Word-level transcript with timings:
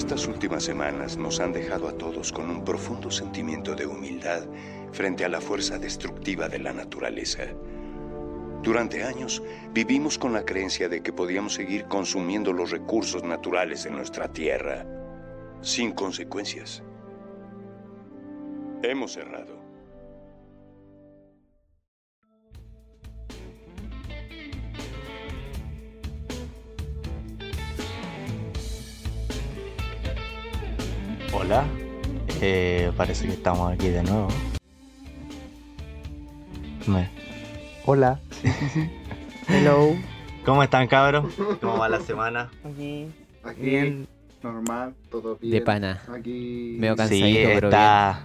Estas 0.00 0.26
últimas 0.26 0.64
semanas 0.64 1.18
nos 1.18 1.40
han 1.40 1.52
dejado 1.52 1.86
a 1.86 1.92
todos 1.92 2.32
con 2.32 2.48
un 2.48 2.64
profundo 2.64 3.10
sentimiento 3.10 3.74
de 3.74 3.84
humildad 3.84 4.44
frente 4.92 5.26
a 5.26 5.28
la 5.28 5.42
fuerza 5.42 5.78
destructiva 5.78 6.48
de 6.48 6.58
la 6.58 6.72
naturaleza. 6.72 7.42
Durante 8.62 9.04
años 9.04 9.42
vivimos 9.74 10.18
con 10.18 10.32
la 10.32 10.46
creencia 10.46 10.88
de 10.88 11.02
que 11.02 11.12
podíamos 11.12 11.52
seguir 11.52 11.84
consumiendo 11.84 12.54
los 12.54 12.70
recursos 12.70 13.22
naturales 13.24 13.84
de 13.84 13.90
nuestra 13.90 14.32
tierra 14.32 14.86
sin 15.60 15.92
consecuencias. 15.92 16.82
Hemos 18.82 19.18
errado. 19.18 19.59
Hola, 31.50 31.64
eh, 32.40 32.92
parece 32.96 33.26
que 33.26 33.32
estamos 33.32 33.72
aquí 33.72 33.88
de 33.88 34.04
nuevo. 34.04 34.28
Me- 36.86 37.10
Hola, 37.86 38.20
Hello. 39.48 39.96
¿cómo 40.46 40.62
están 40.62 40.86
cabros? 40.86 41.34
¿Cómo 41.60 41.78
va 41.78 41.88
la 41.88 41.98
semana? 42.02 42.52
Aquí. 42.64 43.10
Aquí, 43.42 43.60
Bien. 43.62 44.06
normal, 44.44 44.94
todo 45.10 45.38
bien. 45.40 45.52
De 45.54 45.60
pana. 45.62 46.00
Aquí. 46.16 46.76
Medio 46.78 46.92
Sí, 46.92 46.98
Cansadito, 46.98 47.48
pero 47.54 47.66
está... 47.68 48.20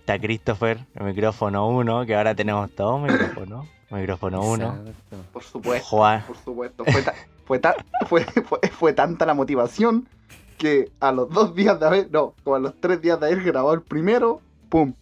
Está 0.00 0.18
Christopher, 0.18 0.78
el 0.94 1.04
micrófono 1.04 1.68
1, 1.68 2.06
que 2.06 2.14
ahora 2.16 2.34
tenemos 2.34 2.70
todos 2.74 3.02
micrófonos. 3.02 3.66
Micrófono 3.90 4.40
1. 4.40 4.64
Exacto. 4.64 5.16
Por 5.34 5.42
supuesto. 5.42 5.86
Juan. 5.88 6.24
Por 6.26 6.36
supuesto. 6.38 6.82
Fue, 6.86 7.02
ta- 7.02 7.14
fue, 7.44 7.58
ta- 7.58 7.76
fue, 8.08 8.24
fue, 8.24 8.58
fue 8.70 8.92
tanta 8.94 9.26
la 9.26 9.34
motivación 9.34 10.08
que 10.56 10.90
a 11.00 11.12
los 11.12 11.28
dos 11.30 11.54
días 11.54 11.78
de 11.80 11.86
haber. 11.86 12.10
No, 12.10 12.34
como 12.44 12.56
a 12.56 12.58
los 12.58 12.80
tres 12.80 13.00
días 13.00 13.18
de 13.20 13.26
haber 13.26 13.42
grabado 13.42 13.74
el 13.74 13.82
primero, 13.82 14.40
¡pum! 14.68 14.92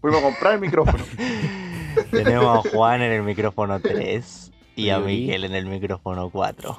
Fuimos 0.00 0.20
a 0.20 0.22
comprar 0.24 0.54
el 0.54 0.60
micrófono. 0.60 1.04
Tenemos 2.10 2.66
a 2.66 2.70
Juan 2.70 3.02
en 3.02 3.12
el 3.12 3.22
micrófono 3.22 3.78
3 3.80 4.50
y 4.76 4.88
a. 4.90 4.98
Miguel 4.98 5.44
en 5.44 5.54
el 5.54 5.66
micrófono 5.66 6.30
4. 6.30 6.78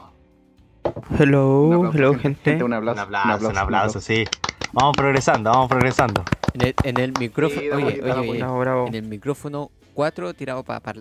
Hello. 1.17 1.73
Aplauso, 1.73 1.97
Hello, 1.97 2.19
gente. 2.19 2.55
Un 2.55 2.63
Un 2.63 2.73
aplauso. 2.73 3.01
aplauso, 3.01 3.49
un 3.49 3.57
aplauso, 3.57 4.01
sí. 4.01 4.25
Vamos 4.73 4.95
progresando, 4.97 5.51
vamos 5.51 5.69
progresando. 5.69 6.23
En 6.53 6.61
el, 6.67 6.75
en 6.83 6.99
el 6.99 7.13
micrófono. 7.19 7.61
Sí, 7.61 7.69
oye, 7.69 7.85
oye, 7.85 8.01
oye, 8.01 8.37
Bravo, 8.39 8.59
bravo. 8.59 8.87
En 8.87 8.95
el 8.95 9.03
micrófono 9.03 9.69
4 9.93 10.33
tirado 10.33 10.63
para 10.63 10.93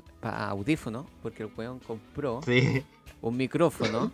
audífono. 0.50 1.06
Porque 1.22 1.42
el 1.44 1.50
weón 1.56 1.78
compró 1.80 2.40
Sí. 2.44 2.84
un 3.22 3.36
micrófono. 3.36 4.12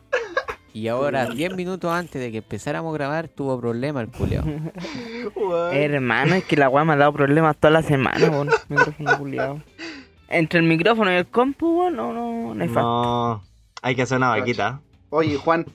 Y 0.75 0.89
ahora, 0.89 1.27
10 1.27 1.57
minutos 1.57 1.91
antes 1.91 2.21
de 2.21 2.31
que 2.31 2.39
empezáramos 2.39 2.95
a 2.95 2.99
grabar, 2.99 3.29
tuvo 3.29 3.59
problema 3.59 4.01
el 4.01 4.09
culeo. 4.09 4.45
Hermano, 5.73 6.35
es 6.35 6.45
que 6.45 6.57
la 6.57 6.69
weá 6.69 6.85
me 6.85 6.93
ha 6.93 6.97
dado 6.97 7.13
problemas 7.13 7.57
toda 7.57 7.73
la 7.73 7.83
semana, 7.83 8.31
weón. 8.31 8.51
Micrófono 8.69 9.19
culiado. 9.19 9.63
Entre 10.29 10.61
el 10.61 10.67
micrófono 10.67 11.11
y 11.11 11.17
el 11.17 11.27
compu, 11.27 11.81
weón, 11.81 11.97
no, 11.97 12.13
no, 12.13 12.55
no 12.55 12.63
hay 12.63 12.69
falta. 12.69 12.83
No, 12.83 13.43
hay 13.83 13.95
que 13.95 14.03
hacer 14.03 14.19
una 14.19 14.29
vaquita. 14.29 14.81
Oye, 15.11 15.37
Juan. 15.37 15.67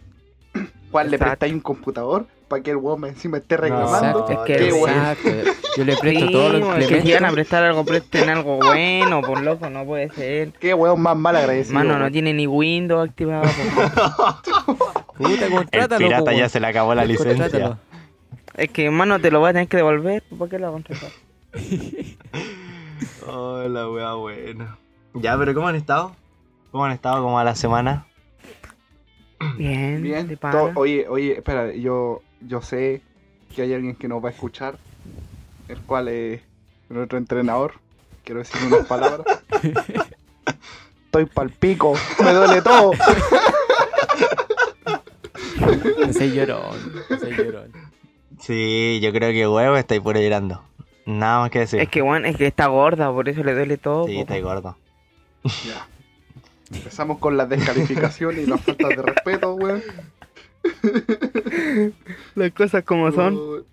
Juan, 0.91 1.09
¿le 1.09 1.16
Exacto. 1.16 1.31
prestáis 1.31 1.53
un 1.53 1.59
computador 1.59 2.27
para 2.53 2.63
que 2.63 2.71
el 2.71 2.77
weón 2.77 3.01
me- 3.01 3.09
encima 3.09 3.37
esté 3.37 3.57
reclamando? 3.57 4.19
Exacto, 4.19 4.43
es 4.43 4.57
que 4.57 4.69
exacto. 4.69 5.29
Yo 5.75 5.83
le 5.85 5.97
presto 5.97 6.25
Sí, 6.27 6.31
todos 6.31 6.51
los 6.53 6.61
weón, 6.61 6.79
que 6.87 7.01
si 7.01 7.13
van 7.13 7.25
a 7.25 7.31
prestar 7.31 7.63
algo, 7.63 7.83
presten 7.83 8.29
algo 8.29 8.57
bueno, 8.57 9.21
por 9.21 9.41
loco, 9.41 9.69
no 9.69 9.85
puede 9.85 10.09
ser. 10.11 10.51
Qué 10.59 10.73
weón 10.73 11.01
más 11.01 11.17
mal 11.17 11.35
agradecido. 11.35 11.73
Mano, 11.75 11.97
no 11.97 12.11
tiene 12.11 12.33
ni 12.33 12.45
Windows 12.47 13.09
activado. 13.09 13.43
Puta, 15.17 15.45
El 15.45 15.52
contrátalo, 15.52 15.99
po, 16.05 16.09
pirata 16.09 16.33
ya 16.33 16.49
se 16.49 16.59
le 16.59 16.67
acabó 16.67 16.93
la 16.95 17.05
licencia. 17.05 17.37
Contrátalo. 17.49 17.77
es 18.55 18.69
que, 18.69 18.89
mano, 18.92 19.19
te 19.19 19.31
lo 19.31 19.39
voy 19.39 19.49
a 19.49 19.53
tener 19.53 19.67
que 19.67 19.77
devolver. 19.77 20.23
¿Por 20.37 20.49
qué 20.49 20.59
lo 20.59 20.67
a 20.67 20.71
contratar? 20.71 21.09
Oh, 23.25 23.63
la 23.69 23.89
wea 23.89 24.13
buena. 24.15 24.77
Ya, 25.13 25.37
pero 25.37 25.53
¿cómo 25.53 25.67
han 25.67 25.75
estado? 25.75 26.13
¿Cómo 26.71 26.86
han 26.86 26.92
estado? 26.92 27.21
¿Cómo 27.23 27.36
va 27.36 27.43
la 27.43 27.55
semana? 27.55 28.05
Bien, 29.58 30.02
Bien. 30.02 30.37
todo- 30.39 30.71
oye, 30.75 31.05
oye, 31.09 31.33
espera, 31.33 31.73
yo, 31.73 32.21
yo 32.48 32.61
sé 32.61 33.02
que 33.55 33.64
hay 33.64 33.73
alguien 33.73 33.95
que 33.95 34.08
nos 34.08 34.23
va 34.23 34.30
a 34.30 34.31
escuchar, 34.31 34.77
el 35.67 35.80
cual 35.81 36.08
es 36.08 36.42
nuestro 36.89 37.17
entrenador. 37.17 37.73
Quiero 38.23 38.39
decir 38.39 38.61
unas 38.67 38.87
palabras. 38.87 39.26
Estoy 41.05 41.26
pal 41.26 41.49
pico, 41.52 41.93
me 42.23 42.33
duele 42.33 42.61
todo. 42.61 42.93
Seas 46.11 46.33
llorón. 46.33 46.93
Seas 47.08 47.37
llorón. 47.37 47.71
Sí, 48.39 48.99
yo 49.02 49.11
creo 49.11 49.31
que 49.31 49.48
huevo 49.48 49.77
estáis 49.77 50.02
puro 50.02 50.20
llorando. 50.20 50.64
Nada 51.05 51.42
más 51.42 51.52
que 51.52 51.60
decir. 51.60 51.80
Es 51.80 51.89
que, 51.89 52.02
weón, 52.02 52.25
es 52.25 52.36
que 52.36 52.48
está 52.48 52.67
gorda, 52.67 53.11
por 53.11 53.30
eso 53.30 53.43
le 53.43 53.54
duele 53.54 53.77
todo. 53.77 54.08
Sí, 54.08 54.15
po. 54.15 54.21
estáis 54.21 54.43
gordo. 54.43 54.77
Ya. 55.43 55.87
Empezamos 56.75 57.20
con 57.20 57.37
las 57.37 57.49
descalificaciones 57.49 58.48
y 58.48 58.49
las 58.49 58.61
faltas 58.61 58.89
de 58.89 59.02
respeto, 59.02 59.54
weón. 59.55 59.83
Las 62.35 62.51
cosas 62.51 62.83
como 62.83 63.11
son. 63.11 63.35
Oh, 63.37 63.63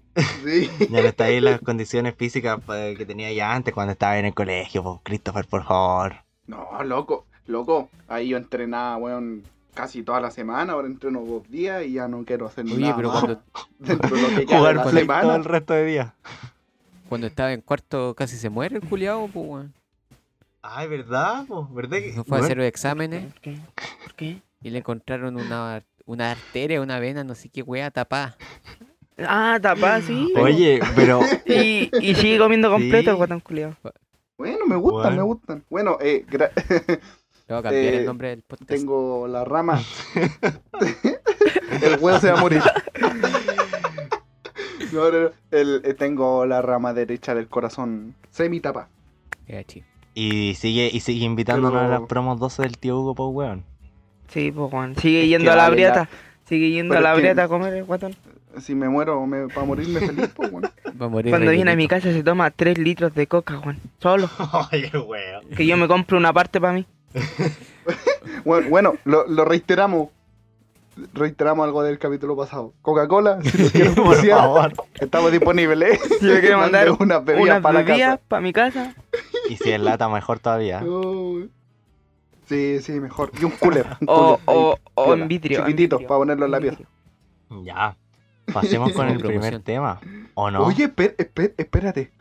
Sí. 0.45 0.69
Ya 0.91 1.03
no 1.03 1.09
estáis 1.09 1.39
en 1.39 1.45
las 1.45 1.61
condiciones 1.61 2.15
físicas 2.17 2.59
pues, 2.67 2.99
que 2.99 3.07
tenía 3.07 3.33
ya 3.33 3.55
antes 3.55 3.73
cuando 3.73 3.93
estaba 3.93 4.19
en 4.19 4.27
el 4.27 4.35
colegio. 4.35 4.83
Pues, 4.83 4.99
Christopher, 5.05 5.47
por 5.47 5.65
favor. 5.65 6.15
No, 6.47 6.83
loco, 6.83 7.27
loco. 7.47 7.89
Ahí 8.09 8.29
yo 8.29 8.37
entrenaba, 8.37 8.97
weón, 8.97 9.45
casi 9.73 10.03
toda 10.03 10.21
la 10.21 10.31
semana. 10.33 10.73
Ahora 10.73 10.89
entreno 10.89 11.25
dos 11.25 11.49
días 11.49 11.85
y 11.87 11.93
ya 11.93 12.09
no 12.09 12.25
quiero 12.25 12.47
hacer 12.47 12.65
Oye, 12.67 12.77
nada 12.79 12.97
pero 12.97 13.09
más 13.09 13.21
cuando, 13.21 13.43
dentro 13.79 14.17
de 14.17 14.23
lo 14.23 14.29
que 14.41 14.47
Jugar 14.57 14.75
la 14.77 14.83
play 14.83 15.07
todo 15.07 15.17
semana. 15.21 15.37
el 15.37 15.45
resto 15.45 15.75
de 15.75 15.85
días. 15.87 16.13
cuando 17.09 17.27
estaba 17.29 17.53
en 17.53 17.61
cuarto 17.61 18.15
casi 18.15 18.37
se 18.37 18.51
muere 18.51 18.77
el 18.77 18.83
culiao, 18.89 19.29
pues 19.29 19.47
weón. 19.49 19.75
Ay, 20.61 20.89
¿verdad? 20.89 21.45
Pues, 21.47 21.73
¿Verdad 21.73 21.99
que.? 21.99 22.13
No 22.15 22.25
fue 22.25 22.39
a 22.39 22.41
hacer 22.43 22.59
los 22.59 22.67
exámenes 22.67 23.33
¿Por 23.33 23.41
qué? 23.41 23.59
¿Por 24.03 24.15
qué? 24.15 24.43
y 24.63 24.71
le 24.71 24.79
encontraron 24.79 25.37
una, 25.37 25.83
una 26.11 26.33
arteria, 26.33 26.81
una 26.81 26.99
vena, 26.99 27.23
no 27.23 27.37
sé 27.37 27.49
qué 27.49 27.63
wea 27.63 27.91
tapada. 27.93 28.37
Ah, 29.19 29.59
tapá, 29.63 30.01
sí. 30.01 30.33
Oye, 30.37 30.81
pero. 30.97 31.21
Y, 31.47 31.89
y 32.01 32.15
sigue 32.17 32.39
comiendo 32.39 32.69
completo 32.71 33.03
Sí. 33.05 33.09
el 33.11 33.15
guatón 33.17 33.41
culiado. 33.41 33.77
Bueno, 34.37 34.67
me 34.67 34.75
gustan, 34.77 35.03
Bueno. 35.03 35.17
me 35.17 35.23
gustan. 35.23 35.65
Bueno, 35.71 35.99
eh, 36.01 36.25
gra- 36.29 36.51
a 37.49 37.63
cambiar 37.63 37.75
Eh, 37.75 37.97
el 37.99 38.07
nombre 38.07 38.31
del 38.31 38.43
podcast. 38.43 38.71
tengo 38.71 39.29
la 39.29 39.45
rama. 39.45 39.81
el 41.83 41.99
huevo 42.01 42.19
se 42.19 42.33
va 42.33 42.39
a 42.39 42.41
morir. 42.41 42.63
No, 44.93 45.11
no, 45.13 45.21
no. 45.21 45.31
El- 45.51 45.83
eh, 45.85 45.95
tengo 45.95 46.45
la 46.47 46.61
rama 46.63 46.93
derecha 46.93 47.35
del 47.35 47.47
corazón 47.49 48.15
semi 48.31 48.59
tapa. 48.61 48.89
Y 50.15 50.55
sigue, 50.55 50.91
y 50.93 51.01
sigue 51.01 51.25
invitándonos 51.25 51.81
Pero- 51.83 51.95
a 51.95 51.99
las 52.01 52.09
promos 52.09 52.41
12 52.41 52.63
del 52.63 52.79
tío 52.79 52.99
Hugo, 52.99 53.15
pues, 53.15 53.29
weón. 53.33 53.65
Sí, 54.33 54.51
pues, 54.53 54.71
Juan. 54.71 54.97
Sigue 54.97 55.23
Es 55.23 55.29
yendo 55.29 55.53
a 55.53 55.57
la 55.57 55.71
brieta. 55.71 56.09
Sigue 56.45 56.71
yendo 56.71 56.95
Pero 56.95 57.07
a 57.07 57.11
la 57.11 57.17
brieta 57.17 57.45
a 57.45 57.49
comer 57.49 57.75
el 57.75 57.85
guatón. 57.85 58.15
Si 58.59 58.75
me 58.75 58.89
muero, 58.89 59.25
me, 59.27 59.47
para 59.47 59.65
morirme 59.65 60.01
feliz, 60.01 60.29
pues, 60.35 60.51
a 60.53 61.09
morir 61.09 61.31
Cuando 61.31 61.53
viene 61.53 61.71
a 61.71 61.77
mi 61.77 61.87
casa 61.87 62.13
se 62.13 62.25
toma 62.25 62.51
3 62.51 62.79
litros 62.79 63.15
de 63.15 63.27
coca, 63.29 63.57
Juan. 63.59 63.79
Solo. 64.01 64.29
Oye, 64.73 64.91
weón. 64.99 65.47
Que 65.57 65.65
yo 65.67 65.77
me 65.77 65.87
compro 65.87 66.19
una 66.19 66.33
parte 66.33 66.61
para 66.61 66.73
mí. 66.73 66.87
Bueno, 68.45 68.69
bueno, 68.69 68.95
lo, 69.05 69.27
lo 69.27 69.45
reiteramos. 69.45 70.09
Reiteramos 71.15 71.65
algo 71.65 71.83
del 71.83 71.99
capítulo 71.99 72.37
pasado. 72.37 72.75
Coca-Cola, 72.83 73.41
si 73.43 73.63
lo 73.63 73.71
quieren 73.71 73.95
Por 73.95 74.17
favor. 74.17 74.73
estamos 75.01 75.33
disponibles. 75.33 75.99
Si 76.21 76.27
me 76.27 76.41
quiere 76.41 76.57
mandar 76.57 76.91
unas 76.91 77.25
bebidas 77.25 77.49
unas 77.49 77.63
para 77.63 77.81
la 77.81 77.85
casa. 77.85 78.21
para 78.29 78.43
mi 78.43 78.53
casa. 78.53 78.95
Y 79.49 79.57
si 79.57 79.71
es 79.71 79.81
lata, 79.81 80.09
mejor 80.09 80.39
todavía. 80.41 80.83
Oh, 80.87 81.41
Sí, 82.51 82.81
sí, 82.83 82.99
mejor. 82.99 83.31
Y 83.41 83.45
un 83.45 83.53
cooler. 83.53 83.87
Un 84.01 84.07
O, 84.09 84.39
cooler 84.39 84.41
ahí, 84.47 84.83
o, 84.97 85.15
en 85.15 85.29
vidrio. 85.29 85.59
en 85.61 85.65
Chiquitito, 85.67 85.97
vidrio, 85.99 86.09
para 86.09 86.19
ponerlo 86.19 86.45
en 86.47 86.51
la 86.51 86.61
pieza. 86.61 86.83
Ya. 87.63 87.97
Pasemos 88.53 88.93
con 88.93 89.09
el 89.09 89.19
primer 89.21 89.61
tema. 89.61 90.01
¿O 90.35 90.51
no? 90.51 90.65
Oye, 90.65 90.87
espé- 90.93 91.15
espé- 91.17 91.55
espérate. 91.57 92.13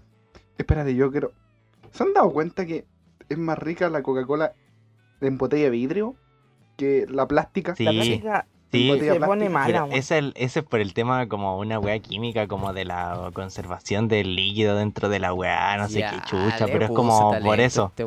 Espérate, 0.57 0.93
yo 0.93 1.11
quiero. 1.11 1.31
¿Se 1.91 2.03
han 2.03 2.13
dado 2.13 2.31
cuenta 2.31 2.67
que 2.67 2.85
es 3.27 3.37
más 3.39 3.57
rica 3.57 3.89
la 3.89 4.03
Coca-Cola 4.03 4.53
en 5.21 5.37
botella 5.39 5.63
de 5.63 5.69
vidrio 5.71 6.15
que 6.77 7.07
la 7.09 7.27
plástica? 7.27 7.75
Sí. 7.75 7.85
La 7.85 7.91
plástica 7.91 8.45
sí, 8.71 8.87
botella 8.89 9.13
se 9.13 9.19
pone 9.21 9.49
plástica. 9.49 9.59
mala, 9.59 9.79
Juan. 9.87 9.91
ese, 9.93 9.97
es 9.97 10.23
el- 10.23 10.33
ese 10.35 10.59
es 10.59 10.65
por 10.67 10.79
el 10.79 10.93
tema 10.93 11.27
como 11.27 11.57
una 11.57 11.79
weá 11.79 11.97
química, 11.97 12.47
como 12.47 12.71
de 12.73 12.85
la 12.85 13.31
conservación 13.33 14.07
del 14.07 14.35
líquido 14.35 14.75
dentro 14.75 15.09
de 15.09 15.17
la 15.17 15.33
weá, 15.33 15.75
no 15.77 15.87
sé 15.89 16.01
qué 16.01 16.17
chucha, 16.27 16.67
pero 16.67 16.85
es 16.85 16.91
como 16.91 17.31
talento 17.31 17.45
por 17.47 17.59
eso. 17.59 17.85
este. 17.95 18.05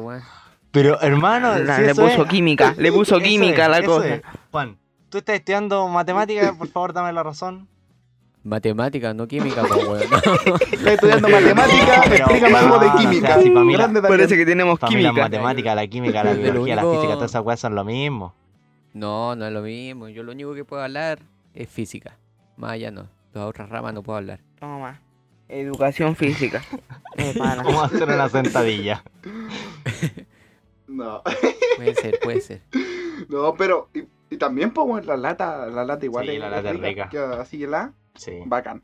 Pero 0.73 1.01
hermano, 1.01 1.57
La- 1.59 1.77
si 1.77 1.83
le 1.83 1.95
puso 1.95 2.23
es- 2.25 2.29
química, 2.29 2.75
le 2.77 2.91
puso 2.93 3.17
eso 3.17 3.25
química 3.25 3.63
es, 3.63 3.67
a 3.67 3.69
la 3.69 3.79
eso 3.79 3.87
cosa. 3.97 4.15
es. 4.15 4.23
Juan, 4.51 4.79
tú 5.11 5.19
estás 5.19 5.37
estudiando 5.37 5.87
matemáticas, 5.89 6.53
por 6.57 6.69
favor 6.69 6.93
dame 6.93 7.13
la 7.13 7.23
razón. 7.23 7.69
Matemática, 8.45 9.15
no 9.15 9.29
química, 9.29 9.63
pues 9.69 9.87
weón. 9.87 10.03
Estoy 10.03 10.89
estudiando 10.95 11.29
matemática, 11.29 12.01
Pero, 12.05 12.15
explícame 12.17 12.57
algo 12.57 12.79
de 12.81 12.87
o 12.87 12.91
sea, 12.91 12.99
química. 13.01 13.41
si 13.41 13.51
pa' 13.51 13.61
mí 13.65 13.77
la-. 13.77 13.93
Parece 14.03 14.37
que 14.37 14.45
tenemos 14.47 14.79
Para 14.81 14.91
mí 14.97 15.01
la 15.03 15.11
química. 15.11 15.23
matemática, 15.25 15.75
la 15.77 15.87
química, 15.87 16.25
la 16.25 16.35
Lo 16.35 16.41
biología, 16.43 16.75
la 16.77 16.83
física, 16.83 17.13
todas 17.15 17.31
esas 17.31 17.45
weas 17.45 17.61
son 17.61 17.75
lo 17.77 17.85
mismo. 17.85 18.35
No, 18.95 19.37
no 19.37 19.47
es 19.47 19.53
lo 19.53 19.63
mismo. 19.63 20.09
Yo 20.09 20.23
lo 20.23 20.33
único 20.33 20.55
que 20.55 20.65
puedo 20.65 20.83
hablar 20.83 21.21
es 21.55 21.69
física. 21.69 22.17
Más 22.57 22.73
allá 22.73 22.91
no. 22.91 23.09
Las 23.33 23.45
otras 23.45 23.69
ramas 23.69 23.95
no 23.95 24.03
puedo 24.03 24.19
hablar. 24.19 24.41
Toma. 24.59 25.01
Educación 25.49 26.17
física. 26.17 26.63
Pana. 27.39 27.63
¿Cómo 27.63 27.81
hacer 27.83 28.05
una 28.09 28.29
sentadilla? 28.29 29.03
No. 30.93 31.23
Puede 31.77 31.95
ser, 31.95 32.19
puede 32.23 32.41
ser. 32.41 32.61
No, 33.29 33.55
pero. 33.55 33.89
Y, 33.95 34.03
y 34.31 34.37
también 34.37 34.73
pongo 34.73 34.99
la 35.01 35.17
lata, 35.17 35.67
la 35.67 35.85
lata 35.85 36.05
igual. 36.05 36.27
Sí, 36.27 36.39
la 36.39 36.51
lata 36.51 36.71
es 36.71 36.81
rica. 36.81 37.09
queda 37.09 37.41
así 37.41 37.67
la. 37.67 37.93
Sí. 38.17 38.33
Bacán. 38.47 38.83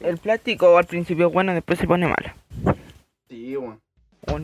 El 0.00 0.18
plástico 0.18 0.76
al 0.76 0.86
principio 0.86 1.28
es 1.28 1.32
bueno, 1.32 1.54
después 1.54 1.78
se 1.78 1.86
pone 1.86 2.06
malo. 2.08 2.76
Sí. 3.28 3.54
Un- 3.56 3.80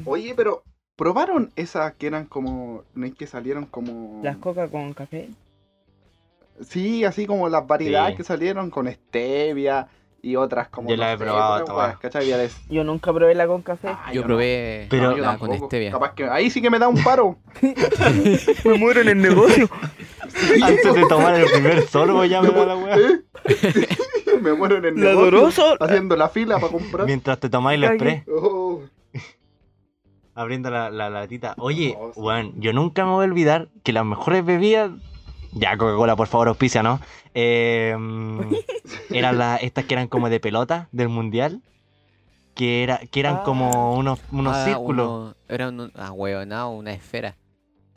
Oye, 0.05 0.35
pero. 0.37 0.63
¿Probaron 0.95 1.51
esas 1.57 1.95
que 1.95 2.07
eran 2.07 2.27
como. 2.27 2.85
No 2.95 3.07
es 3.07 3.15
que 3.15 3.27
salieron 3.27 3.67
como. 3.67 4.21
Las 4.23 4.37
coca 4.37 4.69
con 4.69 4.93
café. 4.93 5.29
Sí, 6.61 7.05
así 7.05 7.27
como 7.27 7.49
las 7.49 7.67
variedades 7.67 8.13
Sí. 8.13 8.17
que 8.19 8.25
salieron 8.25 8.71
con 8.71 8.87
stevia 8.93 9.89
y 10.25 10.37
otras 10.37 10.69
como. 10.69 10.89
Yo 10.89 10.97
las 10.97 11.15
he 11.15 11.19
probado 11.19 11.65
otras 11.65 11.99
todas. 12.01 12.57
Yo 12.71 12.85
nunca 12.85 13.13
probé 13.13 13.35
la 13.35 13.47
con 13.47 13.61
café. 13.63 13.89
Ah, 13.89 14.13
Yo 14.13 14.23
probé 14.23 14.87
Pero- 14.89 15.11
No, 15.11 15.17
yo 15.17 15.23
la 15.23 15.37
con 15.37 15.49
tampoco. 15.51 15.67
stevia. 15.67 15.91
Capaz 15.91 16.15
que 16.15 16.25
ahí 16.29 16.49
sí 16.49 16.63
que 16.63 16.71
me 16.71 16.79
da 16.79 16.89
un 16.89 17.03
paro. 17.03 17.37
Me 18.65 18.75
muero 18.79 19.01
en 19.01 19.09
el 19.09 19.21
negocio. 19.21 19.69
Antes 20.63 20.95
de 20.95 21.07
tomar 21.09 21.35
el 21.35 21.51
primer 21.51 21.83
sorbo 21.89 22.25
ya 22.25 22.41
me 22.41 22.49
da 22.51 22.65
la 22.67 22.77
weá. 22.77 22.97
¿Eh? 22.97 23.21
me 24.41 24.55
muero 24.55 24.77
en 24.79 24.85
el 24.87 24.95
La 24.95 25.11
negocio 25.11 25.31
Doroso. 25.31 25.77
haciendo 25.81 26.17
la 26.17 26.29
fila 26.29 26.59
para 26.59 26.73
comprar. 26.73 27.07
Mientras 27.07 27.39
te 27.41 27.51
tomáis 27.51 27.77
el 27.79 27.85
express, 27.85 28.25
Oh, 28.29 28.81
abriendo 30.35 30.71
la, 30.71 30.91
la 30.91 31.11
latita. 31.11 31.55
Oye, 31.59 31.95
Oh, 31.99 32.13
sí. 32.15 32.21
weón, 32.21 32.53
yo 32.61 32.73
nunca 32.73 33.05
me 33.05 33.11
voy 33.11 33.25
a 33.27 33.29
olvidar 33.29 33.69
que 33.83 33.93
las 33.93 34.05
mejores 34.07 34.45
bebidas. 34.45 34.91
Ya, 35.53 35.77
Coca-Cola, 35.77 36.17
por 36.17 36.27
favor, 36.29 36.49
auspicia, 36.49 36.83
¿no? 36.83 37.01
Eh, 37.35 37.95
eran 39.11 39.39
las, 39.39 39.63
estas 39.63 39.85
que 39.85 39.95
eran 39.95 40.09
como 40.09 40.29
de 40.31 40.41
pelota 40.41 40.89
del 40.93 41.09
mundial. 41.09 41.61
Que, 42.55 42.83
era, 42.83 42.99
que 42.99 43.21
eran 43.21 43.37
Ah. 43.37 43.43
como 43.45 43.95
unos, 43.95 44.21
unos 44.31 44.55
Ah, 44.55 44.65
círculos. 44.67 45.09
uno- 45.09 45.35
era 45.49 45.69
un 45.71 45.91
ah, 45.97 46.13
huevonao, 46.13 46.71
una 46.73 46.93
esfera. 46.93 47.35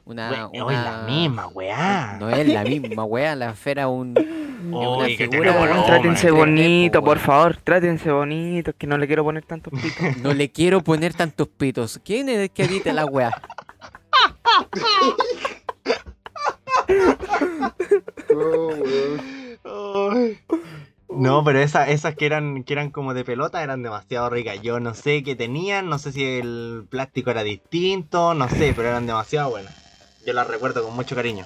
Una, 0.05 0.29
Wey, 0.29 0.39
una... 0.61 0.65
oye, 0.65 0.77
la 0.77 0.97
misma, 1.07 1.47
weá. 1.47 2.17
No 2.19 2.29
es 2.29 2.47
la 2.47 2.63
misma, 2.63 3.03
weá. 3.03 3.35
La 3.35 3.49
esfera 3.49 3.87
un... 3.89 4.13
una 4.71 5.07
que 5.07 5.27
figura, 5.29 5.51
te- 5.51 5.59
weón, 5.61 5.85
trátense 5.85 6.31
bonito, 6.31 6.99
Weón. 6.99 7.05
por 7.05 7.19
favor. 7.19 7.57
Trátense 7.57 8.11
bonito, 8.11 8.71
que 8.77 8.87
no 8.87 8.97
le 8.97 9.07
quiero 9.07 9.23
poner 9.25 9.43
tantos 9.43 9.73
pitos. 9.73 10.17
No 10.23 10.33
le 10.33 10.49
quiero 10.51 10.81
poner 10.81 11.13
tantos 11.13 11.47
pitos. 11.49 11.99
¿Quién 12.05 12.29
es 12.29 12.37
el 12.39 12.49
que 12.51 12.63
edita 12.63 12.93
la 12.93 13.05
weá? 13.05 13.31
Oh. 19.63 20.13
No, 21.09 21.43
pero 21.43 21.59
esa- 21.59 21.87
esas 21.89 22.15
que 22.15 22.25
eran, 22.25 22.63
que 22.63 22.73
eran 22.73 22.89
como 22.91 23.13
de 23.13 23.23
pelota 23.23 23.63
eran 23.63 23.83
demasiado 23.83 24.29
ricas. 24.29 24.61
Yo 24.61 24.79
no 24.79 24.93
sé 24.93 25.23
qué 25.23 25.35
tenían, 25.35 25.87
no 25.89 25.97
sé 25.99 26.11
si 26.11 26.23
el 26.25 26.85
plástico 26.89 27.31
era 27.31 27.43
distinto, 27.43 28.33
no 28.33 28.49
sé, 28.49 28.73
pero 28.75 28.89
eran 28.89 29.05
demasiado 29.07 29.51
buenas. 29.51 29.73
Yo 30.25 30.33
las 30.33 30.47
recuerdo 30.47 30.83
con 30.83 30.93
mucho 30.95 31.15
cariño. 31.15 31.45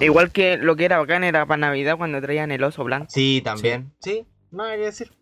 Igual 0.00 0.32
que 0.32 0.56
lo 0.56 0.74
que 0.74 0.86
era 0.86 0.98
bacán 0.98 1.22
era 1.22 1.46
para 1.46 1.58
Navidad 1.58 1.96
cuando 1.96 2.20
traían 2.20 2.50
el 2.50 2.64
oso 2.64 2.82
blanco. 2.82 3.06
Sí, 3.10 3.40
también. 3.44 3.92
Sí, 4.00 4.26
no 4.50 4.64
hay 4.64 4.78
que 4.78 4.86
decir. 4.86 5.12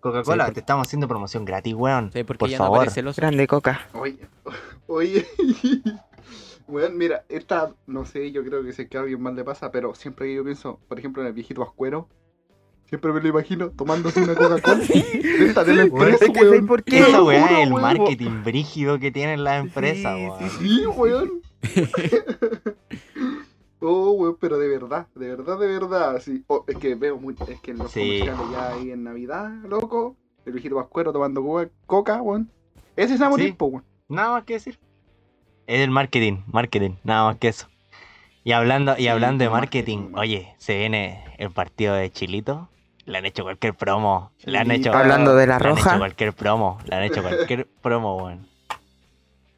Coca-Cola, 0.00 0.48
Sí, 0.48 0.52
te 0.52 0.60
estamos 0.60 0.86
haciendo 0.86 1.08
promoción 1.08 1.46
gratis, 1.46 1.72
weón. 1.74 2.10
Sí, 2.12 2.24
porque 2.24 2.40
Por 2.40 2.48
ya 2.50 2.58
no 2.58 2.64
favor. 2.64 2.78
aparece 2.80 3.00
el 3.00 3.08
oso. 3.08 3.22
Grande 3.22 3.46
coca. 3.46 3.80
Oye, 3.94 4.18
oye. 4.86 5.26
Weón, 6.66 6.96
mira, 6.96 7.24
esta, 7.28 7.74
no 7.86 8.04
sé, 8.06 8.32
yo 8.32 8.42
creo 8.44 8.62
que 8.64 8.72
sé 8.72 8.88
que 8.88 8.96
a 8.96 9.00
alguien 9.02 9.20
más 9.20 9.34
le 9.34 9.44
pasa, 9.44 9.70
pero 9.70 9.94
siempre 9.94 10.26
que 10.26 10.34
yo 10.36 10.44
pienso, 10.44 10.80
por 10.88 10.98
ejemplo, 10.98 11.22
en 11.22 11.28
el 11.28 11.34
viejito 11.34 11.62
Ascuero, 11.62 12.08
siempre 12.86 13.12
me 13.12 13.20
lo 13.20 13.28
imagino 13.28 13.70
tomándose 13.70 14.22
una 14.22 14.34
Coca-Cola. 14.34 14.76
de 14.88 15.46
esta 15.46 15.62
del 15.64 15.90
Weón, 15.90 16.08
expreso, 16.08 16.24
es 16.24 16.30
que 16.30 16.38
¿sabes 16.38 16.50
weón. 16.52 16.66
por 16.66 16.82
qué? 16.84 16.98
Esa 17.00 17.22
weá 17.22 17.44
es 17.60 17.66
el 17.66 17.72
weón. 17.72 17.82
marketing 17.82 18.42
brígido 18.44 18.98
que 18.98 19.10
tienen 19.10 19.44
las 19.44 19.62
empresas, 19.62 20.16
Sí, 20.16 20.26
weón. 20.26 20.50
Sí, 20.50 20.86
weón. 20.86 21.42
oh, 23.80 24.12
weón, 24.12 24.36
pero 24.40 24.58
de 24.58 24.68
verdad, 24.68 25.06
de 25.14 25.28
verdad, 25.28 25.58
de 25.58 25.66
verdad. 25.66 26.20
Sí. 26.20 26.44
Oh, 26.46 26.64
es 26.66 26.76
que 26.76 26.94
veo 26.94 27.18
mucho, 27.18 27.44
es 27.48 27.60
que 27.60 27.72
en 27.72 27.78
los 27.78 27.90
Sí. 27.90 28.20
comerciales 28.20 28.50
ya 28.52 28.72
ahí 28.72 28.90
en 28.90 29.04
Navidad, 29.04 29.50
loco, 29.68 30.16
el 30.46 30.52
viejito 30.52 30.76
Pascuero 30.76 31.12
tomando 31.12 31.42
coca, 31.42 31.70
coca, 31.86 32.22
weón. 32.22 32.50
Ese 32.96 33.14
es 33.14 33.20
morir, 33.20 33.50
Sí. 33.50 33.56
weón. 33.60 33.84
Nada 34.08 34.32
más 34.32 34.44
que 34.44 34.54
decir. 34.54 34.78
Es 35.66 35.80
el 35.80 35.90
marketing, 35.90 36.42
marketing, 36.46 36.92
nada 37.04 37.24
más 37.24 37.36
que 37.38 37.48
eso. 37.48 37.68
Y 38.44 38.52
hablando, 38.52 38.92
y 38.98 39.02
Sí, 39.02 39.08
hablando 39.08 39.42
de 39.44 39.50
marketing, 39.50 39.98
marketing, 40.10 40.18
oye, 40.18 40.54
se 40.58 40.78
viene 40.78 41.24
el 41.38 41.50
partido 41.50 41.94
de 41.94 42.10
Chilito. 42.10 42.68
Le 43.06 43.18
han 43.18 43.26
hecho 43.26 43.42
cualquier 43.42 43.74
promo. 43.74 44.30
Le 44.44 44.58
han 44.58 44.70
hecho. 44.70 44.92
Hablando 44.94 45.34
de 45.34 45.46
la 45.46 45.58
le 45.58 45.64
han 45.66 45.72
hecho 45.72 45.84
roja, 45.84 45.98
cualquier 45.98 46.32
promo. 46.34 46.78
Le 46.84 46.96
han 46.96 47.02
hecho 47.04 47.22
cualquier 47.22 47.66
promo, 47.82 48.16
weón. 48.16 48.46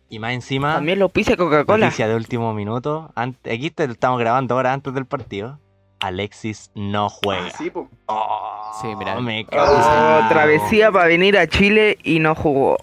Y 0.09 0.21
más 0.21 0.33
encima, 0.33 0.75
también 0.75 1.01
lo 1.01 1.09
pise 1.09 1.37
Coca-Cola. 1.37 1.87
noticia 1.87 2.07
de 2.07 2.15
último 2.15 2.55
minuto. 2.55 3.11
ante- 3.17 3.53
aquí 3.53 3.71
te 3.73 3.85
estamos 3.85 4.21
grabando 4.21 4.55
ahora 4.55 4.73
antes 4.73 4.95
del 4.95 5.07
partido. 5.07 5.59
Alexis 5.99 6.71
no 6.77 7.09
juega. 7.09 7.47
Ah, 7.49 7.51
sí, 7.59 7.71
po. 7.71 7.89
Oh, 8.07 8.79
Sí, 8.83 8.95
mira. 8.95 9.19
Me 9.21 9.45
Oh, 9.45 9.51
cago. 9.51 10.29
travesía 10.29 10.93
para 10.93 11.07
venir 11.07 11.37
a 11.39 11.49
Chile 11.49 11.99
y 12.05 12.21
no 12.21 12.35
jugó. 12.37 12.77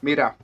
Mira, 0.00 0.36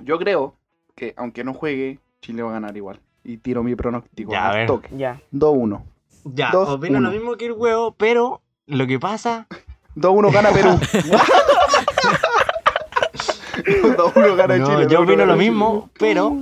yo 0.00 0.18
creo 0.18 0.54
que 0.94 1.14
aunque 1.16 1.44
no 1.44 1.54
juegue, 1.54 1.98
Chile 2.20 2.42
va 2.42 2.50
a 2.50 2.54
ganar 2.54 2.76
igual. 2.76 3.00
Y 3.24 3.36
tiro 3.38 3.62
mi 3.62 3.74
pronóstico. 3.76 4.32
Ya, 4.32 4.50
a 4.50 4.54
ver. 4.54 4.66
toque. 4.66 4.88
Ya. 4.96 5.20
2-1. 5.32 5.82
Ya, 6.24 6.50
Dos, 6.52 6.68
opino 6.68 7.00
lo 7.00 7.08
uno. 7.08 7.16
mismo 7.18 7.36
que 7.36 7.46
el 7.46 7.52
huevo, 7.52 7.92
pero 7.96 8.42
lo 8.66 8.86
que 8.86 8.98
pasa 9.00 9.46
2-1 9.96 10.32
gana 10.32 10.50
Perú. 10.50 10.70
2-1 13.52 14.36
gana 14.36 14.56
No, 14.58 14.66
Chile. 14.66 14.86
yo 14.90 15.00
2-1 15.00 15.04
opino 15.04 15.26
lo 15.26 15.34
Chile. 15.34 15.50
mismo, 15.50 15.90
pero 15.98 16.36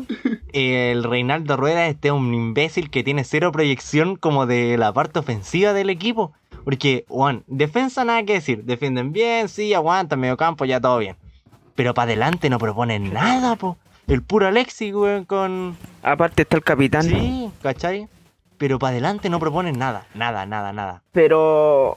eh, 0.52 0.92
el 0.92 1.04
Reinaldo 1.04 1.56
Rueda 1.56 1.86
este 1.86 2.08
es 2.08 2.14
un 2.14 2.32
imbécil 2.34 2.90
que 2.90 3.02
tiene 3.02 3.24
cero 3.24 3.52
proyección 3.52 4.16
como 4.16 4.46
de 4.46 4.76
la 4.78 4.92
parte 4.92 5.18
ofensiva 5.18 5.72
del 5.72 5.90
equipo. 5.90 6.32
Porque, 6.64 7.06
Juan, 7.08 7.42
defensa 7.46 8.04
nada 8.04 8.22
que 8.24 8.34
decir. 8.34 8.64
Defienden 8.64 9.12
bien, 9.12 9.48
sí, 9.48 9.72
aguantan, 9.72 10.20
medio 10.20 10.36
campo, 10.36 10.66
ya 10.66 10.78
todo 10.78 10.98
bien. 10.98 11.16
Pero 11.74 11.94
para 11.94 12.04
adelante 12.04 12.50
no 12.50 12.58
proponen 12.58 13.14
nada, 13.14 13.56
po. 13.56 13.78
El 14.10 14.22
puro 14.22 14.48
Alexis, 14.48 14.92
weón, 14.92 15.24
con... 15.24 15.76
Aparte 16.02 16.42
está 16.42 16.56
el 16.56 16.64
capitán. 16.64 17.02
Sí, 17.04 17.50
¿cachai? 17.62 18.08
Pero 18.58 18.78
para 18.78 18.90
adelante 18.90 19.30
no 19.30 19.38
proponen 19.38 19.78
nada, 19.78 20.04
nada, 20.14 20.44
nada, 20.46 20.72
nada. 20.72 21.02
Pero. 21.12 21.96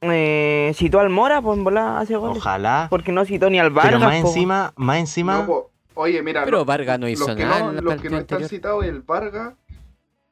Eh, 0.00 0.72
citó 0.74 1.00
al 1.00 1.08
Mora, 1.08 1.40
pues 1.40 1.58
volada 1.60 2.00
hace 2.00 2.16
goles. 2.16 2.38
Ojalá. 2.38 2.88
Porque 2.90 3.12
no 3.12 3.24
citó 3.24 3.48
ni 3.48 3.58
al 3.58 3.70
Vargas. 3.70 3.94
Pero 3.94 4.04
más 4.04 4.20
po. 4.22 4.28
encima, 4.28 4.72
más 4.76 4.98
encima... 4.98 5.38
No, 5.38 5.46
po, 5.46 5.70
oye, 5.94 6.22
mira. 6.22 6.44
Pero 6.44 6.58
lo- 6.58 6.64
Vargas 6.64 6.98
no 6.98 7.06
los 7.06 7.12
hizo 7.12 7.34
que 7.34 7.44
nada 7.44 7.60
no, 7.60 7.70
en 7.70 7.76
la 7.76 7.82
los 7.82 8.02
que 8.02 8.10
no 8.10 8.18
están 8.18 8.48
citados 8.48 8.84
es 8.84 8.90
el 8.90 9.00
Vargas 9.02 9.54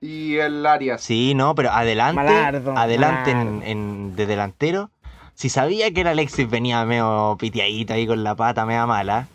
y 0.00 0.36
el 0.36 0.66
Arias. 0.66 1.00
Sí, 1.00 1.34
no, 1.34 1.54
pero 1.54 1.70
adelante, 1.70 2.16
Malardo, 2.16 2.76
adelante 2.76 3.30
en, 3.30 3.38
Malardo. 3.38 3.62
en- 3.64 4.16
de 4.16 4.26
delantero. 4.26 4.90
Si 5.34 5.48
sabía 5.48 5.90
que 5.92 6.00
el 6.02 6.08
Alexis 6.08 6.48
venía 6.50 6.84
medio 6.84 7.36
pitiadito 7.38 7.94
ahí 7.94 8.06
con 8.06 8.22
la 8.24 8.34
pata 8.34 8.66
media 8.66 8.86
mala, 8.86 9.28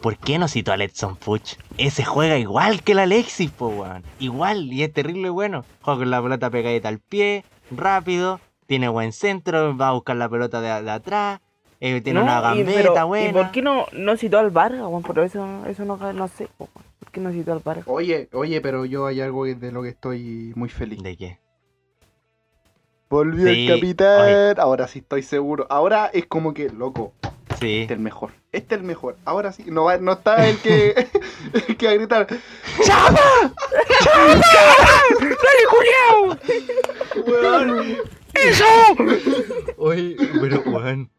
¿por 0.00 0.16
qué 0.16 0.38
no 0.38 0.48
citó 0.48 0.72
a 0.72 0.76
Letson 0.76 1.16
Puch? 1.16 1.56
Ese 1.78 2.04
juega 2.04 2.38
igual 2.38 2.82
que 2.82 2.92
el 2.92 2.98
Alexis, 3.00 3.50
po, 3.50 3.68
weón. 3.68 4.02
Igual, 4.18 4.72
y 4.72 4.82
es 4.82 4.92
terrible 4.92 5.30
bueno. 5.30 5.64
Juega 5.82 5.98
con 6.00 6.10
la 6.10 6.22
pelota 6.22 6.50
pegadita 6.50 6.88
al 6.88 6.98
pie, 6.98 7.44
rápido, 7.70 8.40
tiene 8.66 8.88
buen 8.88 9.12
centro, 9.12 9.76
va 9.76 9.88
a 9.88 9.92
buscar 9.92 10.16
la 10.16 10.28
pelota 10.28 10.60
de, 10.60 10.82
de 10.82 10.90
atrás, 10.90 11.40
eh, 11.80 12.00
tiene 12.00 12.20
No, 12.20 12.24
una 12.26 12.38
y- 12.38 12.42
gambeta 12.58 12.90
pero, 12.92 13.06
buena. 13.06 13.28
¿Y 13.30 13.32
por 13.32 13.50
qué 13.50 13.62
no, 13.62 13.86
no 13.92 14.16
citó 14.16 14.38
al 14.38 14.50
Vargas, 14.50 14.82
weón? 14.82 15.02
Pero 15.02 15.22
eso, 15.22 15.66
eso 15.66 15.84
no, 15.84 15.96
no 16.12 16.28
sé, 16.28 16.48
po. 16.56 16.68
¿Por 16.98 17.10
qué 17.12 17.20
no 17.20 17.32
citó 17.32 17.52
al 17.52 17.60
Vargas? 17.60 17.84
Oye, 17.88 18.28
oye, 18.32 18.60
pero 18.60 18.84
yo 18.84 19.06
hay 19.06 19.20
algo 19.20 19.44
de 19.46 19.72
lo 19.72 19.82
que 19.82 19.88
estoy 19.88 20.52
muy 20.54 20.68
feliz. 20.68 21.02
¿De 21.02 21.16
qué? 21.16 21.38
Volvió 23.08 23.48
Sí, 23.52 23.66
el 23.66 23.74
capitán. 23.74 24.60
Ahora 24.60 24.86
sí 24.86 25.00
estoy 25.00 25.22
seguro. 25.22 25.66
Ahora 25.70 26.06
es 26.12 26.26
como 26.26 26.54
que, 26.54 26.68
loco, 26.70 27.12
Sí. 27.58 27.80
este 27.80 27.84
es 27.84 27.90
el 27.90 27.98
mejor. 27.98 28.32
Este 28.52 28.74
es 28.74 28.80
el 28.80 28.86
mejor. 28.86 29.16
Ahora 29.24 29.52
sí. 29.52 29.64
No, 29.66 29.84
va, 29.84 29.98
no 29.98 30.12
está 30.12 30.48
el 30.48 30.58
que, 30.58 31.08
el 31.68 31.76
que 31.76 31.86
va 31.86 31.92
a 31.92 31.94
gritar. 31.94 32.26
¡Dale, 32.26 33.20
Julián! 35.68 36.40
Weón. 37.26 37.96
¡Eso! 38.34 38.64
Oye, 39.76 40.16
pero 40.40 40.62
weón. 40.62 41.10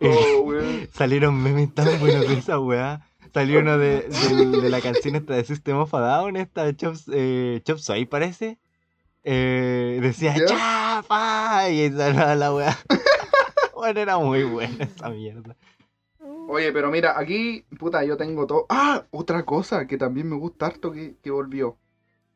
Oh, 0.00 0.40
weón. 0.40 0.88
Salieron 0.94 1.42
memes 1.42 1.74
tan 1.74 2.00
buenos 2.00 2.26
de 2.26 2.34
esa 2.34 2.58
weá. 2.58 3.06
Salió 3.34 3.60
uno 3.60 3.78
de, 3.78 4.08
de 4.08 4.70
la 4.70 4.80
canción 4.80 5.14
esta 5.14 5.34
de 5.34 5.44
System 5.44 5.76
of 5.76 5.94
a 5.94 6.00
Down, 6.00 6.36
esta 6.36 6.74
Chop, 6.74 6.96
eh, 7.12 7.60
Chop 7.64 7.78
Suey 7.78 8.06
parece. 8.06 8.58
Eh, 9.22 9.98
decía 10.02 10.34
¿Ya? 10.34 10.46
¡Chapa! 10.46 11.70
Y 11.70 11.82
ahí 11.82 11.92
salía 11.92 12.34
la 12.34 12.52
weá. 12.52 12.78
bueno, 13.74 14.00
era 14.00 14.18
muy 14.18 14.44
buena 14.44 14.84
esa 14.84 15.10
mierda. 15.10 15.56
Oye, 16.50 16.72
pero 16.72 16.90
mira, 16.90 17.18
aquí, 17.18 17.64
puta, 17.78 18.04
yo 18.04 18.16
tengo 18.16 18.46
todo. 18.46 18.66
Ah, 18.68 19.04
otra 19.10 19.44
cosa 19.44 19.86
que 19.86 19.96
también 19.96 20.28
me 20.28 20.36
gusta 20.36 20.66
harto 20.66 20.90
que, 20.92 21.14
que 21.22 21.30
volvió. 21.30 21.76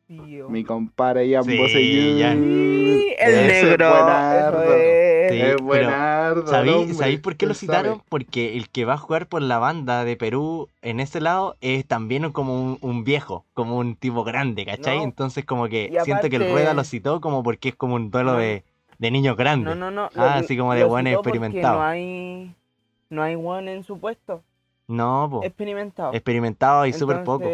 Mi 0.06 0.64
compadre 0.64 1.26
Ian 1.28 1.44
Sí, 1.44 1.56
Bosellur. 1.58 2.18
Ian. 2.18 2.36
Sí, 2.44 3.14
el 3.18 3.34
Ese 3.34 3.46
es 3.58 3.64
negro. 3.64 3.88
buenardo. 3.90 4.62
Eso 4.62 4.74
es. 4.74 5.32
Sí, 5.32 5.40
Es 5.40 5.44
pero 5.54 5.64
buenardo. 5.64 6.46
¿Sabéis 6.46 7.20
por 7.20 7.36
qué 7.36 7.46
lo 7.46 7.54
sabe. 7.54 7.60
citaron? 7.78 8.02
Porque 8.10 8.56
el 8.56 8.68
que 8.68 8.84
va 8.84 8.92
a 8.94 8.98
jugar 8.98 9.26
por 9.28 9.40
la 9.42 9.58
banda 9.58 10.04
de 10.04 10.16
Perú 10.16 10.68
en 10.82 11.00
ese 11.00 11.20
lado 11.22 11.56
es 11.62 11.86
también 11.86 12.30
como 12.32 12.54
un, 12.62 12.78
un 12.82 13.02
viejo, 13.02 13.46
como 13.54 13.78
un 13.78 13.96
tipo 13.96 14.24
grande, 14.24 14.66
¿cachai? 14.66 14.98
No. 14.98 15.04
Entonces 15.04 15.44
como 15.46 15.68
que 15.68 15.90
Y 15.92 16.04
siento 16.04 16.28
que 16.28 16.36
el 16.36 16.50
Rueda 16.52 16.74
lo 16.74 16.84
citó 16.84 17.20
como 17.22 17.42
porque 17.42 17.70
es 17.70 17.74
como 17.74 17.94
un 17.96 18.10
duelo 18.10 18.32
No. 18.34 18.38
de, 18.38 18.62
de 18.98 19.10
niños 19.10 19.36
grandes. 19.38 19.74
No, 19.74 19.90
no, 19.90 19.90
no. 19.90 20.10
Ah, 20.14 20.36
lo- 20.38 20.44
así 20.44 20.56
como 20.56 20.74
de 20.74 20.80
lo 20.82 20.88
buen 20.88 21.06
citó 21.06 21.22
porque 21.22 21.38
experimentado. 21.38 21.78
No 21.78 21.82
hay, 21.86 22.54
no 23.14 23.22
hay 23.22 23.34
one 23.36 23.72
en 23.72 23.84
su 23.84 23.98
puesto. 23.98 24.42
No, 24.86 25.28
po. 25.30 25.42
Experimentado. 25.44 26.12
Experimentado 26.12 26.84
y 26.86 26.92
súper 26.92 27.24
poco. 27.24 27.48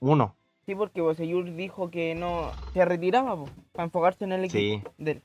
Uno. 0.00 0.34
Sí, 0.64 0.74
porque 0.74 1.00
Bosellur 1.00 1.44
dijo 1.56 1.90
que 1.90 2.14
no 2.14 2.52
se 2.72 2.84
retiraba 2.84 3.34
po, 3.36 3.48
para 3.72 3.84
enfocarse 3.84 4.24
en 4.24 4.32
el 4.32 4.44
equipo 4.44 4.88
Sí. 4.88 4.92
de 4.98 5.10
él. 5.12 5.22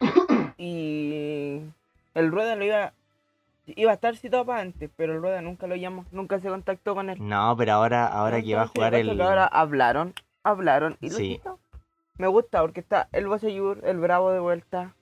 Y 0.58 1.60
el 2.14 2.30
Rueda 2.32 2.56
lo 2.56 2.64
iba 2.64 2.92
iba 3.76 3.90
a 3.90 3.94
estar 3.94 4.16
citado 4.16 4.44
para 4.46 4.60
antes, 4.62 4.90
pero 4.96 5.12
el 5.14 5.20
Rueda 5.20 5.42
nunca 5.42 5.66
lo 5.66 5.76
llamó, 5.76 6.04
nunca 6.10 6.40
se 6.40 6.48
contactó 6.48 6.94
con 6.94 7.10
él. 7.10 7.18
No, 7.20 7.54
pero 7.56 7.74
ahora, 7.74 8.06
ahora 8.06 8.40
que 8.42 8.54
va 8.54 8.62
a 8.62 8.66
jugar 8.68 8.94
el. 8.94 9.20
ahora 9.20 9.46
hablaron, 9.46 10.14
hablaron 10.42 10.96
y 11.00 11.10
lo 11.10 11.16
Sí. 11.16 11.34
citó. 11.36 11.58
Me 12.16 12.26
gusta 12.26 12.60
porque 12.62 12.80
está 12.80 13.08
el 13.12 13.28
Bosellur, 13.28 13.80
el 13.84 13.98
Bravo 13.98 14.32
de 14.32 14.40
vuelta. 14.40 14.94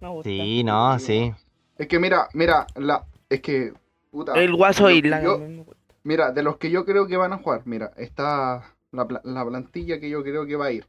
Me 0.00 0.08
gusta. 0.08 0.28
Sí, 0.28 0.62
no, 0.64 0.98
sí. 0.98 1.32
Es 1.78 1.86
que 1.86 1.98
mira, 1.98 2.28
mira, 2.34 2.66
la, 2.74 3.04
es 3.30 3.40
que, 3.40 3.72
puta. 4.10 4.34
El 4.34 4.54
Guaso 4.54 4.90
yo- 4.90 5.38
gusta. 5.38 5.76
Mira, 6.02 6.32
de 6.32 6.42
los 6.42 6.56
que 6.56 6.70
yo 6.70 6.84
creo 6.84 7.06
que 7.06 7.16
van 7.16 7.32
a 7.32 7.38
jugar, 7.38 7.62
mira, 7.66 7.92
está 7.96 8.74
la, 8.90 9.06
la 9.22 9.44
plantilla 9.44 10.00
que 10.00 10.08
yo 10.10 10.22
creo 10.22 10.46
que 10.46 10.56
va 10.56 10.66
a 10.66 10.72
ir. 10.72 10.86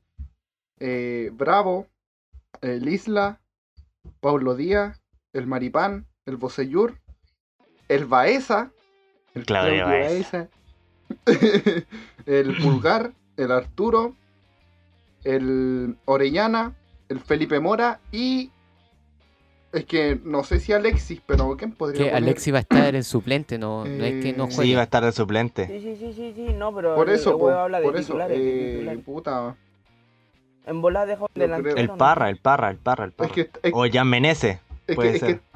Eh, 0.79 1.29
Bravo, 1.33 1.88
el 2.62 2.88
Isla, 2.88 3.39
Paulo 4.19 4.55
Díaz, 4.55 5.01
el 5.33 5.48
Maripán, 5.48 6.07
el 6.25 6.38
Bosellur, 6.38 6.98
el 7.88 8.05
Baeza, 8.05 8.71
el 9.33 9.45
Claudio 9.45 9.83
Claudio 9.83 9.86
Baeza. 9.86 10.50
Baeza, 11.12 11.86
el 12.25 12.57
Pulgar, 12.62 13.12
el 13.38 13.51
Arturo, 13.51 14.15
el 15.24 15.98
Orellana, 16.05 16.74
el 17.10 17.19
Felipe 17.19 17.60
Mora 17.60 18.00
y 18.12 18.50
es 19.73 19.85
que 19.85 20.19
no 20.23 20.43
sé 20.43 20.59
si 20.59 20.73
Alexis, 20.73 21.21
pero 21.25 21.55
¿quién 21.57 21.71
podría 21.71 21.97
Que 21.97 22.09
poner? 22.09 22.23
Alexi 22.23 22.51
va 22.51 22.57
a 22.59 22.61
estar 22.61 22.93
en 22.95 23.03
suplente, 23.03 23.57
no, 23.57 23.85
no 23.85 24.03
es 24.05 24.23
que 24.23 24.33
no 24.33 24.45
Eh, 24.45 24.49
Sí, 24.51 24.55
juegue. 24.55 24.75
va 24.75 24.81
a 24.81 24.83
estar 24.85 25.03
de 25.05 25.11
suplente. 25.11 25.67
Sí, 25.67 25.79
sí, 25.81 25.95
sí, 25.97 26.13
sí, 26.13 26.33
sí, 26.35 26.53
no, 26.53 26.73
pero 26.75 26.95
Por 26.95 27.09
eso, 27.09 27.37
po, 27.37 27.49
habla 27.49 27.79
de 27.79 27.85
por 27.85 27.95
eso, 27.95 28.05
titulares, 28.07 28.37
de 28.37 28.69
eh, 28.69 28.73
titulares. 28.73 29.03
puta. 29.05 29.55
En 30.65 30.81
bola 30.81 31.05
dejó 31.05 31.27
yo 31.33 31.41
delantero. 31.41 31.77
El 31.77 31.87
¿no? 31.87 31.97
Parra, 31.97 32.29
el 32.29 32.37
Parra, 32.37 32.69
el 32.69 32.77
Parra, 32.77 33.05
el 33.05 33.11
Parra. 33.13 33.27
Es 33.29 33.33
que, 33.33 33.49
es, 33.63 33.73
O 33.73 33.83
Jan 33.91 34.07
Menezes. 34.09 34.59
es 34.87 34.95
puede 34.95 35.09
que, 35.09 35.15
es 35.15 35.19
ser. 35.21 35.39
que- 35.39 35.51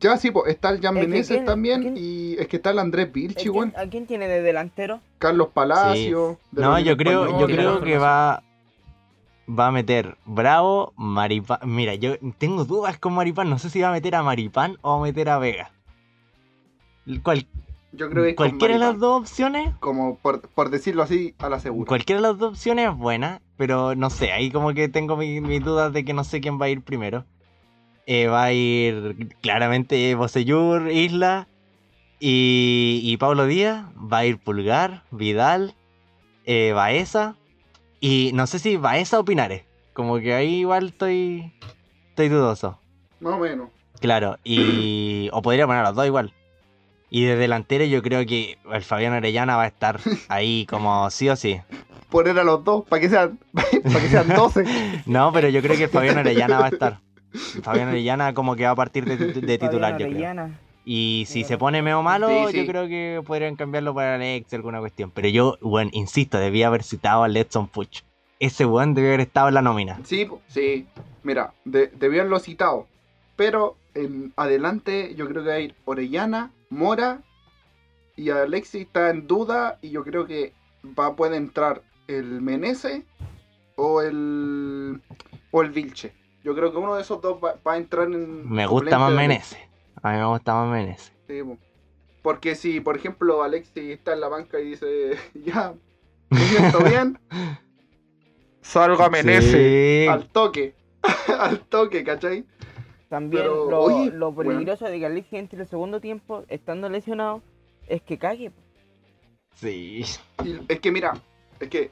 ya 0.00 0.16
sí, 0.16 0.30
pues, 0.30 0.50
está 0.50 0.70
el 0.70 0.80
Jan 0.80 0.96
Es 0.96 1.02
que 1.02 1.08
Meneses 1.08 1.36
quién- 1.36 1.44
también 1.44 1.82
quién- 1.82 1.96
y 1.98 2.34
es 2.38 2.48
que 2.48 2.56
está 2.56 2.70
el 2.70 2.78
Andrés 2.78 3.06
¿A 3.08 3.12
Vilchi, 3.12 3.50
a 3.76 3.86
quién 3.90 4.06
tiene 4.06 4.26
de 4.28 4.40
delantero? 4.42 5.00
Carlos 5.18 5.48
Palacio. 5.52 6.38
No, 6.52 6.78
yo 6.80 6.96
creo, 6.96 7.38
yo 7.38 7.46
creo 7.46 7.82
que 7.82 7.98
va, 7.98 8.42
va 9.48 9.68
a 9.68 9.70
meter 9.70 10.16
Bravo, 10.24 10.92
Maripán. 10.96 11.58
Mira, 11.64 11.94
yo 11.94 12.14
tengo 12.38 12.64
dudas 12.64 12.98
con 12.98 13.14
Maripán. 13.14 13.50
No 13.50 13.58
sé 13.58 13.70
si 13.70 13.80
va 13.80 13.88
a 13.88 13.92
meter 13.92 14.14
a 14.14 14.22
Maripán 14.22 14.78
o 14.82 14.90
va 14.92 14.96
a 14.98 15.02
meter 15.02 15.28
a 15.28 15.38
Vega. 15.38 15.70
Cual- 17.22 17.46
Yo 17.92 18.08
creo 18.10 18.24
que 18.24 18.34
cualquiera 18.34 18.74
de 18.74 18.80
las 18.80 18.98
dos 18.98 19.20
opciones, 19.20 19.74
Como 19.80 20.16
por, 20.18 20.48
por 20.48 20.70
decirlo 20.70 21.02
así, 21.02 21.34
a 21.38 21.48
la 21.48 21.60
segura. 21.60 21.86
cualquiera 21.88 22.20
de 22.22 22.28
las 22.28 22.38
dos 22.38 22.52
opciones 22.52 22.88
es 22.90 22.96
buena, 22.96 23.40
pero 23.56 23.94
no 23.94 24.08
sé, 24.10 24.32
ahí 24.32 24.50
como 24.50 24.72
que 24.72 24.88
tengo 24.88 25.16
mi- 25.16 25.40
mis 25.40 25.62
dudas 25.62 25.92
de 25.92 26.04
que 26.04 26.14
no 26.14 26.24
sé 26.24 26.40
quién 26.40 26.60
va 26.60 26.66
a 26.66 26.70
ir 26.70 26.82
primero. 26.82 27.24
Eh, 28.06 28.26
va 28.26 28.44
a 28.44 28.52
ir 28.52 29.34
claramente 29.40 30.14
Bosellur, 30.14 30.90
Isla 30.90 31.46
y, 32.20 33.00
y 33.02 33.16
Pablo 33.18 33.46
Díaz. 33.46 33.86
Va 33.96 34.18
a 34.18 34.26
ir 34.26 34.38
Pulgar, 34.38 35.04
Vidal, 35.10 35.74
eh, 36.46 36.72
Baeza. 36.74 37.36
Y 38.06 38.32
no 38.34 38.46
sé 38.46 38.58
si 38.58 38.76
Baeza 38.76 39.18
o 39.18 39.24
Pinares. 39.24 39.62
Como 39.94 40.18
que 40.18 40.34
ahí 40.34 40.56
igual 40.56 40.88
estoy, 40.88 41.54
estoy 42.10 42.28
dudoso. 42.28 42.78
Más 43.20 43.32
o 43.32 43.38
menos. 43.38 43.70
Claro, 43.98 44.36
y. 44.44 45.30
O 45.32 45.40
podría 45.40 45.66
poner 45.66 45.80
a 45.80 45.88
los 45.88 45.96
dos 45.96 46.04
igual. 46.04 46.34
Y 47.08 47.24
de 47.24 47.36
delantero 47.36 47.82
yo 47.86 48.02
creo 48.02 48.26
que 48.26 48.58
el 48.70 48.82
Fabián 48.82 49.14
Orellana 49.14 49.56
va 49.56 49.62
a 49.62 49.68
estar 49.68 50.00
ahí 50.28 50.66
como 50.66 51.08
sí 51.08 51.30
o 51.30 51.36
sí. 51.36 51.62
Poner 52.10 52.38
a 52.38 52.44
los 52.44 52.62
dos 52.62 52.84
para 52.86 53.00
que 53.00 53.08
sean, 53.08 53.38
para 53.54 54.00
que 54.00 54.08
sean 54.10 54.28
12. 54.28 54.66
No, 55.06 55.32
pero 55.32 55.48
yo 55.48 55.62
creo 55.62 55.78
que 55.78 55.84
el 55.84 55.90
Fabián 55.90 56.18
Orellana 56.18 56.58
va 56.58 56.66
a 56.66 56.68
estar. 56.68 57.00
El 57.32 57.62
Fabián 57.62 57.88
Orellana 57.88 58.34
como 58.34 58.54
que 58.54 58.64
va 58.64 58.72
a 58.72 58.76
partir 58.76 59.06
de, 59.06 59.16
de 59.16 59.56
titular, 59.56 59.92
Fabián 59.92 60.10
yo 60.10 60.18
creo. 60.18 60.50
Y 60.84 61.24
si 61.28 61.44
se 61.44 61.56
pone 61.56 61.80
medio 61.80 62.02
malo, 62.02 62.28
Sí, 62.28 62.52
sí. 62.52 62.58
yo 62.58 62.66
creo 62.66 62.86
que 62.86 63.22
podrían 63.26 63.56
cambiarlo 63.56 63.94
para 63.94 64.16
Alex 64.16 64.52
alguna 64.52 64.80
cuestión. 64.80 65.10
Pero 65.10 65.28
yo, 65.28 65.56
bueno, 65.62 65.90
insisto, 65.94 66.38
debía 66.38 66.66
haber 66.66 66.82
citado 66.82 67.22
a 67.24 67.28
Letson 67.28 67.68
Puch. 67.68 68.02
Ese 68.38 68.66
weón 68.66 68.92
debía 68.94 69.10
haber 69.10 69.20
estado 69.20 69.48
en 69.48 69.54
la 69.54 69.62
nómina. 69.62 69.98
Sí, 70.04 70.28
sí. 70.48 70.86
Mira, 71.22 71.54
de, 71.64 71.86
debían 71.86 72.28
lo 72.28 72.38
citado. 72.38 72.86
Pero 73.36 73.76
en 73.94 74.32
adelante 74.36 75.14
yo 75.16 75.26
creo 75.26 75.42
que 75.42 75.48
va 75.48 75.54
a 75.54 75.60
ir 75.60 75.74
Orellana, 75.86 76.50
Mora 76.68 77.22
y 78.16 78.30
Alexis 78.30 78.82
está 78.82 79.10
en 79.10 79.26
duda 79.26 79.78
y 79.80 79.90
yo 79.90 80.04
creo 80.04 80.26
que 80.26 80.52
va 80.98 81.16
puede 81.16 81.36
entrar 81.36 81.82
el 82.06 82.42
Menese 82.42 83.04
o 83.76 84.02
el 84.02 85.00
o 85.50 85.62
el 85.62 85.70
Vilche. 85.70 86.12
Yo 86.44 86.54
creo 86.54 86.70
que 86.72 86.76
uno 86.78 86.94
de 86.94 87.02
esos 87.02 87.22
dos 87.22 87.38
va, 87.42 87.54
va 87.66 87.72
a 87.72 87.76
entrar 87.78 88.06
en 88.08 88.48
Me 88.50 88.66
gusta 88.66 88.98
más 88.98 89.10
de 89.10 89.16
Menezes. 89.16 89.58
A 90.04 90.12
mí 90.12 90.18
me 90.18 90.26
gusta 90.26 90.54
más 90.54 90.68
Menezes. 90.70 91.12
Sí, 91.26 91.42
po. 91.42 91.58
Porque 92.22 92.54
si, 92.54 92.80
por 92.80 92.96
ejemplo, 92.96 93.42
Alexis 93.42 93.84
está 93.90 94.12
en 94.12 94.20
la 94.20 94.28
banca 94.28 94.60
y 94.60 94.70
dice, 94.70 95.16
ya, 95.44 95.74
me 96.30 96.38
siento 96.40 96.78
bien, 96.84 97.18
salga 98.60 99.08
Menezes 99.10 99.50
Sí. 99.50 100.06
al 100.08 100.28
toque, 100.28 100.74
al 101.38 101.60
toque, 101.60 102.04
¿cachai? 102.04 102.44
También 103.08 103.42
Pero, 103.44 103.70
lo, 103.70 103.80
oye, 103.80 104.10
lo 104.10 104.32
bueno. 104.32 104.50
peligroso 104.52 104.86
de 104.86 104.98
que 104.98 105.06
Alexis 105.06 105.38
entre 105.38 105.60
el 105.62 105.66
segundo 105.68 106.00
tiempo, 106.00 106.44
estando 106.48 106.88
lesionado, 106.88 107.42
es 107.86 108.02
que 108.02 108.18
cague. 108.18 108.50
Sí. 109.54 110.04
Y 110.44 110.58
es 110.68 110.80
que 110.80 110.90
mira, 110.90 111.14
es 111.60 111.68
que 111.68 111.90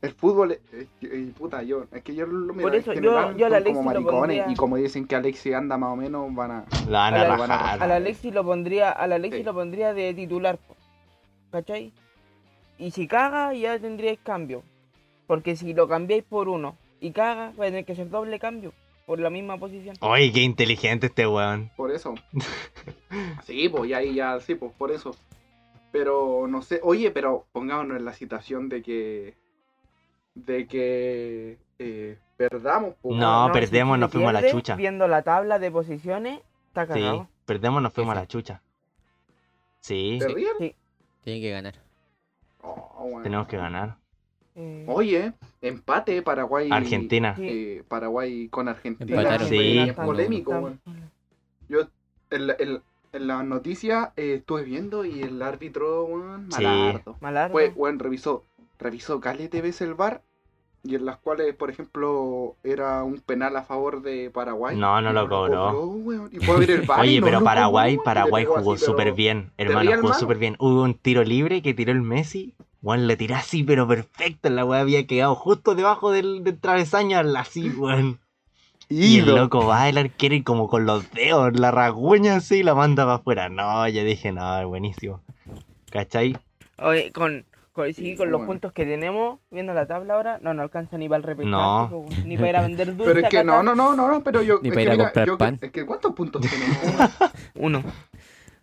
el 0.00 0.12
fútbol, 0.12 0.52
es, 0.52 0.60
y 1.00 1.26
puta, 1.32 1.62
yo, 1.62 1.84
es 1.92 2.02
que 2.02 2.14
yo 2.14 2.24
lo 2.26 2.52
miro 2.54 2.68
Por 2.68 2.74
eso, 2.76 2.92
en 2.92 3.02
yo- 3.02 3.10
general 3.10 3.36
yo 3.36 3.46
al 3.46 3.52
son 3.52 3.56
Alexis 3.56 3.76
como 3.76 3.92
lo 3.92 4.00
maricones 4.00 4.20
pondría- 4.38 4.52
y 4.52 4.56
como 4.56 4.76
dicen 4.76 5.06
que 5.06 5.16
Alexis 5.16 5.54
anda 5.54 5.76
más 5.76 5.92
o 5.92 5.96
menos, 5.96 6.34
van 6.34 6.50
a... 6.52 6.64
La 6.88 6.98
van 7.10 7.14
A 7.14 7.20
a 7.22 7.28
la- 7.28 7.46
rajar. 7.46 7.82
Al 7.82 7.92
Alexis 7.92 8.32
lo 8.32 8.44
pondría, 8.44 8.90
Alexis 8.92 9.38
Sí. 9.40 9.44
lo 9.44 9.54
pondría 9.54 9.92
de 9.94 10.14
titular, 10.14 10.58
¿cachai? 11.50 11.92
Y 12.78 12.92
si 12.92 13.08
caga, 13.08 13.52
ya 13.54 13.78
tendríais 13.78 14.20
cambio. 14.22 14.62
Porque 15.26 15.56
si 15.56 15.74
lo 15.74 15.88
cambiáis 15.88 16.22
por 16.24 16.48
uno 16.48 16.76
y 17.00 17.10
caga, 17.10 17.52
va 17.60 17.64
a 17.64 17.68
tener 17.68 17.84
que 17.84 17.94
ser 17.96 18.08
doble 18.08 18.38
cambio, 18.38 18.72
por 19.04 19.18
la 19.18 19.30
misma 19.30 19.58
posición. 19.58 19.96
Oye, 20.00 20.32
qué 20.32 20.42
inteligente 20.42 21.08
este 21.08 21.26
weón. 21.26 21.70
Por 21.76 21.90
eso. 21.90 22.14
sí, 23.44 23.68
pues, 23.68 23.90
y 23.90 23.94
ahí 23.94 24.14
ya, 24.14 24.38
sí, 24.40 24.54
pues, 24.54 24.72
por 24.78 24.90
eso. 24.90 25.14
Pero, 25.90 26.46
no 26.48 26.62
sé, 26.62 26.80
oye, 26.82 27.10
pero 27.10 27.46
pongámonos 27.52 27.98
en 27.98 28.04
la 28.04 28.12
situación 28.12 28.68
de 28.68 28.82
que... 28.82 29.34
De 30.46 30.66
que... 30.66 31.58
Eh, 31.78 32.18
perdamos, 32.36 32.94
pues. 33.02 33.18
No, 33.18 33.46
si 33.46 33.52
perdemos, 33.52 33.94
Chile 33.96 34.00
nos 34.00 34.10
fuimos 34.12 34.28
a 34.30 34.32
la 34.40 34.50
chucha. 34.50 34.76
Viendo 34.76 35.06
la 35.08 35.22
tabla 35.22 35.58
de 35.58 35.70
posiciones, 35.70 36.40
está 36.68 36.86
Sí, 36.86 36.92
cagado. 36.94 37.28
perdemos, 37.44 37.82
nos 37.82 37.92
fuimos 37.92 38.12
a 38.12 38.16
Sí, 38.16 38.20
la 38.22 38.26
chucha. 38.28 38.62
Sí. 39.80 40.18
Sí. 40.58 40.74
Tiene 41.24 41.40
que 41.40 41.50
ganar. 41.50 41.74
Oh, 42.62 42.98
bueno. 43.02 43.22
tenemos 43.22 43.46
que 43.48 43.56
ganar. 43.56 43.96
Eh, 44.56 44.84
Oye, 44.88 45.32
empate 45.62 46.20
Paraguay. 46.22 46.68
Argentina. 46.72 47.34
Sí. 47.36 47.46
eh, 47.48 47.84
Paraguay 47.86 48.48
con 48.48 48.68
Argentina. 48.68 49.20
Empataron. 49.20 49.48
Sí. 49.48 49.78
Es 49.78 49.94
polémico, 49.94 50.50
weón. 50.52 50.80
Yo 51.68 51.82
en, 52.30 52.46
la- 52.48 52.56
en- 52.58 52.82
en 53.12 53.26
las 53.26 53.44
noticias 53.44 54.10
eh, 54.16 54.34
estuve 54.38 54.64
viendo 54.64 55.04
y 55.04 55.22
el 55.22 55.40
árbitro, 55.42 56.06
Sí. 56.50 56.62
malardo. 56.64 57.16
Malardo. 57.20 57.52
Pues, 57.52 57.72
weón, 57.76 57.98
revisó, 57.98 58.44
revisó 58.78 59.20
calete 59.20 59.62
veces 59.62 59.82
el 59.82 59.94
bar 59.94 60.22
y 60.88 60.94
en 60.94 61.04
las 61.04 61.18
cuales, 61.18 61.54
por 61.54 61.68
ejemplo, 61.68 62.56
era 62.64 63.04
un 63.04 63.18
penal 63.20 63.54
a 63.56 63.62
favor 63.62 64.00
de 64.00 64.30
Paraguay. 64.30 64.74
No, 64.74 65.02
no 65.02 65.12
lo 65.12 65.28
cobró. 65.28 65.78
weón. 65.82 66.30
Y 66.32 66.38
fue 66.38 66.54
a 66.54 66.58
ver 66.58 66.70
el 66.70 66.80
VAR 66.86 67.04
y 67.04 67.08
Oye, 67.08 67.20
no 67.20 67.26
pero 67.26 67.44
Paraguay, 67.44 67.96
cobró, 67.96 68.04
Paraguay 68.04 68.44
jugó 68.46 68.78
súper 68.78 69.12
bien, 69.12 69.52
hermano, 69.58 69.90
jugó 70.00 70.14
súper 70.14 70.38
bien. 70.38 70.56
Hubo 70.58 70.82
un 70.82 70.94
tiro 70.94 71.22
libre 71.24 71.60
que 71.60 71.74
tiró 71.74 71.92
el 71.92 72.00
Messi. 72.00 72.54
Juan 72.82 73.06
le 73.06 73.16
tiró 73.18 73.34
así, 73.34 73.64
pero 73.64 73.86
perfecto. 73.86 74.48
La 74.48 74.64
weá 74.64 74.80
había 74.80 75.06
quedado 75.06 75.34
justo 75.34 75.74
debajo 75.74 76.10
del, 76.10 76.42
del 76.42 76.58
travesaño, 76.58 77.18
así, 77.36 77.68
weón. 77.68 78.18
Y 78.88 79.18
el 79.18 79.26
loco 79.26 79.66
va 79.66 79.90
el 79.90 79.98
arquero 79.98 80.34
y 80.34 80.42
como 80.42 80.68
con 80.68 80.86
los 80.86 81.10
dedos, 81.10 81.52
la 81.60 81.70
rasguña 81.70 82.36
así 82.36 82.60
y 82.60 82.62
la 82.62 82.74
manda 82.74 83.04
para 83.04 83.16
afuera. 83.16 83.48
No, 83.50 83.86
yo 83.88 84.02
dije, 84.04 84.32
no, 84.32 84.66
buenísimo. 84.66 85.20
¿Cachai? 85.90 86.34
Oye, 86.78 87.12
con, 87.12 87.44
sí, 87.94 88.16
con 88.16 88.30
los 88.30 88.38
Bueno. 88.40 88.52
puntos 88.52 88.72
que 88.72 88.84
tenemos, 88.84 89.40
viendo 89.50 89.74
la 89.74 89.86
tabla 89.86 90.14
ahora, 90.14 90.38
no 90.42 90.54
nos 90.54 90.62
alcanza 90.64 90.98
ni 90.98 91.08
para 91.08 91.18
el 91.18 91.22
repechaje, 91.24 91.50
No. 91.50 92.04
ni 92.24 92.36
para 92.36 92.48
ir 92.48 92.56
a 92.56 92.62
vender 92.62 92.96
dulces. 92.96 93.06
Pero 93.14 93.26
es 93.26 93.30
que 93.30 93.44
no, 93.44 93.62
no, 93.62 93.74
no, 93.74 93.94
no, 93.96 94.08
no, 94.08 94.22
pero 94.22 94.42
yo. 94.42 94.60
Ni 94.62 94.68
es 94.68 94.74
para 94.74 94.76
que 94.76 94.82
ir 94.82 94.88
a 94.88 94.92
mira, 94.94 95.04
comprar 95.04 95.26
yo- 95.26 95.38
pan. 95.38 95.58
Es 95.60 95.70
que 95.70 95.86
¿cuántos 95.86 96.14
puntos 96.14 96.42
tenemos? 96.50 97.10
Uno. 97.54 97.82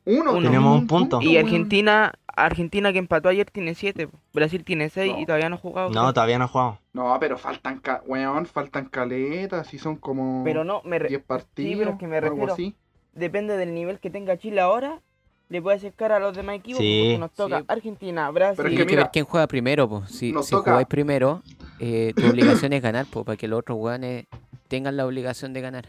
Uno. 0.06 0.34
Uno. 0.34 0.42
Tenemos 0.44 0.80
un 0.80 0.88
punto. 0.88 1.20
Y. 1.22 1.38
Argentina, 1.38 2.14
Argentina 2.28 2.94
que 2.94 3.00
empató 3.00 3.30
ayer 3.30 3.50
tiene 3.50 3.74
siete. 3.74 4.08
Brasil 4.34 4.64
tiene 4.64 4.90
seis 4.90 5.14
No. 5.14 5.20
y 5.20 5.26
todavía 5.26 5.50
no 5.50 5.56
ha 5.56 5.60
jugado. 5.60 5.90
No, 5.90 6.14
todavía 6.14 6.38
no 6.38 6.48
jugamos. 6.48 6.78
No, 6.94 7.18
pero 7.20 7.38
faltan, 7.38 7.80
ca... 7.80 8.04
weón, 8.06 8.46
faltan 8.46 8.86
caletas 8.86 9.74
y 9.74 9.80
son 9.80 9.96
como 9.96 10.44
Pero 10.44 10.64
no, 10.64 10.82
me 10.86 11.00
re- 11.00 11.10
10 11.10 11.24
partidos. 11.24 11.80
pero 11.80 11.92
es 11.92 11.98
que 11.98 12.08
me 12.08 12.18
algo 12.18 12.30
refiero- 12.30 12.54
así. 12.54 12.76
depende 13.14 13.58
del 13.58 13.74
nivel 13.74 14.00
que 14.00 14.10
tenga 14.12 14.38
Chile 14.38 14.62
ahora. 14.62 15.02
Le 15.50 15.62
puede 15.62 15.78
hacer 15.78 15.94
cara 15.94 16.16
a 16.18 16.20
los 16.20 16.36
demás 16.36 16.56
equipos 16.56 16.80
Sí. 16.80 17.02
porque 17.04 17.18
nos 17.20 17.32
toca 17.34 17.60
Sí. 17.60 17.66
Argentina, 17.68 18.32
Brasil. 18.32 18.56
Pero 18.58 18.70
es 18.70 18.75
que 18.75 18.82
hay 18.82 18.88
que 18.88 18.94
mira, 18.94 19.04
ver 19.04 19.12
quién 19.12 19.25
juega 19.25 19.48
primero, 19.48 19.88
pues. 19.88 20.10
Si, 20.12 20.34
si 20.42 20.50
toca- 20.52 20.72
jugáis 20.72 20.88
primero, 20.88 21.44
eh, 21.80 22.14
tu 22.16 22.28
obligación 22.28 22.74
es 22.74 22.82
ganar, 22.82 23.06
pues, 23.12 23.25
para 23.25 23.38
que 23.38 23.48
los 23.48 23.60
otros 23.60 23.78
weones 23.80 24.25
tengan 24.68 24.98
la 24.98 25.06
obligación 25.06 25.54
de 25.54 25.62
ganar. 25.62 25.86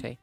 Sí. 0.00 0.18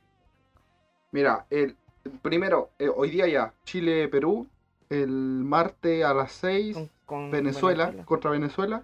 Mira, 1.12 1.46
el 1.50 1.76
primero, 2.22 2.72
eh, 2.78 2.90
hoy 2.94 3.10
día 3.10 3.28
ya, 3.28 3.54
Chile-Perú, 3.64 4.48
el 4.90 5.08
martes 5.10 6.04
a 6.04 6.14
las 6.14 6.32
6, 6.34 6.76
con- 6.76 6.90
con 7.06 7.32
Venezuela, 7.32 7.94
contra 8.06 8.32
Venezuela, 8.32 8.84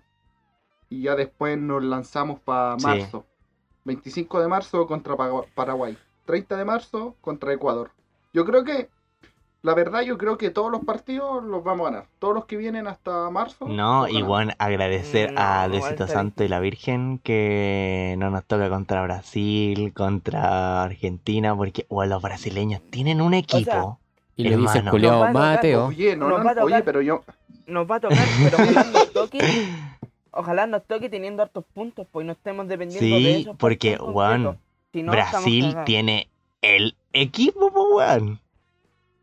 y 0.90 1.04
ya 1.04 1.16
después 1.16 1.58
nos 1.58 1.84
lanzamos 1.84 2.40
para 2.40 2.80
Sí. 2.80 2.86
marzo. 2.86 3.26
25 3.84 4.40
de 4.40 4.48
marzo 4.48 4.86
contra 4.88 5.16
Paraguay, 5.56 5.98
30 6.26 6.56
de 6.56 6.64
marzo 6.66 7.16
contra 7.20 7.52
Ecuador. 7.54 7.92
Yo 8.34 8.46
creo 8.46 8.64
que, 8.64 8.90
la 9.64 9.76
verdad, 9.76 10.02
yo 10.02 10.18
creo 10.18 10.38
que 10.38 10.50
todos 10.50 10.72
los 10.72 10.84
partidos 10.84 11.44
los 11.44 11.64
vamos 11.64 11.88
a 11.88 11.92
ganar. 11.92 12.06
Todos 12.20 12.34
los 12.34 12.46
que 12.46 12.58
vienen 12.58 12.88
hasta 12.88 13.30
marzo. 13.30 13.68
No, 13.68 14.08
y 14.08 14.22
bueno, 14.24 14.54
agradecer 14.58 15.34
No, 15.34 15.42
a 15.42 15.68
Diosito 15.70 16.08
Santo 16.08 16.44
y 16.44 16.48
la 16.48 16.60
Virgen 16.60 17.20
que 17.20 18.16
no 18.18 18.30
nos 18.32 18.44
toca 18.46 18.70
contra 18.70 19.04
Brasil, 19.04 19.94
contra 19.94 20.84
Argentina, 20.84 21.56
porque 21.56 21.86
bueno, 21.90 22.16
los 22.16 22.24
brasileños 22.24 22.82
tienen 22.90 23.22
un 23.22 23.34
equipo. 23.36 24.00
Y 24.36 24.46
le 24.46 24.58
dice 24.58 24.84
culiao 24.90 25.12
Nos 25.14 25.22
va 25.22 25.28
a 25.28 25.32
tocar, 25.34 25.34
Mateo. 25.34 25.86
Oye, 25.88 26.16
no, 26.16 26.30
Nos 26.30 26.40
no, 26.40 26.46
va 26.46 26.52
a 26.52 26.54
oye, 26.54 26.62
tocar. 26.64 26.84
pero 26.84 27.02
yo, 27.02 27.24
Nos 27.68 27.90
va 27.90 27.96
a 27.98 28.00
tocar, 28.00 28.18
pero 28.44 28.58
ojalá 28.64 28.84
nos 28.86 29.14
toque. 29.14 29.40
Ojalá 30.32 30.66
nos 30.66 30.84
toque 30.86 31.10
teniendo 31.10 31.44
hartos 31.44 31.66
puntos, 31.74 32.08
pues 32.12 32.24
y 32.24 32.28
no 32.28 32.34
estemos 32.34 32.68
dependiendo 32.68 33.16
de 33.16 33.22
Sí, 33.22 33.42
esos 33.42 33.58
porque, 33.58 33.98
weón. 33.98 34.58
Si 34.94 35.04
no, 35.04 35.12
Brasil 35.12 35.76
tiene 35.86 36.28
el 36.62 36.96
equipo, 37.14 37.72
po, 37.72 37.98
weón. 37.98 38.40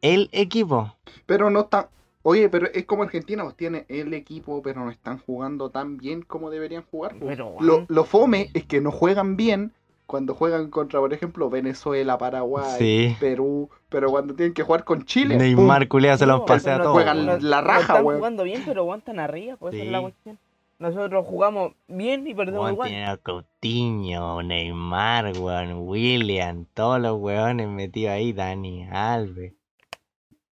El 0.02 0.28
equipo. 0.32 0.94
pero 1.26 1.50
no 1.50 1.60
está. 1.60 1.88
Oye, 2.22 2.48
pero 2.48 2.66
es 2.74 2.84
como 2.84 3.04
Argentina, 3.04 3.42
pues 3.44 3.56
tiene 3.56 3.86
el 3.88 4.12
equipo, 4.12 4.60
pero 4.60 4.84
no 4.84 4.90
están 4.90 5.18
jugando 5.18 5.70
tan 5.70 5.96
bien 5.96 6.22
como 6.22 6.50
deberían 6.50 6.84
jugar. 6.90 7.14
pues. 7.16 7.36
Pero, 7.36 7.54
Lo, 7.88 8.04
fome 8.04 8.50
es 8.54 8.64
que 8.64 8.80
no 8.80 8.90
juegan 8.90 9.36
bien 9.36 9.72
cuando 10.06 10.34
juegan 10.34 10.68
contra, 10.70 11.00
por 11.00 11.12
ejemplo, 11.14 11.48
Venezuela, 11.48 12.18
Paraguay, 12.18 12.76
Sí. 12.78 13.16
Perú, 13.20 13.70
pero 13.88 14.10
cuando 14.10 14.34
tienen 14.34 14.52
que 14.54 14.62
jugar 14.62 14.84
con 14.84 15.04
Chile, 15.04 15.36
Neymar 15.36 15.86
culea 15.88 16.16
se 16.18 16.26
los 16.26 16.40
no, 16.40 16.46
pasea 16.46 16.74
a 16.74 16.78
no 16.78 16.84
todos. 16.84 16.96
juegan 16.96 17.26
la 17.26 17.60
no 17.60 17.66
raja, 17.66 17.80
están 17.80 18.04
weón. 18.04 18.18
jugando 18.18 18.42
bien, 18.44 18.62
pero 18.66 18.80
aguantan 18.82 19.20
arriba, 19.20 19.56
pues 19.56 19.74
esa 19.74 19.84
es 19.84 19.90
la 19.90 20.00
cuestión. 20.00 20.38
Nosotros 20.78 21.26
jugamos 21.26 21.72
bien 21.88 22.26
y 22.26 22.34
perdemos 22.34 22.60
Weón, 22.62 22.72
igual. 22.74 22.88
tienen 22.88 23.08
a 23.08 23.16
Coutinho, 23.16 24.42
Neymar, 24.42 25.32
weón, 25.38 25.86
William, 25.88 26.66
todos 26.74 27.00
los 27.00 27.18
weones 27.20 27.68
metidos 27.68 28.12
ahí, 28.12 28.32
Dani, 28.32 28.86
Alves. 28.90 29.52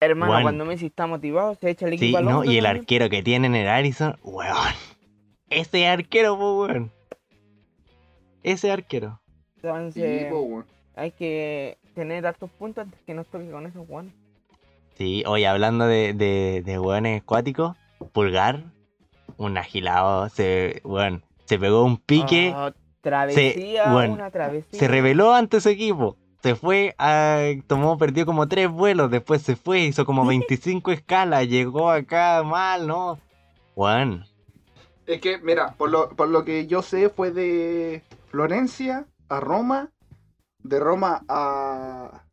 Hermano, 0.03 0.31
weón. 0.33 0.43
cuando 0.43 0.65
Messi 0.65 0.87
está 0.87 1.07
motivado, 1.07 1.55
se 1.55 1.69
echa 1.69 1.87
el 1.87 1.93
equipo 1.93 2.09
Sí, 2.09 2.15
al 2.15 2.25
no, 2.25 2.37
hombro 2.39 2.51
y 2.51 2.57
el 2.57 2.65
arquero 2.65 3.09
que 3.09 3.23
tienen 3.23 3.55
en 3.55 3.61
el 3.61 3.67
Harrison, 3.67 4.17
weón. 4.23 4.73
Ese 5.49 5.87
arquero, 5.87 6.37
po, 6.37 6.61
weón. 6.61 6.91
Ese 8.43 8.71
arquero. 8.71 9.19
Sí, 9.61 9.67
Entonces, 9.67 10.25
po, 10.31 10.39
weón. 10.41 10.65
hay 10.95 11.11
que 11.11 11.77
tener 11.95 12.25
hartos 12.25 12.49
puntos 12.51 12.83
antes 12.83 12.99
que 13.05 13.13
nos 13.13 13.27
toque 13.27 13.49
con 13.49 13.65
esos 13.65 13.87
guanes. 13.87 14.13
Sí, 14.95 15.23
oye, 15.25 15.47
hablando 15.47 15.87
de, 15.87 16.13
de, 16.13 16.61
de 16.63 16.79
weones 16.79 17.21
acuáticos, 17.21 17.75
Pulgar, 18.11 18.63
un 19.37 19.57
agilado, 19.57 20.29
se, 20.29 20.81
weón, 20.83 21.23
se 21.45 21.57
pegó 21.57 21.83
un 21.83 21.97
pique, 21.97 22.53
Oh, 22.55 22.71
travesía, 23.01 23.91
bueno, 23.91 24.13
una 24.13 24.29
travesía. 24.31 24.79
se 24.79 24.87
reveló 24.87 25.33
ante 25.33 25.59
su 25.61 25.69
equipo. 25.69 26.17
Se 26.43 26.55
fue, 26.55 26.93
a, 26.99 27.41
tomó, 27.67 27.97
perdió 27.97 28.25
como 28.25 28.47
tres 28.47 28.69
vuelos, 28.69 29.09
después 29.09 29.41
se 29.41 29.55
fue, 29.55 29.81
hizo 29.81 30.05
como 30.05 30.25
25 30.27 30.91
escalas, 30.91 31.47
llegó 31.47 31.89
acá 31.89 32.43
mal, 32.43 32.85
¿no? 32.87 33.19
Weón, 33.75 34.25
Es 35.05 35.21
que, 35.21 35.37
mira, 35.39 35.75
por 35.77 35.89
lo, 35.89 36.09
por 36.09 36.29
lo 36.29 36.43
que 36.45 36.67
yo 36.67 36.81
sé, 36.81 37.09
fue 37.09 37.31
de 37.31 38.03
Florencia 38.29 39.07
a 39.29 39.39
Roma, 39.39 39.91
de 40.63 40.79
Roma 40.79 41.25
a. 41.29 42.25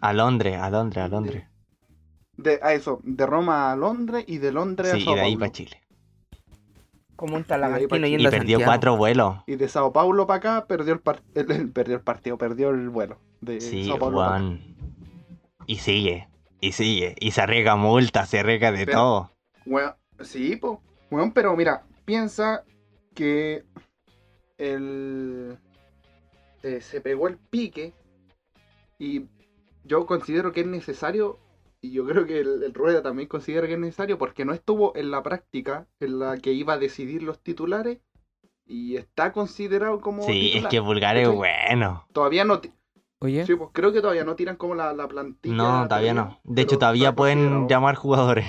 a 0.00 0.12
Londres, 0.12 0.56
a 0.56 0.70
Londres, 0.70 1.04
a 1.04 1.08
Londres. 1.08 1.44
De, 2.36 2.60
a 2.62 2.74
eso, 2.74 3.00
de 3.02 3.26
Roma 3.26 3.72
a 3.72 3.76
Londres 3.76 4.24
y 4.28 4.38
de 4.38 4.52
Londres 4.52 4.92
Sí, 4.92 4.98
a 4.98 5.00
Sao 5.00 5.12
y 5.12 5.14
de 5.14 5.20
ahí 5.20 5.36
Paulo. 5.36 5.38
para 5.38 5.52
Chile. 5.52 5.83
Como 7.24 7.36
un 7.36 7.44
talagantino 7.44 8.06
yendo 8.06 8.22
Y 8.28 8.30
perdió 8.30 8.38
Santiago. 8.58 8.64
cuatro 8.64 8.96
vuelos. 8.98 9.36
Y 9.46 9.56
de 9.56 9.66
Sao 9.68 9.92
Paulo 9.94 10.26
para 10.26 10.36
acá 10.38 10.66
perdió 10.66 10.92
el, 10.92 11.00
par- 11.00 11.22
el- 11.34 11.50
el- 11.50 11.70
perdió 11.70 11.96
el 11.96 12.02
partido, 12.02 12.36
perdió 12.36 12.68
el 12.68 12.90
vuelo. 12.90 13.16
De 13.40 13.62
Sí, 13.62 13.86
Sao 13.86 13.98
Paulo. 13.98 14.58
Y 15.66 15.76
sigue, 15.76 16.28
y 16.60 16.72
sigue, 16.72 17.14
y 17.18 17.30
se 17.30 17.40
arriesga 17.40 17.76
multa, 17.76 18.26
se 18.26 18.40
arriesga 18.40 18.72
de 18.72 18.84
Pero- 18.84 18.98
todo. 18.98 19.30
Weón, 19.64 19.94
sí, 20.20 20.56
po. 20.56 20.82
Weón, 21.10 21.32
pero 21.32 21.56
mira, 21.56 21.84
piensa 22.04 22.62
que 23.14 23.64
el 24.58 25.56
eh, 26.62 26.80
se 26.82 27.00
pegó 27.00 27.28
el 27.28 27.38
pique 27.38 27.94
y 28.98 29.24
yo 29.84 30.04
considero 30.04 30.52
que 30.52 30.60
es 30.60 30.66
necesario 30.66 31.38
y 31.84 31.90
yo 31.90 32.06
creo 32.06 32.24
que 32.24 32.40
el, 32.40 32.62
el 32.62 32.72
Rueda 32.72 33.02
también 33.02 33.28
considera 33.28 33.66
que 33.66 33.74
es 33.74 33.78
necesario 33.78 34.16
porque 34.16 34.46
no 34.46 34.54
estuvo 34.54 34.96
en 34.96 35.10
la 35.10 35.22
práctica 35.22 35.86
en 36.00 36.18
la 36.18 36.38
que 36.38 36.52
iba 36.54 36.72
a 36.72 36.78
decidir 36.78 37.22
los 37.22 37.42
titulares 37.42 37.98
y 38.64 38.96
está 38.96 39.32
considerado 39.32 40.00
como 40.00 40.22
Sí, 40.22 40.52
es 40.54 40.64
que 40.66 40.80
Vulgar 40.80 41.18
es 41.18 41.28
bueno. 41.28 42.06
todavía 42.14 42.46
no 42.46 42.62
Oye, 43.18 43.44
sí, 43.44 43.54
pues 43.54 43.68
creo 43.74 43.92
que 43.92 44.00
todavía 44.00 44.24
no 44.24 44.34
tiran 44.34 44.56
como 44.56 44.74
la, 44.74 44.94
la 44.94 45.06
plantilla 45.08 45.54
No, 45.54 45.86
todavía 45.86 46.14
no. 46.14 46.40
De 46.44 46.62
hecho, 46.62 46.78
todavía 46.78 47.14
pueden 47.14 47.68
llamar 47.68 47.96
jugadores. 47.96 48.46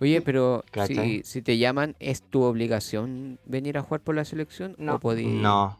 oye, 0.00 0.20
pero 0.22 0.64
si, 0.86 1.22
si 1.22 1.42
te 1.42 1.58
llaman, 1.58 1.94
¿es 2.00 2.22
tu 2.22 2.42
obligación 2.42 3.38
venir 3.44 3.78
a 3.78 3.82
jugar 3.82 4.00
por 4.00 4.16
la 4.16 4.24
selección? 4.24 4.74
No. 4.78 4.96
¿O 4.96 4.98
podí- 4.98 5.26
No, 5.26 5.78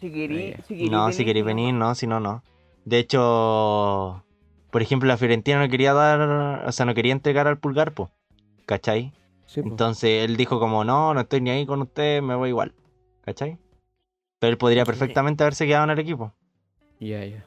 Si 0.00 0.10
querí, 0.10 0.52
ya. 0.52 0.62
si 0.62 0.74
querí 0.74 0.88
no, 0.90 1.12
si 1.12 1.24
queréis 1.26 1.44
venir, 1.44 1.74
no, 1.74 1.94
si 1.94 2.06
no, 2.06 2.18
no. 2.18 2.42
De 2.86 2.98
hecho, 2.98 4.22
por 4.76 4.82
ejemplo, 4.82 5.08
la 5.08 5.16
Fiorentina 5.16 5.58
no 5.58 5.70
quería 5.70 5.94
dar, 5.94 6.20
o 6.66 6.70
sea, 6.70 6.84
no 6.84 6.92
quería 6.92 7.12
entregar 7.12 7.46
al 7.46 7.56
Pulgar, 7.56 7.92
po. 7.92 8.10
¿Cachai? 8.66 9.10
Sí, 9.46 9.62
po. 9.62 9.68
Entonces 9.68 10.22
él 10.28 10.36
dijo 10.36 10.60
como, 10.60 10.84
no, 10.84 11.14
no 11.14 11.20
estoy 11.20 11.40
ni 11.40 11.48
ahí 11.48 11.64
con 11.64 11.80
usted, 11.80 12.20
me 12.20 12.34
voy 12.34 12.50
igual. 12.50 12.74
¿Cachai? 13.22 13.56
Pero 14.38 14.50
él 14.50 14.58
podría 14.58 14.84
perfectamente 14.84 15.42
haberse 15.44 15.64
quedado 15.66 15.84
en 15.84 15.90
el 15.92 15.98
equipo. 15.98 16.34
Ya, 17.00 17.24
ya. 17.24 17.46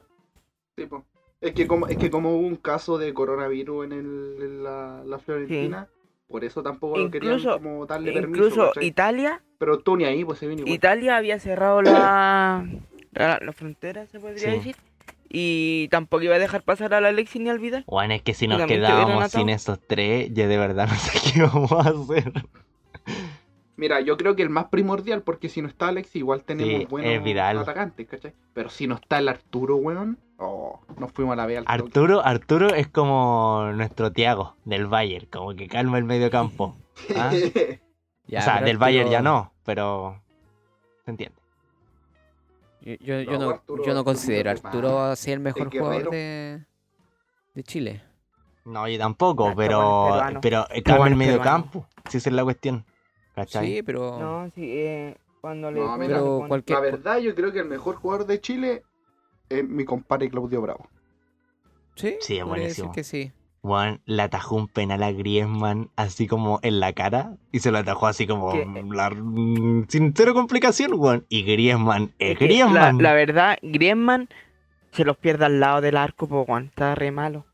Sí, 0.75 0.87
po. 0.87 1.05
Es 1.39 1.53
que 1.53 1.67
como, 1.67 1.85
es 1.87 1.97
que 1.97 2.09
como 2.09 2.31
hubo 2.35 2.47
un 2.47 2.55
caso 2.55 2.97
de 2.97 3.13
coronavirus 3.13 3.85
en, 3.85 3.91
el, 3.91 4.37
en 4.41 4.63
la, 4.63 5.03
la 5.05 5.19
Florentina, 5.19 5.87
por 6.27 6.43
eso 6.43 6.63
tampoco 6.63 6.97
lo 6.97 7.11
querían 7.11 7.33
Incluso- 7.37 7.57
como 7.59 7.85
darle 7.85 8.11
permiso. 8.11 8.43
Incluso 8.45 8.67
¿cachai? 8.69 8.87
Italia, 8.87 9.43
Pero 9.59 9.77
tú 9.77 9.95
ni 9.97 10.05
ahí, 10.05 10.25
pues 10.25 10.39
se 10.39 10.47
vino 10.47 10.61
igual. 10.61 10.73
Italia 10.73 11.15
había 11.17 11.37
cerrado 11.39 11.83
la, 11.83 12.65
la, 13.11 13.39
la 13.39 13.53
frontera, 13.53 14.07
se 14.07 14.19
podría 14.19 14.39
Sí. 14.49 14.57
decir. 14.57 14.75
Y 15.29 15.87
tampoco 15.89 16.23
iba 16.23 16.35
a 16.35 16.39
dejar 16.39 16.63
pasar 16.63 16.93
al 16.93 17.05
Alexis 17.05 17.41
ni 17.41 17.49
al 17.49 17.59
Vidal. 17.59 17.83
Bueno, 17.87 18.13
es 18.15 18.23
que 18.23 18.33
si 18.33 18.47
nos 18.47 18.65
quedábamos 18.65 19.31
sin 19.31 19.49
esos 19.49 19.79
tres, 19.87 20.29
yo 20.33 20.47
de 20.47 20.57
verdad 20.57 20.87
no 20.87 20.95
sé 20.95 21.19
qué 21.33 21.41
vamos 21.43 21.71
a 21.71 21.89
hacer. 21.89 22.33
Mira, 23.77 24.01
yo 24.01 24.17
creo 24.17 24.35
que 24.35 24.41
el 24.41 24.49
más 24.49 24.65
primordial, 24.65 25.21
porque 25.21 25.47
si 25.47 25.61
no 25.61 25.69
está 25.69 25.87
Alex, 25.87 26.13
igual 26.17 26.43
tenemos 26.43 26.81
Sí, 26.81 26.85
buenos 26.89 27.23
Vidal. 27.23 27.59
atacantes, 27.59 28.07
¿cachai? 28.07 28.33
Pero 28.53 28.69
si 28.69 28.87
no 28.87 28.95
está 28.95 29.19
el 29.19 29.29
Arturo, 29.29 29.77
weón, 29.77 30.17
oh, 30.37 30.81
nos 30.97 31.13
fuimos 31.13 31.33
a 31.33 31.35
la 31.37 31.45
vez 31.45 31.59
al 31.59 31.63
toque. 31.65 31.73
Arturo, 31.81 32.25
Arturo 32.25 32.73
es 32.73 32.87
como 32.89 33.71
nuestro 33.73 34.11
Tiago 34.11 34.57
del 34.65 34.87
Bayern, 34.87 35.27
como 35.27 35.55
que 35.55 35.67
calma 35.67 35.97
el 35.97 36.03
medio 36.03 36.29
campo. 36.29 36.75
¿ah? 37.15 37.31
Ya, 38.27 38.39
o 38.39 38.41
sea, 38.41 38.61
del 38.61 38.77
Bayern 38.77 39.09
ya 39.09 39.21
no, 39.21 39.53
pero 39.63 40.21
se 41.05 41.11
entiende. 41.11 41.37
Yo, 42.81 42.93
yo, 42.99 43.21
yo 43.21 43.37
No, 43.39 43.49
Arturo- 43.49 43.83
yo 43.85 43.93
no 43.93 44.03
considero 44.03 44.49
a 44.49 44.53
Arturo 44.53 45.01
así 45.03 45.31
el 45.31 45.39
mejor 45.39 45.69
jugador 45.69 46.09
de, 46.09 46.65
de 47.53 47.63
Chile. 47.63 48.03
No, 48.65 48.87
yo 48.87 48.97
tampoco, 48.97 49.47
Ah, 49.47 49.53
pero, 49.55 50.41
pero 50.41 50.65
eh, 50.69 50.83
calma 50.83 51.07
el 51.07 51.15
medio 51.15 51.41
campo. 51.41 51.87
Si 52.09 52.17
esa 52.17 52.29
es 52.29 52.35
la 52.35 52.43
cuestión. 52.43 52.85
¿Cachai? 53.35 53.67
Sí, 53.67 53.83
pero... 53.83 54.19
No, 54.19 54.49
sí, 54.49 54.63
eh, 54.65 55.17
cuando 55.41 55.71
le 55.71 55.79
No, 55.79 55.97
mira, 55.97 56.17
pero 56.17 56.43
cualquier... 56.47 56.77
La 56.77 56.81
verdad, 56.83 57.17
yo 57.19 57.33
creo 57.35 57.51
que 57.51 57.59
el 57.59 57.65
mejor 57.65 57.95
jugador 57.95 58.25
de 58.27 58.41
Chile 58.41 58.83
es 59.49 59.67
mi 59.67 59.85
compadre 59.85 60.29
Claudio 60.29 60.61
Bravo. 60.61 60.87
Sí, 61.95 62.17
Sí, 62.21 62.37
es 62.37 62.45
buenísimo. 62.45 62.91
que 62.91 63.03
sí. 63.03 63.31
Juan 63.61 63.99
le 64.05 64.21
atajó 64.21 64.55
un 64.55 64.67
penal 64.69 65.03
a 65.03 65.11
Griezmann 65.11 65.89
así 65.97 66.27
como 66.27 66.59
en 66.63 66.79
la 66.79 66.93
cara 66.93 67.35
y 67.51 67.59
se 67.59 67.71
lo 67.71 67.77
atajó 67.79 68.07
así 68.07 68.25
como 68.25 68.53
la- 68.55 69.09
sin 69.89 70.13
cero 70.15 70.33
complicación, 70.33 70.97
Juan. 70.97 71.25
Y 71.29 71.43
Griezmann, 71.43 72.13
es 72.19 72.31
Es 72.35 72.39
la, 72.39 72.45
Griezmann. 72.47 73.03
la 73.03 73.13
verdad, 73.13 73.57
Griezmann 73.61 74.29
se 74.91 75.03
los 75.05 75.17
pierde 75.17 75.45
al 75.45 75.59
lado 75.59 75.81
del 75.81 75.97
arco, 75.97 76.27
pues, 76.27 76.47
weón. 76.47 76.65
Está 76.65 76.95
re 76.95 77.11
malo. 77.11 77.45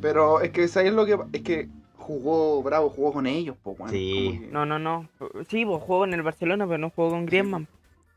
Pero 0.00 0.40
es 0.40 0.50
que 0.50 0.68
¿sabes 0.68 0.92
lo 0.92 1.06
que 1.06 1.18
es 1.32 1.42
que 1.42 1.68
jugó 1.96 2.62
Bravo, 2.62 2.90
jugó 2.90 3.12
con 3.14 3.26
ellos, 3.26 3.56
po, 3.62 3.72
weón. 3.78 3.90
Sí. 3.90 4.40
Que- 4.42 4.48
No, 4.52 4.66
no, 4.66 4.78
no. 4.78 5.08
Sí, 5.48 5.64
pues 5.64 5.82
juego 5.82 6.04
en 6.04 6.12
el 6.14 6.22
Barcelona, 6.22 6.66
pero 6.66 6.78
no 6.78 6.90
juego 6.90 7.10
con 7.12 7.26
Griezmann. 7.26 7.66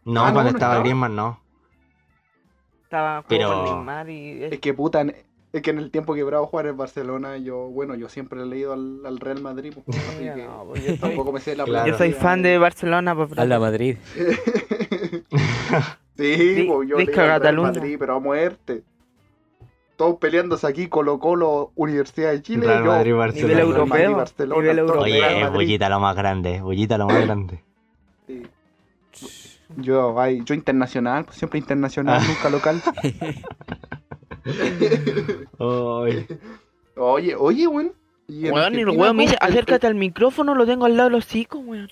No, 0.05 0.21
Ah, 0.25 0.31
cuando 0.33 0.51
no 0.51 0.57
estaba. 0.57 0.79
Griezmann 0.79 1.15
no. 1.15 1.39
Estaba 2.83 3.23
Pero- 3.27 3.53
con 3.53 3.63
Neymar 3.65 4.09
y... 4.09 4.43
Es 4.45 4.59
que 4.59 4.73
puta, 4.73 5.05
es 5.51 5.61
que 5.61 5.69
en 5.71 5.79
el 5.79 5.89
tiempo 5.91 6.13
que 6.13 6.23
Bravo 6.23 6.49
el 6.61 6.73
Barcelona, 6.73 7.37
yo, 7.37 7.57
bueno, 7.69 7.95
yo 7.95 8.07
siempre 8.09 8.41
he 8.41 8.45
leído 8.45 8.73
al, 8.73 9.05
al 9.05 9.19
Real 9.19 9.41
Madrid, 9.41 9.73
así 9.87 10.23
que 10.23 10.45
no, 10.45 10.65
pues 10.67 10.81
yo 10.83 10.89
soy, 10.89 10.97
tampoco 10.97 11.31
me 11.31 11.39
sé 11.39 11.55
la 11.55 11.63
Claro. 11.65 11.91
yo 11.91 11.97
soy 11.97 12.13
fan 12.13 12.41
de 12.41 12.57
Barcelona, 12.57 13.15
pues, 13.15 13.37
A 13.37 13.45
la. 13.45 13.59
Madrid. 13.59 13.97
Sí, 16.17 16.35
Di- 16.35 16.63
po, 16.67 16.83
yo 16.83 16.97
leí 16.97 17.07
al 17.07 17.13
Real 17.15 17.29
Cataluña. 17.39 17.71
Madrid, 17.71 17.95
pero 17.97 18.15
a 18.15 18.19
muerte. 18.19 18.83
Todos 19.95 20.17
peleándose 20.17 20.67
aquí, 20.67 20.87
Colo 20.87 21.17
Colo, 21.17 21.71
Universidad 21.75 22.31
de 22.31 22.41
Chile, 22.41 22.67
Real 22.67 22.83
yo, 22.83 22.87
Madrid, 22.91 23.05
Nivel 23.13 23.17
Barcelona. 23.17 23.53
Real 23.53 23.67
europeo, 23.67 23.87
Madrid, 23.87 24.15
Barcelona, 24.17 24.61
nivel 24.61 24.79
europeo. 24.79 25.01
Oye. 25.03 25.49
Bullita 25.49 25.89
lo 25.89 25.99
más 26.01 26.15
grande, 26.17 26.61
Bullita 26.61 26.97
lo 26.97 27.07
más 27.07 27.21
grande. 27.25 27.63
Sí. 28.27 28.43
Yo, 29.77 30.19
ay, 30.19 30.41
yo 30.43 30.55
internacional, 30.55 31.23
pues 31.25 31.37
siempre 31.37 31.59
internacional, 31.59 32.19
Ah. 32.21 32.27
nunca 32.27 32.49
local. 32.49 32.81
Ay. 35.59 36.27
Oye, 36.95 37.35
oye, 37.35 37.67
weón. 37.67 37.91
¿y 38.27 38.47
en 38.47 38.53
Weón, 38.53 38.75
y 38.75 38.79
el 38.79 38.89
weón 38.89 39.15
me 39.15 39.23
dice, 39.23 39.37
acércate 39.41 39.87
al 39.87 39.95
micrófono, 39.95 40.53
lo 40.55 40.65
tengo 40.65 40.85
al 40.85 40.95
lado 40.97 41.09
de 41.09 41.15
los 41.15 41.25
hocico, 41.25 41.59
weón. 41.59 41.89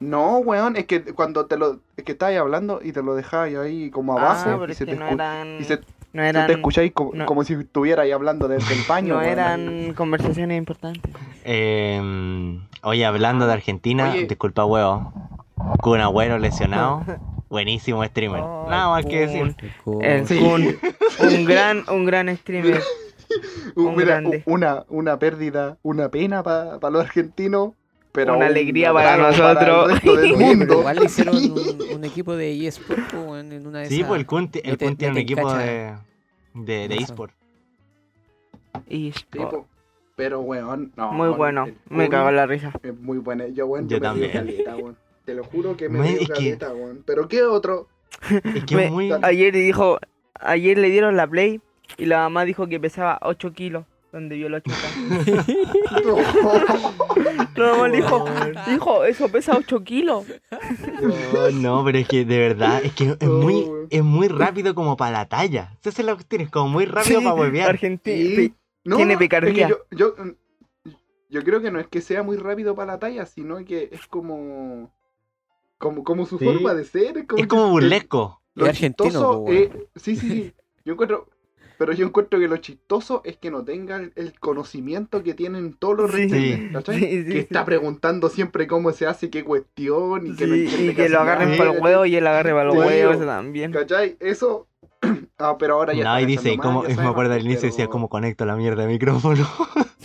No, 0.00 0.38
weón, 0.38 0.76
es 0.76 0.86
que 0.86 1.02
cuando 1.02 1.46
te 1.46 1.56
lo. 1.56 1.78
Es 1.96 2.04
que 2.04 2.12
estabas 2.12 2.36
hablando 2.36 2.80
y 2.82 2.92
te 2.92 3.02
lo 3.02 3.14
dejabas 3.14 3.54
ahí 3.54 3.90
como 3.90 4.18
abajo. 4.18 4.50
Ah, 4.50 4.56
pero 4.60 4.72
y 4.72 4.74
se 4.74 4.86
te 4.86 4.96
no 4.96 5.06
escu- 5.08 5.12
eran... 5.14 5.58
y 5.60 5.64
se, 5.64 5.80
No 6.12 6.22
se 6.24 6.32
te 6.46 6.52
escucháis 6.52 6.92
como, 6.92 7.12
no. 7.14 7.26
como 7.26 7.44
si 7.44 7.54
estuvierais 7.54 8.12
hablando 8.12 8.48
desde 8.48 8.74
el 8.74 8.80
baño. 8.88 9.14
No 9.14 9.20
weón. 9.20 9.30
eran 9.32 9.94
conversaciones 9.94 10.58
importantes. 10.58 11.10
Eh, 11.44 12.58
oye, 12.82 13.04
hablando 13.06 13.46
de 13.46 13.52
Argentina, 13.54 14.10
Oye. 14.10 14.26
disculpa, 14.26 14.64
huevo. 14.64 15.12
Kun 15.80 16.00
Agüero 16.00 16.38
lesionado. 16.38 17.02
Buenísimo 17.54 18.04
streamer. 18.04 18.40
Oh, 18.42 18.66
Nada 18.68 18.88
más 18.88 19.06
que 19.06 19.26
decir. 19.28 19.54
El 20.02 20.26
Sí. 20.26 20.38
Kun, 20.40 20.76
un 21.20 21.44
gran, 21.44 21.84
un 21.88 22.04
gran 22.04 22.36
streamer. 22.36 22.80
Un 23.76 23.94
mira, 23.96 24.06
grande. 24.20 24.42
una, 24.46 24.84
una 24.88 25.18
pérdida, 25.18 25.78
una 25.82 26.08
pena 26.08 26.42
para 26.42 26.90
los 26.90 27.02
argentinos. 27.04 27.70
Pero 28.12 28.32
Una 28.36 28.46
un 28.46 28.50
alegría 28.50 28.92
para 28.92 29.16
nosotros. 29.16 29.92
el 30.02 30.16
del 30.16 30.32
Oye, 30.34 30.34
pero 30.36 30.46
mundo. 30.56 30.78
igual 30.80 30.96
le 30.96 31.04
hicieron 31.04 31.36
un, 31.36 31.82
un 31.94 32.04
equipo 32.04 32.34
de 32.36 32.66
eSport 32.66 33.12
en 33.14 33.66
una 33.66 33.78
de 33.80 33.86
Sí, 33.86 33.96
esas. 33.96 34.08
pues 34.08 34.20
el 34.20 34.26
Kun, 34.26 34.50
el 34.62 34.78
Kun 34.78 34.96
tiene 34.96 35.12
un 35.12 35.18
equipo 35.18 35.42
cacha. 35.48 35.58
de, 35.58 35.94
de, 36.54 36.88
de 36.88 36.94
eSport. 36.96 37.32
Po. 39.32 39.66
Pero, 40.16 40.40
weón, 40.40 40.92
no. 40.96 41.12
muy 41.12 41.28
bueno, 41.30 41.64
el 41.66 41.76
me 41.88 42.08
cago 42.08 42.28
en 42.30 42.36
la 42.36 42.46
risa. 42.46 42.72
Es 42.82 42.96
muy 43.00 43.18
bueno. 43.18 43.46
Yo, 43.48 43.66
weón, 43.66 43.88
Yo 43.88 43.98
yo, 43.98 44.02
me 44.02 44.12
río 44.20 44.30
también. 44.30 44.32
caleta, 44.32 44.76
weón. 44.76 44.96
Te 45.24 45.34
lo 45.34 45.44
juro 45.44 45.76
que 45.76 45.88
me 45.88 46.00
Man, 46.00 46.18
que- 46.18 46.26
caleta, 46.26 46.72
weón. 46.72 47.02
Pero 47.06 47.28
qué 47.28 47.42
otro. 47.44 47.88
Es 48.54 48.64
que 48.64 48.76
Me- 48.76 48.84
es 48.86 48.90
muy. 48.90 49.12
Ayer 49.22 49.52
dijo, 49.54 49.98
ayer 50.40 50.76
le 50.78 50.90
dieron 50.90 51.16
la 51.16 51.26
play 51.26 51.60
y 51.96 52.06
la 52.06 52.18
mamá 52.18 52.44
dijo 52.44 52.66
que 52.68 52.78
pesaba 52.80 53.18
8 53.22 53.52
kilos, 53.52 53.84
donde 54.12 54.36
vio 54.36 54.48
la 54.48 54.60
chuta. 54.60 54.76
La 57.56 57.72
mamá 57.72 57.88
le 57.88 57.96
dijo, 57.98 58.24
hijo, 58.74 59.04
eso 59.04 59.28
pesa 59.28 59.56
8 59.56 59.84
kilos. 59.84 60.24
No, 61.32 61.50
no, 61.52 61.84
pero 61.84 61.98
es 61.98 62.08
que 62.08 62.24
de 62.24 62.38
verdad, 62.38 62.84
es 62.84 62.92
que 62.94 63.16
es 63.18 63.28
muy, 63.28 63.66
es 63.90 64.02
muy 64.02 64.28
rápido 64.28 64.74
como 64.74 64.96
para 64.96 65.12
la 65.12 65.26
talla. 65.28 65.76
Esa 65.82 65.90
es 66.02 66.06
la 66.06 66.14
cuestión, 66.14 66.42
es 66.42 66.50
como 66.50 66.68
muy 66.68 66.84
rápido 66.86 67.20
Sí, 67.20 67.24
para 67.24 67.36
huevear. 67.36 67.70
Argentina. 67.70 68.36
Sí. 68.36 68.54
No, 68.84 68.96
Tiene 68.96 69.12
es 69.14 69.18
que 69.18 69.24
picardía. 69.24 69.68
yo, 69.68 69.78
yo, 69.90 70.14
yo 71.30 71.42
creo 71.44 71.62
que 71.62 71.70
no 71.70 71.80
es 71.80 71.86
que 71.86 72.00
sea 72.00 72.22
muy 72.22 72.36
rápido 72.36 72.74
para 72.74 72.92
la 72.92 72.98
talla, 72.98 73.26
sino 73.26 73.64
que 73.64 73.88
es 73.92 74.06
como. 74.06 74.92
Como, 75.78 76.04
como 76.04 76.24
su 76.26 76.38
Sí. 76.38 76.44
forma 76.44 76.74
de 76.74 76.84
ser. 76.84 77.18
Es 77.18 77.26
como, 77.26 77.42
Es 77.42 77.46
como 77.48 77.68
burlesco. 77.70 78.40
Lo 78.54 78.64
Es 78.66 78.70
argentino, 78.70 79.10
chistoso 79.10 79.44
es- 79.48 79.70
sí, 79.96 80.16
sí, 80.16 80.28
sí. 80.28 80.54
Yo 80.84 80.92
encuentro. 80.94 81.28
Pero 81.76 81.92
yo 81.92 82.06
encuentro 82.06 82.38
que 82.38 82.46
lo 82.46 82.56
chistoso 82.58 83.20
es 83.24 83.36
que 83.36 83.50
no 83.50 83.64
tenga 83.64 83.96
el, 83.96 84.12
el 84.14 84.38
conocimiento 84.38 85.24
que 85.24 85.34
tienen 85.34 85.74
todos 85.74 85.96
los 85.98 86.12
Sí. 86.12 86.70
¿cachai? 86.72 87.00
Sí, 87.00 87.06
sí, 87.06 87.24
que 87.24 87.32
sí. 87.32 87.38
está 87.38 87.64
preguntando 87.64 88.28
siempre 88.28 88.68
cómo 88.68 88.92
se 88.92 89.06
hace, 89.06 89.28
qué 89.28 89.42
cuestión, 89.42 90.24
y 90.28 90.36
que 90.36 90.46
no 90.46 90.54
y 90.54 90.94
que 90.94 91.08
lo 91.08 91.18
agarren 91.18 91.48
nada, 91.50 91.58
para 91.58 91.72
el 91.76 91.82
huevo 91.82 92.06
y 92.06 92.14
él 92.14 92.24
agarre 92.28 92.52
para 92.52 92.64
los 92.66 92.74
Sí, 92.74 92.78
huevos 92.80 93.18
también. 93.26 93.72
¿Cachai? 93.72 94.16
Eso. 94.20 94.68
Ah, 95.36 95.56
pero 95.58 95.74
ahora 95.74 95.92
ya 95.94 96.04
No, 96.04 96.20
y 96.20 96.26
dice, 96.26 96.56
como, 96.58 96.84
más, 96.84 96.94
ya 96.96 97.02
me 97.02 97.08
acuerdo 97.08 97.34
al 97.34 97.40
inicio, 97.40 97.62
pero- 97.62 97.72
decía, 97.72 97.86
¿cómo 97.88 98.08
conecto 98.08 98.46
la 98.46 98.54
mierda 98.54 98.82
de 98.82 98.88
micrófono? 98.88 99.44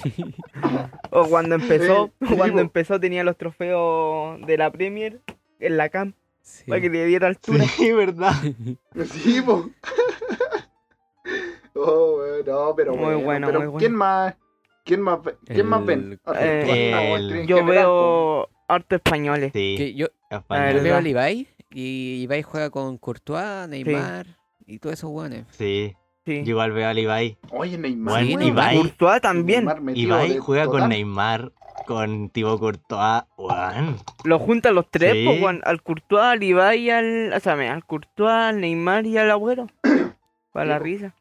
O 1.12 1.26
cuando 1.28 1.56
empezó, 1.56 2.06
Eh, 2.08 2.12
sí, 2.30 2.36
cuando 2.36 2.62
empezó 2.62 3.00
tenía 3.00 3.24
los 3.24 3.38
trofeos 3.38 4.40
de 4.46 4.58
la 4.58 4.72
Premier 4.72 5.22
en 5.60 5.78
la 5.78 5.90
cam 5.90 6.14
Sí. 6.42 6.64
para 6.68 6.82
que 6.82 6.90
le 6.90 7.06
diera 7.06 7.28
altura. 7.28 7.64
Sí, 7.66 7.92
verdad. 7.94 8.34
Sí, 9.12 9.42
po. 9.42 9.70
oh, 11.76 12.22
no, 12.46 12.74
pero 12.76 12.96
Muy 12.96 13.16
bueno, 13.24 13.48
pero 13.48 13.60
muy 13.60 13.68
bueno. 13.68 13.78
¿quién 13.80 13.96
más? 13.96 14.36
¿Quién 14.86 15.02
más, 15.02 15.20
¿quién 15.46 15.68
más 15.68 15.86
ven? 15.86 16.20
El- 16.26 16.36
Eh, 16.36 17.14
el- 17.16 17.48
Yo 17.48 17.64
veo 17.64 18.50
harto 18.68 18.96
españoles. 18.96 19.52
Sí, 19.54 19.76
Que 19.78 19.94
yo 19.94 20.08
español. 20.32 20.66
verdad. 20.68 20.84
veo 20.84 20.96
al 20.98 21.08
Ibai 21.08 21.48
y 21.70 22.22
Ibai 22.24 22.42
juega 22.42 22.70
con 22.72 22.98
Courtois, 22.98 23.68
Neymar 23.70 24.26
y 24.66 24.80
todos 24.80 24.94
esos 24.94 25.12
weones. 25.12 25.46
Sí, 25.52 25.96
Sí. 26.26 26.44
yo 26.44 26.52
igual 26.52 26.72
veo 26.72 26.88
al 26.90 26.98
Ibai. 26.98 27.38
Oye, 27.52 27.78
Neymar. 27.78 28.26
Bueno. 28.26 28.42
Ibai- 28.46 28.78
Courtois 28.82 29.22
también. 29.22 29.68
Ibai 29.94 30.38
juega 30.40 30.66
con. 30.66 30.90
Neymar, 30.90 31.52
con 31.86 32.30
Thibaut 32.30 32.60
Courtois, 32.60 33.24
weón. 33.38 33.98
Lo 34.24 34.40
juntan 34.40 34.76
los 34.76 34.90
tres, 34.90 35.14
Sí. 35.14 35.26
po, 35.26 35.32
weón, 35.46 35.62
al 35.66 35.82
Courtois, 35.82 36.24
al 36.24 36.44
Ibai 36.44 36.80
y 36.80 36.90
al... 36.90 37.34
O 37.34 37.40
sea, 37.40 37.56
me- 37.56 37.70
al 37.70 37.86
Courtois, 37.86 38.30
al 38.32 38.62
Neymar 38.62 39.06
y 39.06 39.18
al 39.18 39.32
Agüero. 39.32 39.68
Para 40.52 40.66
Sí, 40.66 40.70
la 40.70 40.80
risa. 40.80 41.14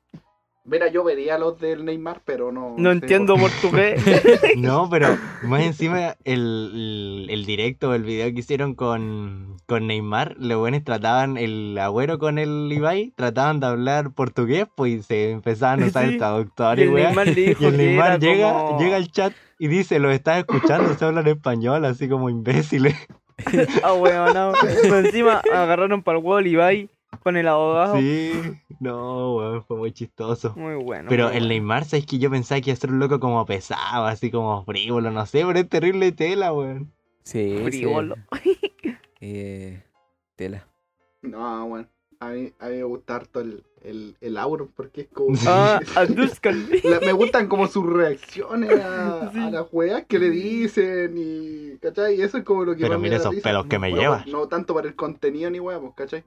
Mira, 0.69 0.89
yo 0.89 1.03
vería 1.03 1.39
los 1.39 1.59
del 1.59 1.85
Neymar, 1.85 2.21
pero 2.25 2.53
no. 2.53 2.75
No 2.77 2.91
sé 2.91 2.95
entiendo 2.99 3.35
por 3.39 3.51
portugués. 3.51 4.03
No, 4.57 4.89
pero 4.91 5.17
más 5.45 5.63
encima 5.63 6.17
el, 6.25 7.25
el, 7.25 7.27
el 7.31 7.47
directo, 7.47 7.95
el 7.95 8.03
video 8.03 8.33
que 8.33 8.41
hicieron 8.41 8.75
con, 8.75 9.57
con 9.67 9.87
Neymar, 9.87 10.35
los 10.39 10.59
buenos 10.59 10.85
trataban, 10.85 11.37
el 11.37 11.79
agüero 11.79 12.19
con 12.19 12.39
el 12.39 12.69
Ibai, 12.73 13.13
trataban 13.17 13.61
de 13.61 13.67
hablar 13.67 14.11
portugués, 14.13 14.67
pues 14.75 14.93
y 14.93 15.03
se 15.03 15.31
empezaban 15.31 15.83
a 15.83 15.87
usar 15.87 16.05
Sí. 16.07 16.13
el 16.13 16.19
traductor 16.19 16.79
Y 16.79 16.83
y, 16.83 16.85
el 16.85 16.91
weá. 16.91 17.07
Neymar 17.09 17.27
le 17.29 17.35
dijo 17.35 17.63
Y 17.65 17.67
el 17.67 17.77
Neymar 17.77 18.21
llega, 18.21 18.53
como- 18.53 18.79
llega 18.81 18.97
al 18.97 19.11
chat 19.11 19.33
y 19.59 19.69
dice, 19.69 19.99
lo 19.99 20.11
estás 20.11 20.39
escuchando, 20.39 20.95
se 20.95 21.05
hablan 21.05 21.27
español, 21.27 21.85
así 21.85 22.09
como 22.09 22.29
imbéciles. 22.31 22.95
Ah, 23.85 23.93
weón, 23.95 24.35
no. 24.35 24.53
Pero 24.83 24.99
encima 24.99 25.41
agarraron 25.55 26.03
para 26.03 26.19
el 26.19 26.25
huevo 26.25 26.39
al 26.39 26.47
Ibai 26.49 26.91
con 27.21 27.37
el 27.37 27.49
abogado. 27.49 27.97
Sí, 27.99 28.33
no, 28.81 29.37
weón, 29.37 29.65
fue 29.65 29.77
muy 29.77 29.93
chistoso. 29.93 30.55
Muy 30.57 30.75
bueno. 30.77 31.07
Pero 31.09 31.31
el. 31.31 31.49
Neymar, 31.49 31.85
¿sabes 31.85 32.07
que 32.07 32.19
Yo 32.19 32.31
pensaba 32.31 32.61
que 32.61 32.71
iba 32.71 32.75
a 32.77 32.81
ser 32.81 32.91
un 32.91 32.99
loco 32.99 33.21
como 33.21 33.45
pesado, 33.47 34.07
así 34.07 34.31
como 34.31 34.65
frívolo, 34.65 35.11
no 35.11 35.25
sé, 35.27 35.45
pero 35.47 35.59
es 35.59 35.69
terrible 35.69 36.13
tela, 36.13 36.53
weón. 36.53 36.93
Sí, 37.25 37.57
sí. 37.59 37.65
Frívolo. 37.65 38.17
Eh, 39.21 39.83
tela. 40.37 40.67
No, 41.23 41.67
bueno. 41.67 41.89
A 42.21 42.31
mí, 42.31 42.53
a 42.59 42.69
mí 42.69 42.77
me 42.77 42.83
gusta 42.85 43.15
harto 43.17 43.41
el, 43.41 43.65
el, 43.83 44.17
el 44.21 44.37
Auron 44.39 44.69
porque 44.75 45.03
es 45.03 45.09
como. 45.09 45.37
Ah. 45.47 45.81
La- 46.85 47.01
me 47.01 47.13
gustan 47.13 47.49
como 47.49 47.67
sus 47.69 47.85
reacciones 47.87 48.71
a, 48.81 49.31
Sí. 49.33 49.39
a 49.39 49.51
las 49.51 49.67
weas 49.73 50.05
que 50.07 50.19
le 50.19 50.31
dicen 50.31 51.15
y. 51.17 51.79
¿cachai? 51.79 52.17
Y 52.17 52.23
eso 52.23 52.39
es 52.39 52.45
como 52.45 52.65
lo 52.65 52.75
que 52.77 52.83
Pero 52.83 52.99
mira 52.99 53.17
esos 53.17 53.35
pelos 53.37 53.67
que 53.67 53.79
me 53.79 53.89
Bueno, 53.91 54.03
llevas. 54.03 54.27
No 54.27 54.49
tanto 54.49 54.75
para 54.75 54.89
el 54.89 54.97
contenido 54.97 55.51
ni 55.51 55.61
huevos, 55.61 55.95
¿cachai? 55.95 56.25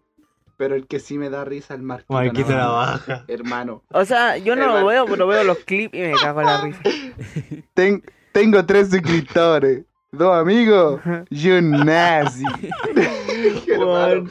Pero 0.62 0.76
el 0.76 0.86
que 0.86 1.00
sí 1.00 1.18
me 1.18 1.32
da 1.32 1.44
risa 1.44 1.74
el 1.74 1.82
Marquito. 1.82 2.14
Marquito 2.14 2.50
la 2.52 2.56
Navarro, 2.58 3.02
baja. 3.08 3.26
Hermano. 3.28 3.84
O 3.90 4.06
sea, 4.06 4.38
yo 4.38 4.56
no 4.56 4.68
lo 4.68 4.86
veo, 4.86 5.08
pero 5.08 5.26
veo 5.26 5.44
los 5.44 5.58
clips 5.58 5.96
y 5.98 6.02
me 6.02 6.12
cago 6.22 6.42
en 6.42 6.46
la 6.46 6.62
risa. 6.62 6.82
Ten- 7.74 8.04
tengo 8.32 8.64
tres 8.64 8.92
suscriptores. 8.92 9.86
Dos 10.12 10.38
amigos 10.38 11.02
y 11.32 11.50
un 11.50 11.72
nazi. 11.84 12.44
Hermano, 13.68 14.30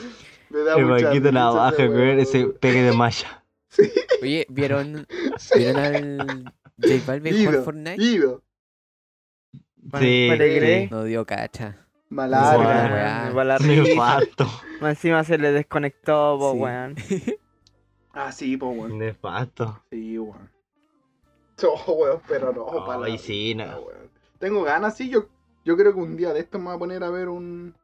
me 0.51 0.59
da 0.61 0.77
El 0.77 0.87
Marquito 0.87 1.33
la 1.33 1.49
risa 1.49 1.51
baja, 1.51 2.13
ese 2.21 2.47
pegue 2.47 2.83
de 2.85 2.93
malla. 2.93 3.43
Oye, 4.23 4.47
¿vieron, 4.51 5.09
¿vieron 5.57 5.79
al 5.85 6.55
J 6.81 6.95
Balvin 7.09 7.45
jugar 7.45 7.65
Fortnite? 7.65 8.01
Ido. 8.01 8.41
Sí, 9.99 10.27
Me 10.29 10.35
alegré. 10.35 10.89
No 10.93 11.03
dio 11.03 11.27
cacha. 11.27 11.89
Sí. 12.11 13.81
risa. 13.81 13.83
Nefasto. 13.83 14.47
Más 14.81 14.91
Encima 14.91 15.25
se 15.25 15.39
le 15.39 15.53
desconectó, 15.53 16.37
po, 16.39 16.53
Sí. 16.53 16.59
weón. 16.59 16.95
Ah, 18.13 18.33
sí, 18.33 18.57
pues, 18.57 18.77
weón. 18.77 18.99
Nefasto. 18.99 19.83
Sí, 19.91 20.19
weón. 20.19 20.51
Oh, 21.63 21.93
weón, 21.93 22.21
pero 22.27 22.53
no. 22.53 22.67
para 22.87 23.05
Ay, 23.05 23.13
la 23.13 23.19
sí, 23.19 23.55
vida, 23.55 23.67
no. 23.67 23.81
weón. 23.83 24.11
Tengo 24.39 24.63
ganas, 24.65 24.97
sí. 24.97 25.09
Yo, 25.11 25.27
yo 25.65 25.77
creo 25.77 25.93
que 25.93 26.01
un 26.01 26.17
día 26.17 26.33
de 26.33 26.41
esto 26.41 26.59
me 26.59 26.65
voy 26.67 26.75
a 26.75 26.79
poner 26.79 27.05
a 27.05 27.11
ver 27.11 27.29
un, 27.29 27.75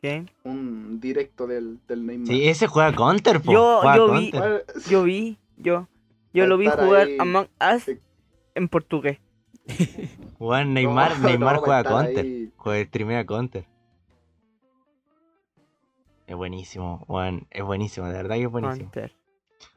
¿Qué? 0.00 0.24
un 0.44 1.00
directo 1.00 1.46
del, 1.48 1.80
del 1.88 2.06
Neymar. 2.06 2.28
Sí, 2.28 2.48
ese 2.48 2.68
juega 2.68 2.94
Counter, 2.94 3.40
po. 3.42 3.52
Yo- 3.52 3.78
juega 3.82 3.96
yo 3.96 4.12
vi-. 4.12 4.30
Bueno, 4.30 4.56
Yo 4.88 5.02
vi, 5.02 5.38
yo, 5.56 5.86
lo 6.32 6.56
vi 6.56 6.68
jugar 6.68 7.06
ahí. 7.08 7.16
Among 7.18 7.48
Us 7.74 7.82
Sí. 7.82 7.98
en 8.54 8.68
portugués. 8.68 9.18
Juan 10.38 10.72
Neymar, 10.72 11.18
no, 11.18 11.28
Neymar 11.28 11.56
no, 11.56 11.60
juega 11.62 11.82
Counter. 11.84 12.24
ahí. 12.24 12.45
Juega 12.66 12.84
streamea 12.84 13.24
Counter. 13.24 13.64
Es 16.26 16.34
buenísimo, 16.34 17.04
Juan. 17.06 17.46
Es 17.52 17.62
buenísimo, 17.62 18.08
de 18.08 18.14
verdad 18.14 18.34
que 18.34 18.42
es 18.42 18.50
buenísimo. 18.50 18.90
Counter. 18.90 19.14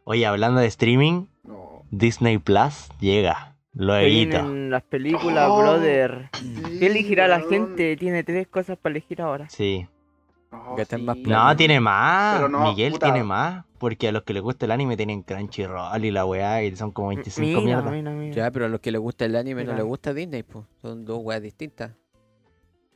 Oye, 0.06 0.26
hablando 0.26 0.60
de 0.60 0.66
streaming, 0.66 1.28
No. 1.44 1.84
Disney 1.92 2.40
Plus 2.40 2.90
llega. 3.00 3.56
Luego. 3.74 4.08
vienen 4.08 4.72
las 4.72 4.82
películas, 4.82 5.48
Oh. 5.52 5.60
brother. 5.62 6.32
Sí, 6.34 6.80
¿Qué 6.80 6.88
elegirá 6.88 7.28
la 7.28 7.42
gente? 7.42 7.96
Tiene 7.96 8.24
tres 8.24 8.48
cosas 8.48 8.76
para 8.80 8.94
elegir 8.94 9.22
ahora. 9.22 9.48
Sí. 9.50 9.88
Más 10.52 10.88
sí. 10.90 11.24
No, 11.28 11.56
tiene 11.56 11.80
más. 11.80 12.50
No, 12.50 12.72
Miguel 12.72 12.94
puta. 12.94 13.06
tiene 13.06 13.24
más. 13.24 13.66
Porque 13.78 14.08
a 14.08 14.12
los 14.12 14.24
que 14.24 14.34
les 14.34 14.42
gusta 14.42 14.66
el 14.66 14.72
anime 14.72 14.98
tienen 14.98 15.22
Crunchyroll 15.22 16.04
y 16.04 16.10
la 16.10 16.26
weá, 16.26 16.64
y 16.64 16.76
son 16.76 16.90
como 16.92 17.10
25 17.10 17.62
Mira, 17.62 17.62
mierdas. 17.62 17.94
mira, 17.94 18.12
mira. 18.14 18.36
Ya, 18.36 18.50
pero 18.52 18.66
a 18.66 18.68
los 18.68 18.80
que 18.80 18.92
les 18.92 19.00
gusta 19.00 19.26
el 19.26 19.36
anime 19.36 19.64
no 19.64 19.76
les 19.76 19.86
gusta 19.86 20.12
Disney, 20.12 20.42
pues. 20.42 20.66
Son 20.82 21.06
dos 21.06 21.20
weas 21.22 21.44
distintas. 21.44 21.92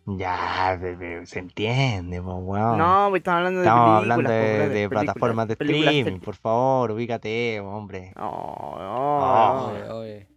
Ya, 0.06 0.78
bebé, 0.82 1.26
se 1.26 1.39
entiende, 1.39 2.22
pues 2.22 2.36
weón. 2.39 2.78
No, 2.78 3.08
pues 3.10 3.22
estamos 3.22 3.38
hablando 3.38 3.60
de 3.62 3.66
Estamos 3.66 4.02
películas. 4.02 4.18
hablando 4.18 4.32
de, 4.32 4.60
de 4.60 4.68
películas, 4.70 5.04
plataformas 5.06 5.48
de 5.48 5.56
películas 5.56 5.94
streaming, 5.96 6.20
por 6.20 6.36
favor, 6.36 6.92
ubícate, 6.92 7.60
hombre. 7.62 8.12
No, 8.18 8.30
Oh. 8.30 8.76
no, 8.80 9.66
Oye, 9.70 9.89
oye. 9.89 10.28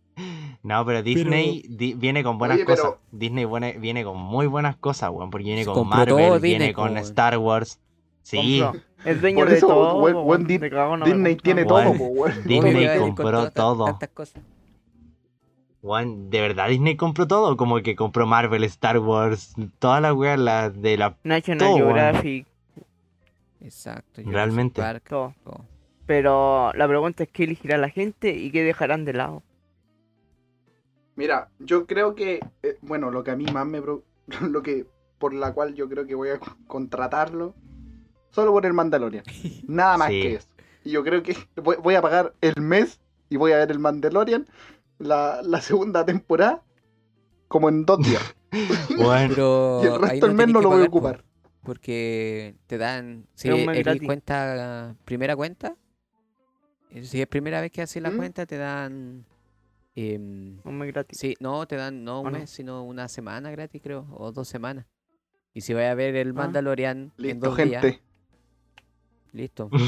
No, 0.64 0.86
pero 0.86 1.02
Disney 1.02 1.64
di- 1.68 1.94
viene 1.96 2.24
con 2.24 2.38
buenas 2.38 2.58
Oye, 2.58 2.66
pero- 2.66 2.84
cosas. 2.84 3.00
Disney 3.12 3.46
buene- 3.46 3.78
viene 3.80 4.04
con 4.04 4.18
muy 4.18 4.46
buenas 4.48 4.76
cosas, 4.78 5.10
weón. 5.10 5.30
Porque 5.32 5.46
viene 5.46 5.64
Se 5.64 5.72
con 5.72 5.88
Marvel, 5.88 6.08
todo 6.16 6.40
viene 6.40 6.66
Disney, 6.68 6.74
con 6.74 6.98
Star 6.98 7.38
Wars. 7.38 7.80
Sí, 8.22 8.60
Compró. 8.62 8.82
Es 9.04 9.20
dueño 9.20 9.38
Por 9.40 9.50
de 9.50 9.58
eso, 9.58 9.68
todo. 9.68 10.00
buen- 10.00 10.24
buen 10.24 10.44
De 10.48 10.60
me 10.60 10.70
Disney 10.70 11.36
compró. 11.36 11.44
tiene 11.44 11.64
Weón. 11.64 11.98
todo, 11.98 12.06
weón. 12.08 12.32
¿Cómo 12.36 12.46
Disney 12.48 13.00
compró 13.00 13.52
todo. 13.52 13.86
Tantas 13.86 14.10
cosas. 14.10 14.44
Weón, 15.82 16.30
de 16.30 16.42
verdad 16.42 16.70
Disney 16.70 16.96
compró 16.96 17.28
todo. 17.28 17.58
Como 17.58 17.82
que 17.82 17.96
compró 17.96 18.26
Marvel, 18.28 18.64
Star 18.66 19.00
Wars, 19.00 19.54
todas 19.80 20.02
las 20.02 20.14
weas 20.14 20.40
las 20.40 20.82
de 20.82 20.98
la. 20.98 21.18
National 21.24 21.60
Todo. 21.60 21.76
Geographic, 21.78 22.46
Exacto. 23.62 24.22
Jurassic 24.22 24.34
Realmente. 24.34 24.82
Park, 24.82 25.04
todo. 25.10 25.34
todo. 25.44 25.66
Pero 26.06 26.72
la 26.74 26.88
pregunta 26.88 27.24
es 27.24 27.30
qué 27.30 27.44
elegirá 27.46 27.78
la 27.78 27.90
gente 27.90 28.32
y 28.36 28.52
qué 28.52 28.64
dejarán 28.64 29.06
de 29.06 29.14
lado. 29.14 29.44
Mira, 31.16 31.50
yo 31.60 31.86
creo 31.86 32.16
que, 32.16 32.40
eh, 32.64 32.78
bueno, 32.82 33.12
lo 33.12 33.24
que 33.24 33.32
a 33.32 33.36
mí 33.36 33.46
más 33.54 33.66
me... 33.66 33.82
pro- 33.82 34.04
Lo 34.42 34.62
que, 34.64 34.86
por 35.20 35.34
la 35.34 35.54
cual 35.54 35.76
yo 35.76 35.88
creo 35.90 36.06
que 36.08 36.16
voy 36.16 36.30
a 36.30 36.40
co- 36.40 36.56
contratarlo, 36.68 37.54
solo 38.32 38.52
por 38.52 38.66
el 38.66 38.74
Mandalorian. 38.74 39.24
Nada 39.68 39.98
más 39.98 40.10
Sí. 40.10 40.22
que 40.22 40.34
eso. 40.36 40.48
Y 40.84 40.92
yo 40.92 41.04
creo 41.04 41.22
que 41.22 41.36
voy, 41.62 41.76
voy 41.82 41.96
a 41.96 42.02
pagar 42.02 42.34
el 42.42 42.62
mes 42.62 43.00
y 43.30 43.38
voy 43.38 43.52
a 43.52 43.58
ver 43.58 43.72
el 43.72 43.80
Mandalorian, 43.80 44.48
la, 45.02 45.42
la 45.44 45.62
segunda 45.62 46.06
temporada, 46.06 46.64
como 47.48 47.70
en 47.70 47.86
dos 47.86 48.00
días. 48.00 48.24
Pero 48.98 49.82
y 49.84 49.88
el 49.88 50.02
resto 50.02 50.28
del 50.28 50.36
mes 50.36 50.48
no 50.50 50.62
lo 50.62 50.70
voy 50.70 50.82
a 50.84 50.86
ocupar. 50.86 51.24
Porque 51.64 52.56
te 52.68 52.78
dan. 52.78 53.28
Si 53.36 53.48
Es 53.50 53.68
eres 53.68 54.02
cuenta, 54.02 54.96
primera 55.06 55.36
cuenta, 55.36 55.76
eh, 56.90 57.04
si 57.04 57.22
es 57.22 57.28
primera 57.28 57.62
vez 57.62 57.72
que 57.72 57.82
haces 57.84 58.02
la 58.02 58.10
¿Mm? 58.10 58.18
cuenta, 58.18 58.46
te 58.46 58.58
dan. 58.58 59.26
em, 59.96 60.58
Un 60.64 60.78
mes 60.80 60.92
gratis. 60.92 61.20
sí, 61.20 61.36
no, 61.40 61.66
te 61.68 61.76
dan 61.76 62.04
no 62.04 62.22
un 62.22 62.32
mes, 62.32 62.50
sino 62.50 62.84
una 62.84 63.08
semana 63.08 63.52
gratis, 63.52 63.80
creo, 63.84 64.08
o 64.12 64.32
dos 64.32 64.48
semanas. 64.48 64.86
Y 65.54 65.62
si 65.62 65.74
vas 65.74 65.84
a 65.86 65.94
ver 65.96 66.16
el 66.16 66.30
Ah. 66.30 66.34
Mandalorian 66.34 66.98
en 66.98 67.12
Listo, 67.18 67.48
dos 67.48 67.56
gente. 67.58 67.80
días, 67.88 68.02
listo. 69.34 69.70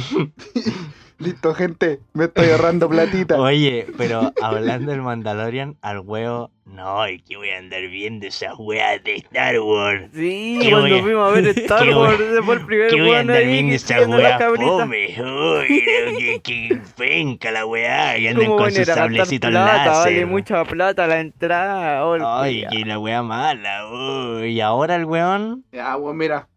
Listo, 1.19 1.53
gente. 1.53 1.99
Me 2.13 2.25
estoy 2.25 2.49
ahorrando 2.49 2.89
platita. 2.89 3.39
Oye, 3.39 3.85
pero 3.97 4.33
hablando 4.41 4.91
del 4.91 5.01
Mandalorian, 5.03 5.77
al 5.81 5.99
huevo, 5.99 6.51
no, 6.65 7.05
es 7.05 7.21
que 7.23 7.37
voy 7.37 7.49
a 7.51 7.59
andar 7.59 7.81
viendo 7.87 8.25
esas 8.25 8.55
weas 8.57 9.01
de 9.03 9.15
Star 9.17 9.57
Wars. 9.59 10.09
Sí, 10.13 10.57
¿Qué 10.61 10.69
cuando 10.71 10.89
voy 10.89 10.99
a- 10.99 11.03
fuimos 11.03 11.29
a 11.29 11.31
ver 11.33 11.47
Star 11.59 11.87
Wars, 11.95 12.19
ese 12.19 12.41
fue 12.41 12.55
el 12.55 12.65
primer 12.65 12.89
Que 12.89 12.95
voy 12.99 13.09
a 13.09 13.11
weón 13.11 13.19
andar 13.29 13.45
viendo 13.45 13.75
esas 13.75 14.07
weas 14.07 14.43
fome, 14.57 15.15
uy, 15.21 15.67
que, 15.67 16.41
que 16.43 16.81
penca 16.97 17.51
la 17.51 17.65
weá, 17.67 18.17
y 18.17 18.27
andan 18.27 18.45
¿Cómo 18.47 18.57
con 18.57 18.71
sus 18.71 18.85
sablecitos 18.87 19.49
plata? 19.51 19.91
Vale 19.91 20.11
láser. 20.11 20.27
mucha 20.27 20.65
plata 20.65 21.07
la 21.07 21.19
entrada. 21.21 22.05
oh, 22.05 22.17
Ay, 22.41 22.65
que 22.69 22.79
la 22.85 22.99
wea 22.99 23.21
mala, 23.23 23.87
uy, 23.91 24.47
y 24.47 24.61
ahora 24.61 24.95
el 24.95 25.05
weón, 25.05 25.63
Ya, 25.71 25.95
bueno, 25.95 26.15
mira. 26.17 26.49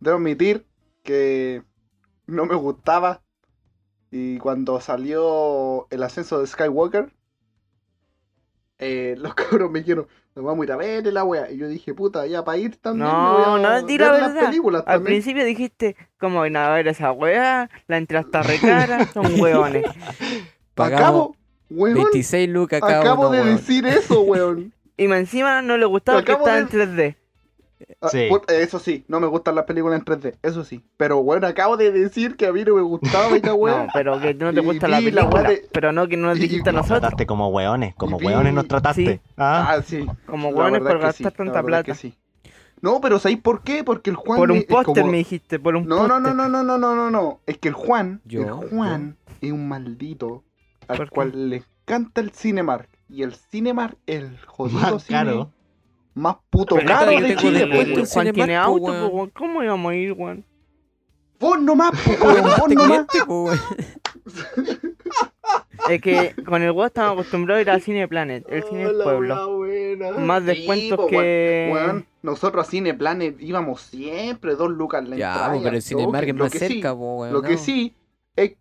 Debo 0.00 0.16
admitir 0.16 0.66
que 1.02 1.62
no 2.26 2.46
me 2.46 2.54
gustaba. 2.54 3.22
Y 4.10 4.38
cuando 4.38 4.80
salió 4.80 5.86
el 5.90 6.02
ascenso 6.02 6.40
de 6.40 6.46
Skywalker, 6.46 7.12
eh, 8.78 9.14
los 9.18 9.34
cabros 9.34 9.70
me 9.70 9.80
dijeron, 9.80 10.06
nos 10.34 10.44
vamos 10.44 10.62
a 10.62 10.64
ir 10.66 10.72
a 10.72 10.76
ver 10.76 11.06
la 11.12 11.24
wea. 11.24 11.50
Y 11.50 11.56
yo 11.58 11.68
dije, 11.68 11.94
puta, 11.94 12.26
ya 12.26 12.44
para 12.44 12.58
ir 12.58 12.76
también. 12.76 13.08
No, 13.08 13.22
me 13.38 13.44
voy 13.44 13.64
a 13.64 13.80
no, 13.80 13.86
di 13.86 13.98
la 13.98 14.10
ver 14.12 14.20
las 14.20 14.34
verdad. 14.34 14.48
películas 14.48 14.80
Al 14.86 14.94
también. 14.96 15.04
principio 15.16 15.44
dijiste, 15.44 15.96
¿cómo 16.18 16.40
van 16.40 16.56
a 16.56 16.70
ver 16.70 16.88
esa 16.88 17.12
weá? 17.12 17.70
La 17.88 17.96
entrada 17.96 18.24
está 18.26 18.42
re 18.42 18.58
cara, 18.60 19.06
son. 19.12 19.24
Pagamos 20.74 21.00
Acabo, 21.00 21.36
weón, 21.70 21.94
26 21.94 22.48
lucas 22.50 22.82
acabo 22.82 23.22
uno, 23.22 23.30
de 23.30 23.40
weón. 23.42 23.56
decir 23.56 23.86
eso, 23.86 24.20
weón. 24.20 24.72
Y 24.98 25.08
más 25.08 25.18
encima 25.18 25.60
no 25.60 25.76
le 25.76 25.84
gustaba 25.84 26.22
que 26.22 26.32
estaba 26.32 26.56
en 26.58 26.68
de- 26.68 26.86
3D. 26.86 27.16
Ah, 28.00 28.08
Sí. 28.08 28.28
eso 28.48 28.78
sí, 28.78 29.04
no 29.08 29.20
me 29.20 29.26
gustan 29.26 29.54
las 29.54 29.64
películas 29.64 29.98
en 29.98 30.04
3D, 30.04 30.36
eso 30.42 30.64
sí. 30.64 30.82
Pero 30.96 31.22
bueno, 31.22 31.46
acabo 31.46 31.76
de 31.76 31.92
decir 31.92 32.36
que 32.36 32.46
a 32.46 32.52
mí 32.52 32.64
no 32.64 32.74
me 32.74 32.80
gustaba 32.82 33.34
esta 33.36 33.52
wea. 33.54 33.84
No, 33.86 33.92
pero 33.92 34.20
que 34.20 34.32
no 34.34 34.52
te 34.54 34.60
gusta 34.60 34.88
la 34.88 35.00
la 35.00 35.10
película. 35.10 35.42
de- 35.42 35.68
Pero 35.72 35.92
no 35.92 36.08
que 36.08 36.16
no 36.16 36.28
nos 36.28 36.38
y- 36.38 36.42
dijiste 36.42 36.70
a 36.70 36.72
nos 36.72 36.82
nosotros. 36.82 37.00
trataste 37.00 37.26
como 37.26 37.48
weones, 37.48 37.94
como 37.96 38.16
Y 38.16 38.20
vi- 38.20 38.26
weones 38.28 38.54
nos 38.54 38.66
trataste. 38.66 39.16
Sí. 39.16 39.20
¿ah? 39.36 39.66
Ah, 39.76 39.82
sí. 39.82 40.06
Como 40.26 40.50
La 40.50 40.56
hueones 40.56 40.72
verdad 40.82 40.90
por 40.90 41.00
gastar 41.00 41.32
sí, 41.32 41.36
tanta 41.36 41.52
la 41.54 41.62
plata. 41.62 41.94
sí. 41.94 42.14
No, 42.80 43.00
pero 43.00 43.18
¿sabéis 43.18 43.40
por 43.40 43.62
qué? 43.62 43.84
Porque 43.84 44.10
el 44.10 44.16
Juan 44.16 44.38
Por 44.38 44.50
un 44.52 44.62
póster 44.64 44.94
como- 45.02 45.10
me 45.10 45.18
dijiste, 45.18 45.58
por 45.58 45.76
un 45.76 45.86
No, 45.86 45.96
póster. 45.98 46.20
no, 46.20 46.20
no, 46.20 46.34
no, 46.34 46.48
no, 46.48 46.62
no, 46.62 46.78
no, 46.78 46.94
no, 46.94 47.10
no. 47.10 47.40
Es 47.46 47.58
que 47.58 47.68
el 47.68 47.74
Juan, 47.74 48.20
Yo, 48.24 48.42
el 48.42 48.50
Juan 48.68 49.16
es 49.40 49.50
un 49.52 49.68
maldito 49.68 50.44
al 50.88 51.08
cual 51.10 51.50
le 51.50 51.64
encanta 51.84 52.20
el 52.20 52.30
Cinemark. 52.32 52.88
Y 53.08 53.22
el 53.22 53.34
Cinemark, 53.34 53.96
el 54.06 54.36
jodido 54.46 54.80
Más 54.80 55.02
cine 55.04 55.18
caro. 55.18 55.50
Más 56.16 56.36
puto 56.50 56.74
Pero 56.76 56.88
caro 56.88 57.10
de 57.12 57.36
Chile, 57.36 57.68
pues. 57.94 58.12
Juan 58.12 58.32
tiene 58.32 58.56
auto, 58.56 58.82
weón. 58.84 59.00
po, 59.10 59.16
weón. 59.16 59.30
¿Cómo 59.30 59.62
íbamos 59.62 59.92
a 59.92 59.94
ir, 59.94 60.12
weón? 60.12 60.44
Vos 61.38 61.60
nomás, 61.60 61.92
pues, 62.04 62.20
weón, 62.22 62.42
vos 62.42 62.52
Este 62.58 62.74
nomás. 62.74 63.06
Es 65.88 66.00
que 66.02 66.34
con 66.44 66.62
el 66.62 66.72
weón 66.72 66.86
estamos 66.88 67.12
acostumbrados 67.12 67.58
a 67.58 67.62
ir 67.62 67.70
al 67.70 67.80
Cine 67.82 68.08
Planet, 68.08 68.44
el 68.48 68.62
cine 68.64 68.86
del 68.86 68.96
pueblo. 69.02 69.56
buena. 69.58 70.10
Más 70.18 70.40
Sí, 70.40 70.46
descuentos 70.46 70.98
po, 70.98 71.06
que- 71.06 71.70
weón. 71.72 72.06
Nosotros 72.22 72.66
a 72.66 72.70
Cine 72.70 72.94
Planet 72.94 73.36
íbamos 73.40 73.82
siempre, 73.82 74.56
dos 74.56 74.70
lucas 74.70 75.08
la 75.08 75.16
Ya, 75.16 75.32
entrada. 75.32 75.54
po, 75.54 75.62
pero 75.62 75.76
el 75.76 75.82
Cinemark 75.82 76.28
es 76.28 76.34
Lo 76.34 76.44
más 76.44 76.52
que 76.52 76.58
sí- 76.58 76.66
cerca, 76.74 76.92
po, 76.94 77.16
weón. 77.18 77.32
Lo 77.32 77.42
que 77.42 77.52
no. 77.52 77.58
sí 77.58 77.94
es. 78.34 78.56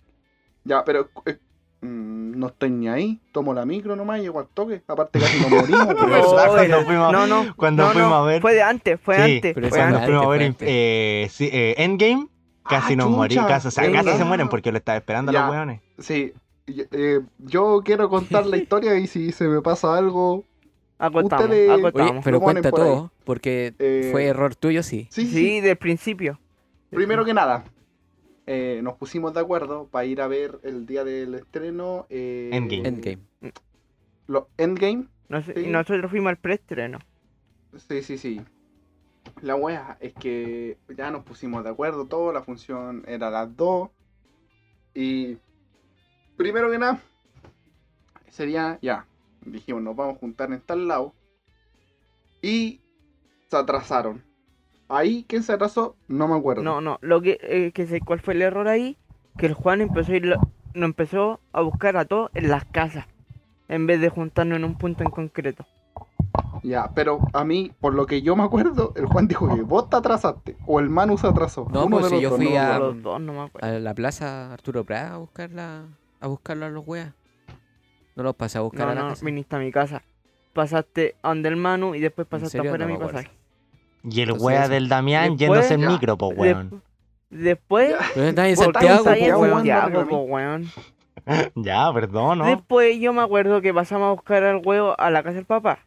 Ya, 0.66 0.84
pero. 0.84 1.10
eh, 1.26 1.38
mm, 1.86 2.40
no 2.40 2.48
estoy 2.48 2.70
ni 2.72 2.88
ahí. 2.90 3.20
Tomo 3.32 3.54
la 3.54 3.66
micro 3.66 3.96
nomás 3.96 4.20
y 4.20 4.24
llego 4.24 4.40
al 4.40 4.48
toque. 4.48 4.82
Aparte 4.88 5.20
casi 5.20 5.40
nos 5.42 5.50
morimos. 5.70 5.88
Pero 6.00 6.16
eso- 6.18 6.36
cuando 6.36 6.82
fuimos- 6.86 7.12
no, 7.12 7.28
no, 7.28 7.56
cuando 7.56 7.84
no, 7.86 7.90
fuimos 7.92 8.10
no, 8.10 8.16
a 8.16 8.26
ver- 8.26 8.42
Fue 8.42 8.54
de 8.54 8.62
antes, 8.64 9.00
fue 9.02 9.16
Sí, 9.16 9.22
antes, 9.36 9.54
pero 9.54 9.70
fue 9.70 9.78
Cuando 9.78 9.98
antes. 9.98 10.10
fuimos 10.10 10.26
a 10.26 10.30
ver 10.30 10.56
eh, 10.60 11.28
sí, 11.32 11.50
eh, 11.52 11.76
Endgame, 11.78 12.28
casi 12.64 12.94
Ah, 12.94 12.96
nos 12.98 13.06
chucha. 13.08 13.18
morimos, 13.18 13.46
casi, 13.48 13.68
o 13.68 13.72
sea, 13.72 13.92
casi 13.92 14.18
se 14.18 14.24
mueren 14.26 14.50
porque 14.50 14.72
lo 14.72 14.78
estaba 14.78 14.98
esperando 14.98 15.32
a 15.32 15.34
los 15.34 15.50
weones. 15.52 15.82
Sí. 16.00 16.34
eh, 16.68 17.20
yo 17.40 17.82
quiero 17.86 18.10
contar 18.10 18.46
la 18.48 18.58
historia 18.58 18.96
y 18.98 19.08
si 19.08 19.32
se 19.32 19.48
me 19.48 19.62
pasa 19.62 19.96
algo. 19.98 20.44
Acotamos, 20.98 21.44
Ustedes- 21.46 21.70
Oye, 21.70 21.88
acotamos. 21.88 22.24
pero 22.24 22.40
cuenta 22.40 22.70
por 22.72 22.80
ahí. 22.82 22.88
todo, 22.88 23.12
porque 23.26 23.74
Eh, 23.80 24.10
fue 24.12 24.26
error 24.26 24.56
tuyo, 24.56 24.82
sí. 24.82 25.08
Sí, 25.12 25.26
sí. 25.28 25.34
Sí, 25.34 25.62
del 25.62 25.76
principio. 25.76 26.40
Primero 26.90 27.26
que 27.26 27.34
nada, 27.34 27.66
eh, 28.48 28.80
nos 28.84 28.96
pusimos 28.98 29.34
de 29.34 29.40
acuerdo 29.40 29.88
para 29.88 30.06
ir 30.06 30.22
a 30.22 30.28
ver 30.28 30.60
el 30.64 30.86
día 30.86 31.04
del 31.04 31.36
estreno. 31.36 32.06
eh, 32.10 32.50
Endgame. 32.54 32.88
Endgame. 32.88 33.22
Lo, 34.28 34.50
Endgame. 34.58 35.08
Nos- 35.30 35.46
Sí. 35.46 35.54
Y 35.56 35.68
nosotros 35.68 36.10
fuimos 36.12 36.30
al 36.30 36.38
preestreno. 36.38 37.00
Sí, 37.90 38.02
sí, 38.04 38.18
sí. 38.18 38.42
La 39.42 39.56
wea 39.56 39.98
es 40.00 40.14
que 40.14 40.78
ya 40.96 41.10
nos 41.12 41.24
pusimos 41.24 41.64
de 41.64 41.70
acuerdo 41.72 42.06
todo, 42.06 42.32
la 42.32 42.42
función 42.44 43.04
era 43.08 43.28
a 43.28 43.32
las 43.32 43.58
2. 43.58 43.90
Y 44.94 45.38
primero 46.38 46.70
que 46.72 46.78
nada, 46.78 47.02
sería 48.30 48.78
ya. 48.82 49.06
Dijimos, 49.42 49.82
nos 49.84 49.96
vamos 49.96 50.16
a 50.16 50.20
juntar 50.20 50.52
en 50.52 50.62
tal 50.62 50.88
lado. 50.88 51.14
Y 52.42 52.82
se 53.50 53.58
atrasaron. 53.58 54.24
Ahí, 54.88 55.26
¿quién 55.28 55.44
se 55.44 55.54
atrasó? 55.54 55.96
No 56.08 56.28
me 56.28 56.36
acuerdo. 56.36 56.62
No, 56.62 56.80
no, 56.82 57.00
lo 57.02 57.22
que, 57.22 57.40
eh, 57.42 57.72
que 57.74 57.88
sé 57.88 58.02
cuál 58.02 58.20
fue 58.20 58.34
el 58.36 58.42
error 58.44 58.68
ahí, 58.68 58.98
que 59.38 59.48
el 59.48 59.54
Juan 59.54 59.82
empezó 59.82 60.12
a 60.12 60.16
ir 60.16 60.26
lo- 60.26 60.38
nos 60.74 60.86
empezó 60.86 61.40
a 61.54 61.62
buscar 61.62 61.98
a 61.98 62.06
todos 62.06 62.30
en 62.36 62.50
las 62.50 62.66
casas, 62.66 63.06
en 63.68 63.88
vez 63.88 64.00
de 64.00 64.10
juntarnos 64.10 64.58
en 64.58 64.64
un 64.66 64.78
punto 64.78 65.04
en 65.04 65.10
concreto. 65.10 65.66
Ya, 66.64 66.92
pero 66.94 67.20
a 67.34 67.44
mí, 67.44 67.72
por 67.80 67.94
lo 67.94 68.06
que 68.06 68.22
yo 68.22 68.36
me 68.36 68.44
acuerdo, 68.44 68.94
el 68.96 69.06
Juan 69.06 69.28
dijo 69.28 69.54
que 69.54 69.62
vos 69.62 69.90
te 69.90 69.96
atrasaste 69.98 70.56
o 70.66 70.80
el 70.80 70.90
Manu 70.90 71.18
se 71.18 71.28
atrasó. 71.28 71.68
No, 71.72 71.86
Uno 71.86 72.00
pues 72.00 72.10
si 72.12 72.22
yo 72.22 72.30
dos, 72.30 72.38
fui 72.38 72.50
no, 72.54 72.60
a- 72.60 72.74
no, 72.74 72.80
Los 72.80 73.02
dos, 73.04 73.22
no 73.22 73.34
me 73.34 73.40
acuerdo. 73.42 73.68
A 73.68 73.80
la 73.80 73.94
plaza 73.94 74.54
Arturo 74.54 74.84
Prat 74.84 75.12
a 75.12 75.18
buscarla, 75.18 75.84
a 76.20 76.28
buscarlo 76.28 76.66
a 76.66 76.70
los 76.70 76.84
weas. 76.88 77.14
No 78.16 78.24
los 78.24 78.36
pasé 78.36 78.58
a 78.58 78.62
buscar 78.62 78.86
No, 78.86 78.92
a 78.92 78.96
la 78.96 79.02
no, 79.02 79.10
casa. 79.10 79.26
viniste 79.26 79.56
a 79.56 79.60
mi 79.60 79.72
casa. 79.72 80.02
Pasaste 80.54 81.16
a 81.22 81.30
donde 81.30 81.50
el 81.50 81.56
Manu 81.58 81.96
y 81.96 82.00
después 82.00 82.28
pasaste 82.28 82.60
afuera 82.60 82.86
No 82.86 82.88
de 82.88 82.94
mi 82.94 83.00
pasaje. 83.00 83.30
Y 84.10 84.22
el 84.22 84.30
Entonces 84.30 84.46
wea 84.46 84.68
del 84.70 84.88
Damián 84.90 85.36
Después- 85.38 85.68
yéndose 85.68 85.74
en 85.76 85.88
micro, 85.92 86.18
po, 86.18 86.28
weón. 86.30 86.82
Después, 87.30 87.96
Pero 88.14 88.28
está 88.28 88.48
en 88.48 88.56
Santiago, 88.56 88.98
po, 89.00 89.04
Santiago, 89.06 89.42
weón. 89.42 89.54
Santiago, 89.56 90.08
po, 90.08 90.18
weón. 90.22 90.66
Ya, 91.56 91.92
perdón, 91.92 92.38
¿no? 92.40 92.46
Después 92.46 93.00
yo 93.00 93.12
me 93.12 93.22
acuerdo 93.24 93.60
que 93.62 93.74
pasamos 93.74 94.08
a 94.10 94.12
buscar 94.12 94.44
al 94.44 94.62
huevo 94.64 94.94
a 95.00 95.10
la 95.10 95.24
casa 95.24 95.36
del 95.38 95.46
papá. 95.46 95.80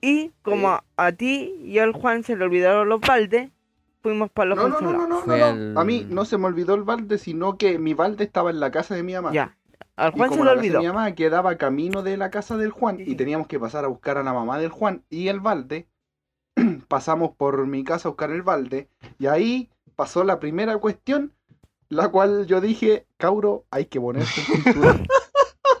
Y 0.00 0.30
como 0.42 0.68
a, 0.68 0.84
a 0.96 1.12
ti 1.12 1.54
y 1.62 1.78
al 1.78 1.92
Juan 1.92 2.22
se 2.24 2.34
le 2.36 2.44
olvidaron 2.44 2.88
los 2.88 3.00
baldes, 3.00 3.50
fuimos 4.02 4.30
para 4.30 4.50
los 4.50 4.58
No, 4.58 4.68
no, 4.68 4.80
no, 4.80 4.92
no, 4.92 5.06
no, 5.06 5.18
Fue 5.20 5.38
no, 5.54 5.78
A 5.78 5.84
mí 5.84 6.06
no 6.08 6.24
se 6.24 6.38
me 6.38 6.46
olvidó 6.46 6.74
el 6.74 6.82
balde, 6.84 7.18
sino 7.18 7.58
que 7.58 7.78
mi 7.78 7.92
balde 7.92 8.24
estaba 8.24 8.48
en 8.50 8.60
la 8.60 8.70
casa 8.70 8.94
de 8.94 9.02
mi 9.02 9.12
mamá. 9.12 9.32
Ya. 9.32 9.56
Al 9.96 10.14
Y 10.14 10.16
Juan 10.16 10.30
se 10.30 10.38
como 10.38 10.44
le 10.44 10.50
la 10.50 10.54
casa 10.56 10.62
de 10.62 10.68
olvidó. 10.68 10.80
mi 10.80 10.86
mamá 10.96 11.14
quedaba 11.14 11.56
camino 11.56 12.02
de 12.02 12.16
la 12.16 12.30
casa 12.30 12.56
del 12.56 12.70
Juan 12.70 12.96
Sí, 12.96 13.04
y 13.08 13.14
teníamos 13.16 13.46
que 13.48 13.60
pasar 13.60 13.84
a 13.84 13.88
buscar 13.88 14.16
a 14.16 14.22
la 14.22 14.32
mamá 14.32 14.58
del 14.58 14.70
Juan 14.70 15.02
y 15.10 15.28
el 15.28 15.40
balde. 15.40 15.86
Pasamos 16.90 17.30
por 17.36 17.64
mi 17.68 17.84
casa 17.84 18.08
a 18.08 18.10
buscar 18.10 18.32
el 18.32 18.42
balde 18.42 18.88
y 19.20 19.28
ahí 19.28 19.70
pasó 19.94 20.24
la 20.24 20.40
primera 20.40 20.76
cuestión, 20.78 21.32
la 21.88 22.08
cual 22.08 22.46
yo 22.48 22.60
dije, 22.60 23.06
Cauro, 23.16 23.64
hay 23.70 23.84
que 23.86 24.00
ponerse 24.00 24.40
el 24.40 24.46
cinturón. 24.64 25.06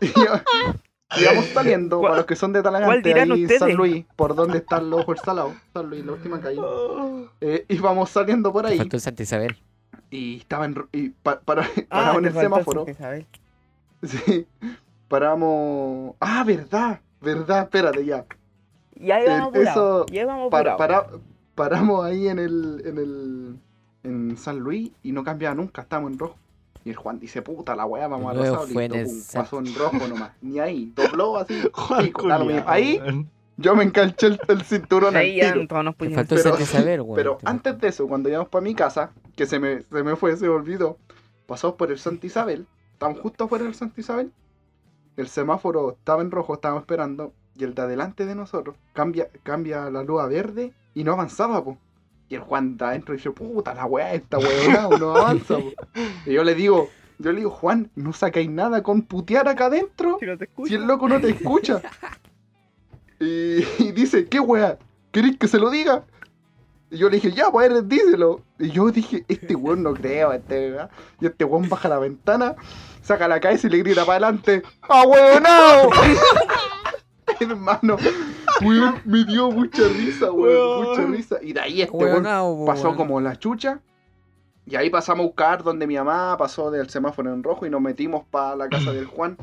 y 0.00 1.20
íbamos 1.20 1.46
saliendo, 1.46 1.98
¿Cuál- 1.98 2.10
para 2.10 2.16
los 2.18 2.26
que 2.26 2.36
son 2.36 2.52
de 2.52 2.62
Talagante, 2.62 3.12
ahí 3.12 3.42
ustedes? 3.42 3.58
San 3.58 3.74
Luis, 3.74 4.06
por 4.14 4.36
donde 4.36 4.58
están 4.58 4.88
los 4.88 5.00
ojos 5.00 5.18
salados, 5.24 5.54
San 5.74 5.90
Luis, 5.90 6.04
la 6.06 6.12
última 6.12 6.40
calle. 6.40 6.60
Eh, 7.40 7.64
íbamos 7.68 8.08
saliendo 8.10 8.52
por 8.52 8.66
ahí 8.66 8.78
Faltó 8.78 8.94
el 8.96 9.00
Santa 9.02 9.24
Isabel. 9.24 9.56
y 10.10 10.36
estaba 10.36 10.64
en, 10.66 10.76
y 10.92 11.08
pa- 11.08 11.40
para, 11.40 11.62
Ah, 11.62 11.68
paramos 11.88 12.18
en 12.18 12.24
el 12.26 12.34
semáforo. 12.34 12.86
Sí, 14.04 14.46
paramos. 15.08 16.14
Ah, 16.20 16.44
verdad, 16.46 17.00
verdad, 17.20 17.62
espérate 17.64 18.04
ya. 18.04 18.24
Y 18.98 19.10
ahí 19.10 19.24
Eh, 19.24 19.28
vamos 19.28 19.48
apurados. 19.48 19.70
eso- 19.70 20.06
Y 20.14 20.18
ahí 20.18 20.24
vamos 20.24 20.50
Para, 20.50 21.06
paramos 21.54 22.04
ahí 22.04 22.28
en 22.28 22.38
el, 22.38 22.82
en 22.84 22.98
el. 22.98 23.56
en 24.02 24.36
San 24.36 24.58
Luis 24.58 24.90
y 25.02 25.12
no 25.12 25.22
cambiaba 25.24 25.54
nunca, 25.54 25.82
estábamos 25.82 26.12
en 26.12 26.18
rojo. 26.18 26.36
Y 26.84 26.90
el 26.90 26.96
Juan 26.96 27.20
dice, 27.20 27.42
puta 27.42 27.76
la 27.76 27.84
weá, 27.84 28.08
vamos 28.08 28.30
a 28.30 28.34
Luego 28.34 28.54
rosado. 28.56 28.72
fue 28.72 28.88
listo, 28.88 29.38
pasó 29.38 29.58
en 29.58 29.74
rojo 29.74 30.08
nomás. 30.08 30.32
Ni 30.40 30.58
ahí, 30.58 30.92
dobló 30.96 31.36
así. 31.36 31.54
Juan 31.74 32.10
Ahí 32.66 32.98
yo 33.58 33.76
me 33.76 33.84
enganché 33.84 34.28
el, 34.28 34.40
el 34.48 34.62
cinturón 34.62 35.14
al 35.14 35.20
Ahí 35.22 35.36
ya 35.36 35.52
tiro. 35.52 35.56
nos 35.82 35.94
pusimos. 35.96 36.16
faltó. 36.48 36.64
Pero 37.16 37.38
antes 37.44 37.78
de 37.78 37.88
eso, 37.88 38.08
cuando 38.08 38.30
íbamos 38.30 38.48
para 38.48 38.62
mi 38.62 38.74
casa, 38.74 39.10
que 39.36 39.44
se 39.44 39.58
me, 39.58 39.82
se 39.82 40.02
me 40.02 40.16
fue, 40.16 40.34
se 40.38 40.44
me 40.46 40.52
olvidó, 40.54 40.96
pasamos 41.46 41.76
por 41.76 41.90
el 41.90 41.98
Santa 41.98 42.26
Isabel, 42.26 42.66
estábamos 42.94 43.20
justo 43.20 43.44
afuera 43.44 43.64
del 43.66 43.74
Santa 43.74 44.00
Isabel, 44.00 44.32
el 45.18 45.28
semáforo 45.28 45.90
estaba 45.90 46.22
en 46.22 46.30
rojo, 46.30 46.54
estábamos 46.54 46.84
esperando, 46.84 47.34
y 47.60 47.64
el 47.64 47.74
de 47.74 47.82
adelante 47.82 48.26
de 48.26 48.34
nosotros 48.34 48.76
cambia, 48.92 49.28
cambia 49.42 49.90
la 49.90 50.02
luz 50.02 50.20
a 50.20 50.26
verde 50.26 50.72
y 50.94 51.04
no 51.04 51.12
avanzaba, 51.12 51.62
po. 51.62 51.78
Y 52.28 52.36
el 52.36 52.40
Juan 52.40 52.72
está 52.72 52.90
adentro 52.90 53.14
y 53.14 53.18
dice, 53.18 53.30
puta 53.30 53.74
la 53.74 53.86
weá, 53.86 54.14
esta 54.14 54.38
weá 54.38 54.88
no 54.98 55.16
avanza, 55.16 55.58
po. 55.58 55.72
Y 56.26 56.32
yo 56.32 56.44
le 56.44 56.54
digo, 56.54 56.88
yo 57.18 57.32
le 57.32 57.38
digo, 57.38 57.50
Juan, 57.50 57.90
no 57.96 58.12
sacáis 58.12 58.48
nada 58.48 58.82
con 58.82 59.02
putear 59.02 59.48
acá 59.48 59.66
adentro. 59.66 60.18
Si 60.20 60.26
no 60.26 60.82
el 60.82 60.86
loco 60.86 61.08
no 61.08 61.20
te 61.20 61.30
escucha. 61.30 61.82
Y, 63.22 63.62
y 63.78 63.92
dice, 63.92 64.24
¿qué 64.24 64.40
weá? 64.40 64.78
¿Queréis 65.12 65.36
que 65.36 65.46
se 65.46 65.58
lo 65.58 65.68
diga? 65.68 66.04
Y 66.90 66.96
yo 66.96 67.10
le 67.10 67.16
dije, 67.16 67.30
ya, 67.32 67.50
pues 67.50 67.86
díselo. 67.86 68.40
Y 68.58 68.70
yo 68.70 68.90
dije, 68.90 69.26
este 69.28 69.54
weón 69.54 69.82
no 69.82 69.92
creo, 69.92 70.32
este 70.32 70.72
weá. 70.72 70.88
Y 71.20 71.26
este 71.26 71.44
weón 71.44 71.68
baja 71.68 71.90
la 71.90 71.98
ventana, 71.98 72.56
saca 73.02 73.28
la 73.28 73.38
cabeza 73.38 73.66
y 73.66 73.70
le 73.70 73.78
grita 73.80 74.06
para 74.06 74.26
adelante, 74.26 74.62
¡Ah, 74.88 75.04
weonao! 75.06 75.90
Hermano, 77.40 77.96
weón, 78.62 78.96
me 79.04 79.24
dio 79.24 79.50
mucha 79.50 79.82
risa, 79.88 80.30
weón, 80.32 80.84
mucha 80.84 81.02
risa. 81.06 81.36
Y 81.42 81.52
de 81.52 81.60
ahí 81.60 81.82
este 81.82 81.96
weón 81.96 82.12
Weonao, 82.14 82.56
po, 82.58 82.66
pasó 82.66 82.84
weón. 82.88 82.96
como 82.96 83.20
la 83.20 83.36
chucha. 83.36 83.80
Y 84.66 84.76
ahí 84.76 84.90
pasamos 84.90 85.24
a 85.24 85.26
buscar 85.26 85.62
donde 85.62 85.86
mi 85.86 85.96
mamá 85.96 86.36
pasó 86.36 86.70
del 86.70 86.88
semáforo 86.90 87.32
en 87.32 87.42
rojo 87.42 87.66
y 87.66 87.70
nos 87.70 87.80
metimos 87.80 88.24
para 88.30 88.54
la 88.56 88.68
casa 88.68 88.92
del 88.92 89.06
Juan 89.06 89.36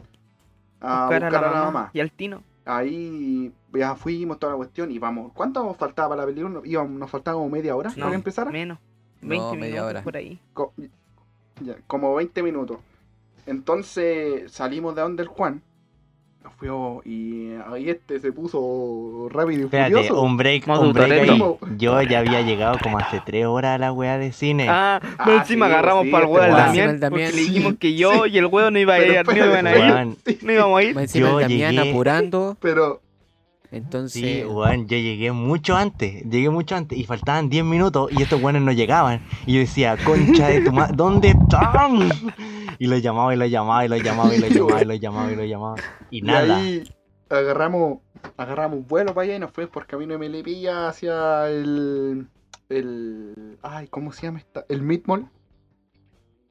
a 0.80 1.06
Buscar 1.08 1.24
buscar, 1.24 1.44
a 1.46 1.52
la, 1.52 1.64
mamá. 1.66 1.90
Y 1.94 2.00
al 2.00 2.12
Tino. 2.12 2.44
Ahí 2.66 3.52
ya 3.74 3.96
fuimos 3.96 4.40
toda 4.40 4.54
la 4.54 4.58
cuestión 4.58 4.92
y 4.92 5.00
vamos. 5.00 5.32
¿Cuánto 5.34 5.64
nos 5.64 5.76
faltaba 5.76 6.10
para 6.10 6.22
la 6.22 6.28
película? 6.28 6.62
Íbamos- 6.64 7.00
nos 7.00 7.10
faltaba 7.10 7.36
como 7.38 7.50
media 7.50 7.76
hora 7.76 7.90
No, 7.90 7.96
para 7.96 8.10
que 8.10 8.16
empezara. 8.16 8.52
Menos. 8.52 8.78
No, 9.22 9.30
20 9.30 9.58
media 9.58 9.66
minutos 9.82 9.90
hora. 9.90 10.02
por 10.04 10.16
ahí. 10.18 10.40
Co- 10.54 10.74
ya, 11.62 11.76
como 11.88 12.14
20 12.16 12.44
minutos. 12.44 12.78
Entonces 13.48 14.52
salimos 14.52 14.96
de 14.96 15.02
donde 15.02 15.24
el 15.24 15.30
Juan. 15.30 15.62
Nos 16.48 16.56
fuimos 16.56 17.06
y 17.06 17.50
ahí 17.72 17.90
este 17.90 18.20
se 18.22 18.32
puso 18.32 19.28
rápido 19.30 19.62
y 19.62 19.64
Espérate, 19.66 19.94
furioso. 19.96 20.22
un 20.22 20.38
break, 20.38 20.66
Modo 20.66 20.82
un 20.88 20.94
break 20.94 21.12
ahí. 21.30 21.42
Yo 21.78 22.02
ya 22.04 22.20
había 22.20 22.42
llegado 22.42 22.78
como 22.82 22.98
hace 23.00 23.22
tres 23.26 23.46
horas 23.46 23.76
a 23.76 23.78
la 23.78 23.92
wea 23.92 24.18
de 24.18 24.32
cine. 24.32 24.68
Ah, 24.70 25.02
Ah, 25.04 25.24
pero 25.26 25.38
encima 25.40 25.68
sí, 25.68 25.72
agarramos 25.74 26.06
sí, 26.06 26.12
para 26.12 26.26
el 26.26 26.30
al 26.32 26.36
weón. 26.36 26.56
Damián, 26.58 27.00
porque 27.10 27.32
le 27.34 27.42
dijimos 27.42 27.74
que 27.80 27.96
yo 27.96 28.26
y 28.26 28.38
el 28.38 28.46
huevo 28.46 28.72
no 28.72 28.80
iba 28.80 28.94
a 28.94 29.00
ir, 29.06 29.26
no 29.26 29.36
iban 29.36 29.68
a 29.68 29.72
ir, 29.76 29.78
Weón, 29.94 30.18
no 30.42 30.52
íbamos 30.54 30.80
a 30.80 30.84
ir. 30.84 30.98
Encima 30.98 31.28
Yo 31.30 31.40
el 31.42 31.50
Damián 31.50 31.76
llegué- 31.76 31.90
apurando. 31.92 32.58
Pero 32.62 33.02
Entonces. 33.70 34.22
Sí, 34.22 34.44
weón, 34.46 34.88
yo 34.88 34.98
llegué 34.98 35.34
mucho 35.34 35.76
antes, 35.76 36.24
llegué 36.24 36.50
mucho 36.50 36.76
antes 36.78 36.98
y 36.98 37.04
faltaban 37.04 37.50
10 37.50 37.66
minutos 37.66 38.10
y 38.18 38.22
estos 38.22 38.42
weones 38.42 38.62
no 38.62 38.72
llegaban. 38.72 39.20
Y 39.46 39.56
yo 39.56 39.60
decía, 39.60 39.98
concha 40.04 40.48
de 40.48 40.62
tu 40.62 40.72
madre, 40.72 40.94
¿dónde 40.96 41.30
están? 41.30 42.10
Y 42.80 42.88
los 42.88 43.02
llamaba 43.02 43.34
y 43.34 43.38
los 43.38 43.50
llamaba 43.50 43.86
y 43.86 43.90
los 43.90 44.02
llamaba 44.04 44.36
y 44.36 44.40
los 44.40 44.50
llamaba 44.54 44.82
y 44.82 44.86
los 44.86 45.00
llamaba 45.00 45.32
y 45.32 45.36
los 45.36 45.46
llamaba. 45.48 45.76
Y 46.10 46.18
y 46.20 46.22
nada. 46.22 46.58
ahí 46.58 46.84
agarramos 47.30 48.00
agarramos 48.38 48.88
vuelo 48.88 49.14
para 49.14 49.26
allá 49.26 49.36
y 49.36 49.40
nos 49.40 49.52
fuimos 49.52 49.72
por 49.72 49.86
camino 49.86 50.14
de 50.14 50.20
Melipilla 50.20 50.88
hacia 50.90 51.50
el 51.50 52.28
el 52.70 53.58
ay 53.62 53.88
cómo 53.88 54.12
se 54.12 54.24
llama 54.24 54.40
esta 54.40 54.66
el 54.70 54.82
Meat 54.82 55.04
Mall. 55.08 55.28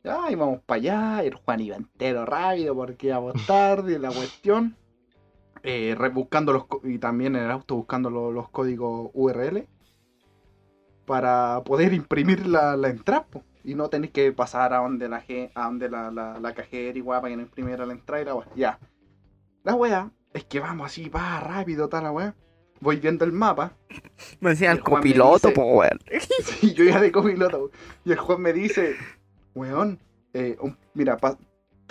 Ya 0.04 0.30
íbamos 0.30 0.60
para 0.60 0.76
allá 0.78 1.22
el 1.24 1.34
Juan 1.34 1.60
iba 1.60 1.76
entero 1.76 2.24
rápido 2.26 2.74
porque 2.76 3.08
íbamos 3.08 3.34
tarde 3.46 3.94
y 3.94 3.98
la 3.98 4.08
cuestión. 4.10 4.76
Eh, 5.62 5.96
buscando 6.12 6.52
los 6.52 6.66
y 6.84 6.98
también 6.98 7.34
en 7.34 7.42
el 7.44 7.50
auto 7.50 7.74
buscando 7.74 8.08
lo- 8.08 8.30
los 8.30 8.48
códigos 8.50 9.10
URL 9.14 9.66
para 11.06 11.62
poder 11.64 11.92
imprimir 11.92 12.46
la, 12.46 12.76
la 12.76 12.88
entrada 12.88 13.26
y 13.66 13.74
no 13.74 13.90
tenéis 13.90 14.12
que 14.12 14.32
pasar 14.32 14.72
a 14.72 14.78
donde 14.78 15.08
la 15.08 15.22
a 15.54 15.64
donde 15.64 15.90
la, 15.90 16.10
la, 16.10 16.38
la 16.40 16.54
cajera 16.54 16.96
y 16.96 17.02
weá 17.02 17.20
para 17.20 17.32
que 17.32 17.36
no 17.36 17.42
imprimiera 17.42 17.84
la 17.84 17.92
entrada 17.92 18.22
y 18.22 18.24
la 18.24 18.34
weá. 18.36 18.46
Ya. 18.54 18.78
La 19.64 19.74
weá 19.74 20.10
es 20.32 20.44
que 20.44 20.60
vamos 20.60 20.86
así, 20.86 21.08
va 21.08 21.40
rápido, 21.40 21.88
tal 21.88 22.04
la 22.04 22.12
weá. 22.12 22.34
Voy 22.80 22.96
viendo 22.96 23.24
el 23.24 23.32
mapa. 23.32 23.72
Me 24.40 24.50
decía 24.50 24.70
el 24.70 24.80
Juan 24.80 25.02
copiloto, 25.02 25.52
po, 25.52 25.64
weón. 25.78 25.98
Sí, 26.44 26.74
yo 26.74 26.84
ya 26.84 27.00
de 27.00 27.10
copiloto. 27.10 27.70
Y 28.04 28.12
el 28.12 28.18
juez 28.18 28.38
me 28.38 28.52
dice, 28.52 28.94
weón, 29.54 29.98
eh, 30.32 30.56
un- 30.60 30.76
mira, 30.94 31.16
pa- 31.16 31.36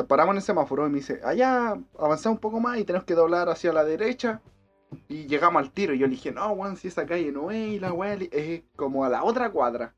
paramos 0.07 0.33
en 0.33 0.37
el 0.37 0.43
semáforo 0.43 0.87
y 0.87 0.89
me 0.91 0.97
dice, 0.99 1.19
allá 1.25 1.75
avanzamos 1.99 2.37
un 2.37 2.41
poco 2.41 2.59
más 2.59 2.77
y 2.77 2.85
tenemos 2.85 3.05
que 3.05 3.15
doblar 3.15 3.49
hacia 3.49 3.73
la 3.73 3.83
derecha. 3.83 4.41
Y 5.09 5.25
llegamos 5.25 5.61
al 5.61 5.71
tiro. 5.71 5.93
Y 5.93 5.97
yo 5.97 6.05
le 6.07 6.11
dije, 6.11 6.31
no, 6.31 6.51
weón, 6.53 6.77
si 6.77 6.87
esa 6.87 7.05
calle 7.05 7.31
no 7.33 7.51
es, 7.51 7.67
y 7.73 7.79
la 7.79 7.91
weá 7.91 8.13
es 8.13 8.61
como 8.77 9.03
a 9.03 9.09
la 9.09 9.23
otra 9.25 9.49
cuadra. 9.49 9.93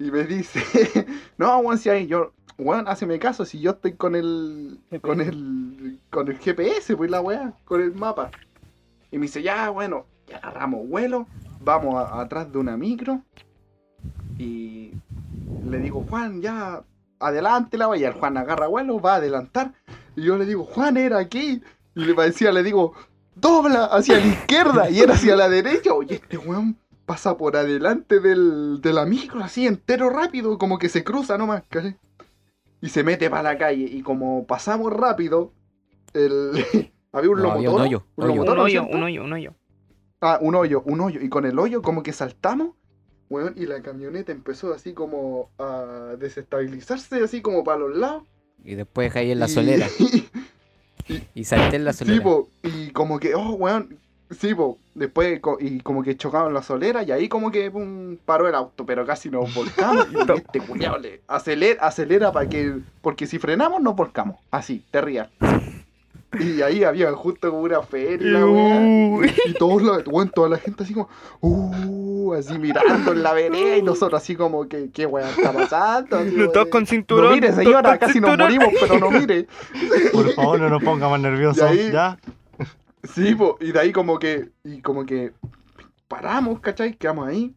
Y 0.00 0.10
me 0.10 0.24
dice, 0.24 1.06
no, 1.38 1.58
weón, 1.58 1.76
si 1.78 1.90
hay, 1.90 2.06
yo, 2.06 2.32
weón, 2.58 2.88
háceme 2.88 3.18
caso, 3.18 3.44
si 3.44 3.60
yo 3.60 3.72
estoy 3.72 3.92
con 3.92 4.14
el, 4.16 4.80
con 5.02 5.20
el, 5.20 5.98
con 6.10 6.26
el 6.28 6.38
GPS, 6.38 6.96
pues 6.96 7.10
la 7.10 7.20
weá, 7.20 7.52
con 7.66 7.82
el 7.82 7.94
mapa. 7.94 8.30
Y 9.12 9.18
me 9.18 9.26
dice, 9.26 9.42
ya, 9.42 9.68
bueno, 9.68 10.06
ya 10.26 10.38
agarramos 10.38 10.88
vuelo, 10.88 11.26
vamos 11.60 11.96
a- 11.96 12.18
atrás 12.20 12.50
de 12.50 12.56
una 12.58 12.76
micro. 12.78 13.20
Y 14.38 14.92
le 15.68 15.78
digo, 15.78 16.06
Juan, 16.08 16.40
ya, 16.40 16.82
adelante 17.18 17.76
la 17.76 17.86
vaya. 17.86 18.08
El 18.08 18.14
Juan 18.14 18.38
agarra 18.38 18.68
vuelo, 18.68 19.00
va 19.00 19.14
a 19.14 19.16
adelantar. 19.16 19.74
Y 20.16 20.22
yo 20.22 20.38
le 20.38 20.46
digo, 20.46 20.64
Juan, 20.64 20.96
era 20.96 21.18
aquí. 21.18 21.60
Y 21.94 22.04
le 22.04 22.14
decía, 22.14 22.52
le 22.52 22.62
digo, 22.62 22.94
dobla 23.34 23.84
hacia 23.84 24.18
la 24.18 24.26
izquierda. 24.26 24.88
Y 24.90 25.00
era 25.00 25.12
hacia 25.14 25.36
la 25.36 25.48
derecha. 25.50 25.92
Oye, 25.92 26.14
este 26.14 26.38
weón 26.38 26.76
pasa 27.10 27.36
por 27.36 27.56
adelante 27.56 28.20
del, 28.20 28.80
de 28.80 28.92
la 28.92 29.04
micro, 29.04 29.42
así 29.42 29.66
entero 29.66 30.10
rápido, 30.10 30.58
como 30.58 30.78
que 30.78 30.88
se 30.88 31.02
cruza 31.02 31.36
nomás, 31.36 31.64
¿cachai? 31.68 31.96
Y 32.80 32.88
se 32.88 33.02
mete 33.02 33.28
para 33.28 33.42
la 33.42 33.58
calle. 33.58 33.82
Y 33.82 34.02
como 34.02 34.46
pasamos 34.46 34.92
rápido, 34.92 35.52
el... 36.14 36.52
había 37.12 37.30
un 37.30 37.42
No, 37.42 37.48
un 37.48 37.56
hoyo, 37.56 37.72
un 37.74 37.80
hoyo. 37.80 38.04
Un 38.14 38.26
¿no 38.26 38.32
es 38.32 38.58
hoyo, 38.60 38.86
un 38.86 39.02
hoyo, 39.02 39.24
un 39.24 39.32
hoyo. 39.32 39.54
Ah, 40.20 40.38
un 40.40 40.54
hoyo, 40.54 40.82
un 40.86 41.00
hoyo. 41.00 41.20
Y 41.20 41.28
con 41.28 41.46
el 41.46 41.58
hoyo 41.58 41.82
como 41.82 42.04
que 42.04 42.12
saltamos, 42.12 42.76
weón, 43.28 43.54
y 43.56 43.66
la 43.66 43.82
camioneta 43.82 44.30
empezó 44.30 44.72
así 44.72 44.92
como 44.92 45.50
a 45.58 46.14
desestabilizarse, 46.16 47.24
así 47.24 47.42
como 47.42 47.64
para 47.64 47.78
los 47.78 47.96
lados. 47.96 48.22
Y 48.62 48.76
después 48.76 49.06
dejáis 49.06 49.32
en 49.32 49.40
la 49.40 49.46
y- 49.46 49.50
solera. 49.50 49.88
Y 51.34 51.42
salté 51.42 51.74
en 51.74 51.84
la 51.84 51.92
solera. 51.92 52.18
Sí, 52.18 52.22
po, 52.22 52.48
y 52.62 52.90
como 52.92 53.18
que, 53.18 53.34
oh, 53.34 53.54
weón, 53.54 53.98
sí, 54.30 54.54
po, 54.54 54.78
después, 54.94 55.40
co- 55.40 55.58
y 55.60 55.80
como 55.80 56.02
que 56.02 56.16
chocaban 56.16 56.52
la 56.54 56.62
solera, 56.62 57.02
y 57.02 57.10
ahí 57.12 57.28
como 57.28 57.50
que 57.50 57.70
pum, 57.70 58.16
paró 58.24 58.48
el 58.48 58.54
auto, 58.54 58.84
pero 58.86 59.04
casi 59.06 59.28
nos 59.30 59.52
volcamos, 59.54 60.08
y 60.12 60.32
este 60.32 60.60
culiao 60.60 60.98
le 60.98 61.20
acelera, 61.28 61.84
acelera 61.86 62.32
para 62.32 62.48
que, 62.48 62.74
porque 63.02 63.26
si 63.26 63.38
frenamos 63.38 63.80
nos 63.82 63.94
volcamos, 63.96 64.36
así, 64.50 64.84
te 64.90 65.00
rías. 65.00 65.28
Y 66.38 66.62
ahí 66.62 66.84
había 66.84 67.10
justo 67.12 67.50
como 67.50 67.62
una 67.62 67.82
feria, 67.82 68.24
y 68.24 68.30
la 68.30 68.46
weá, 68.46 69.26
y, 69.46 69.52
todos 69.54 69.82
los, 69.82 70.06
weón, 70.06 70.28
toda 70.30 70.48
la 70.48 70.58
gente 70.58 70.84
así 70.84 70.94
como, 70.94 71.08
uh, 71.40 72.34
así 72.34 72.56
mirando 72.56 73.10
en 73.12 73.22
la 73.24 73.32
vereda, 73.32 73.76
y 73.76 73.82
nosotros 73.82 74.22
así 74.22 74.36
como 74.36 74.68
que, 74.68 74.90
¿qué 74.94 75.06
weá 75.06 75.28
está 75.28 75.52
pasando? 75.52 76.18
Así, 76.18 76.30
No, 76.36 76.44
todos 76.50 76.56
weón. 76.66 76.70
con 76.70 76.82
No 76.82 76.86
cinturón. 76.86 77.34
mire, 77.34 77.48
todos 77.48 77.64
señora, 77.64 77.98
casi 77.98 78.20
nos 78.20 78.38
morimos, 78.38 78.68
pero 78.80 79.00
no 79.00 79.10
mire. 79.10 79.48
Por 80.12 80.32
favor, 80.34 80.60
no 80.60 80.68
nos 80.70 80.84
pongamos 80.84 81.18
nerviosos. 81.18 81.58
Y 81.74 81.78
ahí- 81.80 81.90
¿Ya? 81.92 82.16
Sí, 83.02 83.34
po, 83.34 83.56
y 83.60 83.72
de 83.72 83.80
ahí 83.80 83.92
como 83.92 84.18
que, 84.18 84.50
y 84.64 84.82
como 84.82 85.06
que 85.06 85.32
paramos, 86.08 86.60
¿cachai? 86.60 86.94
Quedamos 86.96 87.28
ahí. 87.28 87.54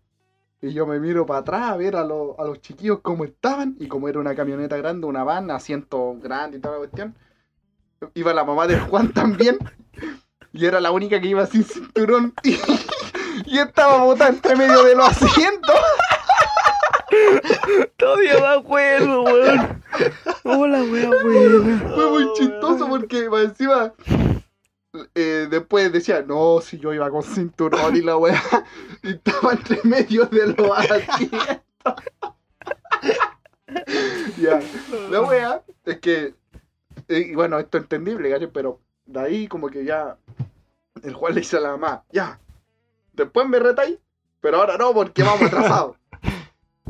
Y 0.62 0.72
yo 0.74 0.86
me 0.88 1.00
miro 1.00 1.26
para 1.26 1.40
atrás 1.40 1.72
a 1.72 1.78
ver 1.78 1.96
a, 1.98 2.06
los- 2.06 2.40
a 2.40 2.46
los 2.46 2.62
chiquillos 2.62 3.00
cómo 3.02 3.26
estaban. 3.26 3.76
Y 3.80 3.88
como 3.88 4.08
era 4.08 4.20
una 4.20 4.36
camioneta 4.36 4.78
grande, 4.78 5.08
una 5.08 5.24
van, 5.26 5.52
asiento 5.52 6.16
grande 6.22 6.58
y 6.58 6.62
toda 6.62 6.76
la 6.76 6.80
cuestión. 6.80 7.16
Iba 8.14 8.34
la 8.34 8.46
mamá 8.46 8.68
del 8.68 8.80
Juan 8.82 9.12
también. 9.14 9.58
Y 10.54 10.66
era 10.66 10.80
la 10.80 10.92
única 10.92 11.20
que 11.20 11.28
iba 11.28 11.46
sin 11.46 11.64
cinturón. 11.64 12.34
Y, 13.46 13.56
y 13.56 13.60
estaba 13.60 14.04
botada 14.04 14.30
entre 14.30 14.56
medio 14.56 14.84
de 14.84 14.96
los 14.96 15.08
asientos. 15.10 15.76
Todavía 17.98 18.34
me 18.40 18.48
acuerdo, 18.60 19.24
weón. 19.24 19.84
Hola, 20.44 20.84
weón, 20.84 21.14
weón. 21.26 21.80
Fue 21.96 22.10
muy 22.12 22.34
chistoso 22.34 22.88
porque 22.88 23.28
encima 23.44 23.92
eh, 25.16 25.48
después 25.50 25.92
decía, 25.92 26.22
no, 26.22 26.62
si 26.62 26.78
yo 26.78 26.94
iba 26.94 27.10
con 27.10 27.24
cinturón 27.24 27.96
y 27.96 28.02
la 28.02 28.18
weá, 28.18 28.42
y 29.04 29.12
estaba 29.12 29.54
entre 29.54 29.80
medio 29.84 30.26
de 30.26 30.48
los 30.48 30.78
asientos. 30.78 31.56
ya, 34.38 34.62
la 35.10 35.22
weá 35.22 35.64
es 35.86 36.00
que, 36.00 36.36
eh, 37.08 37.28
y 37.30 37.36
bueno, 37.36 37.60
esto 37.60 37.78
es 37.78 37.84
entendible, 37.84 38.30
¿cachai? 38.30 38.52
Pero 38.52 38.80
de 39.06 39.20
ahí 39.20 39.48
como 39.48 39.70
que 39.70 39.84
ya 39.84 40.18
el 41.02 41.14
Juan 41.14 41.34
le 41.34 41.42
dice 41.42 41.58
a 41.58 41.62
la 41.62 41.72
mamá, 41.72 42.04
ya, 42.12 42.40
después 43.14 43.48
me 43.48 43.60
retáis, 43.60 43.98
pero 44.42 44.58
ahora 44.58 44.78
no 44.78 44.94
porque 44.94 45.24
vamos 45.24 45.42
atrasados. 45.42 45.98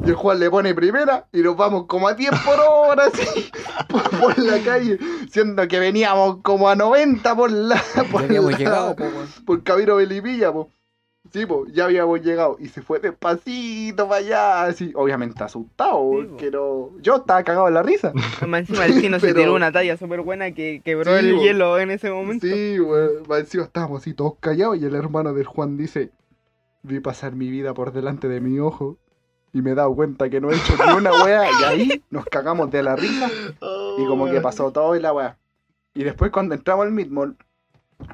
Y 0.02 0.10
el 0.10 0.16
Juan 0.16 0.40
le 0.40 0.50
pone 0.50 0.74
primera 0.74 1.28
y 1.32 1.42
nos 1.42 1.56
vamos 1.56 1.86
como 1.86 2.08
a 2.08 2.14
10 2.16 2.32
por 2.44 2.60
hora, 2.60 3.06
así, 3.06 3.52
por, 3.90 4.10
por 4.20 4.40
la 4.40 4.60
calle, 4.64 4.98
siendo 5.30 5.68
que 5.68 5.80
veníamos 5.80 6.38
como 6.42 6.68
a 6.68 6.76
90 6.76 7.36
por 7.36 7.52
la. 7.52 7.82
Ya 7.96 8.04
Por, 8.06 8.24
habíamos 8.24 8.52
la- 8.54 8.58
llegado, 8.58 8.96
po, 8.96 9.06
por 9.46 9.64
Camino 9.64 9.96
Belipilla, 9.98 10.52
po. 10.52 10.70
Sí, 11.32 11.46
po, 11.46 11.66
ya 11.68 11.86
habíamos 11.86 12.22
llegado. 12.22 12.58
Y 12.60 12.68
se 12.70 12.82
fue 12.82 13.00
despacito 13.00 14.08
para 14.10 14.20
allá, 14.20 14.64
así, 14.66 14.92
obviamente 14.96 15.44
asustado, 15.44 16.02
Sí, 16.40 16.50
no- 16.52 16.90
yo 17.00 17.18
estaba 17.18 17.44
cagado 17.44 17.68
en 17.68 17.76
la 17.76 17.84
risa. 17.84 18.12
Además, 18.40 18.62
encima 18.62 18.86
el 18.88 19.00
chino 19.00 19.20
se 19.22 19.28
Pero- 19.28 19.40
tiró 19.42 19.54
una 19.56 19.72
talla 19.72 19.96
súper 19.96 20.22
buena 20.22 20.52
que 20.54 20.82
quebró 20.84 21.18
Sí, 21.18 21.26
el 21.26 21.36
bo. 21.36 21.42
hielo 21.44 21.80
en 21.80 21.92
ese 21.92 22.10
momento. 22.12 22.48
Sí, 22.48 22.80
weón. 22.80 23.24
Más 23.30 23.40
Encima 23.42 23.64
estábamos 23.64 24.02
así 24.02 24.14
todos 24.16 24.34
callados 24.40 24.78
y 24.82 24.86
el 24.86 24.96
hermano 24.96 25.34
del 25.34 25.46
Juan 25.46 25.78
dice, 25.78 26.10
vi 26.82 27.00
pasar 27.00 27.36
mi 27.36 27.50
vida 27.52 27.74
por 27.76 27.94
delante 27.94 28.28
de 28.28 28.42
mi 28.42 28.60
ojo 28.60 28.98
y 29.54 29.62
me 29.62 29.72
he 29.72 29.76
dado 29.76 29.96
cuenta 29.96 30.30
que 30.30 30.42
no 30.42 30.52
he 30.52 30.56
hecho 30.56 30.74
ni 30.86 30.94
una 30.94 31.12
wea 31.24 31.50
y 31.50 31.64
ahí 31.64 32.04
nos 32.10 32.26
cagamos 32.26 32.72
de 32.72 32.82
la 32.84 32.96
risa 32.96 33.30
y 33.98 34.06
como 34.08 34.26
que 34.26 34.42
pasó 34.42 34.72
todo 34.72 34.96
y 34.96 35.00
la 35.00 35.14
wea. 35.14 35.38
Y 35.94 36.04
después 36.04 36.32
cuando 36.32 36.56
entramos 36.56 36.88
al 36.88 36.92
Midmall, 36.92 37.38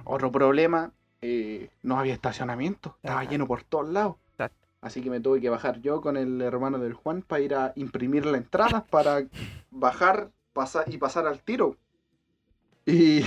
otro 0.04 0.32
problema, 0.32 0.92
eh, 1.22 1.70
no 1.82 1.98
había 1.98 2.14
estacionamiento, 2.14 2.98
estaba 3.02 3.22
Ajá. 3.22 3.30
lleno 3.30 3.48
por 3.48 3.64
todos 3.64 3.90
lados. 3.90 4.18
Exacto. 4.34 4.68
Así 4.82 5.02
que 5.02 5.10
me 5.10 5.22
tuve 5.22 5.40
que 5.40 5.50
bajar 5.50 5.80
yo 5.82 6.02
con 6.02 6.18
el 6.18 6.42
hermano 6.42 6.78
del 6.78 6.94
Juan 6.94 7.22
para 7.22 7.42
ir 7.42 7.56
a 7.56 7.72
imprimir 7.76 8.26
la 8.26 8.38
entrada, 8.38 8.86
para 8.90 9.24
bajar 9.72 10.30
pasar 10.52 10.86
y 10.88 10.98
pasar 10.98 11.26
al 11.26 11.40
tiro. 11.40 11.78
Y 12.86 13.24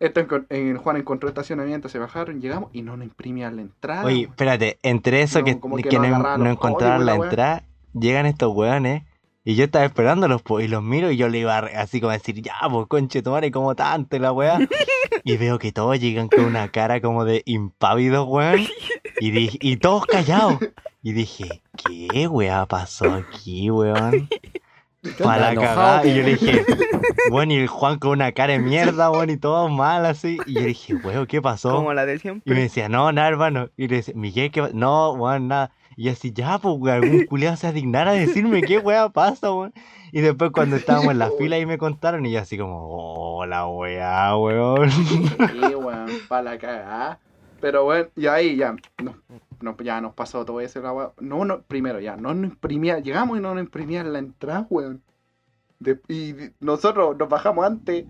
esto 0.00 0.20
en, 0.20 0.46
en 0.48 0.76
Juan 0.78 0.96
encontró 0.96 1.28
estacionamiento, 1.28 1.88
se 1.88 1.98
bajaron, 1.98 2.40
llegamos 2.40 2.70
y 2.72 2.82
no 2.82 2.96
nos 2.96 3.06
imprimían 3.06 3.56
la 3.56 3.62
entrada. 3.62 4.04
Oye, 4.04 4.16
weón. 4.16 4.30
espérate, 4.30 4.78
entre 4.82 5.22
eso 5.22 5.40
No, 5.40 5.44
que, 5.44 5.60
como 5.60 5.76
que 5.76 5.84
que 5.84 5.98
no 5.98 6.38
no, 6.38 6.50
encontraron 6.50 7.06
la 7.06 7.14
entrada, 7.14 7.64
llegan 7.92 8.26
estos 8.26 8.54
weones 8.54 9.04
y 9.44 9.54
yo 9.54 9.64
estaba 9.64 9.84
esperándolos 9.84 10.42
po, 10.42 10.60
y 10.60 10.68
los 10.68 10.82
miro 10.82 11.10
y 11.10 11.16
yo 11.16 11.28
le 11.28 11.38
iba 11.38 11.58
así 11.58 12.00
como 12.00 12.10
a 12.10 12.14
decir, 12.14 12.42
ya, 12.42 12.54
pues 12.70 12.86
conche 12.88 13.22
tu 13.22 13.30
madre, 13.30 13.50
como 13.50 13.74
tanto 13.74 14.18
la 14.18 14.32
weá. 14.32 14.58
y 15.24 15.36
veo 15.36 15.58
que 15.58 15.72
todos 15.72 15.98
llegan 16.00 16.28
con 16.28 16.44
una 16.44 16.68
cara 16.68 17.00
como 17.00 17.24
de 17.24 17.42
impávidos, 17.44 18.26
weón. 18.28 18.66
Y, 19.20 19.30
dije, 19.30 19.58
y 19.60 19.76
todos 19.76 20.06
callados. 20.06 20.58
Y 21.02 21.12
dije, 21.12 21.62
¿qué 21.84 22.26
weá 22.26 22.66
pasó 22.66 23.12
aquí, 23.12 23.70
weón? 23.70 24.28
Para 25.22 25.54
la 25.54 25.60
cagada. 25.60 26.06
Y 26.06 26.14
yo 26.14 26.22
le 26.22 26.36
dije, 26.36 26.64
bueno, 27.30 27.52
y 27.54 27.56
el 27.56 27.68
Juan 27.68 27.98
con 27.98 28.12
una 28.12 28.32
cara 28.32 28.52
de 28.52 28.58
mierda, 28.58 29.10
weón, 29.10 29.30
y 29.30 29.36
todo 29.36 29.68
mal 29.68 30.04
así. 30.06 30.38
Y 30.46 30.54
yo 30.54 30.60
le 30.60 30.66
dije, 30.68 30.94
weón, 30.94 31.26
¿qué 31.26 31.40
pasó? 31.40 31.74
Como 31.76 31.94
la 31.94 32.04
de 32.06 32.12
Y 32.12 32.14
me 32.16 32.20
siempre. 32.20 32.54
decía, 32.54 32.88
no, 32.88 33.10
nada, 33.12 33.28
hermano. 33.28 33.70
Y 33.76 33.88
le 33.88 33.96
decía, 33.96 34.14
Miguel, 34.16 34.50
¿qué 34.50 34.62
pa-?" 34.62 34.70
No, 34.74 35.12
weón, 35.12 35.48
nada. 35.48 35.70
Y 35.96 36.08
así, 36.08 36.32
ya, 36.32 36.58
pues, 36.58 36.74
weón, 36.78 37.02
algún 37.02 37.24
culiado 37.26 37.56
se 37.56 37.72
dignara 37.72 38.10
a 38.10 38.14
decirme 38.14 38.62
qué 38.62 38.78
weá 38.78 39.08
pasa, 39.08 39.52
weón. 39.52 39.72
Y 40.12 40.20
después 40.20 40.50
cuando 40.52 40.76
estábamos 40.76 41.12
en 41.12 41.18
la 41.18 41.30
fila 41.38 41.56
ahí 41.56 41.66
me 41.66 41.78
contaron 41.78 42.26
y 42.26 42.32
yo 42.32 42.40
así 42.40 42.58
como, 42.58 42.86
oh, 42.88 43.46
la 43.46 43.66
weá, 43.66 44.36
weón. 44.36 44.90
Sí, 44.90 45.74
weón, 45.74 46.08
para 46.28 46.42
la 46.42 46.58
cagada. 46.58 47.18
Pero 47.60 47.84
bueno, 47.84 48.08
y 48.16 48.26
ahí 48.26 48.56
ya, 48.56 48.74
no, 49.02 49.14
no, 49.60 49.76
ya 49.78 50.00
nos 50.00 50.14
pasó 50.14 50.44
todo 50.44 50.60
eso, 50.60 50.80
la. 50.80 51.12
No, 51.20 51.44
no, 51.44 51.62
primero 51.62 52.00
ya, 52.00 52.16
no 52.16 52.34
nos 52.34 52.50
imprimía, 52.52 52.98
llegamos 53.00 53.38
y 53.38 53.40
no 53.40 53.54
nos 53.54 53.62
imprimían 53.64 54.12
la 54.12 54.18
entrada, 54.18 54.66
weón. 54.70 55.02
De- 55.78 56.00
y 56.08 56.34
nosotros 56.60 57.16
nos 57.18 57.28
bajamos 57.28 57.64
antes 57.66 58.04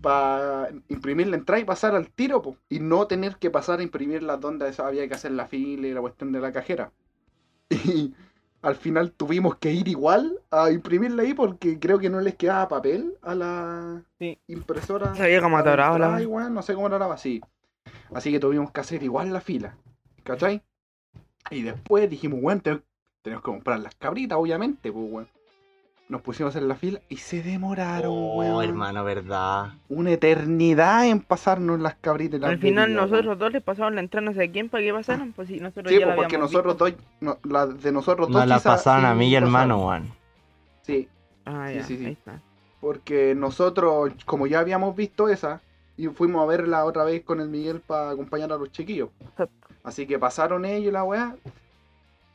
para 0.00 0.70
imprimir 0.88 1.26
la 1.28 1.36
entrada 1.36 1.60
y 1.60 1.64
pasar 1.64 1.94
al 1.94 2.10
tiro, 2.10 2.40
po, 2.42 2.56
y 2.68 2.80
no 2.80 3.06
tener 3.06 3.36
que 3.36 3.50
pasar 3.50 3.80
a 3.80 3.82
imprimirlas 3.82 4.40
donde 4.40 4.72
había 4.78 5.06
que 5.08 5.14
hacer 5.14 5.32
la 5.32 5.46
fila 5.46 5.86
y 5.88 5.92
la 5.94 6.00
cuestión 6.00 6.32
de 6.32 6.40
la 6.40 6.52
cajera. 6.52 6.92
Y 7.70 8.14
al 8.62 8.74
final 8.76 9.12
tuvimos 9.12 9.56
que 9.56 9.72
ir 9.72 9.88
igual 9.88 10.40
a 10.50 10.70
imprimirla 10.70 11.22
ahí 11.22 11.34
porque 11.34 11.78
creo 11.78 11.98
que 11.98 12.10
no 12.10 12.20
les 12.20 12.34
quedaba 12.34 12.68
papel 12.68 13.14
a 13.22 13.34
la 13.34 14.02
Sí. 14.18 14.38
impresora. 14.48 15.14
Se 15.14 15.22
había 15.22 15.40
como 15.40 15.56
la 15.58 16.50
no 16.50 16.62
sé 16.62 16.74
cómo 16.74 16.88
era 16.88 17.12
así. 17.12 17.40
Así 18.12 18.30
que 18.30 18.40
tuvimos 18.40 18.70
que 18.70 18.80
hacer 18.80 19.02
igual 19.02 19.32
la 19.32 19.40
fila. 19.40 19.76
¿Cachai? 20.24 20.62
Y 21.50 21.62
después 21.62 22.08
dijimos, 22.08 22.40
bueno, 22.40 22.60
te- 22.60 22.80
tenemos 23.22 23.42
que 23.44 23.50
comprar 23.50 23.80
las 23.80 23.94
cabritas, 23.96 24.38
obviamente, 24.38 24.92
pues, 24.92 25.04
weón. 25.10 25.28
Nos 26.08 26.22
pusimos 26.22 26.56
en 26.56 26.66
la 26.66 26.74
fila 26.74 27.00
y 27.08 27.18
se 27.18 27.40
demoraron, 27.40 28.10
Oh, 28.12 28.38
weón. 28.38 28.64
hermano, 28.64 29.04
verdad. 29.04 29.74
Una 29.88 30.10
eternidad 30.10 31.06
en 31.06 31.20
pasarnos 31.20 31.78
las 31.80 31.94
cabritas. 31.96 32.38
y 32.38 32.40
las 32.40 32.50
Al 32.50 32.58
final 32.58 32.86
bebidas, 32.88 33.02
nosotros 33.02 33.26
weón. 33.26 33.38
dos 33.38 33.52
les 33.52 33.62
pasamos 33.62 33.92
la 33.94 34.00
entrada 34.00 34.26
no 34.26 34.34
sé 34.34 34.42
a 34.44 34.50
quién 34.50 34.68
para 34.68 34.82
que 34.82 34.92
pasaran, 34.92 35.32
pues 35.32 35.46
si 35.48 35.60
nosotros 35.60 35.92
Sí, 35.92 36.00
ya 36.00 36.06
pues, 36.06 36.16
la 36.16 36.22
porque 36.22 36.38
nosotros 36.38 36.74
visto. 36.74 36.84
dos, 36.90 36.94
no, 37.20 37.38
la 37.48 37.66
de 37.66 37.92
nosotros 37.92 38.26
dos 38.28 38.36
Nos 38.40 38.48
la 38.48 38.58
sí 38.58 38.62
sa- 38.64 38.70
pasaron 38.70 39.04
a 39.06 39.12
sí 39.12 39.18
mí 39.18 39.28
y 39.28 39.34
hermano, 39.36 39.76
pasaron. 39.78 40.02
weón. 40.04 40.14
Sí, 40.82 41.08
Ah, 41.44 41.68
Sí, 41.70 41.74
ya, 41.76 41.84
sí, 41.84 41.96
sí. 41.98 42.06
ahí 42.06 42.12
está. 42.12 42.40
porque 42.80 43.34
nosotros, 43.36 44.12
como 44.24 44.46
ya 44.48 44.58
habíamos 44.60 44.96
visto 44.96 45.28
esa, 45.28 45.60
y 45.96 46.08
fuimos 46.08 46.42
a 46.42 46.46
verla 46.46 46.84
otra 46.86 47.04
vez 47.04 47.22
con 47.22 47.40
el 47.40 47.48
Miguel 47.48 47.80
para 47.82 48.10
acompañar 48.10 48.50
a 48.52 48.56
los 48.56 48.72
chiquillos. 48.72 49.10
Así 49.82 50.06
que 50.06 50.18
pasaron 50.18 50.64
ellos 50.64 50.92
la 50.92 51.04
weá. 51.04 51.36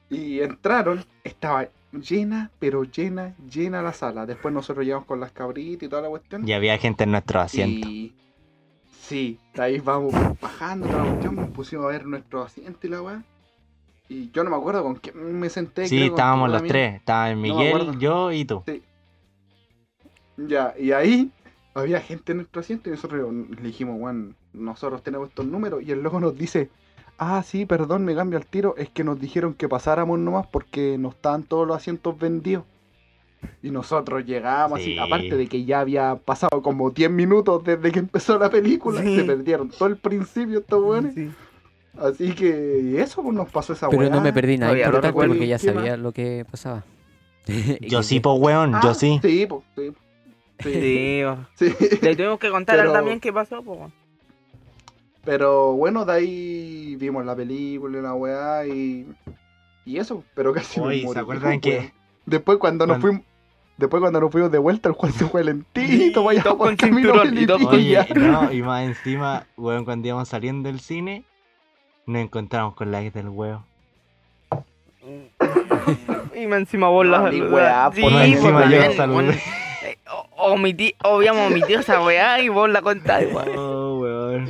Y 0.10 0.40
entraron. 0.42 1.04
Estaba 1.24 1.68
llena, 1.92 2.52
pero 2.60 2.84
llena, 2.84 3.36
llena 3.50 3.82
la 3.82 3.94
sala. 3.94 4.26
Después 4.26 4.54
nosotros 4.54 4.86
llegamos 4.86 5.06
con 5.08 5.20
las 5.20 5.32
cabritas 5.32 5.84
y 5.84 5.90
toda 5.90 6.02
la 6.02 6.10
cuestión. 6.10 6.48
Y 6.48 6.54
había 6.54 6.78
gente 6.78 7.04
en 7.04 7.12
nuestro 7.12 7.40
asiento. 7.40 7.88
Y 7.88 8.14
sí, 9.02 9.40
de 9.54 9.64
ahí 9.64 9.80
vamos 9.80 10.14
bajando 10.40 10.88
toda 10.88 11.04
la 11.04 11.10
cuestión. 11.10 11.36
Nos 11.36 11.50
pusimos 11.50 11.86
a 11.86 11.90
ver 11.90 12.06
nuestro 12.06 12.44
asiento 12.44 12.88
y 12.88 12.90
la 12.90 13.02
weá. 13.02 13.24
Y 14.08 14.30
yo 14.32 14.44
no 14.44 14.52
me 14.52 14.58
acuerdo 14.58 14.84
con 14.84 14.96
quién 14.96 15.40
me 15.40 15.50
senté. 15.50 15.88
Sí, 15.88 15.98
creo 15.98 16.10
estábamos 16.12 16.52
los 16.52 16.64
tres. 16.64 16.96
Estaba 16.96 17.34
Miguel, 17.34 17.98
yo 17.98 18.32
y 18.32 18.46
tú. 18.46 18.64
Ya, 20.38 20.76
y 20.78 20.92
ahí 20.92 21.32
había 21.74 22.02
gente 22.02 22.34
en 22.34 22.40
nuestro 22.40 22.62
asiento 22.62 22.90
y 22.90 22.92
nosotros 22.92 23.34
le 23.34 23.62
dijimos, 23.62 23.96
weón, 24.00 24.36
nosotros 24.54 25.02
tenemos 25.02 25.30
estos 25.30 25.46
números. 25.46 25.82
Y 25.84 25.92
el 25.92 26.04
loco 26.04 26.20
nos 26.20 26.38
dice, 26.38 26.70
ah, 27.18 27.44
sí, 27.44 27.66
perdón, 27.66 28.06
me 28.06 28.16
cambio 28.16 28.38
al 28.38 28.46
tiro. 28.46 28.76
Es 28.78 28.90
que 28.90 29.04
nos 29.04 29.20
dijeron 29.20 29.54
que 29.54 29.68
pasáramos 29.70 30.20
nomás 30.20 30.48
porque 30.48 30.98
no 30.98 31.10
estaban 31.10 31.44
todos 31.44 31.68
los 31.68 31.78
asientos 31.78 32.18
vendidos. 32.18 32.64
Y 33.62 33.70
nosotros 33.70 34.26
llegamos 34.26 34.82
Sí. 34.82 34.98
así, 34.98 35.00
aparte 35.00 35.36
de 35.38 35.48
que 35.48 35.66
ya 35.66 35.82
había 35.82 36.16
pasado 36.16 36.62
como 36.64 36.90
10 36.90 37.12
minutos 37.12 37.64
desde 37.64 37.92
que 37.92 38.00
empezó 38.00 38.40
la 38.40 38.50
película, 38.50 39.02
Sí. 39.04 39.16
se 39.18 39.24
perdieron 39.24 39.70
todo 39.70 39.88
el 39.88 39.98
principio 39.98 40.60
estos 40.60 40.84
weones. 40.84 41.14
Sí. 41.14 41.30
Así 41.98 42.34
que 42.34 42.82
y 42.84 42.98
eso 42.98 43.22
pues, 43.22 43.36
nos 43.36 43.50
pasó 43.50 43.74
esa 43.74 43.88
Pero 43.90 44.02
weá. 44.02 44.10
no 44.10 44.20
me 44.22 44.34
perdí 44.34 44.58
nada 44.58 44.74
lo 44.74 44.78
importante 44.80 45.08
recuerdo. 45.08 45.34
porque 45.34 45.48
ya 45.48 45.60
sabía 45.60 45.96
lo 45.96 46.12
que 46.12 46.46
pasaba. 46.50 46.84
Yo 47.82 48.02
sí, 48.04 48.20
pues, 48.20 48.36
weón, 48.40 48.76
Ah, 48.76 48.82
yo 48.84 48.94
sí. 48.94 49.20
Sí, 49.22 49.46
pues, 49.48 49.62
sí. 49.76 49.94
Sí. 50.60 50.74
Sí, 50.74 51.22
bo. 51.24 51.38
sí. 51.56 51.98
le 52.02 52.16
tuvimos 52.16 52.40
que 52.40 52.50
contar 52.50 52.78
Pero- 52.78 52.92
Damián 52.94 53.20
qué 53.20 53.32
pasó, 53.32 53.62
pues. 53.62 53.78
weón. 53.80 53.94
Pero 55.26 55.74
bueno, 55.74 56.06
de 56.06 56.14
ahí 56.14 56.96
vimos 56.98 57.26
la 57.26 57.36
película 57.36 57.98
y 57.98 58.02
la 58.02 58.14
weá 58.14 58.68
y. 58.68 59.08
Y 59.86 59.98
eso, 59.98 60.24
pero 60.36 60.54
casi 60.54 60.80
me 60.80 60.88
Oye, 60.88 61.08
¿se 61.08 61.20
acuerdan 61.20 61.60
que-. 61.62 61.94
Después 62.26 62.58
cuando 62.58 62.88
nos 62.88 63.00
fuimos. 63.02 63.22
Después 63.78 64.00
cuando 64.00 64.22
nos 64.22 64.32
fuimos 64.32 64.52
de 64.52 64.58
vuelta, 64.58 64.88
el 64.88 64.96
Juan 64.96 65.12
se 65.12 65.26
fue 65.26 65.44
lentito, 65.44 66.24
vaya 66.24 66.42
todo 66.42 66.58
por 66.58 66.68
con 66.68 66.78
camino 66.78 67.12
cinturón, 67.26 67.74
y 67.74 67.76
Oye, 67.76 68.06
no, 68.16 68.50
y 68.50 68.62
más 68.62 68.86
encima, 68.86 69.48
weón, 69.58 69.84
cuando 69.84 70.08
íbamos 70.08 70.30
saliendo 70.30 70.70
del 70.70 70.80
cine, 70.80 71.26
nos 72.06 72.22
encontramos 72.22 72.74
con 72.76 72.90
la 72.92 73.04
ex 73.04 73.14
del 73.14 73.28
huevo. 73.28 73.66
Y 76.34 76.48
más 76.48 76.60
encima 76.60 76.88
vos 76.88 77.06
la 77.06 77.20
mi 77.30 77.42
weá, 77.42 77.92
Sí, 77.94 78.02
por 78.02 78.14
Más 78.14 78.26
encima 78.26 78.70
yo 78.70 78.80
la 78.80 78.92
saludé. 78.94 79.42
Eh, 79.84 79.98
omití, 80.38 80.96
habíamos 81.00 81.52
omitido 81.52 81.82
esa 81.82 82.02
weá 82.02 82.40
y 82.40 82.48
vos 82.48 82.70
la 82.70 82.82
contáis, 82.82 83.28
weón. 83.34 83.95
Oh, 84.44 84.48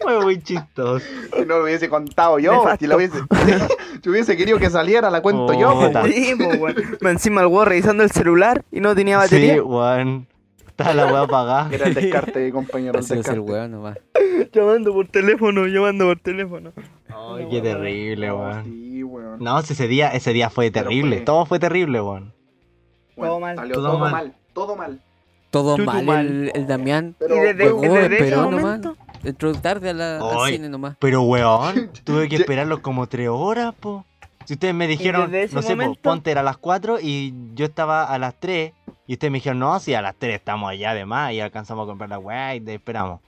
Fue 0.00 0.20
muy 0.20 0.42
chistoso. 0.42 1.04
Si 1.36 1.40
no 1.46 1.58
lo 1.58 1.64
hubiese 1.64 1.88
contado 1.88 2.38
yo, 2.38 2.64
si 2.78 2.86
lo 2.86 2.96
hubiese. 2.96 3.18
si 4.02 4.08
hubiese 4.10 4.36
querido 4.36 4.58
que 4.58 4.70
saliera, 4.70 5.10
la 5.10 5.20
cuento 5.22 5.52
yo. 5.52 5.78
Puta. 5.78 6.04
Sí, 6.04 6.34
weón. 6.34 6.74
Encima 7.02 7.40
el 7.42 7.46
weón 7.48 7.66
revisando 7.66 8.02
el 8.02 8.10
celular 8.10 8.64
y 8.72 8.80
no 8.80 8.94
tenía 8.94 9.16
Sí, 9.22 9.34
batería. 9.36 9.62
weón. 9.62 10.26
Estaba 10.66 10.94
la 10.94 11.12
weá 11.12 11.20
apagada. 11.22 11.68
Era 11.70 11.86
el 11.88 11.94
descarte, 11.94 12.50
compañero. 12.52 12.94
El 12.98 13.04
Ese 13.04 13.14
es 13.14 13.26
el 13.28 13.34
descarte. 13.34 13.40
weón 13.52 13.70
nomás. 13.72 13.98
Llamando 14.52 14.92
por 14.94 15.06
teléfono, 15.08 15.66
llamando 15.66 16.06
por 16.06 16.18
teléfono. 16.20 16.72
Ay, 17.08 17.46
qué 17.50 17.60
terrible, 17.60 18.28
No, 18.28 18.36
weón. 18.38 18.64
Sí, 18.64 19.02
weón. 19.04 19.38
No, 19.40 19.60
si 19.62 19.74
ese 19.74 19.86
día, 19.88 20.08
ese 20.08 20.32
día 20.32 20.48
fue 20.48 20.70
terrible. 20.70 21.16
fue- 21.18 21.24
Todo 21.26 21.44
fue 21.44 21.58
terrible, 21.58 22.00
weón. 22.00 22.32
Bueno, 23.16 23.32
Todo 23.32 23.40
mal. 23.40 23.56
Salió 23.56 23.74
Todo 23.74 23.86
todo, 23.88 23.98
mal. 23.98 24.10
mal. 24.12 24.34
Todo 24.54 24.76
mal. 24.76 25.00
Todo 25.50 25.76
mal, 25.78 26.04
mal. 26.04 26.26
El, 26.26 26.52
el 26.54 26.66
Damián. 26.66 27.14
Pero, 27.18 27.36
y 27.36 27.40
desde, 27.40 27.64
llegó, 27.64 27.80
desde 27.82 28.06
ese 28.06 28.14
esperó 28.24 28.42
nomás. 28.50 28.62
momento, 28.62 28.96
Entró 29.22 29.52
tarde 29.54 29.90
a 29.90 29.92
la- 29.94 30.16
al 30.18 30.36
Ay. 30.44 30.52
cine 30.54 30.68
nomás. 30.68 30.96
Pero, 30.98 31.22
weón, 31.22 31.90
tuve 32.04 32.28
que 32.28 32.36
esperarlo 32.36 32.80
como 32.82 33.06
tres 33.08 33.28
horas, 33.28 33.74
po. 33.78 34.04
Si 34.46 34.54
ustedes 34.54 34.74
me 34.74 34.86
dijeron, 34.86 35.34
ese 35.34 35.54
no 35.54 35.62
sé, 35.62 35.70
po, 35.76 35.82
momento- 35.82 36.00
ponte 36.02 36.30
era 36.30 36.40
a 36.40 36.44
las 36.44 36.56
4 36.56 36.98
y 37.00 37.34
yo 37.54 37.66
estaba 37.66 38.04
a 38.04 38.18
las 38.18 38.34
3 38.40 38.72
y 39.06 39.12
ustedes 39.14 39.30
me 39.30 39.38
dijeron, 39.38 39.58
no, 39.58 39.78
si 39.80 39.92
a 39.94 40.00
las 40.02 40.14
3 40.16 40.34
estamos 40.36 40.70
allá 40.70 40.90
además 40.92 41.32
y 41.32 41.40
alcanzamos 41.40 41.84
a 41.84 41.86
comprar 41.88 42.08
la 42.10 42.18
weá 42.18 42.54
y 42.54 42.60
te 42.60 42.74
esperamos. 42.74 43.20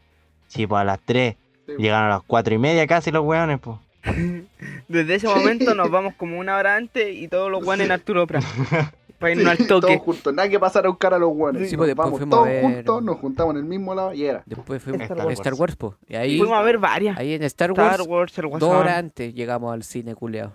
Sí, 0.48 0.66
pues 0.66 0.80
a 0.80 0.84
las 0.84 1.00
3 1.04 1.36
Sí. 1.66 1.74
llegaron 1.78 2.06
a 2.06 2.14
las 2.14 2.22
4 2.26 2.54
y 2.54 2.58
media 2.58 2.86
casi 2.86 3.10
los 3.12 3.24
weones, 3.24 3.60
pues. 3.60 3.76
desde 4.88 5.14
ese 5.14 5.28
momento 5.28 5.74
nos 5.76 5.90
vamos 5.90 6.14
como 6.16 6.38
una 6.38 6.56
hora 6.56 6.74
antes 6.76 7.14
y 7.14 7.28
todos 7.28 7.50
los 7.50 7.62
weones 7.64 7.86
en 7.86 7.92
Arturo 7.92 8.26
Prat. 8.26 8.42
Para 9.22 9.32
irnos 9.32 9.46
al 9.50 9.56
Sí, 9.56 9.66
toque. 9.66 9.86
Todos 9.86 10.00
juntos, 10.02 10.34
nada 10.34 10.48
que 10.50 10.60
pasar 10.60 10.84
a 10.84 10.88
buscar 10.90 11.14
a 11.14 11.18
los 11.18 11.30
guanes. 11.30 11.70
Sí, 11.70 11.76
Nos 11.76 11.78
pues 11.78 11.88
después 11.88 12.04
vamos 12.06 12.18
fuimos 12.20 12.34
a 12.34 12.36
todos 12.42 12.48
ver- 12.48 12.62
juntos, 12.62 13.02
nos 13.02 13.16
juntamos 13.16 13.54
en 13.54 13.60
el 13.60 13.64
mismo 13.64 13.94
lado 13.94 14.12
y 14.12 14.24
era. 14.26 14.42
Después 14.44 14.82
fuimos 14.82 15.00
Star 15.02 15.20
a 15.20 15.24
Wars. 15.24 15.38
Star 15.40 15.54
Wars, 15.54 15.76
po. 15.76 15.94
Y 16.06 16.14
ahí, 16.16 16.38
Fuimos 16.38 16.58
a 16.58 16.62
ver 16.62 16.76
varias. 16.78 17.16
ahí 17.18 17.32
en 17.32 17.42
Star 17.44 17.72
Wars, 17.72 17.92
Star 18.00 18.06
Wars, 18.08 18.38
el 18.38 18.50
dos 18.50 18.62
horas 18.64 18.98
antes 18.98 19.32
llegamos 19.34 19.72
al 19.72 19.82
cine 19.82 20.14
culeado. 20.14 20.52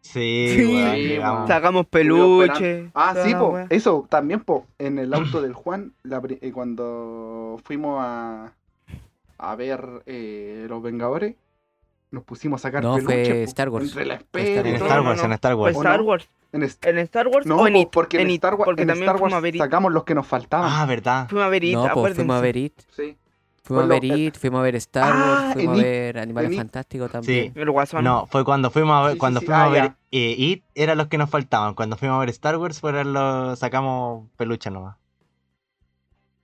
Sí, 0.00 0.52
Sí, 0.56 0.82
llegamos. 1.08 1.48
Sacamos 1.48 1.86
peluche. 1.86 2.90
Ah, 2.94 3.14
sí, 3.24 3.34
po. 3.34 3.48
wea. 3.48 3.66
Eso 3.70 4.06
también, 4.08 4.38
po. 4.40 4.64
En 4.78 4.98
el 5.00 5.12
auto 5.12 5.42
del 5.42 5.52
Juan, 5.52 5.92
la 6.04 6.22
eh, 6.40 6.52
cuando 6.52 7.58
fuimos 7.64 7.98
a, 8.00 8.52
a 9.38 9.56
ver 9.56 9.84
eh, 10.06 10.66
Los 10.68 10.80
Vengadores, 10.80 11.34
nos 12.12 12.22
pusimos 12.22 12.60
a 12.60 12.62
sacar 12.62 12.84
No, 12.84 12.98
fue 12.98 13.04
peluche, 13.04 13.34
po, 13.34 13.48
Star 13.50 13.68
Wars. 13.68 13.86
Entre 13.88 14.06
la 14.06 14.18
Fue 14.30 14.42
espera 14.42 14.68
En. 14.68 14.76
Star 14.76 15.00
Wars, 15.00 15.18
no. 15.18 15.24
en 15.24 15.32
Star 15.32 15.52
Fue 15.54 15.62
Wars. 15.62 15.76
¿O 15.76 15.80
Star 15.80 15.98
no? 15.98 16.04
Wars. 16.06 16.28
En, 16.56 16.62
est- 16.62 16.84
¿En 16.86 16.98
Star 16.98 17.28
Wars 17.28 17.46
no, 17.46 17.56
o 17.58 17.66
en 17.66 17.74
po, 17.74 17.80
It? 17.80 17.88
porque 17.92 18.20
en, 18.20 18.30
Star 18.30 18.54
Wars, 18.54 18.64
porque 18.64 18.82
en 18.82 18.88
también 18.88 19.08
Star 19.08 19.20
Wars 19.22 19.42
ver 19.42 19.56
sacamos 19.58 19.92
los 19.92 20.04
que 20.04 20.14
nos 20.14 20.26
faltaban. 20.26 20.70
Ah, 20.72 20.84
verdad. 20.86 21.28
Fuimos 21.28 21.46
a 21.46 21.48
ver 21.50 21.64
It, 21.64 21.74
No, 21.74 21.80
pues 21.82 21.90
acuérdense. 21.92 22.16
fuimos 22.22 22.36
a 22.36 22.40
ver 22.40 22.56
It, 22.56 22.80
Sí. 22.96 23.16
fuimos 23.62 23.84
a 23.84 23.86
ver 23.88 24.04
lo- 24.04 24.16
It, 24.16 24.36
fuimos 24.36 24.58
a 24.58 24.62
ver 24.62 24.74
Star 24.76 25.12
Ah, 25.14 25.16
Wars, 25.42 25.54
fuimos 25.54 25.78
a 25.78 25.82
ver 25.82 26.18
Animales. 26.18 26.56
Fantásticos 26.56 27.10
también. 27.12 27.52
El 27.54 27.70
Guasón. 27.70 28.02
No, 28.04 28.26
fue 28.26 28.44
cuando 28.44 28.70
fuimos 28.70 28.94
a 28.96 29.02
ver, 29.04 29.12
Sí, 29.12 29.18
cuando 29.18 29.40
sí. 29.40 29.46
fuimos 29.46 29.62
Ah, 29.62 29.66
a 29.66 29.68
ver 29.70 29.82
ya. 29.84 29.96
eh, 30.12 30.34
It, 30.38 30.64
eran 30.74 30.98
los 30.98 31.06
que 31.08 31.18
nos 31.18 31.30
faltaban. 31.30 31.74
Cuando 31.74 31.96
fuimos 31.96 32.16
a 32.16 32.20
ver 32.20 32.28
Star 32.30 32.56
Wars, 32.56 32.80
fueron 32.80 33.12
los 33.12 33.58
sacamos 33.58 34.28
peluche 34.36 34.70
nomás. 34.70 34.96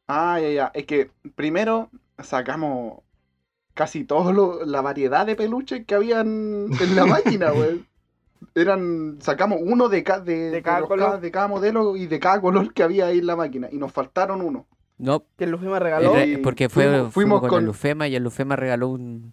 Ah, 0.08 0.38
ya, 0.40 0.48
ya. 0.50 0.70
Es 0.74 0.84
que 0.86 1.10
primero 1.34 1.90
sacamos 2.18 3.00
casi 3.74 4.04
toda 4.04 4.32
la 4.66 4.80
variedad 4.82 5.24
de 5.24 5.34
peluches 5.36 5.86
que 5.86 5.94
habían 5.94 6.26
en 6.78 6.96
la 6.96 7.06
máquina, 7.40 7.50
güey. 7.50 7.84
Eran, 8.54 9.18
sacamos 9.20 9.58
uno 9.62 9.88
de, 9.88 10.02
ca- 10.02 10.20
de, 10.20 10.50
De 10.50 10.62
cada 10.62 10.82
color. 10.82 11.12
ca- 11.12 11.18
de 11.18 11.30
cada 11.30 11.48
modelo 11.48 11.96
y 11.96 12.06
de 12.06 12.18
cada 12.20 12.40
color 12.40 12.72
que 12.72 12.82
había 12.82 13.06
ahí 13.06 13.18
en 13.18 13.26
la 13.26 13.36
máquina. 13.36 13.68
Y 13.70 13.76
nos 13.78 13.92
faltaron 13.92 14.42
uno. 14.42 14.66
No, 14.98 15.24
Que 15.36 15.44
el 15.44 15.50
el 15.54 15.80
regaló. 15.80 16.12
re- 16.14 16.26
y 16.26 16.36
porque 16.38 16.68
fue, 16.68 16.84
fuimos- 16.84 16.98
fuimos, 16.98 17.12
fuimos 17.14 17.40
con, 17.40 17.48
con- 17.50 17.58
el 17.60 17.66
Lufema 17.66 18.08
y 18.08 18.14
el 18.16 18.22
Lufema 18.22 18.54
regaló 18.56 18.88
un... 18.88 19.32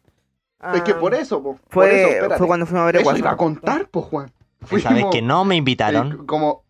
es 0.74 0.82
que 0.82 0.92
Ah, 0.94 1.00
por 1.00 1.14
eso, 1.14 1.44
po, 1.44 1.54
por 1.56 1.62
Fue, 1.70 2.02
eso, 2.02 2.10
espérate. 2.10 2.38
fue 2.38 2.48
cuando 2.48 2.66
fuimos 2.66 2.82
a 2.84 2.86
ver 2.88 2.96
el 2.98 3.02
Eso 3.04 3.18
iba 3.18 3.32
a 3.32 3.38
contar, 3.38 3.88
pues, 3.90 4.06
Juan. 4.06 4.32
Esa 4.62 4.72
vez 4.72 4.84
Fuimos, 4.84 5.12
que 5.16 5.22
no 5.22 5.46
me 5.46 5.56
eh, 5.56 5.58
invitaron. 5.60 6.26
como, 6.26 6.64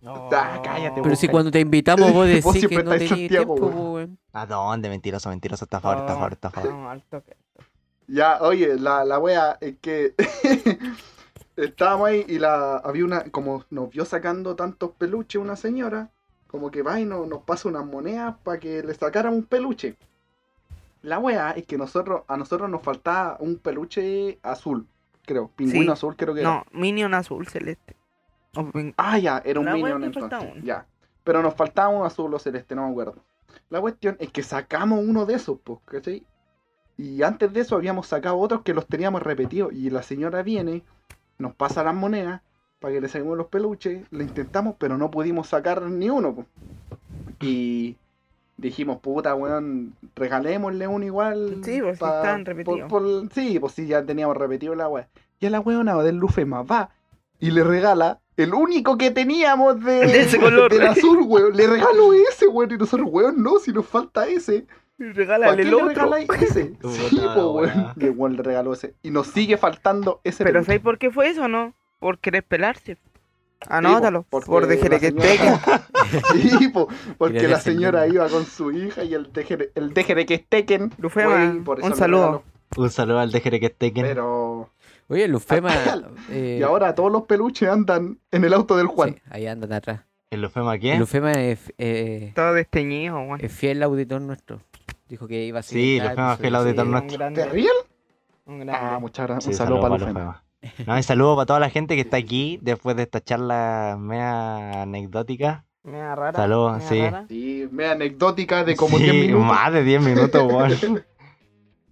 No. 0.00 0.28
Ah, 0.32 0.60
cállate, 0.64 0.96
Pero 1.00 1.10
vos, 1.10 1.18
si 1.18 1.28
cuando 1.28 1.50
te 1.50 1.60
invitamos 1.60 2.12
vos 2.12 2.26
decís 2.28 2.44
Vos 2.44 2.52
que 2.54 2.58
siempre 2.60 2.84
no 2.84 2.90
tenías 2.92 3.28
tiempo, 3.28 3.54
weón. 3.54 4.18
¿A 4.32 4.46
dónde? 4.46 4.88
Mentiroso, 4.88 5.28
mentiroso. 5.28 5.64
Está 5.64 5.80
favor, 5.80 5.98
está 5.98 6.14
favor, 6.14 6.32
está 6.32 6.50
favor. 6.50 6.72
No, 6.72 6.90
al 6.90 7.02
toque. 7.02 7.36
Ya, 8.08 8.38
oye, 8.42 8.78
la, 8.78 9.04
la 9.04 9.18
wea 9.18 9.58
es 9.60 9.76
que 9.80 10.14
estábamos 11.66 12.08
ahí 12.08 12.24
y 12.28 12.38
la 12.38 12.76
había 12.78 13.04
una, 13.04 13.24
como 13.30 13.64
nos 13.70 13.90
vio 13.90 14.04
sacando 14.04 14.54
tantos 14.56 14.90
peluches 14.92 15.40
una 15.40 15.56
señora, 15.56 16.10
como 16.46 16.70
que 16.70 16.82
va 16.82 17.00
y 17.00 17.04
no- 17.04 17.26
nos 17.26 17.42
pasa 17.42 17.68
unas 17.68 17.84
monedas 17.86 18.36
para 18.42 18.58
que 18.58 18.82
le 18.82 18.94
sacaran 18.94 19.34
un 19.34 19.44
peluche. 19.44 19.96
La 21.02 21.18
wea 21.18 21.50
es 21.52 21.64
que 21.66 21.76
nosotros, 21.76 22.22
a 22.28 22.36
nosotros 22.36 22.70
nos 22.70 22.82
faltaba 22.82 23.36
un 23.40 23.56
peluche 23.56 24.38
azul, 24.42 24.86
creo, 25.24 25.48
pingüino 25.48 25.82
Sí. 25.84 25.90
azul 25.90 26.16
creo 26.16 26.34
que 26.34 26.40
era. 26.40 26.50
No, 26.50 26.64
Minion 26.72 27.12
azul 27.14 27.46
celeste. 27.48 27.96
O 28.54 28.68
Ah, 28.96 29.18
ya, 29.18 29.42
era 29.44 29.58
un 29.60 29.66
La 29.66 29.72
Minion 29.74 30.04
entonces. 30.04 30.62
Ya. 30.62 30.86
Pero 31.24 31.42
nos 31.42 31.54
faltaba 31.54 31.88
un 31.88 32.04
azul 32.06 32.32
o 32.34 32.38
celeste, 32.38 32.74
no 32.74 32.84
me 32.86 32.90
acuerdo. 32.90 33.16
La 33.70 33.80
cuestión 33.80 34.16
es 34.20 34.30
que 34.30 34.42
sacamos 34.42 35.00
uno 35.02 35.24
de 35.26 35.34
esos, 35.34 35.58
pues, 35.64 35.78
¿cachai? 35.86 36.26
Y 36.98 37.22
antes 37.22 37.52
de 37.52 37.60
eso 37.60 37.74
habíamos 37.76 38.06
sacado 38.06 38.36
otros 38.38 38.62
que 38.62 38.74
los 38.74 38.86
teníamos 38.86 39.22
repetidos. 39.22 39.72
Y 39.72 39.88
la 39.90 40.02
señora 40.02 40.42
viene, 40.42 40.82
nos 41.38 41.54
pasa 41.54 41.82
las 41.82 41.94
monedas 41.94 42.40
para 42.78 42.94
que 42.94 43.00
le 43.00 43.08
saquemos 43.08 43.36
los 43.36 43.46
peluches. 43.46 44.04
Lo 44.10 44.22
intentamos, 44.22 44.74
pero 44.78 44.96
no 44.98 45.10
pudimos 45.10 45.48
sacar 45.48 45.82
ni 45.82 46.10
uno, 46.10 46.34
pues. 46.34 46.46
Y 47.40 47.96
dijimos, 48.56 48.98
puta, 49.00 49.34
weón, 49.34 49.94
regalémosle 50.14 50.86
uno 50.86 51.04
igual. 51.04 51.60
Sí, 51.64 51.80
pues, 51.80 51.98
si 51.98 52.04
estaban 52.04 52.44
repetidos. 52.44 52.88
por- 52.88 53.02
por- 53.22 53.32
sí, 53.32 53.58
pues 53.58 53.72
sí, 53.72 53.86
ya 53.86 54.04
teníamos 54.04 54.36
repetido 54.36 54.74
la 54.74 54.88
weá. 54.88 55.08
Y 55.40 55.46
a 55.46 55.50
la 55.50 55.60
weona 55.60 56.00
del 56.02 56.16
Lufema 56.16 56.62
va 56.62 56.90
y 57.40 57.50
le 57.50 57.64
regala 57.64 58.20
el 58.36 58.54
único 58.54 58.96
que 58.96 59.10
teníamos 59.10 59.82
de, 59.84 59.92
De 60.06 60.20
ese 60.22 60.38
color. 60.38 60.70
del 60.72 60.86
azul, 60.86 61.24
weón. 61.26 61.56
Le 61.56 61.66
regaló 61.66 62.12
ese, 62.12 62.46
weón. 62.46 62.70
Y 62.72 62.78
nosotros, 62.78 63.08
weón, 63.10 63.42
no, 63.42 63.58
si 63.58 63.72
nos 63.72 63.86
falta 63.86 64.26
ese. 64.28 64.66
¿Para 65.02 65.14
Regálale 65.14 65.56
qué 65.56 65.62
el 65.62 65.70
le 65.70 65.74
otro. 65.82 66.14
ese? 66.40 66.72
Sí, 67.10 67.20
po, 67.34 67.52
weón. 67.52 67.92
weón 68.16 68.36
le 68.36 68.42
regaló 68.42 68.72
ese. 68.72 68.94
Y 69.02 69.10
nos 69.10 69.26
sigue 69.28 69.56
faltando 69.56 70.20
ese 70.24 70.44
Pero. 70.44 70.64
¿sabes 70.64 70.80
por 70.80 70.98
qué 70.98 71.10
fue 71.10 71.28
eso, 71.28 71.48
no? 71.48 71.74
Por 71.98 72.18
querer 72.18 72.42
pelarse. 72.44 72.96
Anótalo. 73.68 74.22
po, 74.22 74.40
porque 74.40 74.50
por 74.50 74.66
dejar 74.66 74.98
que 74.98 75.10
señora-. 75.10 75.82
Sí, 76.58 76.68
po, 76.68 76.88
porque 77.18 77.46
la 77.48 77.60
señora 77.60 78.06
iba 78.06 78.28
con 78.28 78.44
su 78.44 78.72
hija 78.72 79.04
y 79.04 79.14
el 79.14 79.32
déjere, 79.32 79.70
el 79.74 79.92
que 80.26 80.34
esteken. 80.34 80.92
Lufema, 80.98 81.54
un 81.82 81.94
saludo. 81.94 82.42
Un 82.76 82.90
saludo 82.90 83.18
al 83.20 83.30
DGR 83.30 83.60
que 83.60 83.70
Tekken. 83.70 84.04
Pero. 84.04 84.70
Oye, 85.08 85.24
el 85.24 85.30
Lufema... 85.32 85.74
eh, 86.30 86.56
Y 86.60 86.62
ahora 86.62 86.94
todos 86.94 87.12
los 87.12 87.24
peluches 87.24 87.68
andan 87.68 88.18
en 88.30 88.44
el 88.44 88.52
auto 88.54 88.76
del 88.76 88.86
Juan. 88.86 89.10
sí, 89.14 89.22
ahí 89.30 89.46
andan 89.46 89.72
atrás. 89.72 90.00
¿El 90.30 90.40
Lufema 90.40 90.78
qué? 90.78 90.94
El 90.94 91.00
Lufema 91.00 91.32
es, 91.32 91.72
eh, 91.76 92.32
Todo 92.34 92.54
desteñido, 92.54 93.16
weón. 93.20 93.38
es 93.44 93.52
fiel 93.52 93.82
auditor 93.82 94.22
nuestro. 94.22 94.60
Dijo 95.12 95.28
que 95.28 95.44
iba 95.44 95.58
a 95.58 95.62
Sí, 95.62 95.98
es 95.98 96.02
fiel 96.04 96.18
episodio. 96.18 96.58
auditor 96.58 96.84
un 96.86 96.90
nuestro. 96.92 97.18
grande. 97.18 97.42
¿Te 97.44 97.48
ríes? 97.50 97.70
Un 98.46 98.70
Ah, 98.70 98.96
muchas 98.98 99.26
gracias. 99.26 99.44
Sí, 99.44 99.50
un 99.62 99.66
saludo 99.68 99.80
para 99.82 99.98
para 99.98 100.06
Lufema. 100.10 100.44
No, 100.86 100.98
y 100.98 101.02
saludo 101.02 101.36
para 101.36 101.44
toda 101.44 101.60
la 101.60 101.68
gente 101.68 101.96
que 101.96 102.00
está 102.00 102.16
aquí 102.16 102.58
después 102.62 102.96
de 102.96 103.02
esta 103.02 103.20
charla 103.20 103.98
mea 104.00 104.80
anecdótica. 104.80 105.66
Mea 105.82 106.14
rara. 106.14 106.32
Saludos, 106.32 106.78
mea 106.78 106.88
sí. 106.88 107.00
rara. 107.02 107.26
Sí, 107.28 107.68
me 107.70 107.88
anecdótica 107.88 108.64
de 108.64 108.74
como 108.74 108.96
Sí, 108.96 109.02
10 109.04 109.14
minutos. 109.26 109.46
Más 109.46 109.70
de 109.74 109.82
10 109.84 110.00
minutos, 110.02 110.42
weón. 110.50 111.04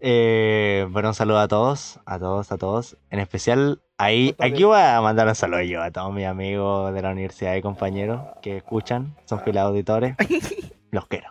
Eh, 0.00 0.86
bueno, 0.90 1.08
un 1.08 1.14
saludo 1.14 1.40
a 1.40 1.48
todos, 1.48 2.00
a 2.06 2.18
todos, 2.18 2.50
a 2.52 2.56
todos. 2.56 2.96
En 3.10 3.18
especial, 3.18 3.82
ahí, 3.98 4.34
aquí 4.38 4.64
voy 4.64 4.80
a 4.80 4.98
mandar 5.02 5.28
un 5.28 5.34
saludo 5.34 5.60
yo 5.60 5.82
a 5.82 5.90
todos 5.90 6.10
mis 6.14 6.24
amigos 6.24 6.94
de 6.94 7.02
la 7.02 7.10
universidad 7.10 7.54
y 7.54 7.60
compañeros 7.60 8.22
que 8.40 8.56
escuchan, 8.56 9.14
son 9.26 9.40
fieles 9.40 9.62
auditores. 9.62 10.16
Los 10.90 11.06
quiero. 11.06 11.28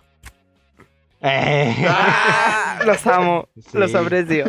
Eh, 1.21 1.75
Ah, 1.87 2.79
los 2.85 3.05
amo. 3.07 3.47
sí. 3.59 3.77
Los 3.77 3.93
aprecio. 3.95 4.45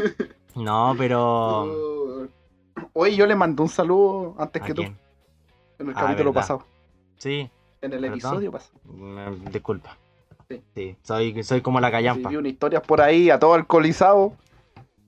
No, 0.55 0.95
pero. 0.97 1.65
Uh, 1.65 2.29
Oye, 2.93 3.17
yo 3.17 3.27
le 3.27 3.37
mandé 3.37 3.63
un 3.63 3.69
saludo 3.69 4.35
antes 4.39 4.63
¿A 4.63 4.67
que 4.67 4.75
tú, 4.75 4.83
en 4.83 4.97
el 5.79 5.91
Ah, 5.91 6.01
capítulo 6.01 6.31
verdad. 6.33 6.41
pasado. 6.43 6.67
Sí, 7.17 7.49
En 7.83 7.93
el 7.93 8.01
Perdón. 8.01 8.13
episodio 8.13 8.53
pasado. 8.53 8.79
Mm, 8.85 9.51
Disculpa. 9.51 9.97
Sí. 10.49 10.63
Sí, 10.75 10.97
soy, 11.03 11.43
soy 11.45 11.61
como 11.61 11.81
la 11.81 11.89
Sí, 11.89 11.93
callampa. 11.93 12.29
vi 12.31 12.37
una 12.37 12.49
historia 12.49 12.83
por 12.83 13.01
ahí 13.01 13.31
a 13.31 13.39
todo 13.39 13.55
alcoholizado. 13.55 14.33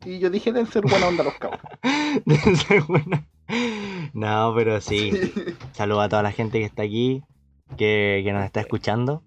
Y 0.05 0.19
yo 0.19 0.31
dije, 0.31 0.53
deben 0.53 0.71
ser 0.71 0.83
buena 0.83 1.07
onda 1.09 1.23
los 1.25 1.35
cabros. 1.35 1.61
Debe 2.25 2.57
ser 2.57 2.83
buena. 2.83 3.25
No, 4.13 4.53
pero 4.57 4.81
sí. 4.81 5.11
Saludos 5.73 6.05
a 6.05 6.09
toda 6.09 6.23
la 6.23 6.33
gente 6.33 6.59
que 6.59 6.65
está 6.65 6.83
aquí, 6.83 7.23
que, 7.77 8.23
que 8.25 8.33
nos 8.33 8.45
está 8.45 8.61
escuchando. 8.61 9.23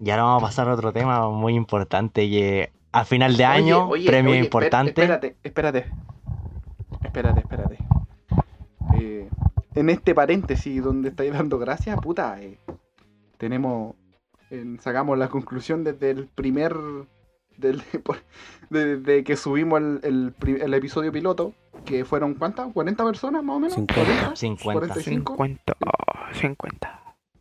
Y 0.00 0.10
ahora 0.10 0.22
vamos 0.24 0.42
a 0.42 0.46
pasar 0.46 0.68
a 0.68 0.74
otro 0.74 0.92
tema 0.92 1.28
muy 1.30 1.54
importante 1.54 2.28
que 2.28 2.70
a 2.92 3.04
final 3.04 3.36
de 3.36 3.44
año, 3.44 3.84
Oye, 3.88 4.02
oye, 4.02 4.06
premio 4.06 4.32
oye, 4.32 4.40
importante. 4.40 4.90
Espérate, 5.02 5.36
espérate. 5.42 5.86
Espérate, 7.02 7.40
espérate. 7.40 7.78
Eh, 8.98 9.28
en 9.74 9.90
este 9.90 10.14
paréntesis 10.14 10.82
donde 10.82 11.10
estáis 11.10 11.32
dando 11.32 11.58
gracias, 11.58 11.98
puta, 12.00 12.40
eh, 12.40 12.58
tenemos. 13.36 13.94
en- 14.50 14.80
sacamos 14.80 15.18
la 15.18 15.28
conclusión 15.28 15.84
desde 15.84 16.10
el 16.10 16.26
primer. 16.28 16.76
Del, 17.56 17.82
desde 18.70 19.24
que 19.24 19.36
subimos 19.36 19.80
el, 19.80 20.00
el 20.02 20.60
el 20.62 20.74
episodio 20.74 21.10
piloto, 21.10 21.54
que 21.84 22.04
fueron 22.04 22.34
¿cuántas? 22.34 22.68
¿40 22.68 23.04
personas 23.04 23.42
más 23.42 23.56
o 23.56 23.60
menos? 23.60 23.74
50. 23.74 24.36
50. 24.36 24.72
45. 24.72 25.32
50. 25.32 25.76
oh, 25.84 26.34
50. 26.34 27.00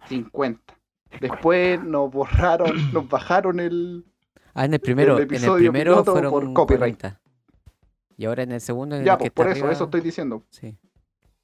50. 0.09 0.76
Después 1.21 1.81
nos 1.83 2.11
borraron, 2.11 2.71
nos 2.93 3.07
bajaron 3.09 3.59
el. 3.59 4.05
Ah, 4.53 4.65
en 4.65 4.73
el 4.73 4.79
primero, 4.79 5.17
El 5.17 5.23
en 5.23 5.29
el 5.29 5.35
episodio 5.35 5.71
primero 5.71 6.03
fueron 6.03 6.31
por 6.31 6.53
copyright. 6.53 6.99
40. 6.99 7.21
Y 8.17 8.25
ahora 8.25 8.43
en 8.43 8.51
el 8.51 8.61
segundo, 8.61 8.95
en 8.95 9.03
Ya, 9.05 9.13
el 9.13 9.17
pues 9.19 9.29
que 9.29 9.31
por 9.35 9.45
eso, 9.47 9.53
arriba, 9.59 9.71
eso 9.71 9.83
estoy 9.85 10.01
diciendo. 10.01 10.43
Sí. 10.49 10.75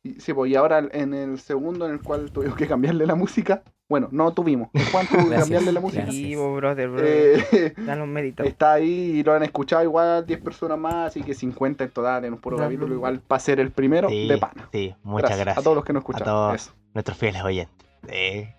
Y, 0.01 0.19
sí, 0.19 0.33
pues 0.33 0.51
y 0.51 0.55
ahora 0.55 0.79
en 0.91 1.13
el 1.13 1.39
segundo 1.39 1.85
en 1.85 1.93
el 1.93 2.01
cual 2.01 2.31
tuvimos 2.31 2.57
que 2.57 2.67
cambiarle 2.67 3.05
la 3.05 3.15
música. 3.15 3.63
Bueno, 3.87 4.09
no 4.11 4.33
tuvimos. 4.33 4.69
El 4.73 4.85
Juan 4.85 5.05
tuvo 5.05 5.19
que 5.19 5.25
Gracias, 5.27 5.43
cambiarle 5.43 5.71
la 5.71 5.79
música. 5.79 6.11
Sí, 6.11 6.35
vos, 6.35 6.55
brother, 6.55 6.89
brother. 6.89 7.45
Eh, 7.51 7.73
los 7.77 8.47
está 8.47 8.73
ahí 8.73 8.89
y 9.19 9.23
lo 9.23 9.33
han 9.33 9.43
escuchado 9.43 9.83
igual 9.83 10.25
10 10.25 10.41
personas 10.41 10.79
más, 10.79 11.07
así 11.07 11.21
que 11.21 11.35
50 11.35 11.83
en 11.83 11.91
total 11.91 12.25
en 12.25 12.33
un 12.33 12.39
puro 12.39 12.57
capítulo. 12.57 12.93
Igual 12.95 13.19
para 13.19 13.39
ser 13.39 13.59
el 13.59 13.71
primero 13.71 14.09
Sí, 14.09 14.27
de 14.27 14.37
pana. 14.39 14.67
sí, 14.71 14.95
muchas 15.03 15.37
gracias. 15.37 15.57
A 15.59 15.61
todos 15.61 15.75
los 15.75 15.85
que 15.85 15.93
nos 15.93 16.01
escuchan. 16.01 16.23
todos. 16.23 16.55
Eso. 16.55 16.71
Nuestros 16.93 17.17
fieles 17.17 17.43
oyentes. 17.43 17.87
Eh, 18.07 18.55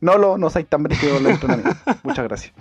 No 0.00 0.16
lo, 0.18 0.38
no 0.38 0.48
seáis 0.50 0.68
tan 0.68 0.82
brígidos 0.82 1.20
en 1.20 1.26
el 1.26 1.32
entrenamiento. 1.32 1.76
Muchas 2.02 2.24
gracias. 2.26 2.52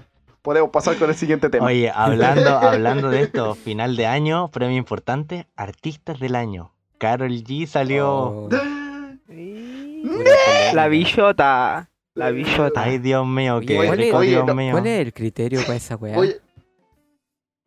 Podemos 0.41 0.70
pasar 0.72 0.95
con 0.97 1.09
el 1.09 1.15
siguiente 1.15 1.49
tema. 1.49 1.65
Oye, 1.67 1.91
hablando, 1.93 2.49
hablando 2.59 3.09
de 3.09 3.22
esto, 3.24 3.55
final 3.55 3.95
de 3.95 4.07
año, 4.07 4.49
premio 4.49 4.78
importante, 4.78 5.47
artistas 5.55 6.20
del 6.20 6.36
año. 6.36 6.72
Carol 6.97 7.32
G 7.32 7.65
salió. 7.65 8.09
Oh, 8.11 8.49
Sí. 9.28 10.01
pura 10.03 10.26
polémica. 10.36 10.74
La 10.74 10.88
billota. 10.88 11.89
La 12.15 12.32
billota. 12.32 12.84
Ay, 12.84 12.97
Dios 12.97 13.26
mío, 13.28 13.61
qué 13.65 13.76
¿cuál 13.76 13.88
es- 13.88 13.97
rico, 13.97 14.17
oye, 14.17 14.30
Dios 14.32 14.45
no, 14.45 14.55
mío. 14.55 14.72
¿Cuál 14.72 14.88
es 14.88 14.99
el 15.05 15.13
criterio 15.13 15.61
para 15.61 15.76
esa 15.76 15.95
weá? 15.95 16.17
Oye, 16.17 16.39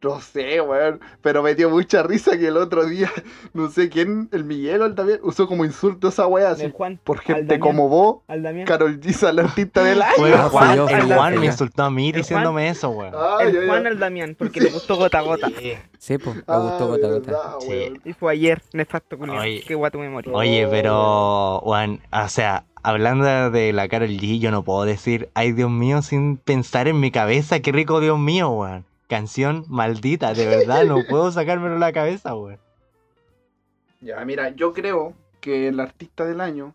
no 0.02 0.20
sé, 0.20 0.60
weón, 0.60 1.00
pero 1.20 1.42
me 1.42 1.54
dio 1.54 1.70
mucha 1.70 2.02
risa 2.02 2.36
que 2.36 2.48
el 2.48 2.56
otro 2.56 2.84
día, 2.86 3.10
no 3.54 3.70
sé 3.70 3.88
quién, 3.88 4.28
el 4.32 4.44
Miguel 4.44 4.82
o 4.82 4.86
el 4.86 4.94
también, 4.94 5.20
usó 5.22 5.46
como 5.46 5.64
insulto 5.64 6.08
esa 6.08 6.26
weá, 6.26 6.50
así, 6.50 6.64
El 6.64 6.72
Juan. 6.72 6.98
por 7.04 7.20
gente 7.20 7.42
Damián, 7.42 7.60
como 7.60 7.88
vos, 7.88 8.22
Al 8.28 8.42
Damián. 8.42 8.66
Carol 8.66 8.98
G 9.00 9.12
sale 9.12 9.42
artista 9.42 9.84
del 9.84 10.02
año. 10.02 10.12
Ah, 10.34 10.48
Juan, 10.50 10.78
el 10.88 11.14
Juan 11.14 11.38
me 11.40 11.46
insultó 11.46 11.84
a 11.84 11.90
mí 11.90 12.08
El 12.10 12.16
diciéndome 12.16 12.68
eso, 12.68 12.90
weón. 12.90 13.14
Ay, 13.16 13.48
el 13.50 13.58
ay, 13.60 13.66
Juan 13.68 13.86
al 13.86 13.98
Damián, 13.98 14.34
porque 14.38 14.60
le 14.60 14.70
gustó 14.70 14.96
gota 14.96 15.18
a 15.18 15.22
gota. 15.22 15.48
Sí. 15.58 15.72
Sí, 15.98 16.18
pues, 16.18 16.36
me 16.36 16.42
Ah, 16.48 16.58
gustó 16.58 16.88
gota 16.88 17.06
a 17.06 17.10
gota. 17.10 17.30
verdad, 17.30 17.54
Sí. 17.60 17.92
Y 18.04 18.12
fue 18.12 18.32
ayer, 18.32 18.60
nefasto 18.72 19.16
culiao. 19.16 19.40
Oye. 19.40 19.62
Qué 19.66 19.74
guato 19.76 19.98
memoria. 19.98 20.32
Oye, 20.34 20.66
pero, 20.68 21.60
Juan, 21.62 22.00
o 22.12 22.28
sea, 22.28 22.64
hablando 22.82 23.50
de 23.52 23.72
la 23.72 23.86
Carol 23.88 24.08
G, 24.10 24.40
yo 24.40 24.50
no 24.50 24.64
puedo 24.64 24.84
decir, 24.84 25.28
ay, 25.34 25.52
Dios 25.52 25.70
mío, 25.70 26.02
sin 26.02 26.38
pensar 26.38 26.88
en 26.88 26.98
mi 26.98 27.12
cabeza, 27.12 27.60
qué 27.60 27.70
rico, 27.70 28.00
Dios 28.00 28.18
mío, 28.18 28.50
weón. 28.50 28.84
Canción 29.12 29.66
maldita, 29.68 30.32
de 30.32 30.46
verdad, 30.46 30.86
no 30.86 30.96
puedo 31.06 31.30
sacármelo 31.30 31.74
de 31.74 31.80
la 31.80 31.92
cabeza, 31.92 32.34
weón. 32.34 32.58
Ya, 34.00 34.24
mira, 34.24 34.48
yo 34.56 34.72
creo 34.72 35.12
que 35.42 35.68
el 35.68 35.80
artista 35.80 36.24
del 36.24 36.40
año 36.40 36.74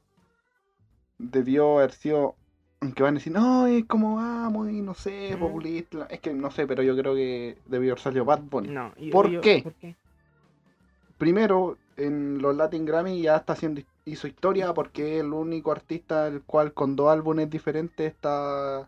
debió 1.17 1.79
haber 1.79 1.93
sido, 1.93 2.35
aunque 2.79 3.01
van 3.01 3.15
a 3.15 3.17
decir, 3.17 3.33
no, 3.33 3.65
es 3.65 3.85
como 3.85 4.17
vamos 4.17 4.69
y 4.69 4.81
no 4.83 4.93
sé, 4.93 5.35
Mm. 5.35 5.39
populista, 5.39 6.05
es 6.11 6.19
que 6.19 6.31
no 6.35 6.51
sé, 6.51 6.67
pero 6.67 6.83
yo 6.83 6.95
creo 6.95 7.15
que 7.15 7.57
debió 7.65 7.93
haber 7.93 8.03
salido 8.03 8.23
Bad 8.23 8.41
Bunny. 8.43 8.67
No, 8.69 8.93
yo- 8.97 9.11
¿Por 9.11 9.31
yo- 9.31 9.41
qué? 9.41 9.61
¿Por 9.63 9.73
qué? 9.73 9.95
primero 11.17 11.79
en 11.95 12.39
los 12.43 12.55
Latin 12.55 12.85
Grammy 12.85 13.19
ya 13.23 13.37
está 13.37 13.53
haciendo 13.53 13.81
hizo 14.05 14.27
historia 14.27 14.71
porque 14.75 15.15
es 15.17 15.23
el 15.23 15.33
único 15.33 15.71
artista 15.71 16.27
el 16.27 16.43
cual 16.43 16.71
con 16.73 16.95
dos 16.95 17.09
álbumes 17.09 17.49
diferentes 17.49 18.13
está 18.13 18.87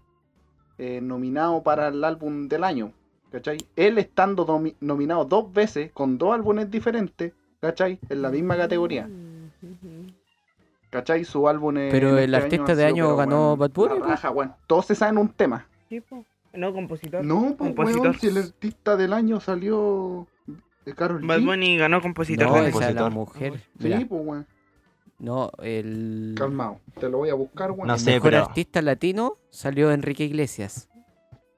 eh, 0.77 1.01
nominado 1.01 1.63
para 1.63 1.87
el 1.87 2.03
álbum 2.03 2.47
del 2.47 2.63
año 2.63 2.93
¿cachai? 3.31 3.57
él 3.75 3.97
estando 3.97 4.45
nomi- 4.45 4.75
nominado 4.79 5.25
dos 5.25 5.51
veces 5.53 5.91
con 5.91 6.17
dos 6.17 6.33
álbumes 6.33 6.69
diferentes 6.71 7.33
¿cachai? 7.61 7.99
en 8.09 8.21
la 8.21 8.29
misma 8.29 8.57
categoría 8.57 9.07
¿cachai? 10.89 11.23
su 11.25 11.47
álbum 11.47 11.77
en 11.77 11.91
Pero 11.91 12.17
el 12.17 12.33
este 12.33 12.45
artista 12.45 12.71
han 12.71 12.77
de 12.77 12.85
año 12.85 13.15
ganó 13.15 13.55
Bad 13.57 13.71
Bunny, 13.71 13.99
raja, 13.99 14.31
weón. 14.31 14.53
todos 14.67 14.85
se 14.85 14.95
saben 14.95 15.17
un 15.17 15.29
tema 15.29 15.67
Sí, 15.89 16.01
po. 16.01 16.23
No, 16.53 16.73
compositor. 16.73 17.23
no 17.23 17.55
pues 17.57 17.69
Compositor. 17.69 18.01
weón, 18.01 18.19
si 18.19 18.27
el 18.27 18.37
artista 18.37 18.97
del 18.97 19.13
año 19.13 19.39
salió 19.39 20.27
de 20.85 20.93
Karol 20.95 21.23
Bad 21.25 21.39
G 21.41 21.45
Bunny 21.45 21.77
ganó 21.77 22.01
compositor. 22.01 22.47
No, 22.47 22.57
esa 22.57 22.89
es 22.89 22.95
la 22.95 23.09
mujer. 23.09 23.53
sí 23.79 24.05
pues 24.05 24.21
weón 24.25 24.47
no, 25.19 25.51
el, 25.61 26.33
calmado 26.37 26.79
te 26.99 27.09
lo 27.09 27.17
voy 27.19 27.29
a 27.29 27.33
buscar 27.33 27.71
weón 27.71 27.87
No 27.87 27.93
el 27.95 27.99
sé, 27.99 28.11
mejor 28.11 28.31
pero- 28.31 28.45
artista 28.45 28.81
latino 28.81 29.37
salió 29.51 29.91
Enrique 29.91 30.23
Iglesias. 30.23 30.88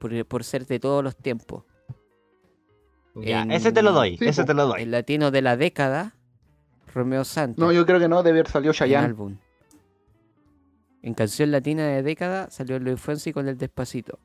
Por, 0.02 0.26
por 0.26 0.44
ser 0.44 0.66
de 0.66 0.80
todos 0.80 1.04
los 1.04 1.16
tiempos. 1.16 1.64
Ya, 3.14 3.44
En- 3.44 3.52
ese 3.52 3.72
te 3.72 3.84
lo 3.84 3.92
doy, 3.92 4.18
Sí, 4.18 4.26
ese 4.26 4.42
po. 4.42 4.48
te 4.48 4.54
lo 4.56 4.66
doy. 4.66 4.82
El 4.82 4.90
latino 4.90 5.30
de 5.30 5.44
la 5.44 5.56
década, 5.58 6.16
Romeo 6.94 7.24
Santos. 7.24 7.60
No, 7.64 7.72
yo 7.72 7.86
creo 7.86 8.00
que 8.00 8.08
no, 8.08 8.24
debe 8.24 8.40
haber 8.40 8.52
salido 8.52 8.72
en 8.72 8.78
Chayanne. 8.78 9.06
álbum. 9.06 9.38
En 11.04 11.14
canción 11.14 11.52
latina 11.52 11.86
de 11.88 12.02
década 12.02 12.50
salió 12.50 12.80
Luis 12.80 13.00
Fonsi 13.00 13.32
con 13.32 13.48
el 13.48 13.58
Despacito. 13.60 14.18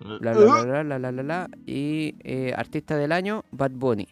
La, 0.00 0.32
la, 0.34 0.34
la, 0.34 0.64
la, 0.64 0.84
la, 0.84 0.98
la, 0.98 1.12
la, 1.12 1.22
la. 1.22 1.48
Y 1.66 2.14
eh, 2.22 2.52
artista 2.54 2.96
del 2.96 3.12
año, 3.12 3.44
Bad 3.50 3.70
Bunny. 3.72 4.08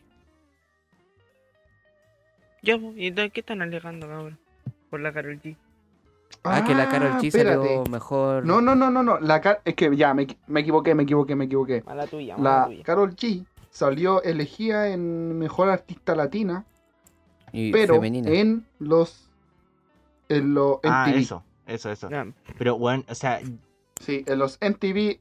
Ya, 2.63 2.77
¿y 2.97 3.07
entonces 3.09 3.33
qué 3.33 3.41
están 3.41 3.61
alegando, 3.63 4.09
cabrón? 4.09 4.39
Por 4.91 5.01
la 5.01 5.13
Karol 5.13 5.41
G. 5.43 5.57
Ah, 6.45 6.65
que 6.65 6.75
la 6.75 6.89
Karol 6.89 7.13
G 7.15 7.27
espérate. 7.27 7.57
salió 7.67 7.85
mejor. 7.87 8.45
No, 8.47 8.61
no, 8.61 8.75
no, 8.75 8.91
no, 8.91 9.03
no. 9.03 9.19
La 9.21 9.41
Car- 9.41 9.61
es 9.65 9.75
que 9.75 9.95
ya, 9.97 10.15
me, 10.15 10.27
me 10.47 10.61
equivoqué, 10.61 10.95
me 10.95 11.03
equivoqué, 11.05 11.35
me 11.35 11.45
equivoqué. 11.47 11.83
Mala 11.87 12.07
tuya, 12.07 12.37
mala 12.37 12.59
La 12.61 12.67
tuya. 12.67 12.83
Carol 12.85 13.15
G 13.17 13.45
salió 13.71 14.23
elegida 14.23 14.89
en 14.89 15.39
Mejor 15.39 15.69
Artista 15.69 16.15
Latina, 16.15 16.65
Y 17.53 17.73
pero 17.73 17.95
femenina. 17.95 18.31
en 18.31 18.65
los... 18.79 19.29
En 20.29 20.55
los 20.55 20.79
Ah, 20.85 21.07
MTV. 21.09 21.19
eso, 21.21 21.43
eso, 21.67 21.91
eso. 21.91 22.11
Ya, 22.11 22.27
Pero, 22.59 22.79
bueno, 22.79 23.05
o 23.09 23.15
sea, 23.15 23.41
Sí, 24.01 24.25
en 24.27 24.39
los 24.39 24.59
MTV. 24.61 25.21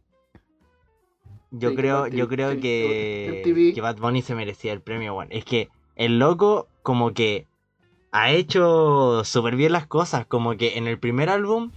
yo 1.52 1.70
Sí, 1.70 1.76
creo, 1.76 2.06
MTV, 2.06 2.16
yo 2.18 2.28
creo 2.28 2.60
que, 2.60 3.42
MTV. 3.46 3.74
que 3.76 3.82
Bad 3.82 3.98
Bunny 3.98 4.22
se 4.22 4.36
merecía 4.36 4.74
el 4.74 4.82
premio, 4.82 5.16
weón. 5.16 5.28
Es 5.32 5.46
que 5.46 5.70
el 5.96 6.20
loco 6.20 6.68
como 6.84 7.14
que 7.14 7.48
ha 8.18 8.32
hecho 8.32 9.24
súper 9.26 9.56
bien 9.56 9.72
las 9.74 9.88
cosas, 9.88 10.26
como 10.26 10.56
que 10.58 10.78
en 10.78 10.88
el 10.88 10.98
primer 11.00 11.30
álbum 11.30 11.72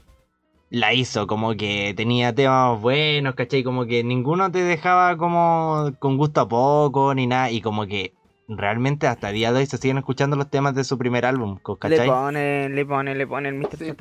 la 0.70 0.92
hizo, 0.94 1.26
como 1.26 1.54
que 1.56 1.94
tenía 1.96 2.34
temas 2.34 2.80
buenos, 2.80 3.34
¿cachai? 3.34 3.62
Como 3.64 3.86
que 3.86 4.04
ninguno 4.04 4.50
te 4.52 4.62
dejaba 4.62 5.16
como 5.16 5.90
con 5.98 6.16
gusto 6.16 6.42
a 6.42 6.48
poco 6.48 7.14
ni 7.14 7.26
nada, 7.26 7.50
y 7.50 7.60
como 7.60 7.86
que 7.86 8.12
realmente 8.48 9.06
hasta 9.06 9.28
el 9.30 9.34
día 9.34 9.52
de 9.52 9.60
hoy 9.60 9.66
se 9.66 9.78
siguen 9.78 9.98
escuchando 9.98 10.36
los 10.36 10.48
temas 10.50 10.74
de 10.74 10.84
su 10.84 10.96
primer 10.96 11.24
álbum, 11.26 11.58
co- 11.60 11.74
Le 11.82 11.96
¿cachai? 11.96 12.06
pone, 12.08 12.68
le 12.68 12.86
pone, 12.86 13.14
le 13.14 13.26
pone 13.26 13.48
el 13.48 13.54
Mr. 13.56 13.76
Sí. 13.78 13.92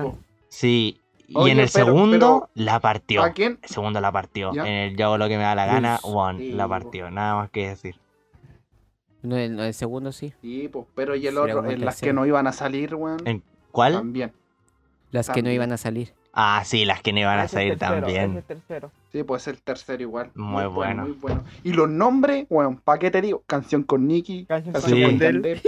Sí, 0.49 1.01
y 1.27 1.37
Oye, 1.37 1.51
en 1.53 1.59
el 1.59 1.69
pero- 1.73 1.85
segundo 1.87 2.49
la 2.53 2.79
partió. 2.79 3.23
¿A 3.23 3.31
quién? 3.31 3.59
El 3.61 3.69
segundo 3.69 3.99
la 3.99 4.11
partió. 4.11 4.53
¿Ya? 4.53 4.61
En 4.67 4.73
el 4.91 4.95
yo 4.97 5.05
hago 5.07 5.17
lo 5.17 5.27
que 5.27 5.37
me 5.37 5.43
da 5.43 5.55
la 5.55 5.65
gana, 5.65 5.99
Uf, 6.03 6.13
one, 6.15 6.39
sí, 6.39 6.51
la 6.51 6.67
partió. 6.67 7.09
Nada 7.11 7.35
más 7.35 7.49
que 7.49 7.69
decir. 7.69 7.95
No, 9.23 9.37
el, 9.37 9.59
el 9.59 9.73
segundo 9.73 10.11
sí. 10.11 10.33
Sí, 10.41 10.69
pues, 10.71 10.85
pero 10.95 11.15
y 11.15 11.27
el 11.27 11.35
Será 11.35 11.57
otro, 11.59 11.65
el 11.65 11.79
en 11.79 11.85
las 11.85 12.01
que 12.01 12.13
no 12.13 12.25
iban 12.25 12.47
a 12.47 12.53
salir, 12.53 12.95
weón. 12.95 13.19
¿En 13.25 13.43
cuál? 13.71 13.93
También. 13.93 14.31
Las 15.11 15.29
que 15.29 15.41
no 15.41 15.49
iban 15.49 15.71
a 15.71 15.77
salir. 15.77 16.13
Ah, 16.33 16.61
sí, 16.65 16.85
las 16.85 17.01
que 17.01 17.13
no 17.13 17.19
iban 17.19 17.39
a 17.39 17.45
es 17.45 17.51
salir 17.51 17.79
tercero, 17.79 18.01
también. 18.01 18.37
es 18.37 18.45
tercero. 18.45 18.91
Sí, 19.11 19.23
pues 19.23 19.47
el 19.47 19.59
tercero 19.61 20.03
igual. 20.03 20.29
Muy 20.35 20.65
bueno. 20.65 21.03
Muy 21.03 21.13
bueno. 21.13 21.43
Y 21.63 21.73
los 21.73 21.89
nombres, 21.89 22.45
weón, 22.49 22.77
¿pa' 22.77 22.99
qué 22.99 23.09
te 23.09 23.21
digo? 23.21 23.41
Canción 23.47 23.81
con 23.81 24.05
Nicky, 24.05 24.45
Canción 24.45 24.73
canción 24.73 25.17
con. 25.17 25.43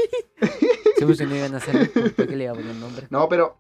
Sí, 1.00 1.06
pues, 1.06 1.22
no 1.22 1.34
iban 1.34 1.56
a 1.56 1.62
salir, 1.62 1.94
¿por 1.94 2.28
qué 2.28 2.36
le 2.36 2.44
iba 2.44 2.52
a 2.52 2.56
poner 2.56 2.76
nombre? 2.76 3.08
No, 3.10 3.30
pero. 3.30 3.58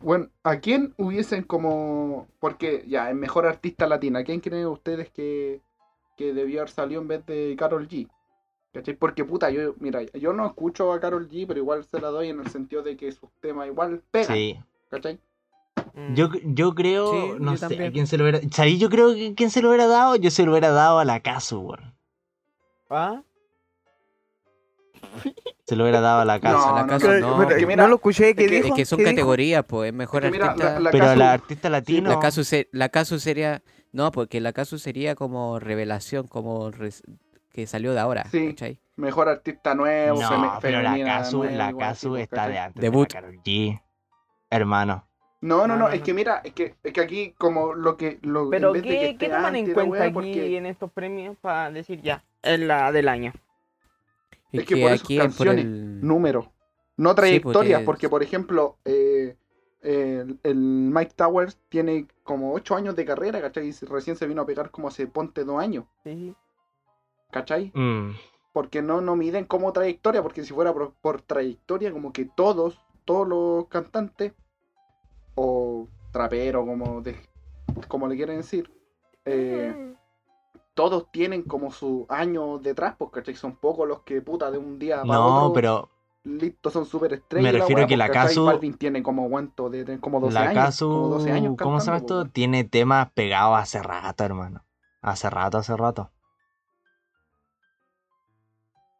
Bueno, 0.00 0.30
¿a 0.42 0.56
quién 0.56 0.94
hubiesen 0.96 1.44
como. 1.44 2.28
Porque 2.40 2.84
ya, 2.88 3.10
es 3.10 3.14
mejor 3.14 3.46
artista 3.46 3.86
latina. 3.86 4.20
¿A 4.20 4.24
quién 4.24 4.40
creen 4.40 4.66
ustedes 4.66 5.10
que, 5.10 5.60
que 6.16 6.32
debió 6.32 6.60
haber 6.60 6.70
salido 6.70 7.02
en 7.02 7.08
vez 7.08 7.26
de 7.26 7.54
Carol 7.58 7.86
G? 7.86 8.08
¿Cachai? 8.74 8.94
Porque 8.94 9.24
puta, 9.24 9.50
yo, 9.50 9.74
mira, 9.78 10.02
yo 10.14 10.32
no 10.32 10.44
escucho 10.46 10.92
a 10.92 11.00
Carol 11.00 11.28
G, 11.30 11.46
pero 11.46 11.60
igual 11.60 11.84
se 11.84 12.00
la 12.00 12.08
doy 12.08 12.28
en 12.30 12.40
el 12.40 12.48
sentido 12.48 12.82
de 12.82 12.96
que 12.96 13.12
sus 13.12 13.30
temas 13.40 13.68
igual 13.68 14.02
pegan. 14.10 14.36
Sí. 14.36 14.58
¿Cachai? 14.90 15.20
Mm. 15.94 16.14
Yo, 16.14 16.28
yo 16.44 16.74
creo, 16.74 17.12
Sí, 17.12 17.32
no 17.38 17.52
yo 17.52 17.56
sé, 17.56 17.60
también. 17.68 17.82
a 17.84 17.92
quién 17.92 18.06
se 18.08 18.18
lo 18.18 18.24
hubiera... 18.24 18.40
¿Sabí? 18.50 18.78
Yo 18.78 18.90
creo 18.90 19.14
que 19.14 19.34
quién 19.36 19.50
se 19.50 19.62
lo 19.62 19.68
hubiera 19.68 19.86
dado, 19.86 20.16
yo 20.16 20.30
se 20.32 20.44
lo 20.44 20.50
hubiera 20.50 20.70
dado 20.70 20.98
a 20.98 21.04
la 21.04 21.20
Casu, 21.20 21.60
weón. 21.60 21.94
¿Ah? 22.90 23.22
Se 25.66 25.76
lo 25.76 25.84
hubiera 25.84 26.00
dado 26.00 26.20
a 26.20 26.24
la 26.24 26.40
Casu. 26.40 26.68
a 26.68 26.72
la 26.74 26.82
no, 26.82 26.88
Casu 26.88 27.06
no, 27.06 27.20
no. 27.20 27.38
pero 27.38 27.50
es 27.50 27.56
que 27.58 27.66
mira, 27.66 27.82
no 27.84 27.88
lo 27.88 27.94
escuché, 27.96 28.34
¿qué 28.34 28.44
es 28.44 28.50
que- 28.50 28.56
dijo? 28.56 28.68
Es 28.68 28.74
que 28.74 28.84
son 28.84 29.02
categorías, 29.02 29.64
pues. 29.64 29.88
Es 29.88 29.94
mejor 29.94 30.24
es 30.24 30.32
que 30.32 30.38
mira, 30.38 30.46
artista. 30.50 30.72
la- 30.74 30.80
la 30.80 30.90
Pero 30.90 31.04
Casu- 31.04 31.16
la 31.16 31.32
artista 31.32 31.70
latino... 31.70 32.10
La 32.10 32.18
casu, 32.20 32.44
se- 32.44 32.68
la 32.72 32.88
casu 32.88 33.18
sería. 33.20 33.62
No, 33.92 34.10
porque 34.10 34.40
la 34.40 34.52
casu 34.52 34.78
sería 34.78 35.14
como 35.14 35.60
revelación, 35.60 36.26
como 36.26 36.70
res- 36.72 37.04
que 37.54 37.66
salió 37.66 37.94
de 37.94 38.00
ahora. 38.00 38.24
Sí. 38.30 38.48
¿cachai? 38.48 38.80
Mejor 38.96 39.28
artista 39.28 39.74
nuevo, 39.74 40.20
No, 40.20 40.58
pero 40.60 40.82
la 40.82 40.90
femenina 40.90 41.18
Casu, 41.18 41.38
nueva, 41.38 41.56
la 41.56 41.76
Casu 41.76 42.16
sí, 42.16 42.22
está 42.22 42.36
¿cachai? 42.36 42.52
de 42.52 42.58
antes 42.58 42.80
Debut. 42.82 43.08
de 43.08 43.14
la 43.14 43.20
Karol 43.20 43.40
G. 43.42 43.80
Hermano. 44.50 45.06
No, 45.40 45.66
no, 45.66 45.76
No, 45.76 45.88
es 45.88 46.02
que 46.02 46.14
mira, 46.14 46.40
es 46.44 46.52
que, 46.52 46.74
es 46.82 46.92
que 46.92 47.00
aquí 47.00 47.34
como 47.38 47.74
lo 47.74 47.96
que... 47.96 48.18
Lo, 48.22 48.48
Pero 48.50 48.68
en 48.68 48.72
vez 48.74 48.82
de 48.82 48.88
que 48.88 48.98
¿qué, 48.98 49.16
¿qué 49.18 49.28
toman 49.28 49.56
en 49.56 49.72
cuenta 49.72 49.90
wea, 49.92 50.02
aquí 50.04 50.12
porque 50.12 50.56
en 50.56 50.66
estos 50.66 50.90
premios 50.90 51.36
para 51.40 51.70
decir 51.70 52.00
ya? 52.02 52.24
Es 52.42 52.58
la 52.60 52.90
del 52.92 53.08
año. 53.08 53.32
Es, 54.52 54.60
Es 54.60 54.66
que 54.66 54.74
que, 54.76 54.82
por 54.82 54.92
aquí 54.92 55.16
por 55.16 55.26
canciones, 55.26 55.64
el. 55.64 56.00
Número, 56.06 56.52
no 56.96 57.14
trayectorias, 57.14 57.82
porque- 57.82 58.08
porque 58.08 58.08
por 58.08 58.22
ejemplo, 58.22 58.78
eh, 58.84 59.36
el, 59.82 60.38
el 60.44 60.56
Mike 60.56 61.12
Towers 61.16 61.58
tiene 61.68 62.06
como 62.22 62.52
8 62.54 62.76
años 62.76 62.96
de 62.96 63.04
carrera, 63.04 63.40
¿cachai? 63.40 63.68
Y 63.68 63.72
recién 63.86 64.16
se 64.16 64.26
vino 64.26 64.42
a 64.42 64.46
pegar 64.46 64.70
como 64.70 64.88
hace 64.88 65.06
ponte 65.06 65.44
dos 65.44 65.60
años, 65.60 65.84
Sí, 66.04 66.14
sí. 66.14 66.34
¿Cachai? 67.34 67.72
Mm. 67.74 68.12
Porque 68.52 68.82
no, 68.82 69.00
no 69.00 69.16
miden 69.16 69.44
como 69.46 69.72
trayectoria, 69.72 70.22
porque 70.22 70.44
si 70.44 70.54
fuera 70.54 70.72
por, 70.72 70.94
por 71.02 71.20
trayectoria, 71.22 71.92
como 71.92 72.12
que 72.12 72.24
todos, 72.24 72.78
todos 73.04 73.26
los 73.28 73.66
cantantes, 73.68 74.32
o 75.34 75.88
traperos, 76.12 76.64
como, 76.64 77.00
de, 77.02 77.16
como 77.88 78.06
le 78.08 78.16
quieren 78.16 78.38
decir, 78.38 78.70
eh, 79.24 79.74
todos 80.74 81.10
tienen 81.10 81.42
como 81.42 81.70
su 81.72 82.06
año 82.08 82.58
detrás, 82.58 82.94
pues, 82.98 83.10
¿cachai? 83.10 83.34
Son 83.34 83.56
pocos 83.56 83.88
los 83.88 84.00
que 84.02 84.20
puta 84.22 84.50
de 84.50 84.58
un 84.58 84.78
día 84.78 85.04
para 85.06 85.20
No, 85.20 85.46
otro, 85.46 85.52
pero 85.54 85.90
listo, 86.24 86.70
son 86.70 86.86
súper 86.86 87.14
estrellas. 87.14 87.52
Me 87.52 87.58
refiero 87.58 87.80
wea, 87.80 87.88
que 87.88 87.96
pues, 87.96 88.08
la 88.08 88.08
¿cachai? 88.08 88.36
Casu- 88.36 88.78
tiene 88.78 89.02
como 89.02 89.28
cuánto, 89.28 89.70
de, 89.70 89.84
de- 89.84 90.00
como 90.00 90.20
12 90.20 90.38
la 90.38 90.46
años. 90.48 90.64
Casu, 90.64 90.88
como 90.88 91.08
12 91.08 91.32
años 91.32 91.54
¿cómo 91.58 91.80
se 91.80 91.86
llama 91.86 91.98
esto? 91.98 92.22
pues, 92.22 92.32
Tiene 92.32 92.64
temas 92.64 93.10
pegados 93.12 93.58
hace 93.58 93.82
rato, 93.82 94.24
hermano. 94.24 94.64
Hace 95.02 95.30
rato, 95.30 95.58
hace 95.58 95.76
rato. 95.76 96.10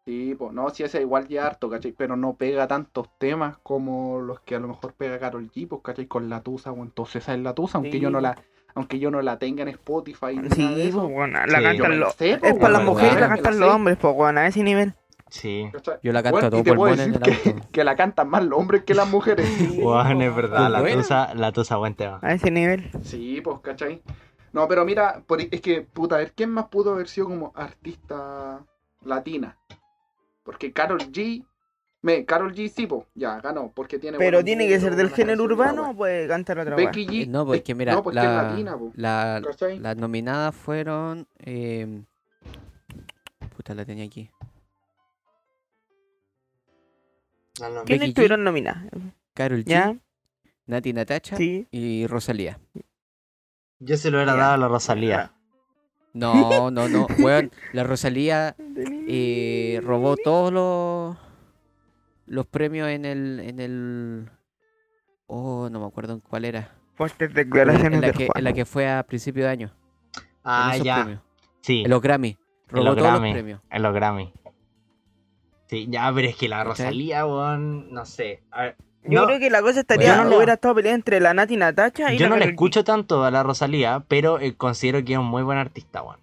Sí, 0.05 0.35
pues 0.39 0.53
no, 0.53 0.69
si 0.69 0.83
ese 0.83 1.01
igual 1.01 1.29
ya 1.29 1.47
harto, 1.47 1.71
¿cachai? 1.71 1.93
Pero 1.93 2.15
no 2.17 2.35
pega 2.35 2.67
tantos 2.69 3.09
temas 3.19 3.57
como 3.63 4.21
los 4.21 4.41
que 4.41 4.55
a 4.55 4.59
lo 4.59 4.69
mejor 4.69 4.93
pega 4.93 5.19
Carol 5.19 5.51
G, 5.51 5.67
pues, 5.67 5.81
¿cachai? 5.83 6.07
Con 6.07 6.29
la 6.29 6.43
Tusa, 6.43 6.73
o 6.73 6.83
entonces 6.83 7.23
esa 7.23 7.33
es 7.35 7.41
la 7.41 7.55
Tusa, 7.55 7.79
aunque 7.79 7.93
Sí, 7.93 8.01
yo 8.01 8.11
no 8.11 8.21
pues. 8.21 8.23
la, 8.37 8.43
aunque 8.75 8.99
yo 8.99 9.11
no 9.11 9.23
la 9.23 9.39
tenga 9.39 9.63
en 9.63 9.69
Spotify 9.69 10.37
ni 10.37 10.49
nada 10.49 10.73
de 10.75 10.83
Sí, 10.83 10.89
eso, 10.89 11.01
pues, 11.03 11.13
bueno, 11.15 11.39
la 11.47 11.59
Sí. 11.59 11.65
cantan 11.65 12.01
los... 12.01 12.15
pues, 12.17 12.33
Es 12.33 12.39
para 12.41 12.53
las 12.53 12.71
bueno, 12.73 12.85
mujeres 12.91 13.21
la 13.21 13.29
cantan 13.29 13.61
los 13.61 13.73
hombres, 13.75 13.97
pues, 13.99 14.15
bueno, 14.15 14.41
a 14.41 14.47
ese 14.47 14.63
nivel. 14.63 14.93
Sí. 15.31 15.71
Yo 16.03 16.13
la 16.13 16.23
canto 16.23 16.33
Bueno, 16.37 16.47
a 16.47 16.51
todo 16.51 16.61
y 16.61 16.65
te 16.65 16.75
puedo 16.75 16.95
pulmón 16.95 17.01
en 17.01 17.13
decir 17.13 17.29
el 17.49 17.55
que, 17.63 17.67
que 17.73 17.83
la 17.85 17.97
cantan 17.97 18.29
más 18.29 18.45
los 18.45 18.59
hombres 18.59 18.85
que 18.85 18.95
las 18.95 19.09
mujeres. 19.09 19.49
Juan, 19.81 20.21
es 20.23 20.37
verdad, 20.37 20.71
la 20.71 20.81
buena. 20.81 20.97
tusa, 21.01 21.35
la 21.35 21.51
tusa 21.51 21.77
buen 21.77 21.95
tema. 21.95 22.19
A 22.23 22.35
ese 22.35 22.51
nivel. 22.51 22.91
Sí, 23.03 23.41
pues, 23.41 23.59
¿cachai? 23.61 24.03
No, 24.53 24.69
pero 24.69 24.85
mira, 24.85 25.23
por- 25.27 25.41
es 25.41 25.61
que, 25.63 25.81
puta, 25.81 26.17
a 26.17 26.19
ver, 26.19 26.33
¿quién 26.37 26.51
más 26.51 26.67
pudo 26.67 26.93
haber 26.93 27.09
sido 27.09 27.27
como 27.27 27.53
artista 27.57 28.61
latina? 29.03 29.57
Porque 30.45 30.73
Carol 30.73 31.01
G, 31.11 31.45
me, 32.03 32.25
Carol 32.25 32.55
G 32.55 32.69
sí, 32.69 32.87
pues, 32.87 33.05
ya, 33.15 33.41
ganó, 33.41 33.73
porque 33.75 33.99
tiene... 33.99 34.19
Pero 34.19 34.45
tiene 34.45 34.69
que 34.69 34.79
ser 34.79 34.95
del 34.95 35.11
género 35.11 35.43
urbano 35.43 35.91
o 35.91 35.97
puede 35.97 36.29
cantar 36.29 36.59
otra. 36.61 36.77
Becky 36.77 37.03
Eh, 37.03 37.07
G... 37.09 37.29
No, 37.29 37.45
porque 37.47 37.73
es- 37.73 37.79
mira, 37.79 37.95
no, 37.95 38.03
porque 38.03 38.19
es 38.19 38.25
la, 38.25 38.43
latina, 38.43 38.79
po, 38.79 38.93
las 38.95 39.97
nominadas 39.97 40.55
fueron. 40.55 41.27
eh, 41.39 42.03
puta, 43.57 43.75
la 43.75 43.85
tenía 43.85 44.05
aquí. 44.05 44.31
¿Quiénes 47.87 48.09
estuvieron 48.09 48.43
nominadas? 48.45 48.85
Carol 49.33 49.61
G, 49.65 49.69
¿Ya? 49.69 49.97
Nati 50.67 50.93
Natacha 50.93 51.37
Sí. 51.37 51.67
y 51.71 52.07
Rosalía. 52.07 52.59
Yo 53.79 53.97
se 53.97 54.11
lo 54.11 54.19
hubiera 54.19 54.35
dado 54.35 54.55
a 54.55 54.57
la 54.57 54.69
Rosalía. 54.69 55.33
No, 56.15 56.71
no, 56.71 56.89
no. 56.89 57.07
Weón, 57.19 57.51
la 57.73 57.85
Rosalía 57.85 58.57
eh, 59.09 59.81
robó 59.83 60.17
todos 60.17 60.53
los, 60.53 61.17
los 62.27 62.47
premios 62.47 62.89
en 62.89 63.05
el, 63.05 63.41
en 63.41 63.61
el. 63.61 64.31
Oh, 65.27 65.69
no 65.71 65.81
me 65.81 65.87
acuerdo 65.87 66.15
en 66.15 66.21
cuál 66.21 66.45
era. 66.45 66.73
Fuertes 66.95 67.29
En 67.31 67.35
declaraciones 67.35 68.01
la, 68.01 68.07
de 68.07 68.13
que, 68.13 68.27
Juan. 68.27 68.39
en 68.39 68.45
la 68.45 68.53
que 68.53 68.65
fue 68.65 68.89
a 68.91 69.03
principio 69.03 69.45
de 69.45 69.51
año. 69.51 69.73
en 70.17 70.23
Ah, 70.45 70.77
ya. 70.77 70.97
premios. 71.03 71.21
Sí, 71.61 71.83
En 71.85 71.91
los 71.91 72.01
Grammy. 72.01 72.37
Robó 72.69 72.85
los 72.85 72.97
todos 72.97 73.09
Grammy. 73.11 73.29
los 73.29 73.35
premios. 73.35 73.61
en 73.71 73.83
los 73.83 73.95
Grammy. 73.95 74.33
Sí, 75.67 75.87
ya, 75.91 76.13
pero 76.15 76.29
es 76.29 76.37
que 76.37 76.49
la. 76.49 76.63
Rosalía, 76.63 77.27
weón, 77.27 77.93
no 77.93 78.05
sé. 78.05 78.43
A 78.53 78.63
ver, 78.63 78.77
Yo 79.05 79.21
no, 79.21 79.27
creo 79.27 79.39
que 79.39 79.51
la 79.51 79.61
cosa 79.63 79.81
estaría, 79.81 80.17
Yo 80.17 80.25
no 80.25 80.37
hubiera 80.37 80.55
estado 80.55 80.75
peleada 80.75 80.95
entre 80.97 81.21
la 81.21 81.35
Nati 81.35 81.57
Natacha 81.57 82.13
y 82.15 82.19
yo 82.19 82.29
la 82.29 82.37
no 82.37 82.37
G. 82.37 82.49
escucho 82.49 82.85
tanto 82.85 83.25
a 83.25 83.31
la 83.31 83.43
Rosalía, 83.43 84.05
pero 84.09 84.41
eh, 84.41 84.57
considero 84.57 85.05
que 85.05 85.13
es 85.13 85.19
un 85.19 85.27
muy 85.27 85.43
buen 85.43 85.59
artista, 85.59 86.03
weón. 86.03 86.21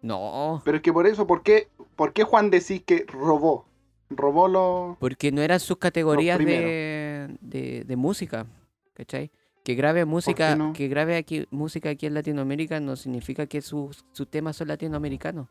No, 0.00 0.60
Pero 0.64 0.78
es 0.78 0.82
que 0.82 0.92
por 0.92 1.06
eso, 1.06 1.26
¿por 1.26 1.42
qué, 1.42 1.68
por 1.94 2.12
qué 2.12 2.24
Juan 2.24 2.50
decís 2.50 2.82
que 2.84 3.04
robó? 3.06 3.66
Robó 4.10 4.48
los... 4.48 4.98
porque 4.98 5.30
no 5.30 5.42
eran 5.42 5.60
sus 5.60 5.76
categorías 5.76 6.38
de, 6.38 7.36
de, 7.40 7.84
de 7.84 7.96
música. 7.96 8.46
¿Cachai? 8.94 9.30
Que 9.64 9.74
grabe 9.74 10.04
música, 10.04 10.56
no? 10.56 10.72
que 10.72 10.88
grabe 10.88 11.16
aquí 11.16 11.46
música 11.50 11.90
aquí 11.90 12.06
en 12.06 12.14
Latinoamérica 12.14 12.80
no 12.80 12.96
significa 12.96 13.46
que 13.46 13.62
sus, 13.62 14.04
sus 14.12 14.28
temas 14.28 14.56
son 14.56 14.68
latinoamericanos. 14.68 15.48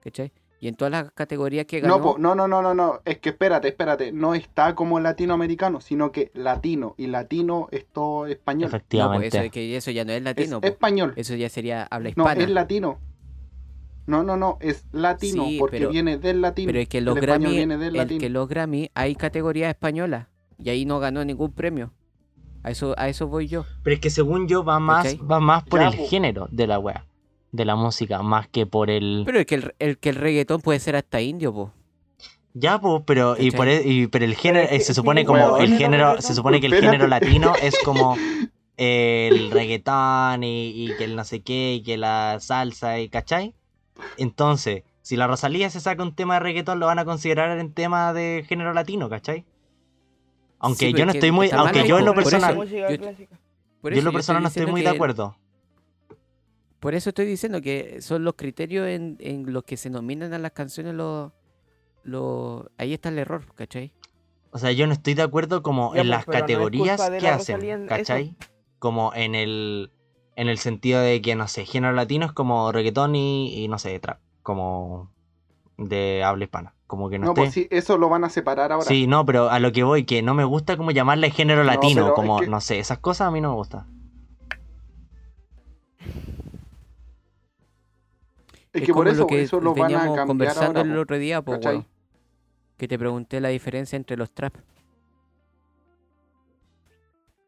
¿Cachai? 0.00 0.32
Y 0.62 0.68
en 0.68 0.76
todas 0.76 0.92
las 0.92 1.10
categorías 1.10 1.66
que 1.66 1.80
ganó. 1.80 1.96
No, 1.98 2.02
po, 2.04 2.18
no, 2.18 2.36
no, 2.36 2.46
no, 2.46 2.62
no, 2.62 2.72
no, 2.72 3.00
es 3.04 3.18
que 3.18 3.30
espérate, 3.30 3.66
espérate, 3.66 4.12
no 4.12 4.32
está 4.36 4.76
como 4.76 5.00
latinoamericano, 5.00 5.80
sino 5.80 6.12
que 6.12 6.30
latino, 6.34 6.94
y 6.96 7.08
latino 7.08 7.66
es 7.72 7.84
todo 7.92 8.26
español. 8.26 8.66
no, 8.66 8.70
pues 8.70 8.80
Efectivamente. 8.82 9.38
eso, 9.40 9.50
que 9.50 9.76
eso 9.76 9.90
ya 9.90 10.04
no 10.04 10.12
es 10.12 10.18
Es 10.18 10.22
latino. 10.22 10.60
po. 10.60 10.66
español, 10.68 11.14
Eso 11.16 11.34
ya 11.34 11.48
sería 11.48 11.82
habla 11.90 12.10
no, 12.14 12.22
hispana. 12.22 12.44
es 12.44 12.48
latino. 12.50 13.00
No, 14.06 14.22
no, 14.22 14.36
no, 14.36 14.58
es 14.60 14.84
latino, 14.92 15.46
Sí, 15.46 15.56
porque 15.58 15.78
pero- 15.78 15.90
viene 15.90 16.16
del 16.18 16.40
latino. 16.40 16.68
Pero 16.68 16.78
es 16.78 16.88
que 16.88 17.00
los 17.00 17.16
el 17.16 17.22
Grammy, 17.22 17.50
viene 17.50 17.76
del 17.76 17.88
el 17.88 17.96
latino. 17.96 18.20
que 18.20 18.28
los 18.30 18.48
Grammy 18.48 18.88
hay 18.94 19.16
categorías 19.16 19.68
españolas 19.68 20.28
y 20.58 20.70
ahí 20.70 20.84
no 20.84 21.00
ganó 21.00 21.24
ningún 21.24 21.50
premio. 21.50 21.92
A 22.62 22.70
eso, 22.70 22.94
a 22.96 23.08
eso 23.08 23.26
voy 23.26 23.48
yo. 23.48 23.64
Pero 23.82 23.94
es 23.94 24.00
que 24.00 24.10
según 24.10 24.46
yo 24.46 24.62
va 24.62 24.78
más, 24.78 25.16
va 25.28 25.40
más 25.40 25.64
por 25.64 25.80
Ya, 25.80 25.88
el 25.88 25.96
po. 25.96 26.06
género 26.06 26.46
de 26.52 26.68
la 26.68 26.78
wea, 26.78 27.04
de 27.52 27.64
la 27.64 27.76
música, 27.76 28.22
más 28.22 28.48
que 28.48 28.66
por 28.66 28.90
el... 28.90 29.22
Pero 29.26 29.38
es 29.40 29.46
que 29.46 29.54
el, 29.56 29.74
el 29.78 29.98
que 29.98 30.08
el 30.08 30.16
reggaetón 30.16 30.60
puede 30.62 30.80
ser 30.80 30.96
hasta 30.96 31.20
indio, 31.20 31.52
po. 31.52 31.72
Ya, 32.54 32.78
pues, 32.80 33.02
pero, 33.06 33.34
y 33.38 33.50
por 33.50 33.68
e- 33.68 33.82
y- 33.86 34.06
pero 34.08 34.24
el 34.24 34.34
género, 34.34 34.68
eh, 34.70 34.80
se 34.80 34.92
supone 34.94 35.24
como 35.24 35.56
el 35.58 35.76
género, 35.76 36.20
se 36.20 36.34
supone 36.34 36.60
que 36.60 36.66
el 36.66 36.74
género 36.74 37.06
latino 37.06 37.52
es 37.62 37.78
como 37.84 38.16
el 38.76 39.50
reggaetón 39.50 40.44
y, 40.44 40.68
y 40.86 40.96
que 40.96 41.04
el 41.04 41.16
no 41.16 41.24
sé 41.24 41.40
qué, 41.42 41.74
y 41.74 41.82
que 41.82 41.96
la 41.96 42.38
salsa, 42.40 42.98
y 42.98 43.08
¿cachai? 43.08 43.54
Entonces, 44.18 44.82
si 45.02 45.16
la 45.16 45.26
Rosalía 45.26 45.70
se 45.70 45.80
saca 45.80 46.02
un 46.02 46.14
tema 46.14 46.34
de 46.34 46.40
reggaetón, 46.40 46.78
lo 46.80 46.86
van 46.86 46.98
a 46.98 47.04
considerar 47.04 47.58
en 47.58 47.72
tema 47.72 48.12
de 48.12 48.44
género 48.48 48.72
latino, 48.72 49.08
¿cachai? 49.08 49.44
Aunque 50.58 50.86
Sí, 50.86 50.92
yo 50.94 51.04
no 51.06 51.12
estoy 51.12 51.30
muy, 51.32 51.50
aunque 51.50 51.86
yo 51.86 51.98
en 51.98 52.04
lo 52.04 52.14
personal, 52.14 52.54
Música 52.54 52.90
yo- 52.90 52.96
yo 52.96 53.98
en 53.98 54.04
lo 54.04 54.12
personal 54.12 54.42
no 54.42 54.48
estoy 54.48 54.66
muy 54.66 54.80
de 54.82 54.90
que- 54.90 54.94
acuerdo. 54.94 55.36
Por 56.82 56.96
eso 56.96 57.10
estoy 57.10 57.26
diciendo 57.26 57.62
que 57.62 58.02
son 58.02 58.24
los 58.24 58.34
criterios 58.34 58.88
en, 58.88 59.16
en 59.20 59.52
los 59.52 59.62
que 59.62 59.76
se 59.76 59.88
nominan 59.88 60.34
a 60.34 60.38
las 60.40 60.50
canciones 60.50 60.94
los... 60.94 61.30
los 62.02 62.64
ahí 62.76 62.92
está 62.92 63.08
el 63.10 63.20
error, 63.20 63.44
¿cachai? 63.54 63.92
O 64.50 64.58
sea, 64.58 64.72
yo 64.72 64.88
no 64.88 64.92
estoy 64.92 65.14
de 65.14 65.22
acuerdo 65.22 65.62
como 65.62 65.94
Ya, 65.94 66.00
en 66.00 66.08
pues, 66.08 66.10
las 66.10 66.26
no 66.26 66.32
categorías 66.32 67.08
que 67.08 67.20
la 67.20 67.34
hacen, 67.36 67.62
eso. 67.62 67.86
¿cachai? 67.86 68.36
Como 68.80 69.14
en 69.14 69.36
el 69.36 69.92
en 70.34 70.48
el 70.48 70.58
sentido 70.58 71.00
de 71.00 71.22
que, 71.22 71.36
no 71.36 71.46
sé, 71.46 71.66
género 71.66 71.92
latino 71.92 72.26
es 72.26 72.32
como 72.32 72.72
reggaetón 72.72 73.14
y, 73.14 73.54
y, 73.62 73.68
no 73.68 73.78
sé, 73.78 74.00
trap, 74.00 74.18
como 74.42 75.12
de 75.78 76.24
habla 76.24 76.42
hispana. 76.44 76.74
Como 76.88 77.10
que 77.10 77.18
no, 77.20 77.26
No, 77.26 77.30
esté... 77.30 77.42
pues 77.42 77.54
sí, 77.54 77.68
eso 77.70 77.96
lo 77.96 78.08
van 78.08 78.24
a 78.24 78.28
separar 78.28 78.72
ahora. 78.72 78.86
Sí, 78.86 79.06
no, 79.06 79.24
pero 79.24 79.50
a 79.50 79.60
lo 79.60 79.70
que 79.70 79.84
voy, 79.84 80.04
que 80.04 80.20
no 80.22 80.34
me 80.34 80.42
gusta 80.42 80.76
como 80.76 80.90
llamarle 80.90 81.30
género 81.30 81.62
No, 81.62 81.70
latino, 81.70 82.08
es 82.08 82.12
como, 82.14 82.40
que- 82.40 82.48
no 82.48 82.60
sé, 82.60 82.80
esas 82.80 82.98
cosas 82.98 83.28
a 83.28 83.30
mí 83.30 83.40
no 83.40 83.50
me 83.50 83.54
gustan. 83.54 83.86
Es 88.72 88.82
que 88.86 88.92
por 88.92 89.08
eso, 89.08 89.20
lo 89.22 89.26
que 89.26 89.42
eso 89.42 89.60
lo 89.60 89.74
van 89.74 89.94
a 89.94 89.98
veníamos 89.98 90.20
conversando 90.26 90.80
ahora. 90.80 90.92
el 90.92 90.98
otro 90.98 91.18
día, 91.18 91.42
po. 91.42 91.58
Que 92.76 92.88
te 92.88 92.98
pregunté 92.98 93.40
la 93.40 93.48
diferencia 93.50 93.96
entre 93.96 94.16
los 94.16 94.30
trap. 94.32 94.54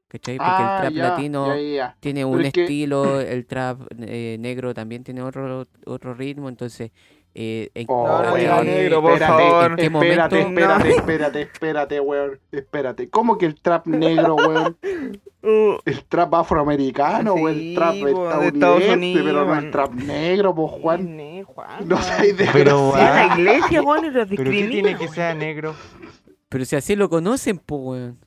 ¿cachai? 0.08 0.36
Porque 0.36 0.50
Ah, 0.52 0.76
el 0.76 0.80
trap 0.82 0.92
ya, 0.92 1.08
latino 1.08 1.46
ya, 1.48 1.56
ya, 1.56 1.74
ya. 1.74 1.96
tiene 1.98 2.20
Pero 2.20 2.28
un 2.28 2.40
es 2.44 2.52
que- 2.52 2.62
estilo, 2.62 3.20
el 3.20 3.46
trap 3.46 3.80
eh, 3.98 4.36
negro 4.38 4.72
también 4.72 5.02
tiene 5.02 5.22
otro, 5.22 5.66
otro 5.86 6.14
ritmo, 6.14 6.48
entonces... 6.48 6.92
Eh, 7.36 7.70
en- 7.74 7.86
Oh, 7.88 8.06
No, 8.06 8.22
no 8.22 8.28
¿a 8.34 8.36
diga 8.38 8.58
qué- 8.60 8.64
negro, 8.64 9.02
por 9.02 9.12
espérate, 9.14 9.42
favor. 9.42 9.70
¿En 9.70 9.76
qué 9.76 9.82
espérate, 9.86 10.36
momento? 10.44 10.60
espérate, 10.60 10.90
espérate, 10.96 11.40
espérate, 11.42 12.00
weón. 12.00 12.40
Espérate. 12.52 13.10
¿Cómo 13.10 13.38
que 13.38 13.46
el 13.46 13.60
trap 13.60 13.86
negro, 13.88 14.36
weón? 14.36 14.76
Uh, 15.42 15.76
El 15.84 16.04
trap 16.04 16.32
afroamericano 16.34 17.34
o 17.34 17.48
el 17.48 17.58
Sí, 17.58 17.74
trap 17.74 17.94
po, 17.98 18.04
de 18.06 18.12
estadounidense, 18.12 18.46
Estados 18.54 18.88
Unidos, 18.96 19.22
pero 19.26 19.44
no 19.44 19.58
el 19.58 19.70
trap 19.70 19.92
negro, 19.94 20.54
pues 20.54 20.72
Juan. 20.80 21.16
ne, 21.16 21.42
Juan, 21.42 21.88
No 21.88 21.96
Juan. 21.96 22.06
seas 22.36 22.50
Pero, 22.52 22.92
la 22.96 23.26
weón. 23.26 23.40
iglesia, 23.40 23.82
weón, 23.82 24.04
y 24.06 24.10
los 24.10 24.28
¿Pero 24.28 24.44
qué 24.50 24.68
tiene 24.68 24.96
que 24.96 25.08
ser 25.08 25.36
negro? 25.36 25.74
Pero 26.48 26.64
si 26.64 26.76
así 26.76 26.94
lo 26.96 27.08
conocen, 27.10 27.58
pues, 27.58 27.80
weón. 27.82 28.18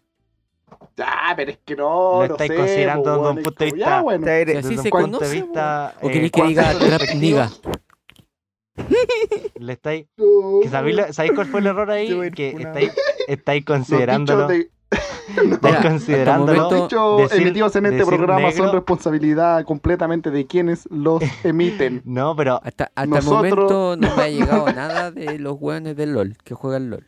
Ya, 0.97 1.33
pero 1.35 1.51
es 1.51 1.59
que 1.63 1.75
no, 1.75 2.21
Lo 2.21 2.27
no 2.27 2.33
estáis 2.33 2.51
sé, 2.51 2.57
considerando 2.57 3.03
desde 3.09 3.17
un 3.19 3.23
weón, 3.23 3.35
punto 3.43 3.63
de 3.63 3.71
vista- 3.71 3.89
Ya, 3.89 4.01
bueno. 4.01 4.25
Sea, 4.25 4.35
Si 4.35 4.41
así 4.43 4.53
Desde 4.53 4.61
se 4.69 4.75
un 4.75 4.83
punto 4.83 4.91
conoce, 5.17 5.25
de 5.35 5.41
vista, 5.41 5.93
¿O 6.01 6.09
eh, 6.09 6.11
queréis 6.11 6.31
que 6.31 6.43
diga 6.43 6.73
trap 6.77 7.01
niga? 7.15 7.49
Le 9.59 9.73
estáis, 9.73 10.05
No, 10.17 10.59
que 10.61 10.69
sabéis, 10.69 10.95
lo- 10.95 11.13
¿sabéis 11.13 11.33
cuál 11.33 11.47
fue 11.47 11.59
el 11.61 11.67
error 11.67 11.89
ahí? 11.91 12.31
Que 12.31 12.49
estáis, 12.49 12.91
estáis 13.27 13.65
considerándolo. 13.65 14.47
Estáis 15.27 16.37
momento- 16.37 16.53
Los 16.55 16.71
dichos 16.71 17.33
emitidos 17.33 17.75
en 17.75 17.85
este 17.87 18.05
programa 18.05 18.51
son 18.53 18.71
responsabilidad 18.71 19.65
completamente 19.65 20.31
de 20.31 20.47
quienes 20.47 20.87
los 20.89 21.21
emiten. 21.43 22.01
No, 22.05 22.33
pero 22.35 22.61
Hasta, 22.63 22.85
hasta 22.95 23.05
Nosotros- 23.05 23.43
el 23.45 23.55
momento 23.55 23.97
no 23.97 24.15
me 24.15 24.23
ha 24.23 24.29
llegado 24.29 24.71
nada 24.71 25.11
de 25.11 25.37
los 25.39 25.57
weones 25.59 25.97
del 25.97 26.13
LOL, 26.13 26.37
que 26.45 26.53
juegan 26.53 26.89
LOL. 26.89 27.05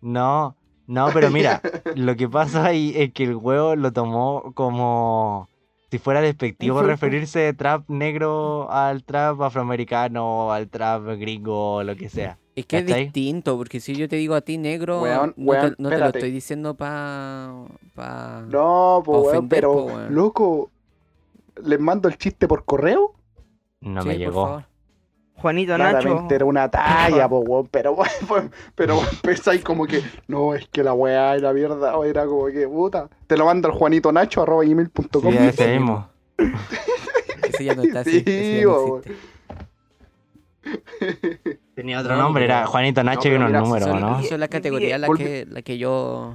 no, 0.00 0.56
no, 0.88 1.08
pero 1.14 1.30
mira, 1.30 1.62
lo 1.94 2.16
que 2.16 2.28
pasa 2.28 2.64
ahí 2.64 2.92
es 2.96 3.12
que 3.12 3.22
el 3.22 3.36
huevo 3.36 3.76
lo 3.76 3.92
tomó 3.92 4.50
como 4.54 5.48
si 5.90 5.98
fuera 5.98 6.20
despectivo 6.20 6.82
referirse 6.82 7.40
de 7.40 7.52
trap 7.52 7.88
negro 7.88 8.70
al 8.70 9.02
trap 9.02 9.40
afroamericano 9.42 10.46
o 10.46 10.52
al 10.52 10.68
trap 10.68 11.04
gringo 11.18 11.76
o 11.76 11.82
lo 11.82 11.96
que 11.96 12.08
sea. 12.08 12.38
Es 12.54 12.66
que 12.66 12.78
es 12.78 12.86
distinto, 12.86 13.56
porque 13.56 13.80
si 13.80 13.94
yo 13.94 14.08
te 14.08 14.16
digo 14.16 14.34
a 14.34 14.40
ti 14.40 14.58
negro, 14.58 15.02
Weón, 15.02 15.34
no, 15.36 15.52
te, 15.52 15.74
no 15.78 15.88
te 15.88 15.98
lo 15.98 16.06
estoy 16.06 16.30
diciendo 16.30 16.74
pa... 16.74 17.54
pa... 17.94 18.44
No, 18.48 19.02
pues, 19.04 19.18
weón, 19.18 19.28
ofender, 19.28 19.56
pero, 19.56 19.86
po, 19.86 19.98
loco, 20.10 20.70
¿les 21.64 21.80
mando 21.80 22.08
el 22.08 22.18
chiste 22.18 22.46
por 22.46 22.64
correo? 22.64 23.14
No 23.80 24.02
Sí, 24.02 24.08
me 24.08 24.18
llegó. 24.18 24.62
Juanito 25.40 25.76
Nacho. 25.78 25.98
Claramente 26.00 26.34
era 26.34 26.44
una 26.44 26.70
talla, 26.70 27.28
po, 27.30 27.38
weón, 27.40 27.68
pero, 27.70 27.92
weón, 28.28 28.50
pero 28.74 29.00
pensáis 29.22 29.62
como 29.64 29.86
que, 29.86 30.02
no, 30.28 30.54
es 30.54 30.66
que 30.68 30.82
la 30.84 30.92
weá 30.92 31.34
era 31.36 31.52
mierda, 31.52 31.96
o 31.96 32.04
era 32.04 32.26
como 32.26 32.46
que, 32.46 32.66
puta, 32.68 33.08
te 33.26 33.36
lo 33.36 33.46
manda 33.46 33.68
el 33.68 33.74
Juanito 33.74 34.12
Nacho, 34.12 34.42
arroba 34.42 34.64
gmail.com. 34.64 35.32
Sí, 35.32 35.38
ese 35.38 35.78
mismo. 35.78 36.08
Ese 37.42 37.64
ya 37.64 37.74
no 37.74 37.82
está 37.82 38.00
así. 38.00 38.20
Sí, 38.20 38.24
ese 38.26 38.58
ya 38.60 38.64
no 38.66 38.72
weón. 38.84 39.02
existe. 39.04 39.30
Tenía 41.74 42.00
otro 42.00 42.14
No, 42.16 42.22
nombre, 42.22 42.44
era 42.44 42.66
Juanito 42.66 43.02
Nacho 43.02 43.28
no 43.30 43.34
el 43.36 43.44
mira, 43.46 43.60
número, 43.60 43.86
Son, 43.86 44.00
¿no? 44.00 44.22
son 44.22 44.40
las 44.40 44.48
categorías 44.50 45.00
las 45.00 45.08
Volvi- 45.10 45.16
que, 45.18 45.46
la 45.48 45.62
que 45.62 45.78
yo... 45.78 46.34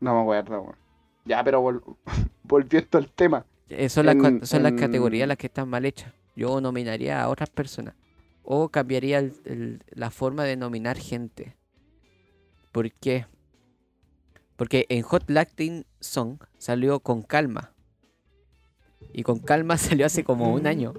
No 0.00 0.14
me 0.14 0.20
acuerdo, 0.22 0.60
weón. 0.62 0.76
Ya, 1.24 1.42
pero 1.42 1.62
vol- 1.62 1.82
volviendo 2.42 2.98
al 2.98 3.08
tema. 3.10 3.44
eh, 3.68 3.88
son 3.88 4.06
las, 4.06 4.14
En- 4.14 4.20
cua- 4.40 4.44
son 4.44 4.62
las 4.62 4.72
en- 4.72 4.78
categorías 4.78 5.26
las 5.26 5.36
que 5.36 5.46
están 5.46 5.68
mal 5.68 5.84
hechas. 5.84 6.12
Yo 6.36 6.60
nominaría 6.60 7.22
a 7.22 7.28
otras 7.28 7.50
personas. 7.50 7.94
O 8.42 8.68
cambiaría 8.68 9.18
el- 9.18 9.34
el- 9.44 9.82
la 9.90 10.10
forma 10.10 10.44
de 10.44 10.56
nominar 10.56 10.96
gente. 10.98 11.56
¿Por 12.72 12.90
qué? 12.92 13.26
Porque 14.56 14.86
en 14.88 15.02
Hot 15.02 15.28
Latin 15.30 15.84
Song 16.00 16.38
salió 16.58 17.00
con 17.00 17.22
calma. 17.22 17.72
Y 19.12 19.22
con 19.22 19.38
calma 19.38 19.76
salió 20.00 20.06
hace 20.06 20.24
como 20.24 20.52
un 20.52 20.66
año. 20.66 20.94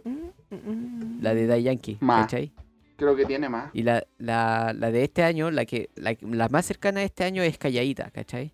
La 1.22 1.34
de 1.34 1.48
Daddy 1.48 1.64
Yankee. 1.64 1.98
Más. 2.02 2.22
¿cachai? 2.26 2.52
Creo 2.98 3.16
que 3.16 3.26
tiene 3.26 3.50
más. 3.50 3.72
Y 3.74 3.84
la, 3.84 4.06
la, 4.18 4.74
la 4.74 4.90
de 4.90 5.04
este 5.04 5.24
año, 5.24 5.52
la 5.52 5.66
que 5.66 5.90
la, 5.96 6.16
la 6.22 6.48
más 6.48 6.66
cercana 6.66 7.02
de 7.02 7.08
este 7.08 7.26
año 7.26 7.44
es 7.44 7.58
Calladita, 7.58 8.10
¿cachai? 8.10 8.54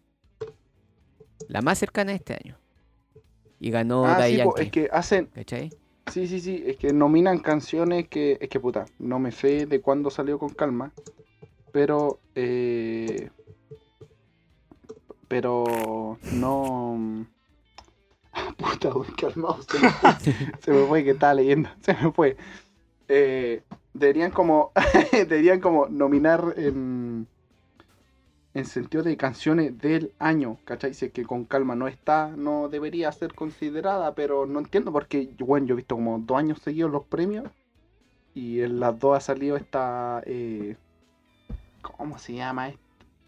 La 1.48 1.62
más 1.62 1.78
cercana 1.78 2.12
de 2.12 2.18
este 2.18 2.34
año. 2.34 2.58
Y 3.60 3.70
ganó 3.70 4.06
ah, 4.06 4.26
sí, 4.26 4.38
po, 4.38 4.56
Yankee, 4.56 4.62
es 4.64 4.72
que 4.72 4.90
hacen, 4.92 5.26
¿cachai? 5.28 5.70
Sí, 6.08 6.28
sí, 6.28 6.39
sí, 6.39 6.64
es 6.66 6.78
que 6.78 6.93
nominan 6.93 7.39
canciones 7.39 8.08
que, 8.08 8.38
es 8.39 8.49
que 8.49 8.60
puta, 8.60 8.86
no 8.99 9.20
me 9.20 9.32
sé 9.32 9.66
de 9.66 9.82
cuándo 9.82 10.10
salió 10.10 10.39
con 10.39 10.49
calma, 10.49 10.91
pero, 11.72 12.20
eh, 12.36 13.30
pero 15.28 16.18
no, 16.34 17.26
puta, 18.58 18.89
weón, 18.89 19.14
calmado, 19.14 19.62
se 19.64 19.80
me 19.80 19.89
fue, 19.89 20.12
se 20.60 20.72
me 20.72 20.86
fue 20.88 21.04
que 21.04 21.12
estaba 21.12 21.34
leyendo, 21.34 21.70
se 21.82 21.93
me 21.93 22.12
fue. 22.12 22.38
Eh, 23.08 23.64
deberían 23.93 24.32
como, 24.32 24.72
deberían 25.12 25.60
como 25.60 25.88
nominar 25.88 26.54
en, 26.58 27.28
en 28.54 28.66
sentido 28.66 29.04
de 29.04 29.16
canciones 29.16 29.78
del 29.80 30.12
año, 30.20 30.58
¿cachai? 30.66 30.93
Si 30.93 31.06
es 31.06 31.12
que 31.12 31.26
con 31.26 31.45
calma 31.45 31.76
no 31.76 31.88
está, 31.88 32.34
no 32.36 32.68
debería 32.70 33.12
ser 33.12 33.34
considerada, 33.34 34.14
pero 34.14 34.45
no 34.45 34.60
entiendo 34.60 34.91
porque, 34.91 35.30
bueno, 35.39 35.68
yo 35.68 35.74
he 35.74 35.78
visto 35.78 35.95
como 35.95 36.20
dos 36.20 36.38
años 36.38 36.60
seguidos 36.60 36.91
los 36.91 37.06
premios 37.06 37.49
y 38.34 38.62
en 38.62 38.80
las 38.80 38.97
dos 38.99 39.18
ha 39.18 39.22
salido 39.22 39.56
esta, 39.56 40.22
eh, 40.26 40.76
¿cómo 41.82 42.18
se 42.18 42.34
llama? 42.34 42.70
esto? 42.70 42.82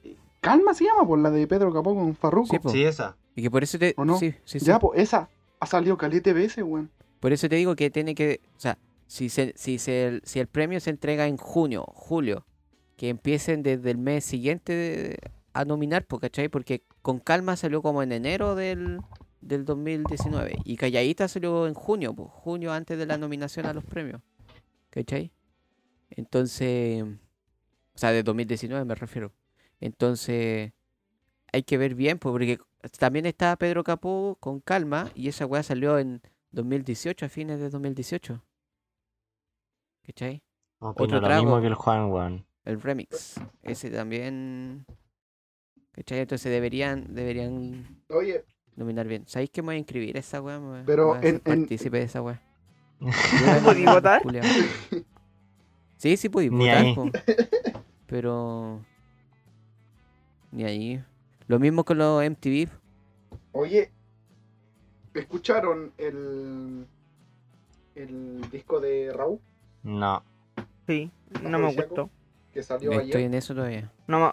Eh, 0.03 0.17
Calma 0.41 0.73
se 0.73 0.85
llama, 0.85 1.07
por 1.07 1.19
la 1.19 1.31
de 1.31 1.47
Pedro 1.47 1.73
Capó 1.73 1.95
con 1.95 2.15
Farruko. 2.15 2.69
Sí, 2.69 2.83
esa. 2.83 3.15
Y 3.35 3.41
que 3.43 3.51
por 3.51 3.63
eso 3.63 3.79
te. 3.79 3.93
¿O 3.97 4.05
no? 4.05 4.17
Sí, 4.17 4.35
sí, 4.43 4.59
sí. 4.59 4.65
ya, 4.65 4.79
pues 4.79 4.99
esa 4.99 5.29
ha 5.59 5.65
salido 5.65 5.97
calete 5.97 6.33
veces, 6.33 6.63
weón. 6.63 6.91
Por 7.19 7.31
eso 7.31 7.47
te 7.47 7.55
digo 7.55 7.75
que 7.75 7.89
tiene 7.89 8.13
que. 8.13 8.41
O 8.57 8.59
sea, 8.59 8.77
si, 9.07 9.29
se, 9.29 9.53
si, 9.55 9.79
se, 9.79 10.21
si 10.23 10.39
el 10.39 10.47
premio 10.47 10.79
se 10.81 10.89
entrega 10.89 11.27
en 11.27 11.37
junio, 11.37 11.85
julio, 11.93 12.45
que 13.03 13.09
empiecen 13.09 13.63
desde 13.63 13.91
el 13.91 13.97
mes 13.97 14.23
siguiente 14.23 15.17
a 15.51 15.65
nominar, 15.65 16.05
po, 16.05 16.21
¿cachai? 16.21 16.47
Porque 16.47 16.85
con 17.01 17.19
calma 17.19 17.57
salió 17.57 17.81
como 17.81 18.01
en 18.01 18.13
enero 18.13 18.55
del, 18.55 19.01
del 19.41 19.65
2019. 19.65 20.59
Y 20.63 20.77
Calladita 20.77 21.27
salió 21.27 21.67
en 21.67 21.73
junio, 21.73 22.13
pues, 22.13 22.29
junio 22.31 22.71
antes 22.71 22.97
de 22.97 23.05
la 23.05 23.17
nominación 23.17 23.65
a 23.65 23.73
los 23.73 23.83
premios. 23.83 24.21
¿Cachai? 24.89 25.33
Entonces. 26.11 27.03
O 27.03 27.97
sea, 27.97 28.13
de 28.13 28.23
2019 28.23 28.85
me 28.85 28.95
refiero. 28.95 29.33
Entonces. 29.81 30.71
Hay 31.51 31.63
que 31.63 31.77
ver 31.77 31.95
bien, 31.95 32.19
pues, 32.19 32.31
porque 32.31 32.57
también 32.99 33.25
está 33.25 33.53
Pedro 33.57 33.83
Capó 33.83 34.37
con 34.39 34.61
calma. 34.61 35.11
Y 35.13 35.27
esa 35.27 35.45
weá 35.45 35.61
salió 35.61 35.99
en 35.99 36.21
2018, 36.51 37.25
a 37.25 37.27
fines 37.27 37.59
de 37.59 37.69
2018. 37.69 38.41
¿Cachai? 40.03 40.41
Opino 40.79 41.03
Otro 41.03 41.19
lo 41.19 41.27
trago. 41.27 41.43
mismo 41.43 41.59
que 41.59 41.67
el 41.67 41.75
Juan, 41.75 42.09
weón. 42.09 42.52
El 42.65 42.81
remix. 42.81 43.39
Ese 43.61 43.89
también. 43.89 44.85
¿Cachai? 45.91 46.19
Entonces 46.19 46.51
deberían, 46.51 47.13
deberían 47.13 48.01
Oye, 48.09 48.45
nominar 48.75 49.07
bien. 49.07 49.23
¿Sabéis 49.27 49.49
que 49.51 49.61
me 49.61 49.67
voy 49.67 49.75
a 49.75 49.79
inscribir 49.79 50.15
a 50.17 50.19
esa 50.21 50.41
weá? 50.41 50.59
Pero 50.85 51.15
en- 51.17 51.25
en- 51.35 51.39
partícipe 51.39 51.97
de 51.97 52.03
esa 52.03 52.21
weá. 52.21 52.41
¿Podí 53.63 53.85
votar? 53.85 54.21
Sí, 55.97 56.17
sí 56.17 56.29
podí 56.29 56.49
Ni 56.49 56.65
votar, 56.67 56.77
ahí. 56.77 56.95
po. 56.95 57.09
Pero. 58.07 58.81
Ni 60.51 60.63
ahí. 60.63 61.03
Lo 61.47 61.59
mismo 61.59 61.83
con 61.83 61.97
los 61.97 62.23
MTV. 62.23 62.69
oye, 63.51 63.91
¿escucharon 65.13 65.91
el, 65.97 66.87
el 67.95 68.49
disco 68.49 68.79
de 68.79 69.11
Raúl 69.13 69.39
No. 69.83 70.23
Sí, 70.87 71.11
no 71.43 71.59
me 71.59 71.73
gustó. 71.73 72.09
Que 72.53 72.63
salió 72.63 72.91
Estoy 72.91 73.05
ayer? 73.11 73.21
en 73.21 73.33
eso 73.33 73.53
todavía. 73.55 73.91
No 74.07 74.19
me, 74.19 74.31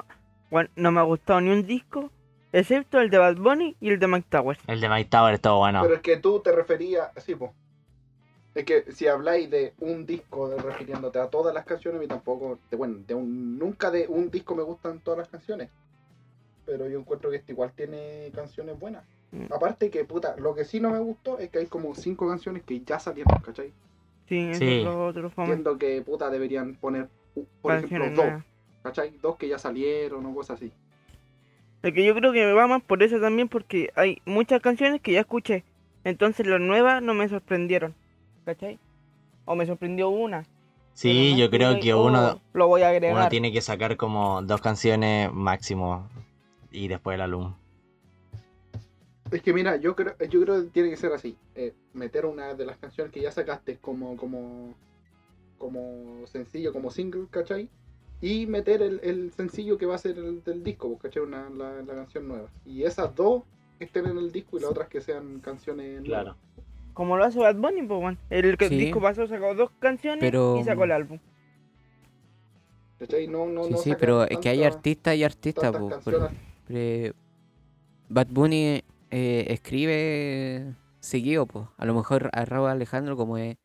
bueno, 0.51 0.71
no 0.77 0.93
me 0.93 1.01
ha 1.01 1.05
gustado 1.05 1.41
ni 1.41 1.51
un 1.51 1.67
disco, 1.67 2.11
excepto 2.53 3.01
el 3.01 3.11
de 3.11 3.19
Bad 3.19 3.37
Bunny 3.37 3.77
y 3.81 3.91
el 3.91 3.99
de 3.99 4.07
Mike 4.07 4.27
Towers. 4.29 4.61
El 4.67 4.81
de 4.81 4.89
Mike 4.89 5.09
Tower 5.11 5.35
estuvo 5.35 5.59
bueno. 5.59 5.81
Pero 5.83 5.95
es 5.95 6.01
que 6.01 6.17
tú 6.19 6.41
te 6.41 6.53
referías, 6.53 7.09
sí, 7.19 7.35
po. 7.35 7.53
Es 8.55 8.65
que 8.65 8.91
si 8.93 9.07
habláis 9.07 9.49
de 9.49 9.75
un 9.79 10.05
disco 10.07 10.49
de- 10.49 10.61
refiriéndote 10.61 11.21
a 11.21 11.29
todas 11.29 11.55
las 11.55 11.65
canciones, 11.65 11.99
a 11.99 12.03
mí 12.03 12.09
tampoco, 12.09 12.59
de, 12.71 12.77
bueno, 12.77 12.99
de 13.07 13.15
un, 13.15 13.59
nunca 13.59 13.91
de 13.93 14.07
un 14.09 14.31
disco 14.31 14.55
me 14.57 14.63
gustan 14.65 14.99
todas 15.01 15.19
las 15.19 15.29
canciones. 15.29 15.71
Pero 16.67 16.89
yo 16.89 16.99
encuentro 16.99 17.31
que 17.31 17.37
este 17.37 17.53
igual 17.53 17.73
tiene 17.75 18.31
canciones 18.35 18.79
buenas. 18.79 19.05
Mm. 19.33 19.53
Aparte 19.53 19.89
que, 19.91 20.05
puta, 20.05 20.35
lo 20.37 20.55
que 20.57 20.65
sí 20.65 20.81
no 20.81 20.91
me 20.91 20.99
gustó 20.99 21.39
es 21.39 21.49
que 21.51 21.61
hay 21.61 21.67
como 21.67 21.95
cinco 21.95 22.29
canciones 22.29 22.65
que 22.65 22.81
ya 22.81 22.99
salieron, 22.99 23.39
¿cachai? 23.41 23.73
Sí, 24.29 24.53
Sí. 24.55 24.81
es 24.81 24.87
otro 24.87 25.31
fome. 25.31 25.47
Entiendo 25.49 25.79
que, 25.79 26.03
puta, 26.03 26.29
deberían 26.31 26.75
poner, 26.75 27.09
por 27.63 27.75
ejemplo, 27.75 28.11
dos. 28.11 28.43
¿cachai? 28.83 29.11
Dos 29.23 29.37
que 29.37 29.49
ya 29.49 29.59
salieron 29.59 30.25
o 30.27 30.35
cosas 30.35 30.57
así. 30.57 30.73
Es 31.83 31.93
que 31.95 32.05
yo 32.05 32.15
creo 32.15 32.33
que 32.33 32.45
me 32.45 32.53
va 32.53 32.67
más 32.67 32.83
por 32.83 33.03
eso 33.03 33.21
también, 33.21 33.49
porque 33.49 33.91
hay 33.97 34.21
muchas 34.27 34.61
canciones 34.61 35.01
que 35.01 35.13
ya 35.13 35.21
escuché. 35.21 35.65
Entonces 36.05 36.47
las 36.47 36.61
nuevas 36.61 37.03
no 37.03 37.15
me 37.15 37.29
sorprendieron. 37.29 37.95
¿Cachai? 38.45 38.79
O 39.45 39.55
me 39.55 39.67
sorprendió 39.67 40.09
una. 40.09 40.45
Sí, 40.95 41.37
yo 41.37 41.49
creo 41.51 41.81
que 41.81 41.95
"Oh, 41.95 42.05
uno, 42.05 42.41
Lo 42.53 42.67
voy 42.69 42.83
a 42.83 42.87
uno 42.89 42.95
agregar. 42.97 43.29
tiene 43.31 43.53
que 43.53 43.61
sacar 43.63 43.97
como 43.97 44.43
dos 44.43 44.61
canciones 44.61 45.33
máximo 45.33 46.09
y 46.71 46.89
después 46.89 47.15
el 47.15 47.23
álbum. 47.23 47.55
Es 49.31 49.43
que 49.43 49.53
mira, 49.53 49.77
yo 49.77 49.95
creo, 49.95 50.15
yo 50.29 50.43
creo 50.43 50.65
que 50.65 50.71
tiene 50.71 50.91
que 50.91 50.97
ser 50.97 51.13
así. 51.13 51.37
eh, 51.55 51.73
meter 51.95 52.27
una 52.27 52.55
de 52.55 52.67
las 52.67 52.77
canciones 52.79 53.13
que 53.13 53.21
ya 53.21 53.31
sacaste 53.31 53.77
como, 53.79 54.17
como, 54.17 54.75
como 55.61 56.27
sencillo, 56.27 56.73
como 56.73 56.91
single, 56.91 57.27
¿cachai? 57.31 57.69
Y 58.23 58.47
meter 58.47 58.83
el, 58.83 58.99
el 59.05 59.31
sencillo 59.33 59.77
que 59.79 59.87
va 59.87 59.95
a 59.95 59.99
ser 59.99 60.19
el 60.19 60.43
del 60.43 60.65
disco, 60.65 60.89
pues, 60.89 61.03
¿cachai? 61.03 61.23
Una, 61.23 61.49
la, 61.51 61.83
la 61.83 61.95
canción 61.95 62.27
nueva. 62.27 62.49
Y 62.65 62.83
esas 62.83 63.15
dos 63.15 63.43
estén 63.79 64.07
en 64.07 64.17
el 64.19 64.33
disco 64.33 64.57
y 64.57 64.61
las 64.63 64.71
otras 64.71 64.89
que 64.89 65.01
sean 65.03 65.39
canciones 65.41 66.03
Claro. 66.03 66.25
nuevas. 66.35 66.41
Como 66.95 67.17
lo 67.17 67.25
hace 67.25 67.39
Bad 67.39 67.57
Bunny, 67.57 67.83
pues, 67.83 68.01
weón. 68.01 68.19
El 68.31 68.57
Sí. 68.59 68.69
disco 68.77 69.01
pasó 69.01 69.27
sacó 69.27 69.55
dos 69.55 69.71
canciones 69.79 70.21
Pero- 70.21 70.59
y 70.59 70.65
sacó 70.65 70.85
el 70.85 70.93
álbum. 70.93 71.19
¿Cachai? 72.99 73.27
No, 73.29 73.47
no, 73.47 73.65
Sí, 73.65 73.71
no 73.71 73.79
sí, 73.79 73.93
pero 73.99 74.25
es 74.25 74.39
que 74.39 74.49
hay 74.49 74.65
artistas 74.65 75.15
y 75.17 75.25
artistas, 75.25 75.73
eh, 76.69 77.13
Bad 78.09 78.27
Bunny 78.31 78.83
eh, 79.11 79.47
escribe 79.49 80.75
seguido, 81.01 81.47
pues. 81.47 81.67
A 81.79 81.85
lo 81.87 81.95
mejor 81.95 82.29
a 82.33 82.45
Raúl 82.45 82.69
Alejandro, 82.69 83.17
como 83.17 83.39
es 83.39 83.57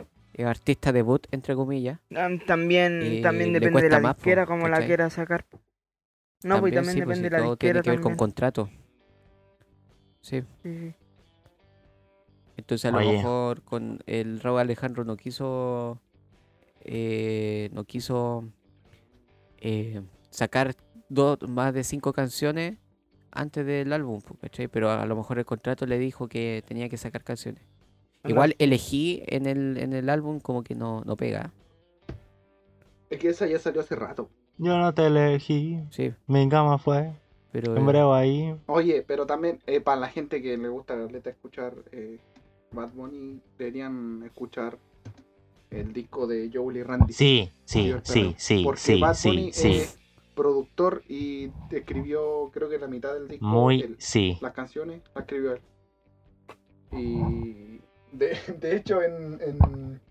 artista 0.43 0.91
debut, 0.91 1.27
entre 1.31 1.55
comillas. 1.55 1.99
También, 2.45 3.21
también 3.21 3.53
depende 3.53 3.83
de 3.83 3.89
la 3.89 3.99
más, 3.99 4.15
disquera 4.17 4.45
como 4.45 4.67
la 4.67 4.85
quiera 4.85 5.09
sacar. 5.09 5.45
No, 6.43 6.59
pues 6.59 6.73
también 6.73 6.95
sí, 6.97 7.01
pues, 7.01 7.17
depende 7.17 7.17
sí, 7.17 7.23
de 7.23 7.29
la 7.29 7.37
todo 7.37 7.57
tiene 7.57 7.81
que 7.81 7.89
ver 7.89 7.99
con 7.99 8.11
también. 8.11 8.17
contrato. 8.17 8.69
Sí. 10.21 10.41
Sí, 10.63 10.77
sí. 10.77 10.93
Entonces 12.57 12.85
a 12.85 12.91
lo 12.91 12.99
mejor 12.99 13.61
con 13.63 13.99
el 14.05 14.39
Raúl 14.39 14.59
Alejandro 14.59 15.03
no 15.03 15.17
quiso 15.17 15.99
eh, 16.81 17.69
no 17.73 17.83
quiso 17.83 18.45
eh, 19.59 20.01
sacar 20.29 20.75
dos, 21.09 21.39
más 21.49 21.73
de 21.73 21.83
cinco 21.83 22.13
canciones 22.13 22.77
antes 23.31 23.65
del 23.65 23.91
álbum. 23.91 24.21
Pero 24.71 24.91
a 24.91 25.05
lo 25.05 25.15
mejor 25.15 25.39
el 25.39 25.45
contrato 25.45 25.85
le 25.85 25.97
dijo 25.97 26.27
que 26.27 26.63
tenía 26.67 26.87
que 26.87 26.97
sacar 26.97 27.23
canciones. 27.23 27.63
Igual 28.27 28.55
elegí 28.59 29.23
en 29.27 29.45
el, 29.45 29.77
en 29.77 29.93
el 29.93 30.09
álbum 30.09 30.39
como 30.39 30.63
que 30.63 30.75
no, 30.75 31.01
no 31.05 31.15
pega. 31.15 31.51
Es 33.09 33.19
que 33.19 33.29
esa 33.29 33.47
ya 33.47 33.59
salió 33.59 33.81
hace 33.81 33.95
rato. 33.95 34.29
Yo 34.57 34.77
no 34.77 34.93
te 34.93 35.07
elegí, 35.07 35.79
Sí, 35.91 36.13
mi 36.27 36.47
cama 36.49 36.77
fue, 36.77 37.13
pero 37.51 37.75
en 37.75 37.85
breve 37.85 38.13
ahí. 38.13 38.55
Oye, 38.67 39.03
pero 39.05 39.25
también 39.25 39.59
eh, 39.67 39.81
para 39.81 39.99
la 40.01 40.07
gente 40.07 40.41
que 40.41 40.57
le 40.57 40.69
gusta 40.69 40.95
la 40.95 41.05
letra 41.05 41.31
escuchar 41.31 41.73
eh, 41.91 42.17
Bad 42.71 42.91
Bunny, 42.93 43.41
deberían 43.57 44.23
escuchar 44.25 44.77
el 45.71 45.91
disco 45.93 46.25
de 46.25 46.49
Joel 46.53 46.77
y 46.77 46.83
Randy. 46.83 47.13
Sí, 47.13 47.51
sí, 47.65 47.93
sí, 48.03 48.33
sí, 48.37 48.63
Porque 48.63 48.79
sí, 48.79 49.01
Bad 49.01 49.13
sí, 49.15 49.29
Bunny 49.29 49.51
sí. 49.51 49.67
es 49.71 49.99
productor 50.35 51.03
y 51.07 51.49
escribió, 51.71 52.49
creo 52.53 52.69
que 52.69 52.79
la 52.79 52.87
mitad 52.87 53.13
del 53.13 53.27
disco, 53.27 53.45
Muy, 53.45 53.81
el- 53.81 53.95
sí. 53.99 54.37
las 54.41 54.53
canciones, 54.53 55.01
las 55.13 55.23
escribió 55.23 55.53
él. 55.53 55.61
Y 56.91 57.64
de, 58.17 58.37
de 58.59 58.75
hecho 58.75 59.01
en, 59.01 59.39
en, 59.41 60.01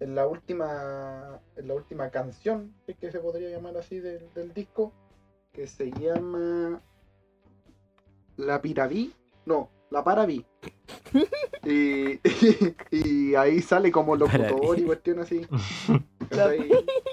en 0.00 0.14
la 0.14 0.26
última 0.26 1.40
en 1.56 1.68
la 1.68 1.74
última 1.74 2.10
canción, 2.10 2.74
es 2.86 2.96
que 2.96 3.10
se 3.10 3.18
podría 3.20 3.50
llamar 3.50 3.76
así 3.76 3.98
del, 4.00 4.32
del 4.34 4.52
disco, 4.54 4.92
que 5.52 5.66
se 5.66 5.90
llama 5.92 6.80
La 8.36 8.60
Piraví, 8.62 9.12
no, 9.46 9.68
La 9.90 10.04
Paraví. 10.04 10.44
y, 11.64 12.20
y 12.90 13.34
ahí 13.34 13.60
sale 13.62 13.90
como 13.90 14.14
locutor 14.16 14.78
y 14.78 14.82
cuestión 14.84 15.18
así. 15.20 15.46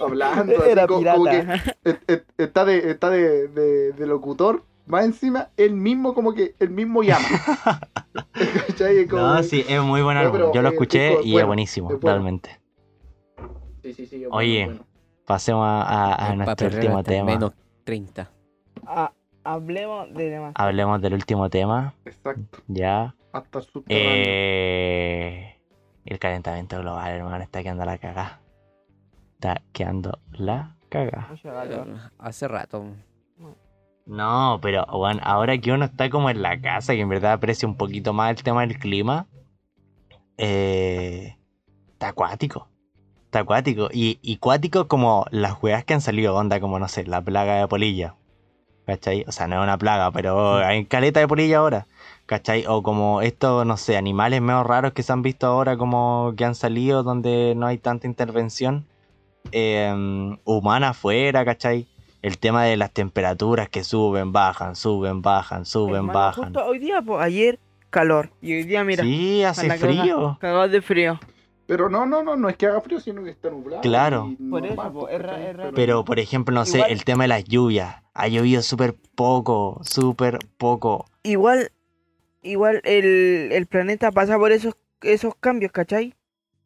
Hablando, 0.01 0.53
así 0.61 0.75
como 0.88 1.23
que 1.25 1.31
pirata. 1.39 1.75
et- 1.86 2.01
et- 2.11 2.25
está 2.38 2.65
de, 2.65 2.91
está 2.91 3.09
de, 3.09 3.47
de- 3.47 3.91
de 3.93 4.07
locutor, 4.07 4.63
más 4.86 5.05
encima, 5.05 5.49
él 5.57 5.73
mismo 5.73 6.13
como 6.13 6.33
que, 6.33 6.55
él 6.59 6.69
mismo 6.69 7.01
llama. 7.03 7.25
Como- 9.09 9.21
No, 9.21 9.43
sí, 9.43 9.63
es 9.67 9.81
muy 9.81 10.01
buen 10.01 10.17
álbum. 10.17 10.33
pero 10.33 10.53
Yo 10.53 10.61
lo 10.61 10.67
el 10.69 10.73
escuché 10.73 11.21
y 11.23 11.38
es 11.38 11.45
buenísimo, 11.45 11.91
es 11.91 11.99
bueno. 11.99 12.15
realmente. 12.17 12.59
Sí, 13.81 13.93
sí, 13.93 14.05
sí, 14.05 14.25
Oye, 14.31 14.65
bueno. 14.65 14.86
Pasemos 15.25 15.65
a, 15.65 15.81
a- 15.81 16.13
a 16.13 16.27
pa' 16.29 16.36
nuestro 16.36 16.67
último 16.67 16.99
el 16.99 17.05
tema. 17.05 17.25
menos 17.25 17.51
30. 17.83 18.29
Ah, 18.86 19.11
hablemos 19.43 20.13
de 20.13 20.29
demás. 20.29 20.51
Hablemos 20.55 21.01
del 21.01 21.13
último 21.13 21.49
tema, 21.49 21.93
Exacto. 22.05 22.59
ya. 22.67 23.15
Hasta 23.31 23.59
el 23.59 23.65
subterráneo. 23.65 24.23
Eh, 24.27 25.59
el 26.05 26.19
calentamiento 26.19 26.79
global, 26.79 27.11
hermano, 27.11 27.43
está 27.43 27.63
quedando 27.63 27.86
la 27.86 27.97
cagada. 27.97 28.39
Está 29.33 29.61
quedando 29.73 30.19
la 30.31 30.75
cagada. 30.89 31.27
Eh, 31.43 31.95
Hace 32.19 32.47
rato. 32.47 32.86
No, 34.05 34.59
pero 34.61 34.85
bueno, 34.91 35.19
ahora 35.23 35.57
que 35.57 35.71
uno 35.71 35.85
está 35.85 36.09
como 36.09 36.29
en 36.29 36.41
la 36.41 36.59
casa, 36.61 36.93
que 36.93 37.01
en 37.01 37.09
verdad 37.09 37.33
aprecia 37.33 37.67
un 37.67 37.75
poquito 37.75 38.13
más 38.13 38.29
el 38.31 38.43
tema 38.43 38.61
del 38.61 38.77
clima, 38.77 39.27
eh, 40.37 41.37
está 41.93 42.09
acuático. 42.09 42.67
Está 43.25 43.39
acuático. 43.39 43.89
Y, 43.91 44.19
y 44.21 44.37
cuático 44.37 44.87
como 44.87 45.25
las 45.31 45.61
weas 45.61 45.83
que 45.85 45.93
han 45.95 46.01
salido, 46.01 46.35
onda, 46.35 46.59
como 46.59 46.79
no 46.79 46.87
sé, 46.87 47.05
la 47.05 47.21
plaga 47.21 47.55
de 47.55 47.67
polilla. 47.67 48.15
¿Cachai? 48.85 49.25
O 49.27 49.31
sea, 49.31 49.47
no 49.47 49.55
es 49.57 49.63
una 49.63 49.77
plaga, 49.79 50.11
pero 50.11 50.57
hay 50.57 50.85
caleta 50.85 51.19
de 51.19 51.27
polilla 51.27 51.57
ahora. 51.59 51.87
¿Cachai? 52.27 52.65
O 52.67 52.83
como 52.83 53.21
estos, 53.21 53.65
no 53.65 53.77
sé, 53.77 53.97
animales 53.97 54.41
medio 54.41 54.63
raros 54.63 54.93
que 54.93 55.03
se 55.03 55.13
han 55.13 55.23
visto 55.23 55.47
ahora, 55.47 55.77
como 55.77 56.33
que 56.37 56.45
han 56.45 56.55
salido 56.55 57.03
donde 57.03 57.53
no 57.55 57.65
hay 57.67 57.77
tanta 57.79 58.07
intervención 58.07 58.85
eh, 59.51 60.37
humana 60.45 60.89
afuera, 60.89 61.45
¿cachai? 61.45 61.87
El 62.26 62.39
tema 62.39 62.63
de 62.63 62.76
las 62.76 62.91
temperaturas 62.91 63.69
que 63.69 63.84
suben, 63.84 64.32
bajan, 64.32 64.76
suben, 64.76 65.21
bajan, 65.21 65.63
suben, 65.63 65.97
Hermano, 65.97 66.13
bajan. 66.19 66.43
Justo 66.45 66.65
hoy 66.65 66.80
día, 66.80 66.99
pues 66.99 67.21
ayer 67.21 67.59
calor. 67.91 68.32
Y 68.41 68.53
hoy 68.53 68.63
día, 68.63 68.84
mira, 68.84 69.03
sí, 69.03 69.43
hace 69.43 69.69
frío. 69.78 70.36
cagado 70.41 70.67
de 70.67 70.82
frío. 70.82 71.19
Pero 71.67 71.88
no, 71.88 72.07
no, 72.07 72.23
no, 72.23 72.36
no 72.36 72.49
es 72.49 72.57
que 72.57 72.65
haga 72.65 72.82
frío, 72.82 72.99
sino 72.99 73.23
que 73.23 73.30
está 73.30 73.51
nublado. 73.51 73.84
Claro. 73.84 74.36
Por 74.49 74.65
eso, 74.65 74.76
po, 74.91 75.07
pues. 75.07 75.21
Pero, 75.76 76.03
por 76.03 76.17
ejemplo, 76.17 76.55
no 76.55 76.65
sé, 76.65 76.82
el 76.89 77.03
tema 77.03 77.26
de 77.26 77.28
las 77.28 77.43
lluvias. 77.43 77.97
Ha 78.15 78.28
llovido 78.28 78.63
súper 78.63 78.95
poco, 79.13 79.80
súper 79.84 80.39
poco. 80.57 81.05
Igual, 81.21 81.71
igual 82.41 82.82
el, 82.86 83.49
el 83.51 83.67
planeta 83.67 84.11
pasa 84.11 84.39
por 84.39 84.51
esos, 84.51 84.76
esos 85.03 85.36
cambios, 85.36 85.71
¿cachai? 85.71 86.15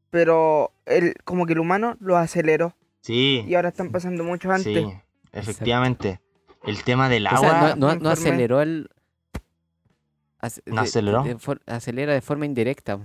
Pero 0.10 0.72
el, 0.86 1.16
como 1.26 1.46
que 1.46 1.52
el 1.52 1.60
humano 1.60 1.98
lo 2.00 2.16
aceleró. 2.16 2.76
Sí, 3.02 3.44
Y 3.46 3.56
ahora 3.56 3.68
están 3.70 3.92
pasando 3.92 4.24
mucho 4.24 4.50
antes. 4.52 4.86
sí, 4.86 4.94
efectivamente. 5.32 6.20
El 6.64 6.84
tema 6.84 7.08
del 7.10 7.26
O 7.26 7.30
agua. 7.30 7.50
sea, 7.50 7.76
no, 7.76 7.96
no- 7.96 8.10
aceleró 8.10 8.62
el. 8.62 8.90
ace- 10.40 10.62
¿No 10.66 10.82
aceleró? 10.82 11.24
de 11.24 11.38
for- 11.38 11.62
acelera 11.66 12.14
de 12.14 12.22
forma 12.22 12.46
indirecta. 12.46 13.00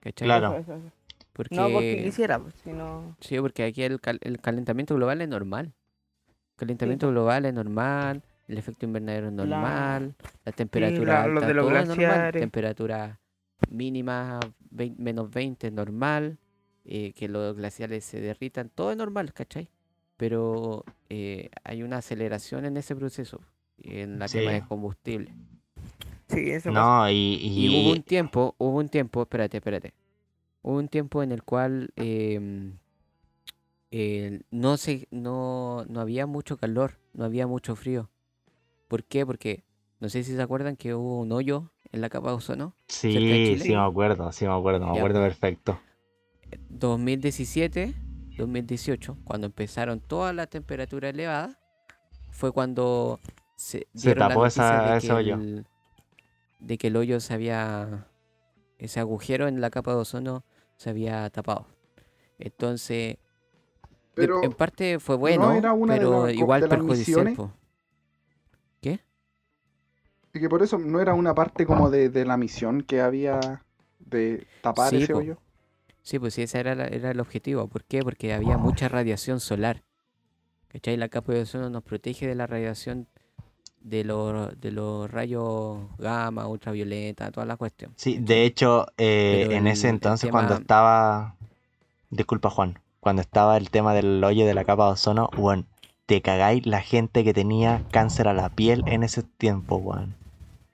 ¿cachai? 0.00 0.26
Claro. 0.26 0.52
Eso, 0.56 0.60
eso, 0.60 0.74
eso. 0.76 0.92
Porque, 1.32 1.56
No 1.56 1.68
porque 1.70 2.02
quisiera, 2.04 2.38
pues, 2.38 2.54
sino... 2.62 3.16
Sí, 3.20 3.40
porque 3.40 3.64
aquí 3.64 3.82
el, 3.82 4.00
cal- 4.00 4.20
el 4.22 4.40
calentamiento 4.40 4.94
global 4.94 5.20
es 5.20 5.28
normal. 5.28 5.72
El 6.52 6.56
calentamiento 6.56 7.08
global 7.08 7.44
es 7.46 7.54
normal. 7.54 8.22
El 8.46 8.58
efecto 8.58 8.86
invernadero 8.86 9.28
es 9.28 9.32
normal. 9.32 10.14
La 10.44 10.52
temperatura 10.52 11.24
alta, 11.24 11.46
de 11.46 11.54
los 11.54 11.66
todo 11.66 11.76
es 11.78 11.88
normal. 11.88 12.32
Temperatura 12.32 13.18
mínima 13.70 14.38
vein- 14.70 14.94
menos 14.98 15.30
20 15.30 15.66
es 15.68 15.72
normal. 15.72 16.38
eh, 16.86 17.14
que 17.14 17.28
los 17.28 17.56
glaciares 17.56 18.04
se 18.04 18.20
derritan. 18.20 18.68
Todo 18.68 18.90
es 18.92 18.96
normal, 18.98 19.32
¿cachai? 19.32 19.70
Pero 20.16 20.84
eh, 21.08 21.50
hay 21.64 21.82
una 21.82 21.98
aceleración 21.98 22.64
en 22.64 22.76
ese 22.76 22.94
proceso. 22.94 23.40
En 23.82 24.18
la 24.18 24.28
Sí. 24.28 24.38
de 24.38 24.62
combustible. 24.68 25.32
Sí, 26.28 26.50
eso 26.50 26.70
pasa. 26.72 26.80
No, 26.80 27.10
y, 27.10 27.14
Y 27.42 27.66
y- 27.66 27.68
hubo 27.68 27.92
un 27.92 28.02
tiempo, 28.02 28.54
hubo 28.58 28.78
un 28.78 28.88
tiempo, 28.88 29.22
espérate, 29.22 29.58
espérate. 29.58 29.92
Hubo 30.62 30.78
un 30.78 30.88
tiempo 30.88 31.22
en 31.22 31.32
el 31.32 31.42
cual 31.42 31.90
em, 31.96 32.78
eh, 33.90 34.40
no, 34.50 34.76
se, 34.76 35.06
no, 35.10 35.84
no 35.88 36.00
había 36.00 36.26
mucho 36.26 36.56
calor, 36.56 36.98
no 37.12 37.24
había 37.24 37.46
mucho 37.46 37.76
frío. 37.76 38.10
¿Por 38.88 39.04
qué? 39.04 39.26
Porque 39.26 39.64
no 40.00 40.08
sé 40.08 40.24
si 40.24 40.34
se 40.34 40.42
acuerdan 40.42 40.76
que 40.76 40.94
hubo 40.94 41.20
un 41.20 41.32
hoyo 41.32 41.70
en 41.92 42.00
la 42.00 42.08
capa 42.08 42.30
de 42.30 42.36
ozono. 42.36 42.74
sí, 42.88 43.56
sí 43.60 43.72
me 43.72 43.78
acuerdo, 43.84 44.32
sí 44.32 44.46
me 44.46 44.52
acuerdo, 44.52 44.86
me 44.86 44.94
Ya, 44.94 44.98
acuerdo 44.98 45.20
pues. 45.20 45.32
perfecto. 45.34 45.78
2017, 46.70 47.94
2018, 48.36 49.16
cuando 49.24 49.46
empezaron 49.46 50.00
todas 50.00 50.34
las 50.34 50.48
temperaturas 50.50 51.12
elevadas, 51.14 51.56
fue 52.30 52.52
cuando 52.52 53.20
se, 53.56 53.86
Se 53.94 54.14
la 54.14 54.28
tapó 54.28 54.46
esa- 54.46 54.92
de 54.92 54.98
ese 54.98 55.06
que 55.08 55.12
hoyo. 55.12 55.34
el- 55.36 55.66
de 56.58 56.78
que 56.78 56.86
el 56.88 56.96
hoyo 56.96 57.20
se 57.20 57.34
había, 57.34 58.08
ese 58.78 59.00
agujero 59.00 59.46
en 59.48 59.60
la 59.60 59.70
capa 59.70 59.92
de 59.92 59.98
ozono 59.98 60.44
se 60.76 60.90
había 60.90 61.28
tapado. 61.30 61.66
Entonces, 62.38 63.18
de- 64.16 64.28
en 64.42 64.52
parte 64.52 64.98
fue 64.98 65.16
bueno, 65.16 65.52
era 65.52 65.72
una 65.72 65.94
de 65.94 66.00
pero 66.00 66.30
igual 66.30 66.68
perjudicial. 66.68 67.34
po. 67.34 67.52
y 70.36 70.40
que 70.40 70.48
por 70.48 70.64
eso 70.64 70.78
no 70.78 71.00
era 71.00 71.14
una 71.14 71.32
parte 71.32 71.64
como 71.64 71.90
de, 71.90 72.08
de 72.08 72.24
la 72.24 72.36
misión 72.36 72.82
que 72.82 73.00
había 73.00 73.62
de 74.00 74.48
tapar 74.62 74.90
Sí, 74.90 74.96
ese 75.04 75.12
po. 75.12 75.20
hoyo. 75.20 75.38
Sí, 76.04 76.18
pues 76.18 76.34
sí, 76.34 76.42
ese 76.42 76.60
era, 76.60 76.74
la- 76.74 76.86
era 76.86 77.10
el 77.10 77.18
objetivo. 77.18 77.66
¿Por 77.66 77.82
qué? 77.84 78.02
Porque 78.02 78.32
había 78.34 78.58
mucha 78.58 78.88
radiación 78.88 79.40
solar. 79.40 79.82
¿Cachai? 80.68 80.96
La 80.96 81.08
capa 81.08 81.32
de 81.32 81.42
ozono 81.42 81.70
nos 81.70 81.82
protege 81.82 82.26
de 82.26 82.34
la 82.34 82.46
radiación 82.46 83.08
de 83.80 84.04
los, 84.04 84.60
de 84.60 84.70
los 84.70 85.10
rayos 85.10 85.78
gamma, 85.98 86.46
ultravioleta, 86.46 87.30
toda 87.30 87.46
la 87.46 87.56
cuestión. 87.56 87.92
Sí, 87.96 88.18
de 88.18 88.44
hecho, 88.44 88.86
eh, 88.98 89.48
en 89.50 89.66
el- 89.66 89.72
ese 89.72 89.88
entonces 89.88 90.30
cuando 90.30 90.54
estaba... 90.54 91.36
Disculpa 92.10 92.50
Juan, 92.50 92.78
cuando 93.00 93.22
estaba 93.22 93.56
el 93.56 93.70
tema 93.70 93.94
del 93.94 94.22
hoyo 94.22 94.46
de 94.46 94.54
la 94.54 94.64
capa 94.64 94.86
de 94.86 94.92
ozono, 94.92 95.30
weón, 95.36 95.66
te 96.06 96.20
cagáis 96.22 96.66
la 96.66 96.80
gente 96.80 97.24
que 97.24 97.32
tenía 97.34 97.82
cáncer 97.90 98.28
a 98.28 98.34
la 98.34 98.50
piel 98.50 98.82
en 98.86 99.02
ese 99.02 99.22
tiempo, 99.22 99.76
weón. 99.76 100.14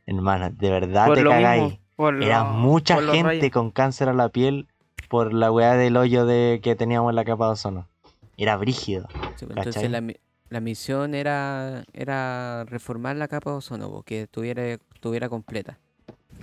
Hermano, 0.07 0.51
de 0.51 0.71
verdad 0.71 1.07
Por 1.07 1.19
te 1.19 1.25
cagáis. 1.25 1.63
mismo, 1.63 1.79
Era 2.21 2.41
lo- 2.41 2.45
mucha 2.47 3.01
gente 3.01 3.51
con 3.51 3.71
cáncer 3.71 4.09
a 4.09 4.13
la 4.13 4.29
piel 4.29 4.67
por 5.11 5.35
la 5.35 5.51
weá 5.51 5.75
del 5.75 5.97
hoyo 5.97 6.25
de 6.25 6.61
que 6.63 6.77
teníamos 6.77 7.11
en 7.11 7.17
la 7.17 7.25
capa 7.25 7.47
de 7.47 7.53
ozono. 7.53 7.89
Era 8.37 8.57
brígido. 8.57 9.09
Sí, 9.37 9.45
pues, 9.45 9.57
entonces 9.59 9.91
la, 9.91 10.15
la 10.51 10.61
misión 10.61 11.17
era, 11.17 11.83
era 11.93 12.65
reformar 12.65 13.17
la 13.17 13.27
capa 13.27 13.51
de 13.51 13.57
ozono, 13.57 14.03
que 14.05 14.23
estuviera, 14.23 14.65
estuviera 14.69 15.29
completa. 15.29 15.81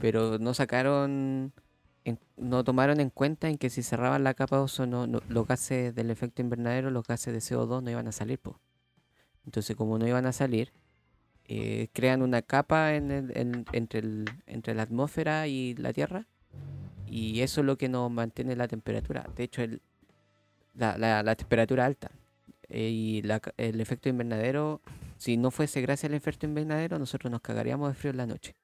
Pero 0.02 0.38
no 0.38 0.54
sacaron, 0.54 1.54
en- 2.04 2.20
no 2.36 2.66
tomaron 2.66 3.00
en 3.00 3.10
cuenta 3.10 3.48
en 3.48 3.58
que 3.58 3.70
si 3.70 3.82
cerraban 3.84 4.26
la 4.26 4.34
capa 4.34 4.58
de 4.58 4.64
ozono, 4.64 5.08
no- 5.08 5.22
los 5.30 5.48
gases 5.48 5.96
del 5.96 6.12
efecto 6.12 6.42
invernadero, 6.42 6.92
los 6.92 7.08
gases 7.08 7.34
de 7.34 7.40
CO2 7.40 7.82
no 7.82 7.90
iban 7.90 8.08
a 8.10 8.12
salir. 8.12 8.38
po. 8.38 8.60
Entonces, 9.46 9.78
como 9.78 9.98
no 9.98 10.06
iban 10.06 10.26
a 10.26 10.34
salir, 10.34 10.74
eh, 11.46 11.88
crean 11.94 12.22
una 12.22 12.42
capa 12.42 12.96
en 12.96 13.12
el- 13.12 13.38
en- 13.38 13.66
entre, 13.72 14.00
el- 14.02 14.26
entre 14.46 14.76
la 14.76 14.84
atmósfera 14.84 15.48
y 15.48 15.74
la 15.76 15.94
Tierra. 15.94 16.28
Y 17.10 17.42
eso 17.42 17.62
es 17.62 17.66
lo 17.68 17.78
que 17.78 17.90
nos 17.90 18.12
mantiene 18.12 18.56
la 18.56 18.68
temperatura. 18.68 19.26
De 19.36 19.44
hecho, 19.44 19.62
el, 19.62 19.82
la, 20.76 20.98
la- 20.98 21.24
la 21.24 21.36
temperatura 21.36 21.86
alta. 21.86 22.12
Eh, 22.70 22.90
y 22.90 23.22
la 23.22 23.40
ca- 23.40 23.54
el 23.58 23.80
efecto 23.80 24.10
invernadero, 24.10 24.82
si 25.18 25.38
no 25.38 25.52
fuese 25.52 25.80
gracias 25.82 26.10
al 26.12 26.16
efecto 26.16 26.46
invernadero, 26.46 27.00
nosotros 27.00 27.32
nos 27.32 27.40
cagaríamos 27.42 27.88
de 27.90 27.96
frío 27.96 28.12
en 28.12 28.18
la 28.18 28.26
noche. 28.28 28.56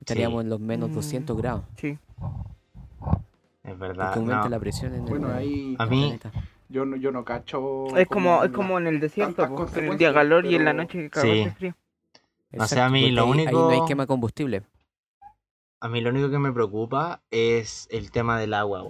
Estaríamos 0.00 0.42
en 0.42 0.48
los 0.50 0.58
menos 0.58 0.92
200 0.92 1.36
Mm, 1.36 1.40
grados. 1.40 1.62
Sí. 1.76 1.98
Es 3.64 3.78
verdad. 3.78 4.06
Porque 4.06 4.18
aumenta 4.20 4.44
no. 4.44 4.48
la 4.48 4.58
presión 4.58 4.94
en 4.94 5.04
Bueno, 5.04 5.28
el, 5.28 5.34
ahí 5.36 5.76
A 5.78 5.86
mí- 5.86 6.00
planeta. 6.18 6.32
yo 6.68 6.84
no, 6.84 6.96
yo 6.96 7.12
no 7.12 7.24
cacho. 7.24 7.94
Es 7.96 8.08
como, 8.08 8.42
es 8.42 8.50
como 8.50 8.78
en 8.78 8.86
el 8.88 8.98
desierto, 9.00 9.44
en 9.76 9.84
el 9.92 9.98
día 9.98 10.12
calor 10.12 10.46
y 10.46 10.54
en 10.56 10.64
la 10.64 10.72
noche 10.72 10.98
que 10.98 11.10
cagó 11.10 11.26
Sí. 11.26 11.44
de 11.44 11.50
frío. 11.52 11.74
O 12.58 12.66
sea, 12.66 12.86
a 12.86 12.88
mí 12.90 13.10
lo 13.10 13.24
ahí- 13.24 13.30
Ahí 13.40 13.44
no 13.46 13.68
hay 13.68 13.74
único- 13.76 13.86
quema 13.86 14.02
de 14.02 14.06
combustible. 14.08 14.62
A 15.82 15.88
mí 15.88 16.00
lo 16.00 16.10
único 16.10 16.30
que 16.30 16.38
me 16.38 16.52
preocupa 16.52 17.22
es 17.32 17.88
el 17.90 18.12
tema 18.12 18.38
del 18.38 18.54
agua. 18.54 18.86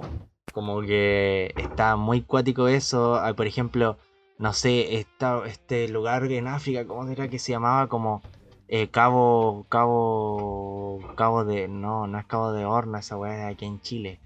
Como 0.52 0.82
que 0.82 1.54
está 1.56 1.96
muy 1.96 2.20
cuático 2.20 2.68
eso. 2.68 3.14
Ah, 3.14 3.32
Por 3.32 3.46
ejemplo, 3.46 3.96
no 4.36 4.52
sé, 4.52 4.98
esta, 4.98 5.40
este 5.46 5.88
lugar 5.88 6.30
en 6.30 6.48
África, 6.48 6.86
¿cómo 6.86 7.08
era 7.08 7.28
que 7.28 7.38
se 7.38 7.52
llamaba? 7.52 7.86
Como 7.86 8.20
eh, 8.68 8.88
Cabo, 8.88 9.64
Cabo, 9.70 11.00
Cabo 11.16 11.46
de, 11.46 11.66
no, 11.66 12.06
no 12.06 12.18
es 12.18 12.26
Cabo 12.26 12.52
de 12.52 12.66
Horno, 12.66 12.98
esa 12.98 13.16
weá 13.16 13.48
es 13.48 13.54
aquí 13.54 13.64
en 13.64 13.80
Chile. 13.80 14.20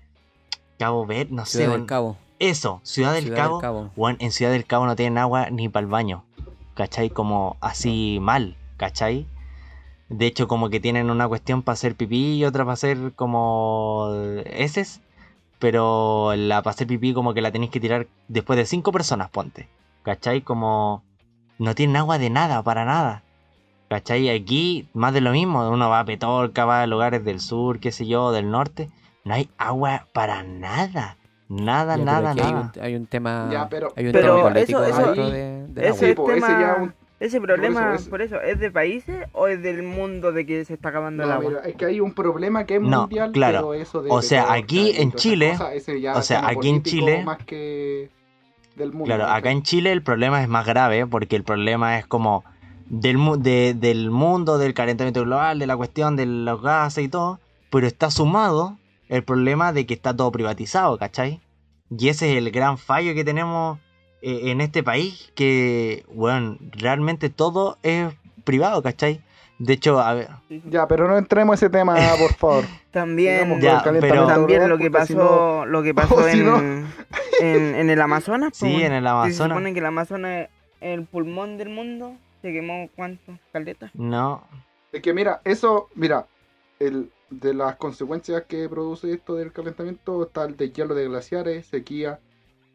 Cabo 0.76 1.06
Ver, 1.06 1.30
no 1.30 1.46
sé. 1.46 1.58
Ciudad 1.58 1.72
del. 1.76 1.86
Cabo. 1.86 2.16
Eso, 2.40 2.80
Ciudad 2.82 3.14
del 3.14 3.26
Ciudad 3.26 3.44
Cabo. 3.44 3.58
del 3.58 3.62
Cabo. 3.62 3.90
Weón, 3.94 4.16
en 4.18 4.32
Ciudad 4.32 4.50
del 4.50 4.66
Cabo 4.66 4.86
no 4.86 4.96
tienen 4.96 5.18
agua 5.18 5.50
ni 5.50 5.68
para 5.68 5.84
el 5.84 5.90
baño. 5.90 6.24
¿Cachai? 6.74 7.10
Como 7.10 7.58
así 7.60 8.18
mal, 8.20 8.56
¿cachai? 8.76 9.28
De 10.08 10.26
hecho, 10.26 10.46
como 10.48 10.70
que 10.70 10.78
tienen 10.80 11.10
una 11.10 11.26
cuestión 11.26 11.62
para 11.62 11.74
hacer 11.74 11.96
pipí 11.96 12.34
y 12.36 12.44
otra 12.44 12.64
para 12.64 12.74
hacer 12.74 13.12
como 13.14 14.12
heces. 14.46 15.00
Pero 15.58 16.34
la 16.36 16.62
para 16.62 16.74
hacer 16.74 16.86
pipí 16.86 17.14
como 17.14 17.32
que 17.34 17.40
la 17.40 17.50
tenéis 17.50 17.70
que 17.70 17.80
tirar 17.80 18.06
después 18.28 18.56
de 18.58 18.66
cinco 18.66 18.92
personas, 18.92 19.30
ponte. 19.30 19.68
¿Cachai? 20.02 20.42
Como 20.42 21.02
no 21.58 21.74
tienen 21.74 21.96
agua 21.96 22.18
de 22.18 22.30
nada, 22.30 22.62
para 22.62 22.84
nada. 22.84 23.22
¿Cachai? 23.88 24.28
Aquí 24.28 24.88
más 24.92 25.14
de 25.14 25.20
lo 25.22 25.30
mismo. 25.32 25.68
Uno 25.70 25.88
va 25.88 26.00
a 26.00 26.04
Petorca, 26.04 26.64
va 26.66 26.82
a 26.82 26.86
lugares 26.86 27.24
del 27.24 27.40
sur, 27.40 27.80
qué 27.80 27.90
sé 27.90 28.06
yo, 28.06 28.32
del 28.32 28.50
norte. 28.50 28.90
No 29.24 29.34
hay 29.34 29.48
agua 29.58 30.06
para 30.12 30.42
nada. 30.42 31.16
Nada, 31.48 31.96
Ya, 31.96 32.04
nada, 32.04 32.30
aquí 32.32 32.40
hay 32.40 32.52
nada. 32.52 32.72
un, 32.76 32.82
hay 32.82 32.94
un 32.96 33.06
tema, 33.06 33.48
Ya, 33.52 33.68
pero- 33.68 33.92
hay 33.96 34.06
un 34.06 34.12
Pero 34.12 34.36
tema 34.36 34.48
político 34.48 34.82
eso- 34.82 34.90
eso- 35.00 35.06
dentro 35.06 35.30
de, 35.30 35.66
del 35.68 35.84
eso 35.84 35.94
agua. 35.94 36.08
Ese 36.08 36.14
tema- 36.40 36.60
ya 36.60 36.72
es 36.72 36.78
un- 36.82 36.94
Ese 37.18 37.40
problema, 37.40 37.94
eso- 37.94 38.10
por 38.10 38.20
eso, 38.20 38.40
¿es 38.42 38.58
de 38.60 38.70
países 38.70 39.26
o 39.32 39.46
es 39.46 39.62
del 39.62 39.82
mundo 39.82 40.32
de 40.32 40.44
que 40.44 40.64
se 40.66 40.74
está 40.74 40.90
acabando 40.90 41.22
el 41.22 41.28
No, 41.30 41.34
agua? 41.36 41.48
mira, 41.50 41.60
es 41.62 41.74
que 41.76 41.86
hay 41.86 42.00
un 42.00 42.12
problema 42.12 42.66
que 42.66 42.76
es 42.76 42.82
No, 42.82 43.02
mundial, 43.02 43.32
claro. 43.32 43.58
pero 43.58 43.74
eso 43.74 44.02
de 44.02 44.10
O 44.10 44.20
sea, 44.20 44.52
aquí 44.52 44.92
en 44.96 45.12
Chile- 45.12 45.56
o 46.14 46.22
sea, 46.22 46.46
aquí 46.46 46.68
en 46.68 46.82
Chile- 46.82 47.22
más 47.24 47.38
que 47.44 48.10
del 48.76 48.90
mundo. 48.92 49.06
Claro, 49.06 49.24
acá 49.26 49.50
en 49.50 49.62
Chile 49.62 49.92
el 49.92 50.02
problema 50.02 50.42
es 50.42 50.48
más 50.48 50.66
grave 50.66 51.06
porque 51.06 51.36
el 51.36 51.42
problema 51.44 51.98
es 51.98 52.06
como 52.06 52.44
del, 52.88 53.16
mu- 53.16 53.36
de- 53.38 53.72
del 53.74 54.10
mundo, 54.10 54.58
del 54.58 54.74
calentamiento 54.74 55.22
global, 55.24 55.58
de 55.58 55.66
la 55.66 55.76
cuestión 55.76 56.16
de 56.16 56.26
los 56.26 56.60
gases 56.60 57.02
y 57.04 57.08
todo, 57.08 57.40
pero 57.70 57.86
está 57.86 58.10
sumado 58.10 58.76
el 59.08 59.24
problema 59.24 59.72
de 59.72 59.86
que 59.86 59.94
está 59.94 60.14
todo 60.14 60.30
privatizado, 60.30 60.98
¿cachai? 60.98 61.40
Y 61.90 62.08
ese 62.10 62.30
es 62.32 62.36
el 62.38 62.50
gran 62.50 62.76
fallo 62.76 63.14
que 63.14 63.24
tenemos 63.24 63.78
eh, 64.28 64.50
en 64.50 64.60
este 64.60 64.82
país, 64.82 65.30
que, 65.36 66.04
bueno, 66.12 66.58
realmente 66.72 67.30
todo 67.30 67.78
es 67.82 68.12
privado, 68.44 68.82
¿cachai? 68.82 69.20
De 69.58 69.72
hecho, 69.74 70.00
a 70.00 70.12
ver, 70.14 70.28
Ya, 70.68 70.86
pero 70.86 71.08
no 71.08 71.16
entremos 71.16 71.54
en 71.62 71.66
ese 71.66 71.70
tema, 71.70 71.94
por 72.18 72.34
favor. 72.34 72.64
También, 72.90 73.60
Ya, 73.60 73.82
pero- 74.00 74.26
también 74.26 74.68
lo 74.68 74.76
que 74.78 74.84
si 74.84 74.90
pasó, 74.90 75.14
no- 75.14 75.66
lo 75.66 75.82
que 75.82 75.94
pasó 75.94 76.16
o 76.16 76.22
si 76.24 76.40
en, 76.40 76.46
no- 76.46 76.58
en, 77.40 77.74
en 77.74 77.88
el 77.90 78.00
Amazonas. 78.00 78.50
sí, 78.56 78.82
en 78.82 78.92
el 78.92 79.02
que 79.04 79.08
Se 79.08 79.08
Amazonas, 79.08 79.48
supone 79.56 79.72
que 79.72 79.78
el 79.80 79.86
Amazonas 79.86 80.48
es 80.80 80.98
el 80.98 81.04
pulmón 81.04 81.56
del 81.58 81.68
mundo. 81.70 82.14
Se 82.42 82.52
quemó 82.52 82.88
cuánto, 82.94 83.38
caleta. 83.52 83.90
no, 83.94 84.44
Es 84.92 85.00
que 85.02 85.12
mira, 85.14 85.40
eso, 85.44 85.88
mira, 85.94 86.26
el, 86.78 87.10
de 87.30 87.54
las 87.54 87.76
consecuencias 87.76 88.42
que 88.46 88.68
produce 88.68 89.10
esto 89.12 89.34
del 89.34 89.52
calentamiento 89.52 90.22
está 90.24 90.44
el 90.44 90.56
deshielo 90.56 90.94
de 90.94 91.08
glaciares, 91.08 91.66
sequía, 91.66 92.20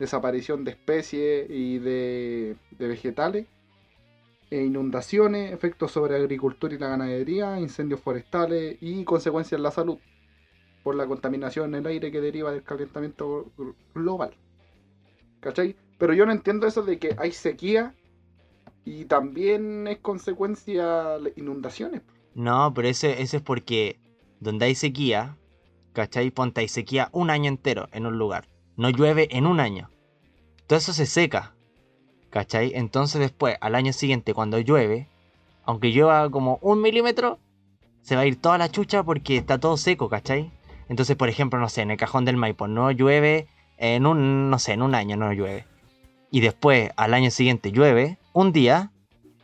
desaparición 0.02 0.66
de 0.66 0.72
especies 0.72 1.49
y 1.49 1.80
de, 1.80 2.58
vegetales, 2.80 3.47
e 4.52 4.64
inundaciones, 4.64 5.54
efectos 5.54 5.91
sobre 5.91 6.16
agricultura 6.16 6.76
y 6.76 6.78
la 6.78 6.89
ganadería, 6.89 7.60
incendios 7.60 8.02
forestales 8.02 8.78
y 8.82 9.04
consecuencias 9.06 9.58
en 9.58 9.64
la 9.64 9.72
salud 9.72 9.97
por 10.84 10.95
la 10.95 11.08
contaminación 11.08 11.76
en 11.76 11.82
el 11.82 11.88
aire 11.88 12.12
que 12.12 12.22
deriva 12.22 12.52
del 12.52 12.64
calentamiento 12.64 13.52
gl- 13.58 13.76
global. 13.95 14.36
¿Cachai? 15.41 15.76
Pero 15.97 16.14
yo 16.14 16.26
no 16.26 16.32
entiendo 16.32 16.68
eso 16.68 16.84
de 16.84 16.99
que 16.99 17.16
hay 17.18 17.32
sequía 17.32 17.93
y 18.86 19.06
también 19.06 19.88
es 19.88 19.99
consecuencia 19.99 21.18
inundaciones. 21.36 22.02
No, 22.34 22.74
pero 22.74 22.88
ese, 22.88 23.22
ese 23.22 23.38
es 23.38 23.43
porque 23.43 23.99
donde 24.39 24.66
hay 24.66 24.76
sequía, 24.76 25.38
¿cachai? 25.93 26.32
Ponte 26.32 26.62
hay 26.62 26.68
sequía 26.68 27.10
un 27.12 27.30
año 27.30 27.49
entero 27.49 27.88
en 27.91 28.06
un 28.06 28.18
lugar. 28.18 28.47
No 28.78 28.90
llueve 28.90 29.28
en 29.32 29.46
un 29.46 29.60
año. 29.60 29.90
Todo 30.68 30.80
eso 30.80 30.94
se 30.94 31.06
seca, 31.06 31.54
¿cachai? 32.30 32.72
Entonces 32.76 33.20
después, 33.20 33.58
al 33.62 33.76
año 33.76 33.93
siguiente, 33.93 34.34
cuando 34.34 34.60
llueve, 34.60 35.08
aunque 35.66 35.92
llueva 35.92 36.30
como 36.30 36.60
un 36.62 36.82
milímetro, 36.82 37.39
se 38.02 38.16
va 38.16 38.22
a 38.22 38.26
ir 38.26 38.39
toda 38.39 38.58
la 38.58 38.72
chucha 38.72 39.04
porque 39.04 39.38
está 39.38 39.60
todo 39.60 39.78
seco, 39.78 40.10
¿cachai? 40.10 40.52
Entonces, 40.89 41.16
por 41.16 41.30
ejemplo, 41.30 41.60
no 41.60 41.70
sé, 41.70 41.82
en 41.82 41.92
el 41.92 41.98
cajón 41.98 42.26
del 42.26 42.38
Maipo 42.38 42.68
no 42.68 42.92
llueve 42.92 43.48
en 43.78 44.06
un, 44.06 44.50
no 44.50 44.60
sé, 44.60 44.74
en 44.74 44.82
un 44.82 44.96
año 44.96 45.18
no 45.18 45.32
llueve. 45.34 45.66
Y 46.32 46.39
después, 46.39 46.92
al 46.96 47.14
año 47.14 47.32
siguiente, 47.32 47.72
llueve 47.72 48.18
un 48.34 48.52
día 48.52 48.92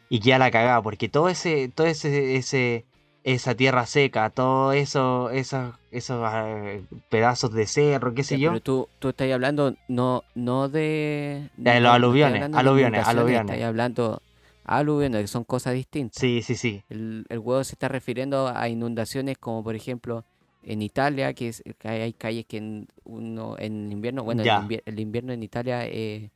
y 0.09 0.19
queda 0.19 0.39
la 0.39 0.51
cagada, 0.51 0.81
porque 0.81 1.09
todo 1.09 1.29
ese, 1.29 1.69
todo 1.69 1.87
ese, 1.87 2.37
ese, 2.37 2.85
esa 3.23 3.55
tierra 3.55 3.85
seca, 3.85 4.29
todo 4.29 4.71
eso, 4.71 5.29
esos, 5.31 5.75
esos 5.91 6.21
ah, 6.23 6.77
pedazos 7.09 7.51
de 7.53 7.65
cerro, 7.67 8.13
qué 8.13 8.23
sé 8.23 8.39
yo. 8.39 8.51
Pero 8.51 8.61
tú, 8.61 8.89
tú 8.99 9.09
estás 9.09 9.29
hablando 9.31 9.75
no, 9.87 10.23
no 10.35 10.69
de... 10.69 11.49
De 11.57 11.79
los 11.81 11.91
aluviones, 11.91 12.49
de 12.49 12.57
aluviones, 12.57 13.07
aluviones. 13.07 13.55
Estás 13.55 13.67
hablando 13.67 14.21
aluviones, 14.63 15.21
que 15.21 15.27
son 15.27 15.43
cosas 15.43 15.73
distintas. 15.73 16.19
Sí, 16.19 16.41
sí, 16.41 16.55
sí. 16.55 16.83
El, 16.89 17.25
el 17.29 17.39
huevo 17.39 17.63
se 17.63 17.73
está 17.73 17.87
refiriendo 17.89 18.47
a 18.47 18.69
inundaciones 18.69 19.37
como 19.37 19.63
por 19.63 19.75
ejemplo 19.75 20.23
en 20.63 20.81
Italia, 20.81 21.33
que, 21.33 21.49
es, 21.49 21.63
que 21.77 21.87
hay, 21.87 22.13
calles 22.13 22.45
que 22.45 22.57
en, 22.57 22.87
uno, 23.05 23.55
en 23.57 23.91
invierno, 23.91 24.23
bueno, 24.23 24.41
el, 24.41 24.45
Ya. 24.47 24.61
invier- 24.61 24.83
el 24.85 24.99
invierno 24.99 25.31
en 25.33 25.43
Italia 25.43 25.85
es 25.85 26.29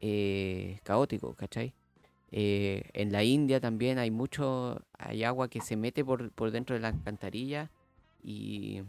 eh, 0.00 0.78
caótico, 0.82 1.34
¿cachai? 1.34 1.72
Eh, 2.36 2.82
en 2.94 3.12
la 3.12 3.22
India 3.22 3.60
también 3.60 3.98
hay 3.98 4.10
mucho, 4.10 4.82
hay 4.98 5.22
agua 5.22 5.48
que 5.48 5.60
se 5.60 5.76
mete 5.76 6.04
por, 6.04 6.32
por 6.32 6.50
dentro 6.50 6.74
de 6.74 6.80
la 6.80 6.88
alcantarilla 6.88 7.70
y, 8.24 8.82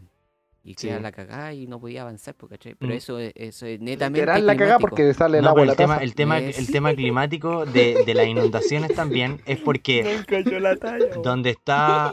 y 0.64 0.74
queda 0.74 0.98
la 0.98 1.12
cagada 1.12 1.54
y 1.54 1.68
no 1.68 1.78
podía 1.78 2.02
avanzar, 2.02 2.34
¿cachai? 2.34 2.74
Pero 2.74 2.92
Mm. 2.92 2.96
eso, 2.96 3.20
es- 3.20 3.32
eso 3.36 3.66
es 3.66 3.78
netamente 3.80 4.22
Literal 4.22 4.46
la 4.46 4.56
cagada 4.56 4.78
porque 4.80 5.14
sale 5.14 5.38
el 5.38 5.44
No, 5.44 5.50
agua 5.50 5.62
pero 5.62 5.66
de 5.66 5.72
el 5.74 5.76
la 5.76 5.76
tema, 5.76 5.94
taza. 5.94 6.04
el 6.04 6.14
tema, 6.16 6.38
Es- 6.40 6.58
el 6.58 6.70
tema 6.72 6.92
climático 6.94 7.66
de, 7.66 8.02
de 8.04 8.14
las 8.14 8.26
inundaciones 8.26 8.92
también 8.96 9.40
es 9.46 9.60
porque 9.60 10.02
la 10.60 10.76
talla. 10.76 11.14
donde 11.22 11.50
está 11.50 12.12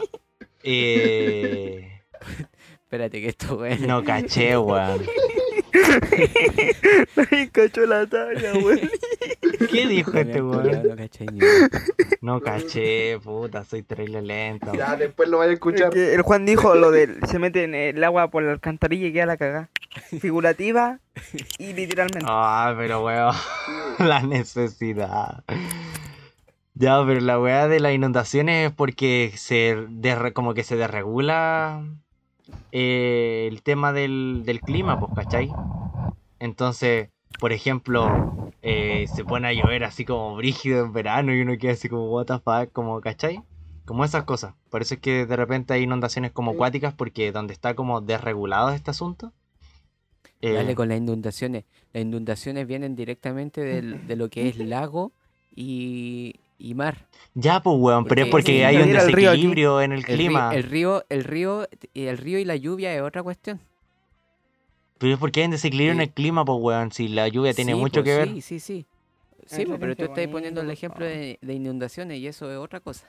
eh, 0.62 2.00
Espérate 2.84 3.20
que 3.20 3.28
esto, 3.30 3.56
weón. 3.56 3.84
no 3.88 4.04
caché, 4.04 4.56
weón. 4.56 5.02
Nadie 7.16 7.50
cachó 7.50 7.86
la 7.86 8.06
talla, 8.06 8.52
weón. 8.54 8.90
¿Qué 9.70 9.86
dijo 9.86 10.12
este 10.16 10.42
weón? 10.42 10.82
no 12.20 12.40
caché, 12.40 13.18
puta, 13.22 13.64
soy 13.64 13.82
terrible 13.82 14.22
lento. 14.22 14.72
Ya, 14.74 14.96
después 14.96 15.28
lo 15.28 15.38
vaya 15.38 15.50
a 15.50 15.52
Es 15.52 15.56
escuchar. 15.58 15.90
que 15.90 16.14
el 16.14 16.22
Juan 16.22 16.46
dijo 16.46 16.74
lo 16.74 16.90
del 16.90 17.18
se 17.28 17.38
mete 17.38 17.64
en 17.64 17.74
el 17.74 18.02
agua 18.04 18.30
por 18.30 18.42
la 18.42 18.52
alcantarilla 18.52 19.06
y 19.08 19.12
queda 19.12 19.26
la 19.26 19.36
cagada. 19.36 19.70
Figurativa 20.20 20.98
y 21.58 21.72
literalmente. 21.72 22.26
Ah, 22.28 22.74
pero 22.76 23.04
weón, 23.04 23.34
la 23.98 24.22
necesidad. 24.22 25.44
Ya, 26.74 27.00
pero 27.06 27.20
la 27.20 27.38
weá 27.38 27.68
de 27.68 27.78
las 27.78 27.92
inundaciones 27.92 28.68
es 28.68 28.72
porque 28.74 29.32
se 29.36 29.76
como 30.32 30.54
que 30.54 30.64
se 30.64 30.74
desregula 30.74 31.84
eh, 32.72 33.48
el 33.50 33.62
tema 33.62 33.92
del, 33.92 34.42
del 34.44 34.60
clima, 34.60 34.98
pues, 34.98 35.12
¿cachai? 35.14 35.50
Entonces, 36.40 37.10
por 37.38 37.52
ejemplo, 37.52 38.50
eh, 38.62 39.06
se 39.14 39.24
pone 39.24 39.48
a 39.48 39.52
llover 39.52 39.84
así 39.84 40.04
como 40.04 40.36
brígido 40.36 40.84
en 40.84 40.92
verano 40.92 41.34
y 41.34 41.40
uno 41.40 41.56
queda 41.58 41.72
así 41.72 41.88
como, 41.88 42.10
what 42.10 42.26
the 42.26 42.38
fuck, 42.38 42.72
como, 42.72 43.00
¿cachai? 43.00 43.42
Como 43.84 44.04
esas 44.04 44.24
cosas. 44.24 44.54
Por 44.70 44.82
eso 44.82 44.94
es 44.94 45.00
que 45.00 45.26
de 45.26 45.36
repente 45.36 45.74
hay 45.74 45.82
inundaciones 45.82 46.32
como 46.32 46.52
acuáticas 46.52 46.94
porque 46.94 47.32
donde 47.32 47.52
está 47.52 47.74
como 47.74 48.00
desregulado 48.00 48.70
este 48.70 48.90
asunto. 48.90 49.32
eh, 50.40 50.52
Dale 50.52 50.74
con 50.74 50.88
las 50.88 50.98
inundaciones. 50.98 51.64
Las 51.92 52.02
inundaciones 52.02 52.66
vienen 52.66 52.96
directamente 52.96 53.60
del- 53.62 54.06
de 54.06 54.16
lo 54.16 54.28
que 54.28 54.48
es 54.48 54.56
lago 54.58 55.12
y, 55.54 56.34
y 56.64 56.74
mar. 56.74 57.06
Ya, 57.34 57.60
pues, 57.62 57.76
weón, 57.78 58.04
pero 58.04 58.22
es 58.22 58.30
Porque 58.30 58.64
hay 58.64 58.76
un 58.76 58.84
río 58.84 58.94
desequilibrio 59.04 59.80
en 59.82 59.92
el 59.92 59.98
El 59.98 60.04
río, 60.04 60.16
clima. 60.16 60.54
el 60.54 60.62
río, 60.62 61.04
el 61.08 61.24
río, 61.24 61.68
y 61.92 62.04
el 62.06 62.18
río 62.18 62.38
y 62.38 62.44
la 62.44 62.56
lluvia 62.56 62.94
es 62.94 63.02
otra 63.02 63.22
cuestión. 63.22 63.60
Pero 64.98 65.12
es 65.14 65.18
porque 65.18 65.40
hay 65.40 65.46
un 65.46 65.50
desequilibrio 65.52 65.92
en 65.92 66.00
el 66.00 66.10
clima, 66.10 66.44
pues, 66.44 66.58
weón. 66.60 66.92
Si 66.92 67.08
la 67.08 67.28
lluvia 67.28 67.52
tiene 67.52 67.74
Sí, 67.74 67.78
mucho 67.80 68.02
pues, 68.02 68.04
que 68.12 68.16
ver. 68.18 68.28
Sí, 68.28 68.40
sí, 68.40 68.60
sí. 68.60 68.86
Sí, 69.46 69.66
pero 69.78 69.94
tú 69.94 70.04
estás 70.04 70.26
poniendo 70.28 70.62
el 70.62 70.70
ejemplo 70.70 71.04
de, 71.04 71.38
de 71.42 71.52
inundaciones 71.54 72.18
y 72.18 72.26
eso 72.26 72.50
es 72.50 72.56
otra 72.56 72.80
cosa. 72.80 73.06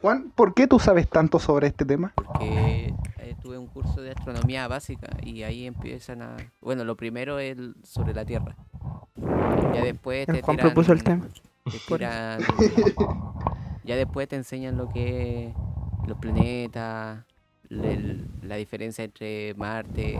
Juan, 0.00 0.30
¿por 0.34 0.54
qué 0.54 0.66
tú 0.66 0.78
sabes 0.78 1.06
tanto 1.08 1.38
sobre 1.38 1.66
este 1.66 1.84
tema? 1.84 2.12
Porque 2.14 2.94
eh, 3.18 3.34
tuve 3.42 3.58
un 3.58 3.66
curso 3.66 4.00
de 4.00 4.12
astronomía 4.12 4.66
básica 4.68 5.08
y 5.22 5.42
ahí 5.42 5.66
empiezan 5.66 6.22
a... 6.22 6.36
Bueno, 6.60 6.84
lo 6.84 6.96
primero 6.96 7.38
es 7.40 7.58
sobre 7.82 8.14
la 8.14 8.24
Tierra. 8.24 8.56
Ya 9.74 9.82
después 9.82 10.24
te 10.26 10.38
El 10.38 10.42
Juan 10.42 10.56
tiran- 10.56 10.60
propuso 10.62 10.92
el 10.92 11.02
tema. 11.02 11.28
Te 11.70 11.78
Por 11.88 11.98
tiran- 12.00 12.40
ya 13.84 13.96
después 13.96 14.28
te 14.28 14.36
enseñan 14.36 14.76
lo 14.76 14.88
que 14.88 15.46
es 15.48 15.54
los 16.06 16.18
planetas, 16.18 17.24
el- 17.70 18.26
la 18.42 18.56
diferencia 18.56 19.04
entre 19.04 19.54
Marte, 19.54 20.18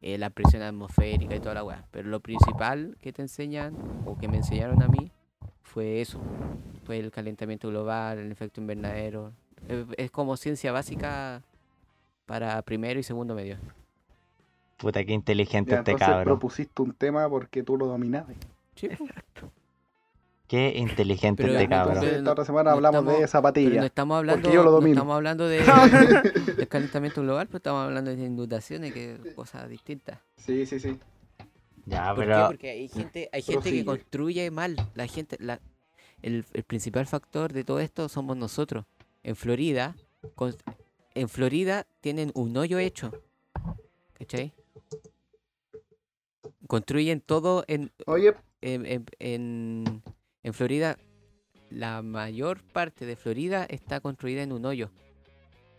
eh, 0.00 0.18
la 0.18 0.30
presión 0.30 0.62
atmosférica 0.62 1.36
y 1.36 1.40
toda 1.40 1.54
la 1.54 1.64
weá. 1.64 1.84
Pero 1.90 2.08
lo 2.08 2.20
principal 2.20 2.96
que 3.00 3.12
te 3.12 3.22
enseñan, 3.22 3.74
o 4.06 4.16
que 4.18 4.28
me 4.28 4.38
enseñaron 4.38 4.82
a 4.82 4.88
mí, 4.88 5.10
fue 5.62 6.00
eso. 6.00 6.20
Fue 6.84 6.98
el 6.98 7.10
calentamiento 7.10 7.68
global, 7.68 8.18
el 8.18 8.32
efecto 8.32 8.60
invernadero. 8.60 9.32
Es, 9.68 9.86
es 9.96 10.10
como 10.10 10.36
ciencia 10.36 10.72
básica 10.72 11.42
para 12.26 12.60
primero 12.62 12.98
y 12.98 13.02
segundo 13.02 13.34
medio. 13.34 13.56
Puta, 14.78 15.04
qué 15.04 15.12
inteligente 15.12 15.70
Ya, 15.72 15.78
este 15.78 15.92
entonces 15.92 16.08
cabrón. 16.08 16.24
propusiste 16.24 16.82
un 16.82 16.92
tema 16.92 17.28
porque 17.28 17.62
tú 17.62 17.76
lo 17.76 17.86
dominabas. 17.86 18.34
Sí. 18.74 18.88
Qué 20.52 20.74
inteligente 20.76 21.44
Pero 21.44 21.54
este 21.54 21.66
cabrón. 21.66 22.24
No- 22.24 22.32
otra 22.32 22.44
semana 22.44 22.70
no 22.72 22.76
hablamos 22.76 23.00
estamos- 23.00 23.20
de 23.22 23.26
zapatillas. 23.26 23.76
no 23.76 23.84
estamos 23.86 24.18
hablando, 24.18 24.50
yo 24.52 24.56
lo 24.62 24.64
no 24.64 24.70
domino. 24.72 24.96
estamos 24.96 25.16
hablando 25.16 25.48
de, 25.48 25.60
del 26.56 26.68
calentamiento 26.68 27.22
global, 27.22 27.46
pero 27.46 27.56
estamos 27.56 27.84
hablando 27.86 28.14
de 28.14 28.22
inundaciones, 28.22 28.92
que 28.92 29.14
es 29.14 29.34
cosas 29.34 29.66
distintas. 29.70 30.18
Sí, 30.36 30.66
sí, 30.66 30.78
sí. 30.78 30.98
Ya, 31.86 32.14
¿Por 32.14 32.24
qué? 32.24 32.30
pero. 32.30 32.46
Porque 32.48 32.70
hay 32.70 32.88
gente, 32.88 33.30
hay 33.32 33.40
gente 33.40 33.60
Prosigue. 33.62 33.78
que 33.78 33.84
construye 33.86 34.50
mal. 34.50 34.76
La 34.94 35.06
gente, 35.06 35.38
la, 35.40 35.58
el, 36.20 36.44
el 36.52 36.62
principal 36.64 37.06
factor 37.06 37.54
de 37.54 37.64
todo 37.64 37.80
esto 37.80 38.10
somos 38.10 38.36
nosotros. 38.36 38.84
En 39.22 39.36
Florida, 39.36 39.96
con- 40.34 40.54
en 41.14 41.30
Florida 41.30 41.86
tienen 42.02 42.30
un 42.34 42.54
hoyo 42.58 42.78
hecho. 42.78 43.10
¿Cachai? 44.18 44.52
Construyen 46.66 47.22
todo 47.22 47.64
en, 47.68 47.90
Oye, 48.06 48.34
en, 48.60 48.84
en- 48.84 49.06
en- 49.18 50.02
en 50.42 50.54
Florida, 50.54 50.98
la 51.70 52.02
mayor 52.02 52.62
parte 52.62 53.06
de 53.06 53.16
Florida 53.16 53.64
está 53.68 54.00
construida 54.00 54.42
en 54.42 54.52
un 54.52 54.64
hoyo, 54.66 54.90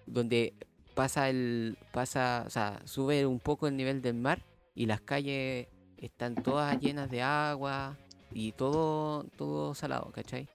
donde 0.05 0.53
pasa 0.95 1.29
el, 1.29 1.77
pasa, 1.91 2.43
o 2.45 2.49
sea, 2.49 2.81
sube 2.85 3.25
un 3.25 3.39
poco 3.39 3.67
el 3.67 3.75
nivel 3.77 4.01
del 4.01 4.15
mar 4.15 4.41
y 4.75 4.85
las 4.85 5.01
calles 5.01 5.67
están 5.97 6.35
todas 6.35 6.79
llenas 6.79 7.09
de 7.09 7.21
agua 7.21 7.97
y 8.31 8.51
todo, 8.53 9.23
todo 9.37 9.73
salado, 9.75 10.11
¿cachai? 10.11 10.47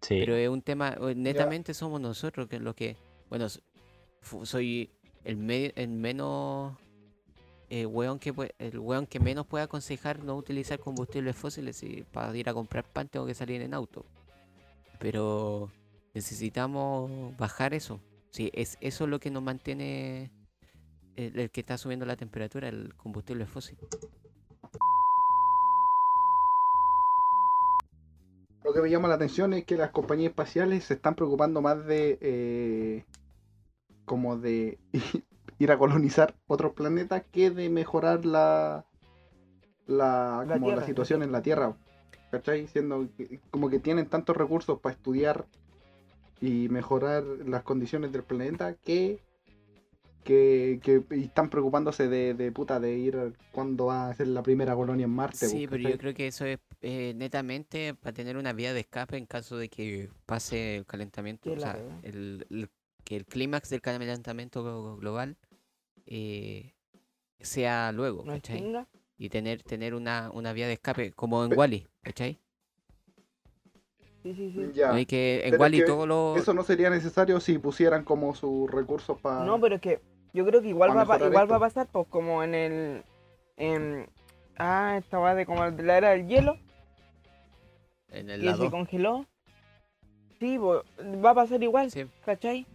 Sí. 0.00 0.16
Pero 0.20 0.34
es 0.36 0.48
un 0.48 0.62
tema, 0.62 0.96
netamente 1.16 1.74
somos 1.74 2.00
nosotros 2.00 2.48
que 2.48 2.58
lo 2.60 2.74
que, 2.74 2.96
bueno, 3.28 3.46
soy 4.44 4.90
el, 5.24 5.36
me- 5.36 5.72
el 5.76 5.88
menos 5.88 6.76
eh, 7.70 7.86
weón 7.86 8.18
que 8.18 8.34
el 8.58 8.78
weón 8.78 9.06
que 9.06 9.20
menos 9.20 9.46
puede 9.46 9.64
aconsejar 9.64 10.22
no 10.22 10.36
utilizar 10.36 10.78
combustibles 10.78 11.36
fósiles 11.36 11.82
y 11.82 12.04
para 12.12 12.36
ir 12.36 12.48
a 12.48 12.54
comprar 12.54 12.84
pan 12.84 13.08
tengo 13.08 13.26
que 13.26 13.34
salir 13.34 13.62
en 13.62 13.74
auto. 13.74 14.04
Pero 14.98 15.70
necesitamos 16.14 17.36
bajar 17.36 17.74
eso. 17.74 18.00
Sí, 18.30 18.50
es 18.54 18.78
eso 18.80 19.06
lo 19.06 19.20
que 19.20 19.30
nos 19.30 19.42
mantiene 19.42 20.30
el, 21.16 21.38
el 21.38 21.50
que 21.50 21.60
está 21.60 21.78
subiendo 21.78 22.06
la 22.06 22.16
temperatura, 22.16 22.68
el 22.68 22.94
combustible 22.96 23.46
fósil. 23.46 23.78
lo 28.68 28.74
que 28.74 28.82
me 28.82 28.90
llama 28.90 29.08
la 29.08 29.14
atención 29.14 29.54
es 29.54 29.64
que 29.64 29.78
las 29.78 29.92
compañías 29.92 30.30
espaciales 30.30 30.84
se 30.84 30.94
están 30.94 31.14
preocupando 31.14 31.62
más 31.62 31.86
de 31.86 32.18
eh, 32.20 33.04
como 34.04 34.36
de 34.36 34.78
ir 35.58 35.70
a 35.72 35.78
colonizar 35.78 36.34
otros 36.46 36.72
planetas 36.74 37.22
que 37.32 37.50
de 37.50 37.68
mejorar 37.68 38.24
la 38.24 38.84
la, 39.86 40.44
La 40.46 40.54
como 40.58 40.72
la 40.72 40.84
situación 40.84 41.22
en 41.22 41.32
la 41.32 41.40
Tierra. 41.42 41.74
¿Cachai? 42.30 42.66
Siendo 42.68 43.08
que- 43.16 43.40
como 43.50 43.70
que 43.70 43.78
tienen 43.78 44.06
tantos 44.06 44.36
recursos 44.36 44.78
para 44.80 44.94
estudiar 44.94 45.46
y 46.42 46.68
mejorar 46.68 47.24
las 47.46 47.62
condiciones 47.62 48.12
del 48.12 48.22
planeta 48.22 48.74
que 48.74 49.18
que, 50.24 50.78
que 50.82 51.02
y 51.16 51.24
están 51.24 51.48
preocupándose 51.48 52.06
de, 52.06 52.34
de 52.34 52.52
puta 52.52 52.78
de 52.80 52.98
ir 52.98 53.32
cuando 53.50 53.86
va 53.86 54.10
a 54.10 54.14
ser 54.14 54.26
la 54.26 54.42
primera 54.42 54.74
colonia 54.74 55.04
en 55.04 55.10
Marte. 55.10 55.48
Sí, 55.48 55.66
pues, 55.66 55.80
pero 55.80 55.88
yo 55.88 55.98
creo 55.98 56.12
que 56.14 56.26
eso 56.26 56.44
es 56.44 56.58
eh, 56.82 57.14
netamente 57.16 57.94
para 57.94 58.12
tener 58.12 58.36
una 58.36 58.52
vía 58.52 58.74
de 58.74 58.80
escape 58.80 59.16
en 59.16 59.24
caso 59.24 59.56
de 59.56 59.70
que 59.70 60.10
pase 60.26 60.76
el 60.76 60.84
calentamiento, 60.86 61.44
Que 61.50 61.56
o 61.56 61.60
sea, 61.60 61.78
el, 62.02 62.46
el- 62.50 62.68
que 63.04 63.16
el 63.16 63.24
clímax 63.24 63.70
del 63.70 63.80
calentamiento 63.80 64.62
glo- 64.62 64.98
global 65.00 65.38
eh, 66.10 66.72
sea 67.38 67.92
luego, 67.92 68.24
¿No 68.24 68.32
es 68.32 68.42
¿cachai? 68.42 68.86
Y 69.18 69.28
tener, 69.28 69.62
tener 69.62 69.94
una, 69.94 70.30
una 70.32 70.52
vía 70.52 70.66
de 70.66 70.74
escape, 70.74 71.12
como 71.12 71.44
en 71.44 71.56
Wally, 71.56 71.86
¿cachai? 72.02 72.40
Sí, 74.22 74.34
sí, 74.34 74.52
sí. 74.52 74.70
Ya. 74.74 74.88
No 74.88 74.94
hay 74.94 75.06
que 75.06 75.36
en 75.44 75.50
pero 75.50 75.54
es 75.56 75.60
Wally 75.60 75.78
que 75.78 75.84
todo 75.84 76.06
lo... 76.06 76.36
Eso 76.36 76.54
no 76.54 76.62
sería 76.62 76.88
necesario 76.88 77.40
si 77.40 77.58
pusieran 77.58 78.04
como 78.04 78.34
sus 78.34 78.70
recursos 78.70 79.20
para. 79.20 79.44
No, 79.44 79.60
pero 79.60 79.76
es 79.76 79.80
que 79.80 80.00
yo 80.32 80.46
creo 80.46 80.62
que 80.62 80.68
igual 80.68 80.96
va, 80.96 81.02
igual 81.02 81.22
esto. 81.22 81.48
va 81.48 81.56
a 81.56 81.60
pasar, 81.60 81.88
pues 81.90 82.06
como 82.08 82.42
en 82.42 82.54
el... 82.54 83.04
En, 83.56 84.08
ah, 84.56 84.96
esta 84.98 85.18
va 85.18 85.34
de 85.34 85.44
como 85.46 85.64
el 85.64 85.76
de 85.76 85.82
la 85.82 85.98
era 85.98 86.10
del 86.10 86.26
hielo, 86.26 86.56
En 88.10 88.30
el 88.30 88.40
que 88.40 88.54
se 88.54 88.70
congeló. 88.70 89.26
Sí, 90.38 90.56
pues, 90.58 90.82
va 91.24 91.30
a 91.30 91.34
pasar 91.34 91.62
igual, 91.62 91.90
Sí, 91.90 92.06
¿cachai? 92.24 92.66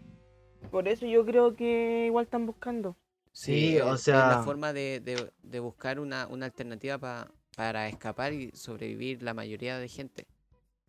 Por 0.71 0.87
eso 0.87 1.05
yo 1.05 1.25
creo 1.25 1.55
que 1.55 2.05
igual 2.07 2.25
están 2.25 2.45
buscando. 2.45 2.97
Sí, 3.33 3.79
o 3.81 3.93
es- 3.95 4.01
es 4.01 4.07
la 4.13 4.29
sea- 4.35 4.43
forma 4.43 4.71
de, 4.73 4.99
de- 5.01 5.31
de 5.41 5.59
buscar 5.59 5.99
una, 5.99 6.27
una 6.27 6.45
alternativa 6.45 6.97
pa- 6.97 7.29
para 7.55 7.87
escapar 7.89 8.31
y 8.31 8.51
sobrevivir 8.53 9.21
la 9.23 9.33
mayoría 9.33 9.77
de 9.79 9.87
gente. 9.89 10.27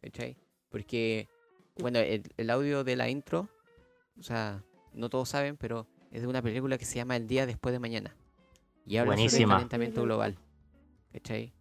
¿Cachai? 0.01 0.37
Porque, 0.69 1.29
bueno, 1.79 1.99
el, 1.99 2.23
el 2.37 2.51
audio 2.51 2.85
de 2.85 2.97
la 2.97 3.09
intro, 3.09 3.49
o 4.19 4.23
sea, 4.23 4.63
no 4.93 5.09
todos 5.09 5.29
saben, 5.31 5.57
pero 5.57 5.87
es 6.13 6.21
de 6.21 6.27
una 6.29 6.43
película 6.43 6.77
que 6.79 6.85
se 6.85 6.97
llama 6.97 7.17
El 7.17 7.27
día 7.27 7.47
después 7.47 7.73
de 7.73 7.79
mañana. 7.81 8.15
Y 8.87 8.99
habla 8.99 9.13
sobre 9.15 9.23
el 9.25 9.29
Buenísima. 9.31 9.55
calentamiento 9.55 10.03
global. 10.03 10.39
¿Cachai? 11.13 11.53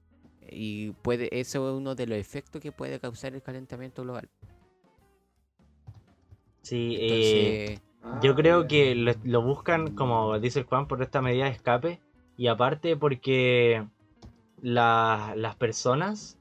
Y 0.50 0.92
puede, 0.92 1.30
eso 1.40 1.70
es 1.70 1.78
uno 1.78 1.96
de 1.96 2.06
los 2.08 2.18
efectos 2.18 2.62
que 2.62 2.74
puede 2.74 3.00
causar 3.00 3.34
el 3.34 3.42
calentamiento 3.42 4.04
global. 4.04 4.30
Sí, 6.62 6.96
eh, 7.00 7.02
Entonces, 7.74 7.82
Ah, 8.04 8.20
Yo 8.22 8.36
creo 8.36 8.62
ya. 8.64 8.68
que 8.68 8.96
lo, 8.96 9.14
lo 9.24 9.42
buscan, 9.42 9.96
como 9.96 10.40
dice 10.40 10.60
el 10.60 10.66
Juan, 10.66 10.88
por 10.88 11.02
esta 11.02 11.22
medida 11.22 11.46
de 11.46 11.52
escape. 11.52 12.00
Y 12.38 12.48
aparte 12.48 12.98
porque 12.98 13.86
la- 14.62 15.34
las 15.36 15.56
personas 15.56 16.38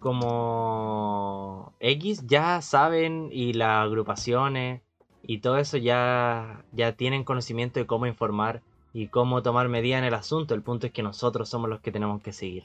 como 0.00 1.72
X 1.80 2.26
ya 2.26 2.60
saben 2.60 3.30
y 3.32 3.54
las 3.54 3.84
agrupaciones 3.86 4.82
y 5.22 5.38
todo 5.38 5.56
eso 5.56 5.78
ya, 5.78 6.62
ya 6.72 6.92
tienen 6.92 7.24
conocimiento 7.24 7.80
de 7.80 7.86
cómo 7.86 8.06
informar 8.06 8.60
y 8.92 9.08
cómo 9.08 9.42
tomar 9.42 9.68
medidas 9.68 10.00
en 10.00 10.04
el 10.04 10.14
asunto. 10.14 10.54
El 10.54 10.62
punto 10.62 10.86
es 10.86 10.92
que 10.92 11.02
nosotros 11.02 11.48
somos 11.48 11.70
los 11.70 11.80
que 11.80 11.90
tenemos 11.90 12.20
que 12.22 12.32
seguir. 12.32 12.64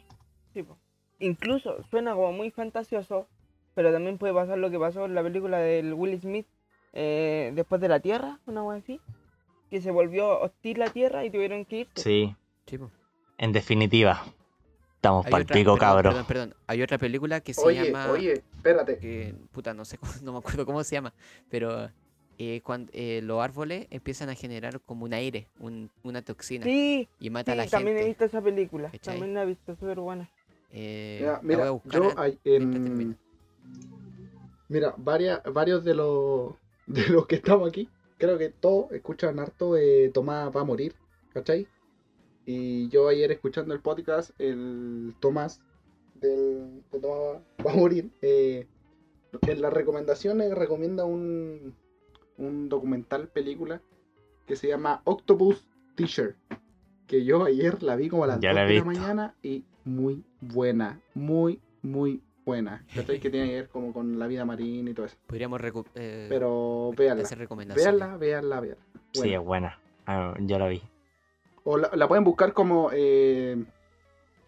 Sí. 0.54 0.66
Incluso 1.20 1.82
suena 1.90 2.14
como 2.14 2.32
muy 2.34 2.52
fantasioso, 2.52 3.28
pero 3.74 3.92
también 3.92 4.18
puede 4.18 4.34
pasar 4.34 4.58
lo 4.58 4.70
que 4.70 4.80
pasó 4.80 5.06
en 5.06 5.16
la 5.16 5.24
película 5.24 5.58
del 5.60 5.94
Will 5.94 6.20
Smith 6.20 6.48
eh, 6.94 7.52
después 7.56 7.80
de 7.82 7.88
la 7.90 8.00
Tierra, 8.00 8.40
una 8.46 8.64
wea 8.64 8.78
así, 8.80 9.00
que 9.70 9.82
se 9.82 9.92
volvió 9.92 10.40
hostil 10.42 10.80
la 10.80 10.90
Tierra 10.90 11.26
y 11.26 11.30
tuvieron 11.30 11.66
que 11.66 11.82
irse. 11.82 12.02
Sí, 12.02 12.36
en 13.38 13.52
definitiva, 13.52 14.24
estamos 14.96 15.26
pa'l 15.28 15.44
otra- 15.44 15.54
pico, 15.56 15.74
perdón, 15.74 15.80
cabro. 15.80 16.10
Perdón, 16.10 16.26
perdón. 16.28 16.56
Hay 16.68 16.82
otra 16.82 16.98
película 16.98 17.40
que 17.42 17.54
se 17.54 17.62
Oye, 17.66 17.86
llama. 17.86 18.12
oye, 18.12 18.34
espérate. 18.34 18.98
que, 18.98 19.34
puta, 19.52 19.74
no 19.74 19.86
sé, 19.86 19.98
cómo- 19.98 20.12
no 20.24 20.34
me 20.34 20.38
acuerdo 20.40 20.66
cómo 20.66 20.84
se 20.84 20.96
llama, 20.96 21.14
pero 21.50 21.90
eh, 22.42 22.62
cuando 22.64 22.92
los 23.22 23.42
árboles 23.42 23.88
empiezan 23.90 24.30
a 24.30 24.34
generar 24.36 24.80
como 24.82 25.04
un 25.06 25.14
aire, 25.14 25.48
un- 25.60 25.90
una 26.04 26.22
toxina 26.22 26.64
Sí, 26.66 27.08
y 27.20 27.30
mata 27.30 27.52
a 27.52 27.56
la 27.56 27.66
sí, 27.66 27.70
también 27.72 27.98
he 27.98 28.00
gente. 28.00 28.10
visto 28.10 28.26
esa 28.26 28.42
película. 28.42 28.90
¿Cachai? 28.92 29.16
También 29.16 29.34
la 29.34 29.44
he 29.44 29.46
visto, 29.46 29.76
súper 29.76 30.00
buena. 30.00 30.30
Eh, 30.72 31.18
Mira, 31.20 31.32
la 31.34 31.40
mira, 31.42 31.58
voy 31.60 31.68
a 31.68 31.72
buscar 31.72 32.02
yo 32.02 32.18
a- 32.18 32.24
hay- 32.24 32.40
en-. 32.46 33.18
Mira, 34.68 34.94
varias, 34.98 35.42
varios 35.52 35.84
de 35.84 35.96
los, 35.96 36.54
de 36.90 37.08
los 37.10 37.28
que 37.28 37.36
estamos 37.36 37.70
aquí, 37.70 37.88
creo 38.18 38.38
que 38.38 38.50
todos 38.50 38.92
escuchan 38.92 39.40
harto 39.40 39.78
eh, 39.78 40.10
Tomás 40.14 40.54
va 40.56 40.62
a 40.62 40.66
morir, 40.66 40.96
¿cachai? 41.34 41.68
Y 42.46 42.90
yo 42.90 43.08
ayer 43.08 43.32
escuchando 43.32 43.76
el 43.76 43.80
podcast, 43.80 44.32
el 44.40 45.14
Tomás 45.20 45.62
del, 46.16 46.82
de 46.92 47.00
Tomás 47.00 47.42
va, 47.66 47.72
a 47.72 47.76
morir, 47.76 48.10
eh, 48.24 48.68
en 49.48 49.62
las 49.62 49.72
recomendaciones 49.72 50.52
recomienda 50.56 51.06
un, 51.06 51.76
un 52.38 52.70
documental, 52.70 53.28
película, 53.28 53.82
que 54.48 54.56
se 54.56 54.68
llama 54.68 55.02
Octopus 55.04 55.68
Teacher, 55.96 56.36
que 57.06 57.24
yo 57.24 57.44
ayer 57.44 57.84
la 57.84 57.96
vi 57.96 58.10
como 58.10 58.24
a 58.24 58.28
las 58.28 58.40
Ya 58.40 58.50
2 58.50 58.56
la 58.56 58.66
de 58.66 58.76
la 58.76 58.84
mañana 58.84 59.36
y 59.44 59.64
muy 59.86 60.24
buena, 60.42 61.00
muy, 61.14 61.62
muy 61.84 62.24
buena. 62.50 62.86
¿Cachai? 62.96 63.20
que 63.20 63.30
tiene 63.30 63.48
que 63.50 63.56
ver 63.56 63.70
como 63.70 63.94
con 63.94 64.18
la 64.20 64.28
vida 64.28 64.44
marina 64.46 64.90
y 64.90 64.94
todo 64.94 65.06
eso. 65.06 65.16
Podríamos 65.28 65.62
eh, 65.96 66.26
Pero 66.30 66.92
véanla, 66.98 67.24
hacer 67.24 67.38
recomendaciones. 67.38 67.96
véanla, 68.00 68.18
véanla, 68.18 68.60
véanla. 68.60 68.84
Sí, 69.14 69.34
es 69.34 69.40
buena. 69.40 69.80
Ah, 70.06 70.34
yo 70.40 70.58
la 70.60 70.68
vi. 70.68 70.82
O 71.64 71.78
la, 71.78 71.90
la 71.94 72.08
pueden 72.08 72.24
buscar 72.24 72.54
como 72.54 72.90
eh, 72.94 73.64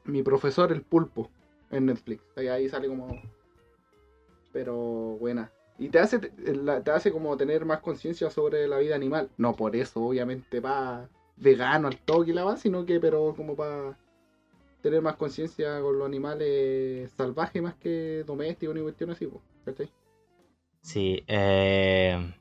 Mi 0.05 0.23
profesor 0.23 0.71
el 0.71 0.81
pulpo 0.81 1.29
en 1.69 1.85
Netflix. 1.85 2.21
Ahí, 2.35 2.47
ahí 2.47 2.69
sale 2.69 2.87
como... 2.87 3.21
Pero 4.51 4.75
buena. 5.19 5.51
Y 5.77 5.89
te 5.89 5.99
hace, 5.99 6.19
te, 6.19 6.55
la- 6.55 6.83
te 6.83 6.91
hace 6.91 7.11
como 7.11 7.35
tener 7.37 7.65
más 7.65 7.79
conciencia 7.79 8.29
sobre 8.29 8.67
la 8.67 8.77
vida 8.79 8.95
animal. 8.95 9.29
No 9.37 9.55
por 9.55 9.75
eso, 9.75 10.01
obviamente, 10.03 10.59
va 10.59 11.07
vegano 11.37 11.87
al 11.87 11.97
toque 11.97 12.31
y 12.31 12.33
la 12.33 12.43
va, 12.43 12.57
sino 12.57 12.85
que, 12.85 12.99
pero 12.99 13.33
como 13.35 13.55
para 13.55 13.97
tener 14.81 15.01
más 15.01 15.15
conciencia 15.15 15.79
con 15.81 15.97
los 15.97 16.07
animales 16.07 17.11
salvajes 17.11 17.61
más 17.61 17.75
que 17.75 18.23
domésticos 18.25 18.75
ni 18.75 18.81
cuestiones 18.81 19.15
así, 19.15 19.29
¿cachai? 19.65 19.89
Sí, 20.81 21.23
eh, 21.27 22.33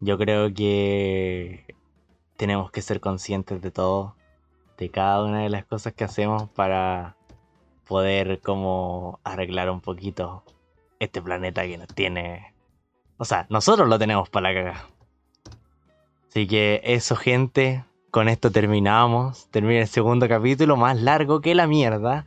yo 0.00 0.16
creo 0.16 0.52
que 0.54 1.64
tenemos 2.36 2.70
que 2.70 2.82
ser 2.82 3.00
conscientes 3.00 3.60
de 3.60 3.70
todo, 3.70 4.16
de 4.78 4.90
cada 4.90 5.24
una 5.24 5.42
de 5.42 5.50
las 5.50 5.64
cosas 5.64 5.92
que 5.92 6.04
hacemos 6.04 6.48
para 6.50 7.16
poder 7.86 8.40
como 8.40 9.20
arreglar 9.24 9.70
un 9.70 9.80
poquito 9.80 10.44
este 10.98 11.20
planeta 11.20 11.62
que 11.62 11.78
nos 11.78 11.88
tiene... 11.88 12.54
O 13.16 13.24
sea, 13.24 13.46
nosotros 13.50 13.88
lo 13.88 13.98
tenemos 13.98 14.28
para 14.28 14.52
la 14.52 14.62
caga. 14.62 14.88
Así 16.28 16.46
que 16.46 16.80
eso, 16.84 17.14
gente, 17.14 17.84
con 18.14 18.28
esto 18.28 18.52
terminamos. 18.52 19.48
Termina 19.50 19.80
el 19.80 19.88
segundo 19.88 20.28
capítulo, 20.28 20.76
más 20.76 21.02
largo 21.02 21.40
que 21.40 21.52
la 21.56 21.66
mierda, 21.66 22.26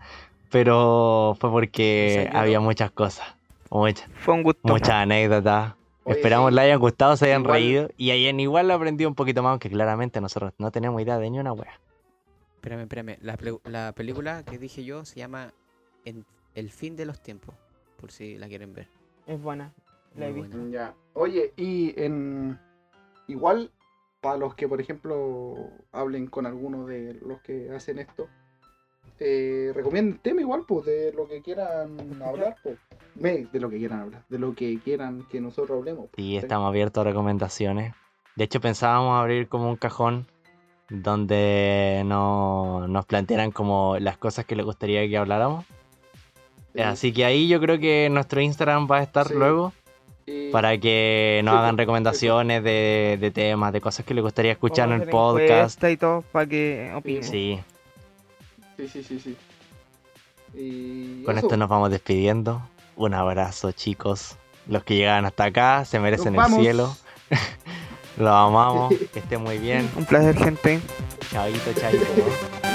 pero 0.51 1.37
fue 1.39 1.49
porque 1.49 2.29
había 2.33 2.59
muchas 2.59 2.91
cosas. 2.91 3.25
Muchas. 3.69 4.09
Fue 4.15 4.33
un 4.33 4.43
gusto. 4.43 4.59
Muchas 4.63 4.95
anécdotas. 4.95 5.75
Oye, 6.03 6.17
Esperamos 6.17 6.49
sí, 6.49 6.55
les 6.55 6.65
hayan 6.65 6.79
gustado, 6.81 7.15
se 7.15 7.27
hayan 7.27 7.43
Igual- 7.43 7.53
reído 7.53 7.89
y 7.95 8.11
hayan 8.11 8.37
igual 8.41 8.69
aprendido 8.69 9.09
un 9.09 9.15
poquito 9.15 9.41
más, 9.41 9.51
aunque 9.51 9.69
claramente 9.69 10.19
nosotros 10.19 10.51
no 10.57 10.71
tenemos 10.71 11.01
idea 11.01 11.17
de 11.19 11.29
ni 11.29 11.39
una 11.39 11.53
wea. 11.53 11.79
Espérame, 12.55 12.81
espérame. 12.81 13.17
La, 13.21 13.93
película 13.93 14.43
que 14.43 14.57
dije 14.57 14.83
yo 14.83 15.05
se 15.05 15.15
llama 15.15 15.53
En- 16.03 16.25
El 16.53 16.69
fin 16.69 16.97
de 16.97 17.05
los 17.05 17.21
tiempos, 17.21 17.55
por 17.97 18.11
si 18.11 18.37
la 18.37 18.49
quieren 18.49 18.73
ver. 18.73 18.89
Es 19.25 19.41
buena. 19.41 19.71
La 20.17 20.27
he 20.27 20.33
visto. 20.33 20.57
Ya. 20.69 20.93
Oye, 21.13 21.53
y 21.55 21.93
en 21.97 22.59
igual 23.27 23.71
para 24.21 24.37
los 24.37 24.55
que 24.55 24.67
por 24.67 24.81
ejemplo 24.81 25.55
hablen 25.91 26.27
con 26.27 26.45
alguno 26.45 26.85
de 26.85 27.13
los 27.25 27.41
que 27.41 27.69
hacen 27.71 27.99
esto, 27.99 28.27
eh, 29.19 29.71
recomienden 29.73 30.19
tema 30.19 30.41
igual, 30.41 30.63
pues, 30.67 30.85
de 30.85 31.11
lo 31.13 31.27
que 31.27 31.41
quieran 31.41 31.97
hablar, 32.23 32.55
pues. 32.63 32.77
Me- 33.15 33.45
De 33.51 33.59
lo 33.59 33.69
que 33.69 33.77
quieran 33.77 34.01
hablar, 34.01 34.23
de 34.29 34.37
lo 34.37 34.53
que 34.53 34.77
quieran 34.79 35.25
que 35.31 35.41
nosotros 35.41 35.77
hablemos. 35.79 36.05
pues, 36.11 36.15
Sí, 36.25 36.37
estamos 36.37 36.67
abiertos 36.67 37.01
a 37.01 37.09
recomendaciones. 37.09 37.93
De 38.35 38.43
hecho, 38.43 38.61
pensábamos 38.61 39.19
abrir 39.19 39.47
como 39.47 39.69
un 39.69 39.75
cajón 39.75 40.27
donde 40.89 42.03
no, 42.05 42.87
nos 42.87 43.05
plantearan 43.05 43.51
como 43.51 43.97
las 43.99 44.17
cosas 44.17 44.45
que 44.45 44.55
les 44.55 44.65
gustaría 44.65 45.07
que 45.07 45.17
habláramos. 45.17 45.65
Sí. 46.75 46.81
Así 46.81 47.11
que 47.13 47.25
ahí 47.25 47.47
yo 47.47 47.59
creo 47.59 47.79
que 47.79 48.07
nuestro 48.11 48.39
Instagram 48.39 48.87
va 48.89 48.97
a 48.99 49.03
estar 49.03 49.27
Sí. 49.27 49.33
luego 49.33 49.73
Y- 49.75 49.76
para 50.51 50.77
que 50.77 51.41
nos 51.43 51.55
hagan 51.55 51.75
pues, 51.75 51.83
recomendaciones 51.83 52.63
de, 52.63 53.17
de 53.19 53.31
temas, 53.31 53.71
de 53.73 53.81
cosas 53.81 54.05
que 54.05 54.13
les 54.13 54.23
gustaría 54.23 54.51
escuchar 54.51 54.91
en 54.91 55.01
el 55.01 55.09
podcast. 55.09 55.81
y 55.83 55.97
todo 55.97 56.21
para 56.31 56.45
que 56.47 56.91
opinen. 56.95 57.23
Sí, 57.23 57.59
Sí, 58.77 58.87
sí, 58.87 59.03
sí, 59.03 59.19
sí. 59.19 59.35
Y 60.53 61.23
con 61.23 61.37
eso. 61.37 61.47
esto 61.47 61.57
nos 61.57 61.67
vamos 61.69 61.89
despidiendo. 61.89 62.61
Un 62.95 63.13
abrazo, 63.13 63.71
chicos. 63.71 64.35
Los 64.67 64.83
que 64.83 64.95
llegaron 64.95 65.25
hasta 65.25 65.45
acá 65.45 65.85
se 65.85 65.99
merecen 65.99 66.35
el 66.35 66.45
cielo. 66.53 66.95
Los 68.17 68.29
amamos. 68.29 68.93
Que 69.13 69.19
estén 69.19 69.41
muy 69.41 69.57
bien. 69.57 69.89
Un 69.95 70.05
placer, 70.05 70.35
gente. 70.37 70.79
Chavito, 71.31 71.73
chavito. 71.73 72.66